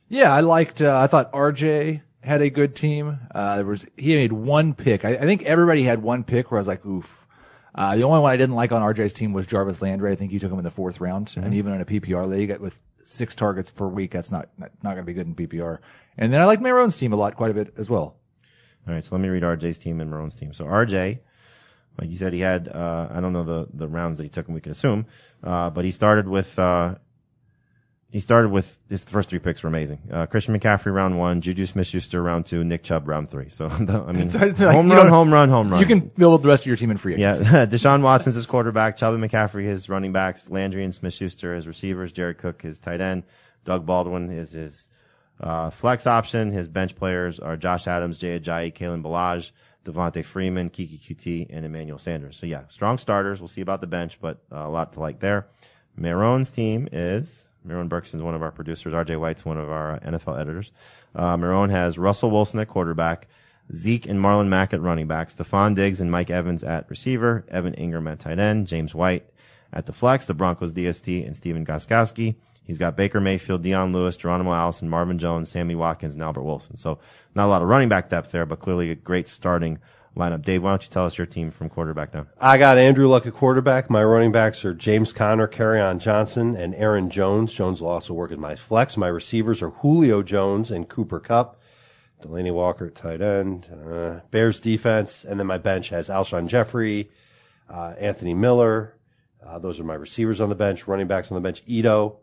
Yeah, 0.09 0.35
I 0.35 0.41
liked. 0.41 0.83
Uh, 0.83 0.99
I 0.99 1.07
thought 1.07 1.33
RJ 1.33 2.03
had 2.23 2.43
a 2.43 2.51
good 2.51 2.75
team. 2.75 3.21
Uh, 3.33 3.57
there 3.57 3.65
was 3.65 3.87
he 3.97 4.17
made 4.17 4.33
one 4.33 4.75
pick. 4.75 5.05
I, 5.05 5.11
I 5.11 5.21
think 5.21 5.45
everybody 5.45 5.85
had 5.85 6.03
one 6.03 6.25
pick 6.25 6.51
where 6.51 6.59
I 6.59 6.61
was 6.61 6.67
like, 6.67 6.85
oof. 6.85 7.27
Uh, 7.75 7.97
the 7.97 8.03
only 8.03 8.21
one 8.21 8.33
I 8.33 8.37
didn't 8.37 8.57
like 8.57 8.73
on 8.73 8.83
RJ's 8.83 9.13
team 9.13 9.33
was 9.33 9.47
Jarvis 9.47 9.81
Landry. 9.81 10.11
I 10.11 10.17
think 10.17 10.33
you 10.33 10.39
took 10.39 10.51
him 10.51 10.59
in 10.59 10.65
the 10.65 10.71
fourth 10.71 11.01
round, 11.01 11.35
and 11.37 11.55
even 11.55 11.73
in 11.73 11.81
a 11.81 11.85
PPR 11.85 12.29
league 12.29 12.59
with 12.59 12.81
six 13.05 13.35
targets 13.35 13.71
per 13.71 13.87
week, 13.87 14.13
that's 14.13 14.31
not 14.31 14.49
not, 14.59 14.71
not 14.83 14.95
going 14.95 15.05
to 15.05 15.13
be 15.13 15.15
good 15.15 15.27
in 15.27 15.35
PPR. 15.35 15.79
And 16.19 16.33
then 16.33 16.41
I 16.41 16.45
like 16.45 16.61
Maroon's 16.61 16.97
team 16.97 17.13
a 17.13 17.17
lot, 17.17 17.37
quite 17.37 17.51
a 17.51 17.55
bit 17.55 17.75
as 17.79 17.89
well. 17.89 18.17
All 18.87 18.95
right. 18.95 19.05
So 19.05 19.15
let 19.15 19.21
me 19.23 19.29
read 19.29 19.43
RJ's 19.43 19.79
team 19.79 20.01
and 20.01 20.11
Marone's 20.11 20.37
team. 20.37 20.53
So 20.53 20.65
RJ, 20.65 21.21
like 21.99 22.11
you 22.11 22.17
said, 22.17 22.33
he 22.33 22.41
had, 22.41 22.69
uh, 22.69 23.09
I 23.11 23.21
don't 23.21 23.33
know 23.33 23.45
the, 23.45 23.69
the 23.73 23.89
rounds 23.89 24.19
that 24.19 24.25
he 24.25 24.31
took 24.31 24.47
and 24.47 24.55
we 24.55 24.61
can 24.61 24.73
assume, 24.73 25.07
uh, 25.45 25.71
but 25.71 25.85
he 25.85 25.91
started 25.91 26.29
with, 26.29 26.59
uh, 26.59 26.97
he 28.11 28.19
started 28.21 28.51
with 28.51 28.79
his 28.89 29.05
first 29.05 29.29
three 29.29 29.39
picks 29.39 29.63
were 29.63 29.69
amazing. 29.69 30.01
Uh, 30.11 30.27
Christian 30.27 30.59
McCaffrey 30.59 30.93
round 30.93 31.17
one, 31.19 31.41
Juju 31.41 31.65
Smith-Schuster 31.67 32.21
round 32.23 32.45
two, 32.45 32.65
Nick 32.65 32.83
Chubb 32.83 33.07
round 33.07 33.31
three. 33.31 33.49
So, 33.49 33.69
the, 33.81 34.03
I 34.03 34.13
mean, 34.13 34.27
It's- 34.29 34.43
it's 34.43 34.61
like 34.61 34.75
home 34.75 34.91
run, 34.91 35.09
home 35.09 35.33
run, 35.33 35.49
home 35.49 35.71
run. 35.71 35.81
You 35.81 35.87
can 35.87 36.01
build 36.01 36.43
the 36.43 36.49
rest 36.49 36.65
of 36.65 36.67
your 36.67 36.77
team 36.77 36.91
in 36.91 36.97
free 36.97 37.17
Yeah, 37.17 37.35
agency. 37.35 37.51
Deshaun 37.77 38.03
Watson's 38.03 38.35
his 38.35 38.47
quarterback, 38.47 38.97
Chubb 38.97 39.15
and 39.15 39.23
McCaffrey 39.23 39.65
his 39.65 39.89
running 39.89 40.13
backs, 40.13 40.51
Landry 40.51 40.83
and 40.85 40.93
Smith-Schuster 40.95 41.55
his 41.55 41.67
receivers, 41.69 42.11
Jared 42.13 42.39
Cook 42.39 42.63
his 42.63 42.79
tight 42.79 43.01
end, 43.01 43.23
Doug 43.65 43.87
Baldwin 43.87 44.31
is 44.31 44.53
his 44.53 44.89
uh, 45.41 45.71
flex 45.71 46.07
option. 46.07 46.51
His 46.51 46.69
bench 46.69 46.97
players 46.97 47.39
are 47.39 47.57
Josh 47.57 47.87
Adams, 47.87 48.19
Jay 48.19 48.39
Ajayi, 48.39 48.75
Kalen 48.75 49.03
Ballage, 49.03 49.53
Devonta 49.85 50.23
Freeman, 50.25 50.69
Keke 50.69 51.01
Coutee, 51.01 51.47
and 51.49 51.65
Emmanuel 51.65 51.99
Sanders. 51.99 52.37
So 52.37 52.45
yeah, 52.47 52.67
strong 52.69 52.99
starters. 52.99 53.41
We'll 53.41 53.49
see 53.49 53.61
about 53.63 53.81
the 53.81 53.87
bench, 53.87 54.19
but 54.21 54.43
uh, 54.53 54.67
a 54.67 54.69
lot 54.69 54.93
to 54.95 55.01
like 55.01 55.21
there. 55.21 55.47
Marone's 55.97 56.51
team 56.51 56.89
is 56.93 57.49
Marone 57.67 57.89
Berkson's 57.89 58.23
one 58.23 58.35
of 58.35 58.43
our 58.43 58.51
producers. 58.51 58.93
RJ 58.93 59.19
White's 59.19 59.45
one 59.45 59.59
of 59.59 59.71
our 59.71 59.99
NFL 60.01 60.41
editors. 60.41 60.71
Uh, 61.15 61.37
Marone 61.37 61.71
has 61.71 61.99
Russell 61.99 62.31
Wilson 62.31 62.61
at 62.61 62.69
quarterback, 62.69 63.29
Zeke 63.75 64.07
and 64.07 64.19
Marlon 64.19 64.49
Mack 64.49 64.73
at 64.73 64.81
running 64.81 65.07
back, 65.07 65.29
Stefon 65.29 65.75
Diggs 65.75 66.01
and 66.01 66.11
Mike 66.11 66.31
Evans 66.31 66.65
at 66.65 66.89
receiver, 66.89 67.45
Evan 67.49 67.75
Engram 67.75 68.11
at 68.11 68.21
tight 68.21 68.39
end, 68.39 68.67
James 68.67 68.95
White 68.95 69.29
at 69.73 69.87
the 69.87 69.93
flex, 69.93 70.27
the 70.27 70.35
Broncos 70.35 70.73
DST 70.73 71.25
and 71.25 71.37
Stephen 71.37 71.65
Gostkowski. 71.65 72.35
He's 72.65 72.79
got 72.79 72.97
Baker 72.97 73.21
Mayfield, 73.21 73.63
Dion 73.63 73.93
Lewis, 73.93 74.17
Geronimo 74.17 74.53
Allison, 74.53 74.89
Marvin 74.89 75.19
Jones, 75.19 75.51
Sammy 75.51 75.75
Watkins, 75.75 76.15
and 76.15 76.23
Albert 76.23 76.43
Wilson. 76.43 76.77
So 76.77 76.99
not 77.35 77.47
a 77.47 77.49
lot 77.49 77.63
of 77.63 77.69
running 77.69 77.89
back 77.89 78.09
depth 78.09 78.31
there, 78.31 78.47
but 78.47 78.61
clearly 78.61 78.91
a 78.91 78.95
great 78.95 79.29
starting 79.29 79.79
lineup. 80.17 80.43
Dave, 80.43 80.63
why 80.63 80.71
don't 80.71 80.83
you 80.83 80.89
tell 80.89 81.07
us 81.07 81.19
your 81.19 81.27
team 81.27 81.51
from 81.51 81.69
quarterback 81.69 82.13
down? 82.13 82.29
I 82.41 82.59
got 82.59 82.79
Andrew 82.79 83.07
Luck 83.09 83.27
at 83.27 83.35
quarterback. 83.35 83.91
My 83.91 84.05
running 84.05 84.33
backs 84.33 84.65
are 84.65 84.75
James 84.75 85.13
Conner, 85.13 85.49
on 85.81 85.99
Johnson, 85.99 86.57
and 86.57 86.75
Aaron 86.75 87.11
Jones. 87.11 87.53
Jones 87.53 87.81
will 87.81 87.89
also 87.89 88.15
work 88.15 88.33
as 88.33 88.39
my 88.39 88.57
flex. 88.57 88.97
My 88.97 89.09
receivers 89.09 89.63
are 89.63 89.71
Julio 89.71 90.23
Jones 90.23 90.71
and 90.71 90.89
Cooper 90.89 91.21
Kupp. 91.21 91.61
Delanie 92.23 92.53
Walker 92.53 92.87
at 92.87 92.95
tight 92.95 93.23
end. 93.23 93.67
Uh, 93.73 94.21
Bears 94.31 94.61
defense, 94.61 95.25
and 95.25 95.41
then 95.41 95.47
my 95.47 95.59
bench 95.59 95.89
has 95.89 96.09
Alshon 96.09 96.49
Jeffery, 96.49 97.11
uh, 97.69 97.95
Anthony 97.99 98.35
Miller. 98.35 98.97
Uh, 99.45 99.59
those 99.59 99.81
are 99.81 99.85
my 99.85 99.95
receivers 99.95 100.41
on 100.41 100.51
the 100.51 100.55
bench. 100.55 100.87
Running 100.87 101.07
backs 101.07 101.31
on 101.31 101.37
the 101.37 101.41
bench: 101.41 101.63
Ito, 101.67 102.19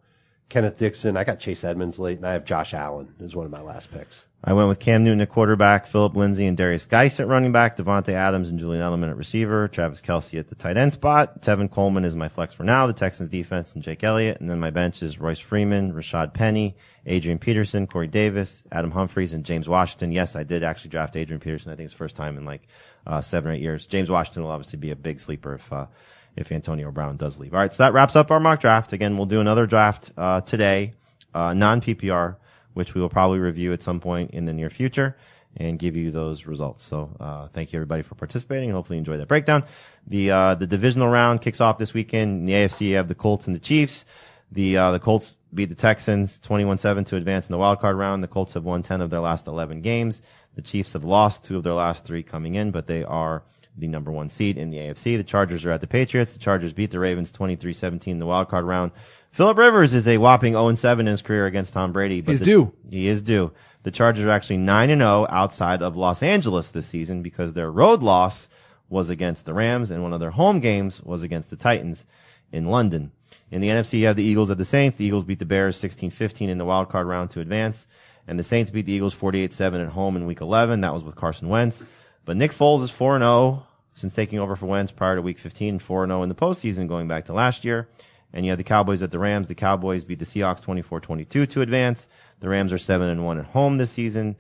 Kenneth 0.50 0.78
Dixon. 0.78 1.18
I 1.18 1.24
got 1.24 1.40
Chase 1.40 1.64
Edmonds 1.64 1.98
late, 1.98 2.18
and 2.18 2.28
I 2.28 2.34
have 2.34 2.46
Josh 2.46 2.74
Allen 2.74 3.16
as 3.24 3.36
one 3.36 3.46
of 3.46 3.52
my 3.52 3.62
last 3.62 3.92
picks. 3.92 4.26
I 4.44 4.54
went 4.54 4.70
with 4.70 4.80
Cam 4.80 5.04
Newton 5.04 5.22
at 5.22 5.30
quarterback, 5.30 5.88
Phillip 5.88 6.16
Lindsay 6.16 6.46
and 6.46 6.56
Derrius 6.56 6.88
Guice 6.88 7.20
at 7.20 7.28
running 7.28 7.52
back, 7.52 7.76
Davante 7.76 8.14
Adams 8.14 8.50
and 8.50 8.60
Julian 8.60 8.84
Edelman 8.84 9.10
at 9.10 9.18
receiver, 9.18 9.68
Travis 9.68 10.00
Kelce 10.00 10.40
at 10.40 10.48
the 10.48 10.56
tight 10.56 10.78
end 10.78 10.94
spot, 10.94 11.42
Tevin 11.42 11.72
Coleman 11.72 12.06
is 12.06 12.16
my 12.16 12.30
flex 12.30 12.54
for 12.54 12.64
now, 12.64 12.86
the 12.86 12.94
Texans 12.94 13.30
defense 13.30 13.74
and 13.74 13.84
Jake 13.84 14.04
Elliott, 14.04 14.40
and 14.40 14.48
then 14.48 14.60
my 14.60 14.70
bench 14.70 15.02
is 15.02 15.20
Royce 15.20 15.40
Freeman, 15.40 15.92
Rashad 15.92 16.36
Penny, 16.36 16.76
Adrian 17.08 17.40
Peterson, 17.40 17.88
Corey 17.88 18.08
Davis, 18.08 18.64
Adam 18.72 18.92
Humphries, 18.92 19.34
and 19.34 19.44
James 19.44 19.68
Washington. 19.68 20.12
Yes, 20.12 20.36
I 20.36 20.44
did 20.44 20.64
actually 20.64 20.92
draft 20.92 21.16
Adrian 21.16 21.40
Peterson. 21.40 21.72
I 21.72 21.76
think 21.76 21.86
it's 21.86 21.94
first 21.94 22.16
time 22.16 22.38
in 22.38 22.46
like 22.46 22.62
uh, 23.08 23.22
seven 23.22 23.52
or 23.52 23.56
eight 23.56 23.62
years. 23.62 23.88
James 23.88 24.10
Washington 24.10 24.44
will 24.44 24.52
obviously 24.52 24.78
be 24.78 24.92
a 24.92 24.96
big 24.96 25.20
sleeper 25.20 25.56
if 25.56 25.74
uh, 25.74 25.88
if 26.36 26.52
Antonio 26.52 26.92
Brown 26.92 27.18
does 27.18 27.40
leave. 27.40 27.56
All 27.56 27.60
right, 27.60 27.74
so 27.74 27.82
that 27.82 27.94
wraps 27.94 28.16
up 28.16 28.30
our 28.30 28.40
mock 28.40 28.62
draft. 28.62 28.94
Again, 28.94 29.18
we'll 29.18 29.26
do 29.26 29.42
another 29.42 29.66
draft 29.66 30.12
uh, 30.16 30.42
today, 30.42 30.94
uh, 31.34 31.56
non 31.56 31.82
PPR 31.82 32.36
which 32.78 32.94
we 32.94 33.02
will 33.02 33.10
probably 33.10 33.40
review 33.40 33.74
at 33.74 33.82
some 33.82 34.00
point 34.00 34.32
in 34.32 34.46
the 34.46 34.54
near 34.54 34.70
future 34.70 35.18
and 35.58 35.80
give 35.80 35.96
you 35.96 36.12
those 36.12 36.46
results. 36.46 36.84
So, 36.84 37.10
uh, 37.20 37.48
thank 37.48 37.74
you 37.74 37.78
everybody 37.78 38.04
for 38.04 38.14
participating. 38.14 38.70
Hopefully 38.70 38.98
you 38.98 39.00
enjoy 39.00 39.18
that 39.18 39.28
breakdown. 39.28 39.64
The, 40.06 40.30
uh, 40.30 40.56
the 40.56 40.68
divisional 40.68 41.10
round 41.10 41.42
kicks 41.42 41.60
off 41.60 41.80
this 41.80 41.94
weekend. 41.94 42.42
In 42.42 42.46
the 42.46 42.54
AFC, 42.54 42.90
you 42.90 42.96
have 42.98 43.08
the 43.08 43.16
Colts 43.16 43.48
and 43.48 43.56
the 43.56 43.60
Chiefs. 43.60 44.06
The, 44.52 44.78
uh, 44.78 44.92
the 44.92 45.00
Colts 45.00 45.34
beat 45.52 45.70
the 45.70 45.76
Texans 45.76 46.38
21-7 46.40 47.08
to 47.08 47.16
advance 47.16 47.48
in 47.48 47.52
the 47.52 47.58
wild 47.58 47.80
card 47.80 47.98
round. 47.98 48.24
The 48.24 48.28
Colts 48.28 48.54
have 48.54 48.64
won 48.64 48.84
10 48.84 49.02
of 49.02 49.10
their 49.10 49.20
last 49.20 49.48
11 49.48 49.82
games. 49.82 50.22
The 50.54 50.62
Chiefs 50.62 50.94
have 50.94 51.04
lost 51.04 51.44
two 51.44 51.58
of 51.58 51.64
their 51.64 51.74
last 51.74 52.06
three 52.06 52.22
coming 52.22 52.54
in, 52.54 52.70
but 52.70 52.86
they 52.86 53.04
are 53.04 53.44
the 53.78 53.88
number 53.88 54.12
one 54.12 54.30
seed 54.30 54.58
in 54.58 54.70
the 54.70 54.78
AFC. 54.78 55.18
The 55.18 55.24
Chargers 55.24 55.66
are 55.66 55.72
at 55.72 55.82
the 55.82 55.88
Patriots. 55.88 56.34
The 56.34 56.40
Chargers 56.40 56.74
beat 56.74 56.92
the 56.92 57.00
Ravens 57.00 57.32
23-17 57.32 58.08
in 58.08 58.20
the 58.20 58.26
wild 58.26 58.50
card 58.50 58.66
round. 58.66 58.92
Philip 59.38 59.60
Rivers 59.60 59.94
is 59.94 60.08
a 60.08 60.18
whopping 60.18 60.54
0-7 60.54 61.02
in 61.02 61.06
his 61.06 61.22
career 61.22 61.46
against 61.46 61.72
Tom 61.72 61.92
Brady. 61.92 62.22
But 62.22 62.32
He's 62.32 62.40
the- 62.40 62.46
due. 62.46 62.74
He 62.90 63.08
is 63.08 63.22
due. 63.22 63.52
The 63.84 63.92
Chargers 63.92 64.26
are 64.26 64.32
actually 64.32 64.58
9-0 64.58 65.28
outside 65.30 65.84
of 65.84 65.96
Los 65.96 66.24
Angeles 66.24 66.72
this 66.72 66.88
season 66.88 67.22
because 67.22 67.54
their 67.54 67.70
road 67.70 68.02
loss 68.02 68.48
was 68.90 69.12
against 69.12 69.46
the 69.46 69.54
Rams 69.54 69.92
and 69.92 70.02
one 70.02 70.12
of 70.12 70.20
their 70.20 70.32
home 70.32 70.60
games 70.60 71.04
was 71.04 71.22
against 71.22 71.52
the 71.52 71.56
Titans 71.56 72.04
in 72.52 72.66
London. 72.66 73.12
In 73.52 73.62
the 73.62 73.68
NFC, 73.68 74.00
you 74.00 74.08
have 74.08 74.16
the 74.16 74.24
Eagles 74.24 74.50
at 74.50 74.58
the 74.58 74.66
Saints. 74.66 74.98
The 74.98 75.06
Eagles 75.06 75.24
beat 75.24 75.38
the 75.38 75.46
Bears 75.46 75.80
16-15 75.80 76.50
in 76.50 76.58
the 76.58 76.66
wild 76.66 76.90
card 76.90 77.06
round 77.06 77.30
to 77.30 77.40
advance. 77.40 77.86
And 78.28 78.40
the 78.40 78.44
Saints 78.44 78.72
beat 78.72 78.88
the 78.88 78.94
Eagles 78.94 79.14
48-7 79.14 79.86
at 79.86 79.92
home 79.92 80.16
in 80.16 80.26
week 80.26 80.42
11. 80.42 80.82
That 80.82 80.96
was 80.96 81.04
with 81.04 81.16
Carson 81.16 81.48
Wentz. 81.48 81.86
But 82.26 82.38
Nick 82.38 82.54
Foles 82.54 82.82
is 82.82 82.92
4-0 82.92 83.62
since 83.94 84.16
taking 84.16 84.40
over 84.40 84.56
for 84.56 84.66
Wentz 84.66 84.92
prior 84.92 85.16
to 85.16 85.22
week 85.22 85.38
15 85.38 85.76
and 85.76 85.80
4-0 85.80 86.24
in 86.24 86.30
the 86.30 86.34
postseason 86.34 86.88
going 86.88 87.08
back 87.08 87.26
to 87.26 87.34
last 87.34 87.64
year. 87.64 87.88
And 88.34 88.46
you 88.46 88.52
have 88.52 88.58
the 88.58 88.64
Cowboys 88.64 89.02
at 89.02 89.12
the 89.12 89.20
Rams. 89.20 89.48
The 89.48 89.56
Cowboys 89.56 90.04
beat 90.04 90.20
the 90.20 90.26
Seahawks 90.26 90.62
24-22 90.62 91.50
to 91.50 91.62
advance. 91.62 92.08
The 92.40 92.50
Rams 92.50 92.74
are 92.74 92.78
7 92.78 93.08
and 93.08 93.26
1 93.26 93.40
at 93.40 93.46
home 93.46 93.78
this 93.78 93.92
season. 93.92 94.36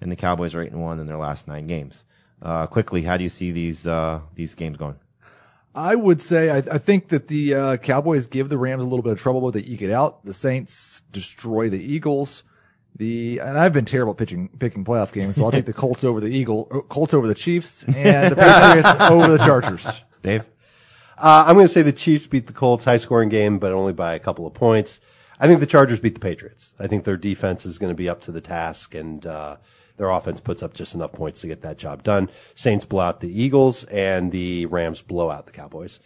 And 0.00 0.10
the 0.10 0.16
Cowboys 0.16 0.54
are 0.54 0.62
8 0.62 0.72
and 0.72 0.82
1 0.82 1.00
in 1.00 1.06
their 1.06 1.18
last 1.18 1.46
nine 1.46 1.66
games. 1.66 2.04
Uh, 2.40 2.66
quickly, 2.66 3.02
how 3.02 3.16
do 3.16 3.22
you 3.22 3.28
see 3.28 3.52
these, 3.52 3.86
uh, 3.86 4.20
these 4.34 4.54
games 4.54 4.76
going? 4.76 4.96
I 5.74 5.94
would 5.94 6.20
say 6.20 6.50
I, 6.50 6.56
I 6.58 6.78
think 6.78 7.08
that 7.08 7.28
the 7.28 7.54
uh, 7.54 7.76
Cowboys 7.78 8.26
give 8.26 8.48
the 8.48 8.58
Rams 8.58 8.82
a 8.82 8.86
little 8.86 9.02
bit 9.02 9.12
of 9.12 9.20
trouble, 9.20 9.40
but 9.40 9.54
they 9.54 9.60
eke 9.60 9.82
it 9.82 9.90
out. 9.90 10.24
The 10.24 10.34
Saints 10.34 11.02
destroy 11.12 11.70
the 11.70 11.82
Eagles. 11.82 12.42
The 12.94 13.38
and 13.38 13.58
I've 13.58 13.72
been 13.72 13.86
terrible 13.86 14.14
pitching 14.14 14.50
picking 14.58 14.84
playoff 14.84 15.12
games, 15.12 15.36
so 15.36 15.46
I'll 15.46 15.50
take 15.50 15.64
the 15.64 15.72
Colts 15.72 16.04
over 16.04 16.20
the 16.20 16.28
Eagle, 16.28 16.68
uh, 16.70 16.80
Colts 16.80 17.14
over 17.14 17.26
the 17.26 17.34
Chiefs, 17.34 17.84
and 17.84 18.32
the 18.32 18.36
Patriots 18.36 19.00
over 19.00 19.32
the 19.32 19.38
Chargers. 19.38 20.02
Dave? 20.22 20.46
Uh, 21.22 21.44
I'm 21.46 21.54
going 21.54 21.66
to 21.66 21.72
say 21.72 21.82
the 21.82 21.92
Chiefs 21.92 22.26
beat 22.26 22.48
the 22.48 22.52
Colts, 22.52 22.84
high 22.84 22.96
scoring 22.96 23.28
game, 23.28 23.60
but 23.60 23.70
only 23.70 23.92
by 23.92 24.14
a 24.14 24.18
couple 24.18 24.44
of 24.44 24.54
points. 24.54 24.98
I 25.38 25.46
think 25.46 25.60
the 25.60 25.66
Chargers 25.66 26.00
beat 26.00 26.14
the 26.14 26.20
Patriots. 26.20 26.72
I 26.80 26.88
think 26.88 27.04
their 27.04 27.16
defense 27.16 27.64
is 27.64 27.78
going 27.78 27.92
to 27.92 27.96
be 27.96 28.08
up 28.08 28.20
to 28.22 28.32
the 28.32 28.40
task, 28.40 28.92
and 28.96 29.24
uh, 29.24 29.58
their 29.98 30.10
offense 30.10 30.40
puts 30.40 30.64
up 30.64 30.74
just 30.74 30.96
enough 30.96 31.12
points 31.12 31.40
to 31.42 31.46
get 31.46 31.62
that 31.62 31.78
job 31.78 32.02
done. 32.02 32.28
Saints 32.56 32.84
blow 32.84 33.04
out 33.04 33.20
the 33.20 33.40
Eagles, 33.40 33.84
and 33.84 34.32
the 34.32 34.66
Rams 34.66 35.00
blow 35.00 35.30
out 35.30 35.46
the 35.46 35.52
Cowboys. 35.52 36.00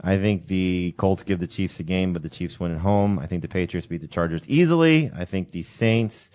I 0.00 0.18
think 0.18 0.48
the 0.48 0.94
Colts 0.96 1.22
give 1.22 1.38
the 1.38 1.46
Chiefs 1.46 1.78
a 1.78 1.84
game, 1.84 2.12
but 2.12 2.22
the 2.22 2.28
Chiefs 2.28 2.58
win 2.58 2.72
at 2.72 2.80
home. 2.80 3.20
I 3.20 3.28
think 3.28 3.42
the 3.42 3.48
Patriots 3.48 3.86
beat 3.86 4.00
the 4.00 4.08
Chargers 4.08 4.42
easily. 4.48 5.12
I 5.14 5.26
think 5.26 5.52
the 5.52 5.62
Saints 5.62 6.28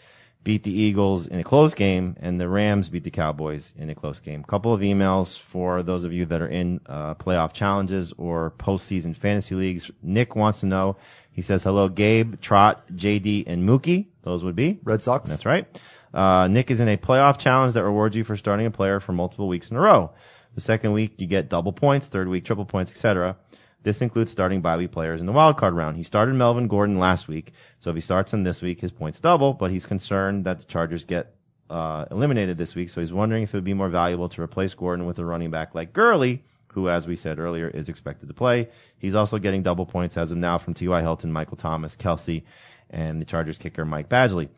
beat 0.43 0.63
the 0.63 0.71
Eagles 0.71 1.27
in 1.27 1.39
a 1.39 1.43
close 1.43 1.73
game, 1.73 2.15
and 2.19 2.39
the 2.39 2.49
Rams 2.49 2.89
beat 2.89 3.03
the 3.03 3.11
Cowboys 3.11 3.73
in 3.77 3.89
a 3.89 3.95
close 3.95 4.19
game. 4.19 4.43
Couple 4.43 4.73
of 4.73 4.81
emails 4.81 5.39
for 5.39 5.83
those 5.83 6.03
of 6.03 6.11
you 6.13 6.25
that 6.25 6.41
are 6.41 6.47
in 6.47 6.81
uh, 6.87 7.15
playoff 7.15 7.53
challenges 7.53 8.13
or 8.17 8.53
postseason 8.57 9.15
fantasy 9.15 9.55
leagues. 9.55 9.91
Nick 10.01 10.35
wants 10.35 10.61
to 10.61 10.65
know. 10.65 10.97
He 11.31 11.41
says, 11.41 11.63
"Hello, 11.63 11.87
Gabe, 11.89 12.41
Trot, 12.41 12.83
JD, 12.95 13.45
and 13.47 13.67
Mookie. 13.67 14.07
Those 14.23 14.43
would 14.43 14.55
be 14.55 14.79
Red 14.83 15.01
Sox. 15.01 15.29
that's 15.29 15.45
right. 15.45 15.67
Uh, 16.13 16.47
Nick 16.47 16.69
is 16.69 16.79
in 16.79 16.89
a 16.89 16.97
playoff 16.97 17.37
challenge 17.37 17.73
that 17.73 17.83
rewards 17.83 18.15
you 18.15 18.23
for 18.23 18.35
starting 18.35 18.65
a 18.65 18.71
player 18.71 18.99
for 18.99 19.13
multiple 19.13 19.47
weeks 19.47 19.69
in 19.69 19.77
a 19.77 19.79
row. 19.79 20.11
The 20.55 20.61
second 20.61 20.91
week, 20.91 21.13
you 21.17 21.27
get 21.27 21.47
double 21.47 21.71
points, 21.71 22.07
third 22.07 22.27
week, 22.27 22.43
triple 22.43 22.65
points, 22.65 22.91
etc. 22.91 23.37
This 23.83 24.01
includes 24.01 24.31
starting 24.31 24.61
bye 24.61 24.77
week 24.77 24.91
players 24.91 25.21
in 25.21 25.25
the 25.25 25.31
wild 25.31 25.57
card 25.57 25.73
round. 25.73 25.97
He 25.97 26.03
started 26.03 26.35
Melvin 26.35 26.67
Gordon 26.67 26.99
last 26.99 27.27
week, 27.27 27.51
so 27.79 27.89
if 27.89 27.95
he 27.95 28.01
starts 28.01 28.33
him 28.33 28.43
this 28.43 28.61
week, 28.61 28.81
his 28.81 28.91
points 28.91 29.19
double, 29.19 29.53
but 29.53 29.71
he's 29.71 29.85
concerned 29.85 30.45
that 30.45 30.59
the 30.59 30.65
Chargers 30.65 31.03
get 31.03 31.35
uh, 31.69 32.05
eliminated 32.11 32.57
this 32.57 32.75
week, 32.75 32.89
so 32.89 33.01
he's 33.01 33.13
wondering 33.13 33.43
if 33.43 33.53
it 33.53 33.57
would 33.57 33.63
be 33.63 33.73
more 33.73 33.89
valuable 33.89 34.29
to 34.29 34.41
replace 34.41 34.73
Gordon 34.73 35.05
with 35.05 35.17
a 35.17 35.25
running 35.25 35.49
back 35.49 35.73
like 35.73 35.93
Gurley, 35.93 36.43
who, 36.73 36.89
as 36.89 37.07
we 37.07 37.15
said 37.15 37.39
earlier, 37.39 37.69
is 37.69 37.89
expected 37.89 38.27
to 38.27 38.33
play. 38.33 38.69
He's 38.99 39.15
also 39.15 39.39
getting 39.39 39.63
double 39.63 39.85
points 39.85 40.15
as 40.15 40.31
of 40.31 40.37
now 40.37 40.57
from 40.57 40.73
T.Y. 40.73 41.01
Hilton, 41.01 41.31
Michael 41.31 41.57
Thomas, 41.57 41.95
Kelce, 41.95 42.43
and 42.89 43.21
the 43.21 43.25
Chargers 43.25 43.57
kicker 43.57 43.85
Mike 43.85 44.09
Badgley. 44.09 44.49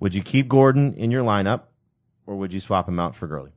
Would 0.00 0.14
you 0.14 0.22
keep 0.22 0.48
Gordon 0.48 0.94
in 0.94 1.10
your 1.10 1.24
lineup, 1.24 1.62
or 2.26 2.36
would 2.36 2.52
you 2.52 2.60
swap 2.60 2.88
him 2.88 2.98
out 2.98 3.14
for 3.14 3.26
Gurley? 3.26 3.52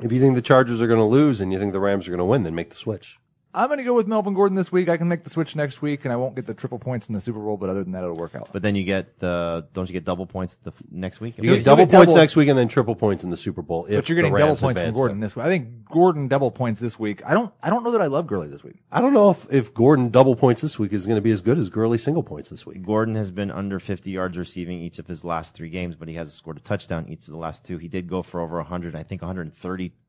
If 0.00 0.12
you 0.12 0.20
think 0.20 0.34
the 0.34 0.42
Chargers 0.42 0.82
are 0.82 0.86
going 0.86 0.98
to 1.00 1.04
lose 1.04 1.40
and 1.40 1.52
you 1.52 1.58
think 1.58 1.72
the 1.72 1.80
Rams 1.80 2.06
are 2.06 2.10
going 2.10 2.18
to 2.18 2.24
win, 2.24 2.42
then 2.42 2.54
make 2.54 2.70
the 2.70 2.76
switch. 2.76 3.18
I'm 3.56 3.68
going 3.68 3.78
to 3.78 3.84
go 3.84 3.94
with 3.94 4.06
Melvin 4.06 4.34
Gordon 4.34 4.54
this 4.54 4.70
week. 4.70 4.90
I 4.90 4.98
can 4.98 5.08
make 5.08 5.24
the 5.24 5.30
switch 5.30 5.56
next 5.56 5.80
week, 5.80 6.04
and 6.04 6.12
I 6.12 6.16
won't 6.16 6.34
get 6.36 6.44
the 6.46 6.52
triple 6.52 6.78
points 6.78 7.08
in 7.08 7.14
the 7.14 7.20
Super 7.22 7.38
Bowl, 7.40 7.56
but 7.56 7.70
other 7.70 7.82
than 7.82 7.92
that, 7.92 8.02
it'll 8.04 8.14
work 8.14 8.34
out. 8.34 8.50
But 8.52 8.60
then 8.62 8.74
you 8.74 8.84
get 8.84 9.18
the 9.18 9.66
don't 9.72 9.88
you 9.88 9.94
get 9.94 10.04
double 10.04 10.26
points 10.26 10.58
the 10.62 10.72
f- 10.72 10.82
next 10.90 11.20
week? 11.20 11.38
You 11.38 11.44
You- 11.50 11.56
get 11.56 11.64
double 11.64 11.86
get 11.86 11.90
points 11.96 12.12
double- 12.12 12.20
next 12.20 12.36
week 12.36 12.48
and 12.50 12.58
then 12.58 12.68
triple 12.68 12.94
points 12.94 13.24
in 13.24 13.30
the 13.30 13.36
Super 13.38 13.62
Bowl. 13.62 13.86
If 13.86 13.96
but 13.96 14.08
you're 14.10 14.16
getting 14.16 14.32
the 14.32 14.38
double 14.38 14.48
Rams 14.50 14.60
points 14.60 14.78
from 14.80 14.88
advance 14.88 14.96
Gordon 14.96 15.16
them. 15.16 15.20
this 15.22 15.36
week. 15.36 15.46
I 15.46 15.48
think 15.48 15.84
Gordon 15.86 16.28
double 16.28 16.50
points 16.50 16.80
this 16.80 16.98
week. 16.98 17.22
I 17.24 17.32
don't. 17.32 17.50
I 17.62 17.70
don't 17.70 17.82
know 17.82 17.92
that 17.92 18.02
I 18.02 18.06
love 18.08 18.26
Gurley 18.26 18.48
this 18.48 18.62
week. 18.62 18.76
I 18.92 19.00
don't 19.00 19.14
know 19.14 19.30
if, 19.30 19.46
if 19.50 19.72
Gordon 19.72 20.10
double 20.10 20.36
points 20.36 20.60
this 20.60 20.78
week 20.78 20.92
is 20.92 21.06
going 21.06 21.16
to 21.16 21.22
be 21.22 21.30
as 21.30 21.40
good 21.40 21.56
as 21.58 21.70
Gurley 21.70 21.96
single 21.96 22.22
points 22.22 22.50
this 22.50 22.66
week. 22.66 22.84
Gordon 22.84 23.14
has 23.14 23.30
been 23.30 23.50
under 23.50 23.80
50 23.80 24.10
yards 24.10 24.36
receiving 24.36 24.80
each 24.80 24.98
of 24.98 25.06
his 25.06 25.24
last 25.24 25.54
three 25.54 25.70
games, 25.70 25.96
but 25.96 26.08
he 26.08 26.14
hasn't 26.14 26.36
scored 26.36 26.58
a 26.58 26.60
touchdown 26.60 27.06
each 27.08 27.20
of 27.26 27.32
the 27.32 27.38
last 27.38 27.64
two. 27.64 27.78
He 27.78 27.88
did 27.88 28.06
go 28.06 28.22
for 28.22 28.40
over 28.42 28.56
100, 28.58 28.94
I 28.94 29.02
think 29.02 29.22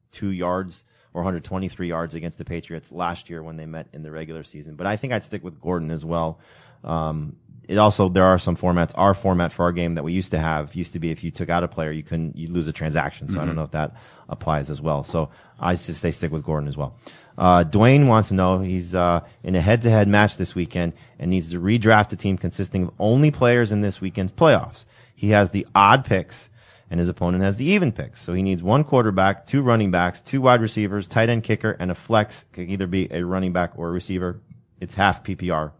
132 0.08 0.32
yards 0.32 0.84
or 1.14 1.22
123 1.22 1.88
yards 1.88 2.16
against 2.16 2.38
the 2.38 2.46
Patriots 2.46 2.92
last 2.92 3.30
year 3.30 3.42
when 3.42 3.58
they 3.58 3.66
met 3.66 3.88
in 3.94 4.04
the 4.04 4.12
regular 4.12 4.44
season. 4.44 4.76
But 4.76 4.88
I 4.88 4.98
think 4.98 5.14
I'd 5.14 5.24
stick 5.24 5.44
with 5.44 5.60
Gordon 5.62 5.92
as 5.92 6.06
well. 6.06 6.40
Um, 6.84 7.38
it 7.68 7.78
also, 7.78 8.08
there 8.08 8.26
are 8.26 8.38
some 8.38 8.56
formats. 8.56 8.92
Our 8.96 9.14
format 9.14 9.52
for 9.52 9.66
our 9.66 9.72
game 9.72 9.96
that 9.96 10.04
we 10.04 10.14
used 10.14 10.32
to 10.32 10.40
have 10.40 10.74
used 10.74 10.94
to 10.94 11.00
be 11.00 11.12
if 11.12 11.24
you 11.24 11.32
took 11.32 11.50
out 11.50 11.64
a 11.64 11.68
player, 11.68 11.92
you 11.92 12.04
couldn't, 12.04 12.38
you 12.38 12.50
lose 12.50 12.68
a 12.68 12.72
transaction. 12.72 13.28
So 13.28 13.42
I 13.42 13.46
don't 13.46 13.56
know 13.56 13.64
if 13.64 13.72
that 13.72 13.96
applies 14.30 14.70
as 14.70 14.80
well. 14.80 15.04
So 15.04 15.30
I 15.60 15.76
just 15.76 16.00
say 16.00 16.12
stick 16.12 16.32
with 16.32 16.46
Gordon 16.46 16.70
as 16.70 16.78
well. 16.78 16.96
Uh, 17.38 17.66
Dwayne 17.66 18.08
wants 18.08 18.30
to 18.30 18.36
know 18.36 18.60
he's, 18.60 18.96
uh, 18.96 19.20
in 19.44 19.56
a 19.56 19.62
head 19.62 19.82
to 19.82 19.90
head 19.90 20.08
match 20.08 20.38
this 20.38 20.56
weekend 20.56 20.94
and 21.20 21.30
needs 21.30 21.52
to 21.52 21.60
redraft 21.60 22.12
a 22.14 22.16
team 22.16 22.38
consisting 22.38 22.84
of 22.84 22.92
only 23.00 23.32
players 23.32 23.72
in 23.72 23.82
this 23.82 24.00
weekend's 24.00 24.32
playoffs. 24.32 24.86
He 25.14 25.32
has 25.32 25.52
the 25.52 25.68
odd 25.76 26.06
picks 26.06 26.50
and 26.90 27.00
his 27.00 27.10
opponent 27.10 27.44
has 27.44 27.58
the 27.58 27.66
even 27.66 27.92
picks. 27.92 28.22
So 28.22 28.34
he 28.34 28.42
needs 28.42 28.64
one 28.64 28.84
quarterback, 28.84 29.46
two 29.46 29.62
running 29.62 29.92
backs, 29.92 30.22
two 30.22 30.42
wide 30.42 30.62
receivers, 30.62 31.08
tight 31.08 31.30
end 31.30 31.44
kicker, 31.44 31.72
and 31.72 31.92
a 31.92 31.96
flex 31.96 32.46
could 32.54 32.70
either 32.70 32.88
be 32.88 33.08
a 33.12 33.24
running 33.24 33.54
back 33.54 33.74
or 33.76 33.90
a 33.90 33.92
receiver. 33.92 34.42
It's 34.80 34.96
half 34.96 35.24
PPR. 35.24 35.72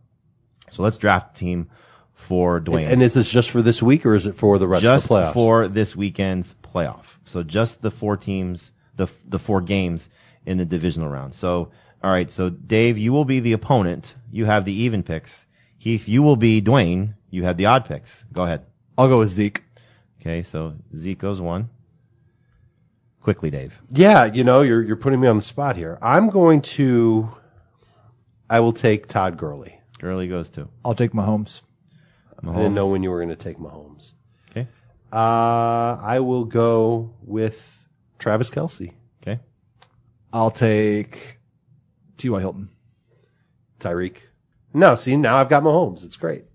So 0.70 0.84
let's 0.84 0.98
draft 0.98 1.36
a 1.36 1.40
team 1.40 1.70
for 2.14 2.60
Dwayne. 2.60 2.90
And 2.90 3.02
is 3.02 3.14
this 3.14 3.32
just 3.32 3.52
for 3.52 3.62
this 3.62 3.82
week 3.82 4.06
or 4.06 4.16
is 4.16 4.26
it 4.26 4.34
for 4.34 4.58
the 4.58 4.68
rest 4.68 4.84
just 4.84 5.06
of 5.06 5.10
the 5.10 5.16
playoffs? 5.16 5.34
for 5.34 5.68
this 5.68 5.96
weekend's 5.96 6.56
playoff. 6.62 7.06
So 7.26 7.44
just 7.44 7.82
the 7.82 7.92
four 7.92 8.18
teams, 8.18 8.72
the 8.96 9.08
the 9.26 9.40
four 9.40 9.62
games 9.62 10.10
in 10.46 10.58
the 10.58 10.66
divisional 10.66 11.10
round. 11.10 11.36
So 11.36 11.72
all 12.04 12.12
right, 12.12 12.30
so 12.30 12.50
Dave, 12.50 12.98
you 12.98 13.14
will 13.14 13.26
be 13.26 13.40
the 13.40 13.54
opponent. 13.54 14.16
You 14.32 14.46
have 14.46 14.66
the 14.66 14.74
even 14.74 15.04
picks. 15.04 15.46
Heath, 15.78 16.08
you 16.08 16.22
will 16.24 16.36
be 16.36 16.62
Dwayne. 16.62 17.16
You 17.30 17.44
have 17.44 17.58
the 17.58 17.66
odd 17.68 17.86
picks. 17.86 18.26
Go 18.34 18.44
ahead. 18.44 18.66
I'll 18.98 19.08
go 19.08 19.20
with 19.20 19.30
Zeke. 19.30 19.64
Okay, 20.20 20.44
so 20.44 20.76
Zeke 20.96 21.20
goes 21.20 21.40
one. 21.42 21.70
Quickly, 23.22 23.50
Dave. 23.50 23.82
yeah, 23.92 24.26
you 24.26 24.44
know, 24.44 24.62
you're, 24.62 24.82
you're 24.82 24.96
putting 24.96 25.20
me 25.20 25.28
on 25.28 25.36
the 25.36 25.44
spot 25.44 25.76
here. 25.76 25.98
I'm 26.02 26.30
going 26.30 26.62
to, 26.62 27.30
I 28.50 28.62
will 28.62 28.72
take 28.72 29.08
Todd 29.08 29.36
Gurley. 29.38 29.80
Gurley 30.00 30.28
goes 30.30 30.50
two. 30.50 30.70
I'll 30.86 30.94
take 30.96 31.12
Mahomes. 31.12 31.62
I 32.42 32.54
didn't 32.54 32.76
know 32.76 32.88
when 32.88 33.04
you 33.04 33.10
were 33.10 33.18
going 33.18 33.30
to 33.30 33.36
take 33.36 33.58
Mahomes. 33.58 34.14
Okay. 34.52 34.68
Uh, 35.12 35.98
I 36.02 36.20
will 36.22 36.46
go 36.46 37.14
with 37.22 37.86
Travis 38.20 38.50
Kelce. 38.50 38.94
Okay. 39.22 39.42
I'll 40.32 40.52
take 40.52 41.40
T.Y. 42.18 42.40
Hilton. 42.40 42.70
Tyreek. 43.80 44.18
No, 44.74 44.96
see, 44.96 45.18
now 45.18 45.36
I've 45.38 45.50
got 45.50 45.64
Mahomes. 45.64 46.06
It's 46.06 46.16
great. 46.16 46.46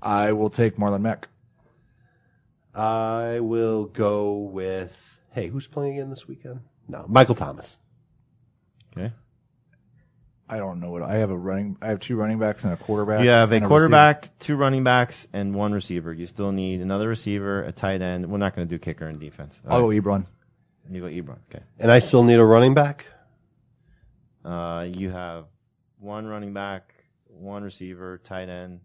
I 0.00 0.32
will 0.32 0.50
take 0.50 0.76
Marlon 0.76 1.02
Mack. 1.02 1.28
I 2.74 3.40
will 3.40 3.86
go 3.86 4.36
with. 4.38 4.92
Hey, 5.30 5.48
who's 5.48 5.66
playing 5.66 5.94
again 5.98 6.10
this 6.10 6.28
weekend? 6.28 6.60
No, 6.88 7.04
Michael 7.08 7.34
Thomas. 7.34 7.78
Okay. 8.96 9.12
I 10.48 10.58
don't 10.58 10.80
know 10.80 10.90
what 10.90 11.02
I 11.02 11.14
have 11.14 11.30
a 11.30 11.36
running. 11.36 11.78
I 11.80 11.88
have 11.88 12.00
two 12.00 12.16
running 12.16 12.38
backs 12.38 12.64
and 12.64 12.74
a 12.74 12.76
quarterback. 12.76 13.22
You 13.24 13.30
have 13.30 13.52
a 13.52 13.56
and 13.56 13.64
quarterback, 13.66 14.38
two 14.38 14.56
running 14.56 14.84
backs, 14.84 15.26
and 15.32 15.54
one 15.54 15.72
receiver. 15.72 16.12
You 16.12 16.26
still 16.26 16.52
need 16.52 16.80
another 16.80 17.08
receiver, 17.08 17.62
a 17.62 17.72
tight 17.72 18.02
end. 18.02 18.26
We're 18.26 18.36
not 18.36 18.54
going 18.54 18.68
to 18.68 18.74
do 18.74 18.78
kicker 18.78 19.06
and 19.06 19.18
defense. 19.18 19.60
receiver. 19.64 19.72
I'll 19.72 19.80
go 19.80 19.88
Ebron. 19.88 20.26
You 20.90 21.00
go 21.00 21.06
Ebron. 21.06 21.38
Okay. 21.50 21.62
And 21.78 21.90
I 21.90 22.00
still 22.00 22.22
need 22.22 22.34
a 22.34 22.44
running 22.44 22.74
back. 22.74 23.06
Uh, 24.44 24.88
you 24.92 25.08
have 25.08 25.46
one 26.00 26.26
running 26.26 26.52
back, 26.52 26.92
one 27.28 27.62
receiver, 27.62 28.20
tight 28.22 28.50
end. 28.50 28.80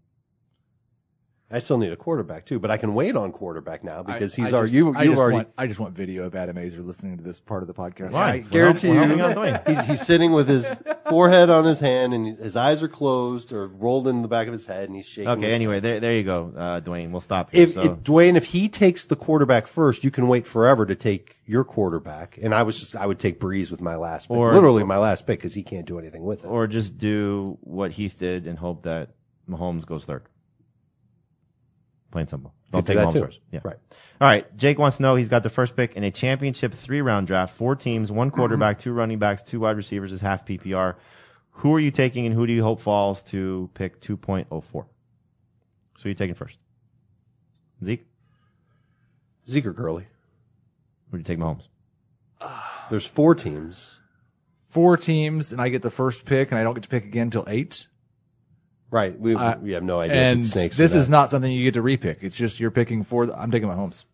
I 1.50 1.60
still 1.60 1.78
need 1.78 1.90
a 1.92 1.96
quarterback 1.96 2.44
too, 2.44 2.58
but 2.58 2.70
I 2.70 2.76
can 2.76 2.92
wait 2.92 3.16
on 3.16 3.32
quarterback 3.32 3.82
now 3.82 4.02
because 4.02 4.38
I- 4.38 4.42
he's 4.42 4.52
I 4.52 4.56
already. 4.56 4.66
just- 4.72 4.74
You, 4.74 4.94
I 4.94 5.02
you've 5.04 5.12
just 5.12 5.20
already. 5.22 5.36
Want, 5.36 5.48
I 5.56 5.66
just 5.66 5.80
want 5.80 5.94
video 5.94 6.24
of 6.24 6.34
Adam 6.34 6.56
Aizer 6.56 6.84
listening 6.84 7.16
to 7.16 7.24
this 7.24 7.40
part 7.40 7.62
of 7.62 7.66
the 7.68 7.72
podcast. 7.74 8.10
Why? 8.10 8.32
I 8.32 8.38
guarantee 8.40 8.88
We're 8.88 8.94
you, 8.94 9.00
helping 9.00 9.20
out 9.22 9.34
Dwayne. 9.34 9.66
he's, 9.68 9.80
he's 9.86 10.06
sitting 10.06 10.32
with 10.32 10.46
his 10.46 10.76
forehead 11.08 11.48
on 11.48 11.64
his 11.64 11.80
hand 11.80 12.12
and 12.12 12.36
his 12.36 12.54
eyes 12.54 12.82
are 12.82 12.88
closed 12.88 13.50
or 13.54 13.66
rolled 13.68 14.08
in 14.08 14.20
the 14.20 14.28
back 14.28 14.46
of 14.46 14.52
his 14.52 14.66
head, 14.66 14.88
and 14.90 14.96
he's 14.96 15.06
shaking. 15.06 15.28
Okay. 15.30 15.46
his 15.46 15.54
Anyway, 15.54 15.80
there, 15.80 16.00
there 16.00 16.12
you 16.14 16.22
go, 16.22 16.52
uh, 16.54 16.80
Dwayne. 16.82 17.12
We'll 17.12 17.22
stop 17.22 17.50
here. 17.54 17.62
If, 17.62 17.72
so. 17.72 17.80
if 17.80 17.92
Dwayne, 18.00 18.36
if 18.36 18.44
he 18.46 18.68
takes 18.68 19.06
the 19.06 19.16
quarterback 19.16 19.66
first, 19.68 20.04
you 20.04 20.10
can 20.10 20.28
wait 20.28 20.46
forever 20.46 20.84
to 20.84 20.94
take 20.94 21.36
your 21.46 21.64
quarterback. 21.64 22.38
And 22.42 22.54
I 22.54 22.62
was 22.62 22.78
just, 22.78 22.94
I 22.94 23.06
would 23.06 23.18
take 23.18 23.40
Brees 23.40 23.70
with 23.70 23.80
my 23.80 23.96
last 23.96 24.28
pick, 24.28 24.36
Or- 24.36 24.52
literally 24.52 24.84
my 24.84 24.98
last 24.98 25.26
pick, 25.26 25.38
because 25.38 25.54
he 25.54 25.62
can't 25.62 25.86
do 25.86 25.98
anything 25.98 26.24
with 26.24 26.44
it. 26.44 26.48
or 26.48 26.66
just 26.66 26.98
do 26.98 27.56
what 27.62 27.92
Heath 27.92 28.18
did 28.18 28.46
and 28.46 28.58
hope 28.58 28.82
that 28.82 29.12
Mahomes 29.48 29.86
goes 29.86 30.04
third. 30.04 30.24
Plain 32.18 32.26
simple. 32.26 32.52
Don't 32.72 32.84
Could 32.84 32.86
do 32.86 32.98
take 32.98 33.04
that 33.04 33.08
Mahomes 33.10 33.12
too. 33.12 33.26
first. 33.26 33.40
Yeah. 33.52 33.60
Right. 33.62 33.76
All 34.20 34.26
right. 34.28 34.56
Jake 34.56 34.76
wants 34.76 34.96
to 34.96 35.04
know 35.04 35.14
he's 35.14 35.28
got 35.28 35.44
the 35.44 35.50
first 35.50 35.76
pick 35.76 35.94
in 35.94 36.02
a 36.02 36.10
championship 36.10 36.74
three 36.74 37.00
round 37.00 37.28
draft, 37.28 37.56
four 37.56 37.76
teams, 37.76 38.10
one 38.10 38.32
quarterback, 38.32 38.80
two 38.80 38.92
running 38.92 39.20
backs, 39.20 39.40
two 39.40 39.60
wide 39.60 39.76
receivers 39.76 40.10
is 40.10 40.20
half 40.20 40.44
PPR. 40.44 40.96
Who 41.50 41.72
are 41.74 41.78
you 41.78 41.92
taking 41.92 42.26
and 42.26 42.34
who 42.34 42.44
do 42.44 42.52
you 42.52 42.64
hope 42.64 42.80
falls 42.80 43.22
to 43.24 43.70
pick 43.74 44.00
2.04? 44.00 44.68
So 44.72 46.08
you're 46.08 46.14
taking 46.14 46.34
first. 46.34 46.58
Zeke? 47.84 48.04
Zeke 49.48 49.66
or 49.66 49.72
Gurley. 49.72 50.08
Who 51.12 51.18
do 51.18 51.20
you 51.20 51.24
take 51.24 51.38
Mahomes? 51.38 51.68
There's 52.90 53.06
four 53.06 53.36
teams. 53.36 54.00
Four 54.66 54.96
teams, 54.96 55.52
and 55.52 55.60
I 55.60 55.68
get 55.68 55.82
the 55.82 55.90
first 55.90 56.24
pick, 56.24 56.50
and 56.50 56.58
I 56.58 56.64
don't 56.64 56.74
get 56.74 56.82
to 56.82 56.88
pick 56.88 57.04
again 57.04 57.28
until 57.28 57.44
eight. 57.46 57.86
Right. 58.90 59.18
We, 59.18 59.34
Uh, 59.34 59.58
we 59.58 59.72
have 59.72 59.82
no 59.82 60.00
idea. 60.00 60.16
And 60.16 60.40
it's 60.40 60.50
snakes. 60.50 60.76
this 60.76 60.94
is 60.94 61.08
not 61.10 61.28
something 61.30 61.50
you 61.52 61.64
get 61.64 61.74
to 61.74 61.82
repick. 61.82 62.18
It's 62.22 62.36
just 62.36 62.58
you're 62.58 62.70
picking 62.70 63.04
for. 63.04 63.26
The, 63.26 63.38
I'm 63.38 63.50
taking 63.50 63.68
Mahomes. 63.68 64.04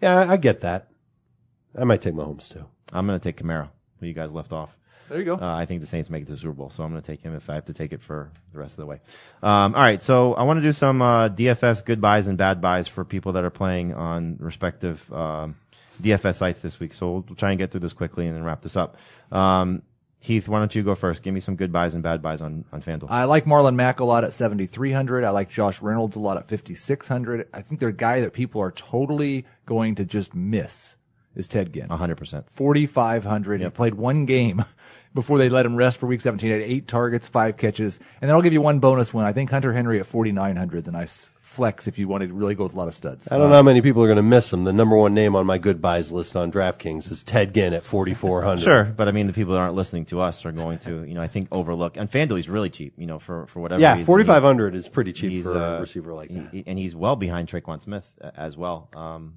Yeah, 0.00 0.18
I- 0.18 0.32
I 0.32 0.36
get 0.36 0.60
that. 0.62 0.88
I 1.78 1.84
might 1.84 2.02
take 2.02 2.14
Mahomes 2.14 2.48
too. 2.50 2.64
I'm 2.92 3.06
going 3.06 3.18
to 3.18 3.22
take 3.22 3.36
Kamara, 3.42 3.68
who 4.00 4.06
you 4.06 4.14
guys 4.14 4.32
left 4.32 4.52
off. 4.52 4.76
There 5.08 5.18
you 5.18 5.24
go. 5.24 5.34
Uh, 5.34 5.54
I 5.54 5.66
think 5.66 5.80
the 5.80 5.86
Saints 5.86 6.08
make 6.08 6.22
it 6.22 6.26
to 6.26 6.32
the 6.32 6.38
Super 6.38 6.52
Bowl, 6.52 6.70
so 6.70 6.82
I'm 6.82 6.90
going 6.90 7.02
to 7.02 7.06
take 7.06 7.20
him 7.22 7.34
if 7.34 7.50
I 7.50 7.54
have 7.54 7.66
to 7.66 7.74
take 7.74 7.92
it 7.92 8.00
for 8.00 8.30
the 8.52 8.58
rest 8.58 8.72
of 8.74 8.78
the 8.78 8.86
way. 8.86 9.00
Um, 9.42 9.74
all 9.74 9.80
right, 9.82 10.02
so 10.02 10.34
I 10.34 10.44
want 10.44 10.58
to 10.58 10.62
do 10.62 10.72
some 10.72 11.02
uh, 11.02 11.28
DFS 11.28 11.84
good 11.84 12.00
buys 12.00 12.26
and 12.26 12.38
bad 12.38 12.60
buys 12.62 12.88
for 12.88 13.04
people 13.04 13.32
that 13.32 13.44
are 13.44 13.50
playing 13.50 13.92
on 13.92 14.36
respective 14.38 15.12
um, 15.12 15.56
DFS 16.00 16.36
sites 16.36 16.60
this 16.60 16.80
week. 16.80 16.94
So 16.94 17.24
we'll 17.26 17.36
try 17.36 17.50
and 17.50 17.58
get 17.58 17.70
through 17.70 17.80
this 17.80 17.92
quickly 17.92 18.26
and 18.26 18.36
then 18.36 18.44
wrap 18.44 18.62
this 18.62 18.76
up. 18.76 18.96
Um, 19.30 19.82
Heath, 20.24 20.48
why 20.48 20.58
don't 20.58 20.74
you 20.74 20.82
go 20.82 20.94
first? 20.94 21.22
Give 21.22 21.34
me 21.34 21.40
some 21.40 21.54
good 21.54 21.70
buys 21.70 21.92
and 21.92 22.02
bad 22.02 22.22
buys 22.22 22.40
on 22.40 22.64
on 22.72 22.80
FanDuel. 22.80 23.10
I 23.10 23.24
like 23.24 23.44
Marlon 23.44 23.74
Mack 23.74 24.00
a 24.00 24.06
lot 24.06 24.24
at 24.24 24.32
7,300. 24.32 25.22
I 25.22 25.28
like 25.28 25.50
Josh 25.50 25.82
Reynolds 25.82 26.16
a 26.16 26.18
lot 26.18 26.38
at 26.38 26.48
5,600. 26.48 27.46
I 27.52 27.60
think 27.60 27.78
they're 27.78 27.90
a 27.90 27.92
guy 27.92 28.22
that 28.22 28.32
people 28.32 28.62
are 28.62 28.70
totally 28.70 29.44
going 29.66 29.94
to 29.96 30.04
just 30.06 30.34
miss 30.34 30.96
is 31.36 31.46
Ted 31.46 31.74
Ginn. 31.74 31.88
100%. 31.88 32.48
4,500. 32.48 33.60
He 33.60 33.68
played 33.68 33.94
one 33.96 34.24
game 34.24 34.64
before 35.14 35.38
they 35.38 35.48
let 35.48 35.64
him 35.66 35.76
rest 35.76 35.98
for 35.98 36.06
week 36.06 36.20
17. 36.20 36.46
He 36.48 36.52
had 36.52 36.62
eight 36.62 36.88
targets, 36.88 37.28
five 37.28 37.56
catches. 37.56 37.98
And 38.20 38.28
then 38.28 38.34
I'll 38.36 38.42
give 38.42 38.52
you 38.52 38.60
one 38.60 38.80
bonus 38.80 39.14
one. 39.14 39.24
I 39.24 39.32
think 39.32 39.50
Hunter 39.50 39.72
Henry 39.72 40.00
at 40.00 40.06
4,900 40.06 40.82
is 40.82 40.88
a 40.88 40.92
nice 40.92 41.30
flex 41.40 41.86
if 41.86 42.00
you 42.00 42.08
wanted 42.08 42.26
to 42.26 42.34
really 42.34 42.56
go 42.56 42.64
with 42.64 42.74
a 42.74 42.76
lot 42.76 42.88
of 42.88 42.94
studs. 42.94 43.30
I 43.30 43.38
don't 43.38 43.48
know 43.48 43.54
how 43.54 43.62
many 43.62 43.80
people 43.80 44.02
are 44.02 44.08
going 44.08 44.16
to 44.16 44.22
miss 44.24 44.52
him. 44.52 44.64
The 44.64 44.72
number 44.72 44.96
one 44.96 45.14
name 45.14 45.36
on 45.36 45.46
my 45.46 45.58
good 45.58 45.80
buys 45.80 46.10
list 46.10 46.34
on 46.34 46.50
DraftKings 46.50 47.12
is 47.12 47.22
Ted 47.22 47.54
Ginn 47.54 47.72
at 47.74 47.84
4,400. 47.84 48.60
Sure, 48.64 48.84
but 48.84 49.06
I 49.06 49.12
mean 49.12 49.28
the 49.28 49.32
people 49.32 49.52
that 49.52 49.60
aren't 49.60 49.76
listening 49.76 50.04
to 50.06 50.20
us 50.20 50.44
are 50.44 50.50
going 50.50 50.78
to, 50.80 51.04
you 51.04 51.14
know, 51.14 51.22
I 51.22 51.28
think 51.28 51.46
overlook. 51.52 51.96
And 51.96 52.10
FanDuel 52.10 52.34
he's 52.36 52.48
really 52.48 52.70
cheap, 52.70 52.94
you 52.96 53.06
know, 53.06 53.20
for 53.20 53.46
for 53.46 53.60
whatever. 53.60 53.80
Yeah, 53.80 53.92
reason. 53.92 54.06
4,500 54.06 54.74
is 54.74 54.88
pretty 54.88 55.12
cheap 55.12 55.30
He's, 55.30 55.44
for 55.44 55.56
uh, 55.56 55.76
a 55.78 55.80
receiver 55.80 56.12
like 56.12 56.28
that. 56.30 56.48
he- 56.50 56.64
and 56.66 56.76
he's 56.76 56.96
well 56.96 57.14
behind 57.14 57.46
Tre'Quan 57.48 57.80
Smith 57.80 58.10
uh, 58.20 58.30
as 58.36 58.56
well. 58.56 58.88
Um, 58.92 59.34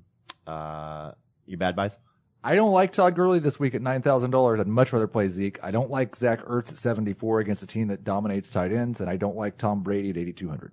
uh, 0.48 1.12
you 1.46 1.58
bad 1.58 1.76
buys? 1.76 1.98
I 2.48 2.56
don't 2.56 2.72
like 2.72 2.94
Todd 2.94 3.14
Gurley 3.14 3.40
this 3.40 3.60
week 3.60 3.76
at 3.76 3.82
$9,000. 3.82 4.60
I'd 4.62 4.68
much 4.68 4.94
rather 4.94 5.06
play 5.06 5.28
Zeke. 5.28 5.60
I 5.62 5.70
don't 5.70 5.92
like 5.92 6.16
Zach 6.16 6.46
Ertz 6.46 6.72
at 6.72 6.78
74 6.78 7.42
against 7.42 7.62
a 7.62 7.68
team 7.68 7.90
that 7.90 8.06
dominates 8.06 8.50
tight 8.50 8.72
ends. 8.72 9.02
And 9.02 9.10
I 9.10 9.18
don't 9.18 9.36
like 9.36 9.58
Tom 9.58 9.84
Brady 9.84 10.12
at 10.12 10.18
8,200. 10.18 10.72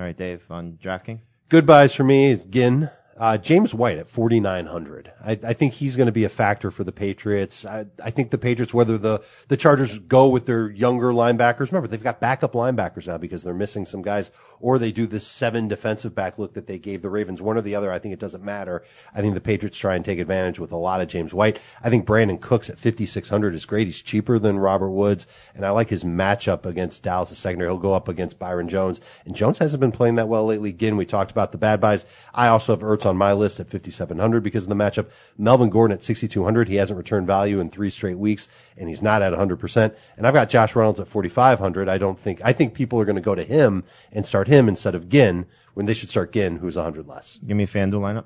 All 0.00 0.04
right, 0.04 0.16
Dave 0.16 0.42
on 0.50 0.80
DraftKings. 0.82 1.20
Good 1.48 1.64
buys 1.64 1.94
for 1.94 2.02
me 2.02 2.32
is 2.32 2.44
Ginn. 2.46 2.90
Uh, 3.22 3.38
James 3.38 3.72
White 3.72 3.98
at 3.98 4.08
4,900. 4.08 5.12
I, 5.24 5.38
I 5.44 5.52
think 5.52 5.74
he's 5.74 5.94
going 5.94 6.06
to 6.06 6.12
be 6.12 6.24
a 6.24 6.28
factor 6.28 6.72
for 6.72 6.82
the 6.82 6.90
Patriots. 6.90 7.64
I, 7.64 7.86
I 8.02 8.10
think 8.10 8.32
the 8.32 8.36
Patriots, 8.36 8.74
whether 8.74 8.98
the, 8.98 9.22
the 9.46 9.56
Chargers 9.56 9.96
go 10.00 10.26
with 10.26 10.46
their 10.46 10.68
younger 10.68 11.12
linebackers, 11.12 11.70
remember 11.70 11.86
they've 11.86 12.02
got 12.02 12.18
backup 12.18 12.54
linebackers 12.54 13.06
now 13.06 13.18
because 13.18 13.44
they're 13.44 13.54
missing 13.54 13.86
some 13.86 14.02
guys, 14.02 14.32
or 14.58 14.76
they 14.76 14.90
do 14.90 15.06
this 15.06 15.24
seven 15.24 15.68
defensive 15.68 16.16
back 16.16 16.36
look 16.36 16.54
that 16.54 16.66
they 16.66 16.80
gave 16.80 17.00
the 17.00 17.10
Ravens. 17.10 17.40
One 17.40 17.56
or 17.56 17.60
the 17.60 17.76
other, 17.76 17.92
I 17.92 18.00
think 18.00 18.12
it 18.12 18.18
doesn't 18.18 18.42
matter. 18.42 18.82
I 19.14 19.20
think 19.20 19.34
the 19.34 19.40
Patriots 19.40 19.78
try 19.78 19.94
and 19.94 20.04
take 20.04 20.18
advantage 20.18 20.58
with 20.58 20.72
a 20.72 20.76
lot 20.76 21.00
of 21.00 21.06
James 21.06 21.32
White. 21.32 21.60
I 21.80 21.90
think 21.90 22.04
Brandin 22.04 22.40
Cooks 22.40 22.70
at 22.70 22.80
5,600 22.80 23.54
is 23.54 23.66
great. 23.66 23.86
He's 23.86 24.02
cheaper 24.02 24.40
than 24.40 24.58
Robert 24.58 24.90
Woods, 24.90 25.28
and 25.54 25.64
I 25.64 25.70
like 25.70 25.90
his 25.90 26.02
matchup 26.02 26.66
against 26.66 27.04
Dallas' 27.04 27.38
secondary. 27.38 27.70
He'll 27.70 27.78
go 27.78 27.94
up 27.94 28.08
against 28.08 28.40
Byron 28.40 28.68
Jones, 28.68 29.00
and 29.24 29.36
Jones 29.36 29.58
hasn't 29.58 29.80
been 29.80 29.92
playing 29.92 30.16
that 30.16 30.26
well 30.26 30.44
lately. 30.44 30.70
Again, 30.70 30.96
we 30.96 31.06
talked 31.06 31.30
about 31.30 31.52
the 31.52 31.58
bad 31.58 31.80
buys. 31.80 32.04
I 32.34 32.48
also 32.48 32.72
have 32.72 32.82
Ertz 32.82 33.11
on 33.12 33.16
my 33.16 33.32
list 33.32 33.60
at 33.60 33.70
5,700 33.70 34.42
because 34.42 34.64
of 34.64 34.68
the 34.68 34.74
matchup. 34.74 35.08
Melvin 35.38 35.70
Gordon 35.70 35.96
at 35.96 36.02
6,200. 36.02 36.68
He 36.68 36.74
hasn't 36.76 36.96
returned 36.96 37.28
value 37.28 37.60
in 37.60 37.70
three 37.70 37.90
straight 37.90 38.18
weeks, 38.18 38.48
and 38.76 38.88
he's 38.88 39.02
not 39.02 39.22
at 39.22 39.32
100%. 39.32 39.94
And 40.16 40.26
I've 40.26 40.34
got 40.34 40.48
Josh 40.48 40.74
Reynolds 40.74 40.98
at 40.98 41.06
4,500. 41.06 41.88
I 41.88 41.98
don't 41.98 42.18
think, 42.18 42.40
I 42.44 42.52
think 42.52 42.74
people 42.74 42.98
are 42.98 43.04
going 43.04 43.14
to 43.14 43.22
go 43.22 43.36
to 43.36 43.44
him 43.44 43.84
and 44.10 44.26
start 44.26 44.48
him 44.48 44.68
instead 44.68 44.96
of 44.96 45.08
Ginn 45.08 45.46
when 45.74 45.86
they 45.86 45.94
should 45.94 46.10
start 46.10 46.32
Ginn, 46.32 46.56
who's 46.56 46.76
100 46.76 47.06
less. 47.06 47.38
Give 47.46 47.56
me 47.56 47.64
a 47.64 47.68
FanDuel 47.68 48.00
lineup. 48.00 48.24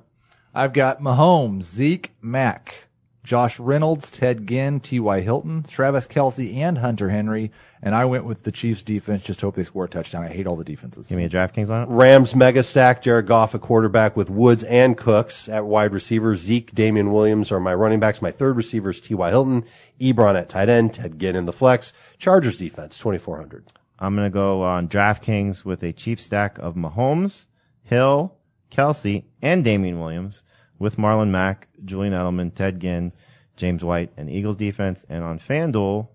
I've 0.54 0.72
got 0.72 1.02
Mahomes, 1.02 1.64
Zeke, 1.64 2.14
Mack, 2.22 2.85
Josh 3.26 3.58
Reynolds, 3.58 4.08
Ted 4.08 4.46
Ginn, 4.46 4.78
T.Y. 4.78 5.20
Hilton, 5.20 5.64
Travis 5.64 6.06
Kelce, 6.06 6.58
and 6.58 6.78
Hunter 6.78 7.10
Henry. 7.10 7.50
And 7.82 7.92
I 7.92 8.04
went 8.04 8.24
with 8.24 8.44
the 8.44 8.52
Chiefs 8.52 8.84
defense. 8.84 9.22
Just 9.22 9.40
hope 9.40 9.56
they 9.56 9.64
score 9.64 9.84
a 9.84 9.88
touchdown. 9.88 10.24
I 10.24 10.28
hate 10.28 10.46
all 10.46 10.54
the 10.54 10.62
defenses. 10.62 11.08
Give 11.08 11.18
me 11.18 11.24
a 11.24 11.28
DraftKings 11.28 11.82
it? 11.82 11.88
Rams 11.88 12.36
mega 12.36 12.62
stack, 12.62 13.02
Jared 13.02 13.26
Goff 13.26 13.52
a 13.52 13.58
quarterback 13.58 14.16
with 14.16 14.30
Woods 14.30 14.62
and 14.62 14.96
Cooks 14.96 15.48
at 15.48 15.66
wide 15.66 15.92
receiver. 15.92 16.36
Zeke, 16.36 16.72
Damien 16.72 17.12
Williams 17.12 17.50
are 17.50 17.58
my 17.58 17.74
running 17.74 17.98
backs. 17.98 18.22
My 18.22 18.30
third 18.30 18.56
receiver 18.56 18.90
is 18.90 19.00
T.Y. 19.00 19.28
Hilton. 19.28 19.64
Ebron 20.00 20.38
at 20.38 20.48
tight 20.48 20.68
end. 20.68 20.94
Ted 20.94 21.18
Ginn 21.18 21.34
in 21.34 21.46
the 21.46 21.52
flex. 21.52 21.92
Chargers 22.18 22.58
defense, 22.58 22.96
2,400. 22.96 23.72
I'm 23.98 24.14
gonna 24.14 24.30
go 24.30 24.62
on 24.62 24.88
DraftKings 24.88 25.64
with 25.64 25.82
a 25.82 25.92
Chiefs 25.92 26.24
stack 26.24 26.58
of 26.58 26.76
Mahomes, 26.76 27.46
Hill, 27.82 28.36
Kelce, 28.70 29.24
and 29.42 29.64
Damien 29.64 29.98
Williams 29.98 30.44
with 30.78 30.96
Marlon 30.96 31.30
Mack, 31.30 31.68
Julian 31.84 32.12
Edelman, 32.12 32.54
Ted 32.54 32.80
Ginn, 32.80 33.12
James 33.56 33.82
White, 33.82 34.10
and 34.16 34.30
Eagles 34.30 34.56
defense. 34.56 35.04
And 35.08 35.24
on 35.24 35.38
FanDuel, 35.38 36.08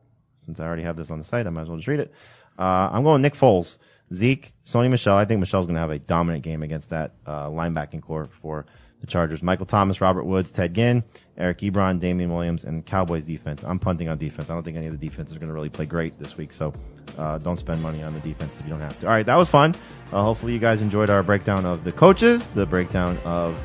since 0.46 0.60
I 0.60 0.66
already 0.66 0.84
have 0.84 0.98
this 0.98 1.12
on 1.12 1.18
the 1.18 1.24
site, 1.24 1.48
I 1.48 1.50
might 1.50 1.64
as 1.64 1.68
well 1.68 1.78
just 1.78 1.88
read 1.88 2.00
it. 2.00 2.14
Uh, 2.58 2.90
I'm 2.92 3.04
going 3.04 3.22
Nick 3.22 3.34
Foles, 3.34 3.78
Zeke, 4.14 4.54
Sony 4.66 4.90
Michel. 4.90 5.16
I 5.16 5.26
think 5.26 5.40
Michel's 5.40 5.66
going 5.66 5.76
to 5.76 5.82
have 5.82 5.92
a 5.92 6.00
dominant 6.00 6.44
game 6.44 6.64
against 6.64 6.90
that 6.90 7.14
uh, 7.26 7.48
linebacking 7.48 8.02
corps 8.02 8.30
for 8.42 8.66
the 9.00 9.08
Chargers. 9.08 9.42
Michael 9.42 9.66
Thomas, 9.66 10.00
Robert 10.00 10.24
Woods, 10.24 10.52
Ted 10.52 10.74
Ginn, 10.76 11.04
Eric 11.38 11.60
Ebron, 11.60 12.00
Damien 12.00 12.32
Williams, 12.32 12.64
and 12.64 12.86
Cowboys 12.86 13.26
defense. 13.26 13.64
I'm 13.64 13.80
punting 13.80 14.10
on 14.10 14.18
defense. 14.18 14.50
I 14.50 14.54
don't 14.54 14.64
think 14.64 14.78
any 14.78 14.88
of 14.88 14.98
the 14.98 15.10
defenses 15.10 15.36
are 15.36 15.40
going 15.40 15.50
to 15.50 15.54
really 15.54 15.70
play 15.70 15.86
great 15.88 16.18
this 16.20 16.38
week. 16.38 16.54
So 16.54 16.72
uh, 17.18 17.40
don't 17.40 17.58
spend 17.58 17.82
money 17.82 18.04
on 18.04 18.14
the 18.14 18.20
defense 18.20 18.60
if 18.60 18.66
you 18.66 18.72
don't 18.72 18.82
have 18.82 19.00
to. 19.00 19.08
All 19.08 19.14
right, 19.14 19.26
that 19.26 19.36
was 19.36 19.50
fun. 19.50 19.76
Uh, 20.14 20.22
hopefully 20.22 20.54
you 20.54 20.60
guys 20.60 20.82
enjoyed 20.82 21.10
our 21.10 21.24
breakdown 21.24 21.66
of 21.66 21.84
the 21.84 21.92
coaches, 21.92 22.46
the 22.50 22.66
breakdown 22.66 23.18
of 23.26 23.56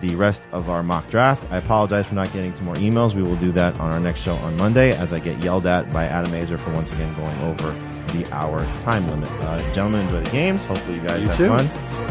the 0.00 0.14
rest 0.14 0.44
of 0.52 0.68
our 0.70 0.82
mock 0.82 1.08
draft. 1.10 1.42
I 1.50 1.58
apologize 1.58 2.06
for 2.06 2.14
not 2.14 2.32
getting 2.32 2.52
to 2.54 2.62
more 2.62 2.74
emails. 2.76 3.14
We 3.14 3.22
will 3.22 3.36
do 3.36 3.52
that 3.52 3.78
on 3.80 3.92
our 3.92 4.00
next 4.00 4.20
show 4.20 4.34
on 4.34 4.56
Monday 4.56 4.92
as 4.96 5.12
I 5.12 5.18
get 5.18 5.42
yelled 5.42 5.66
at 5.66 5.90
by 5.92 6.04
Adam 6.06 6.32
Aizer 6.32 6.58
for 6.58 6.70
once 6.72 6.90
again 6.92 7.14
going 7.16 7.38
over 7.40 7.70
the 8.12 8.26
hour 8.32 8.64
time 8.80 9.06
limit. 9.08 9.30
Uh, 9.40 9.58
gentlemen, 9.72 10.02
enjoy 10.02 10.20
the 10.22 10.30
games. 10.30 10.64
Hopefully 10.64 10.98
you 10.98 11.06
guys 11.06 11.22
You 11.22 11.28
have 11.28 11.36
too. 11.36 11.48
fun. 11.48 11.66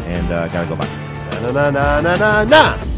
And 0.06 0.32
uh, 0.32 0.48
gotta 0.48 0.68
go 0.68 0.76
back. 0.76 1.42
Na 1.42 1.50
na 1.52 1.70
na 1.70 2.00
na 2.00 2.16
na 2.16 2.44
na. 2.44 2.95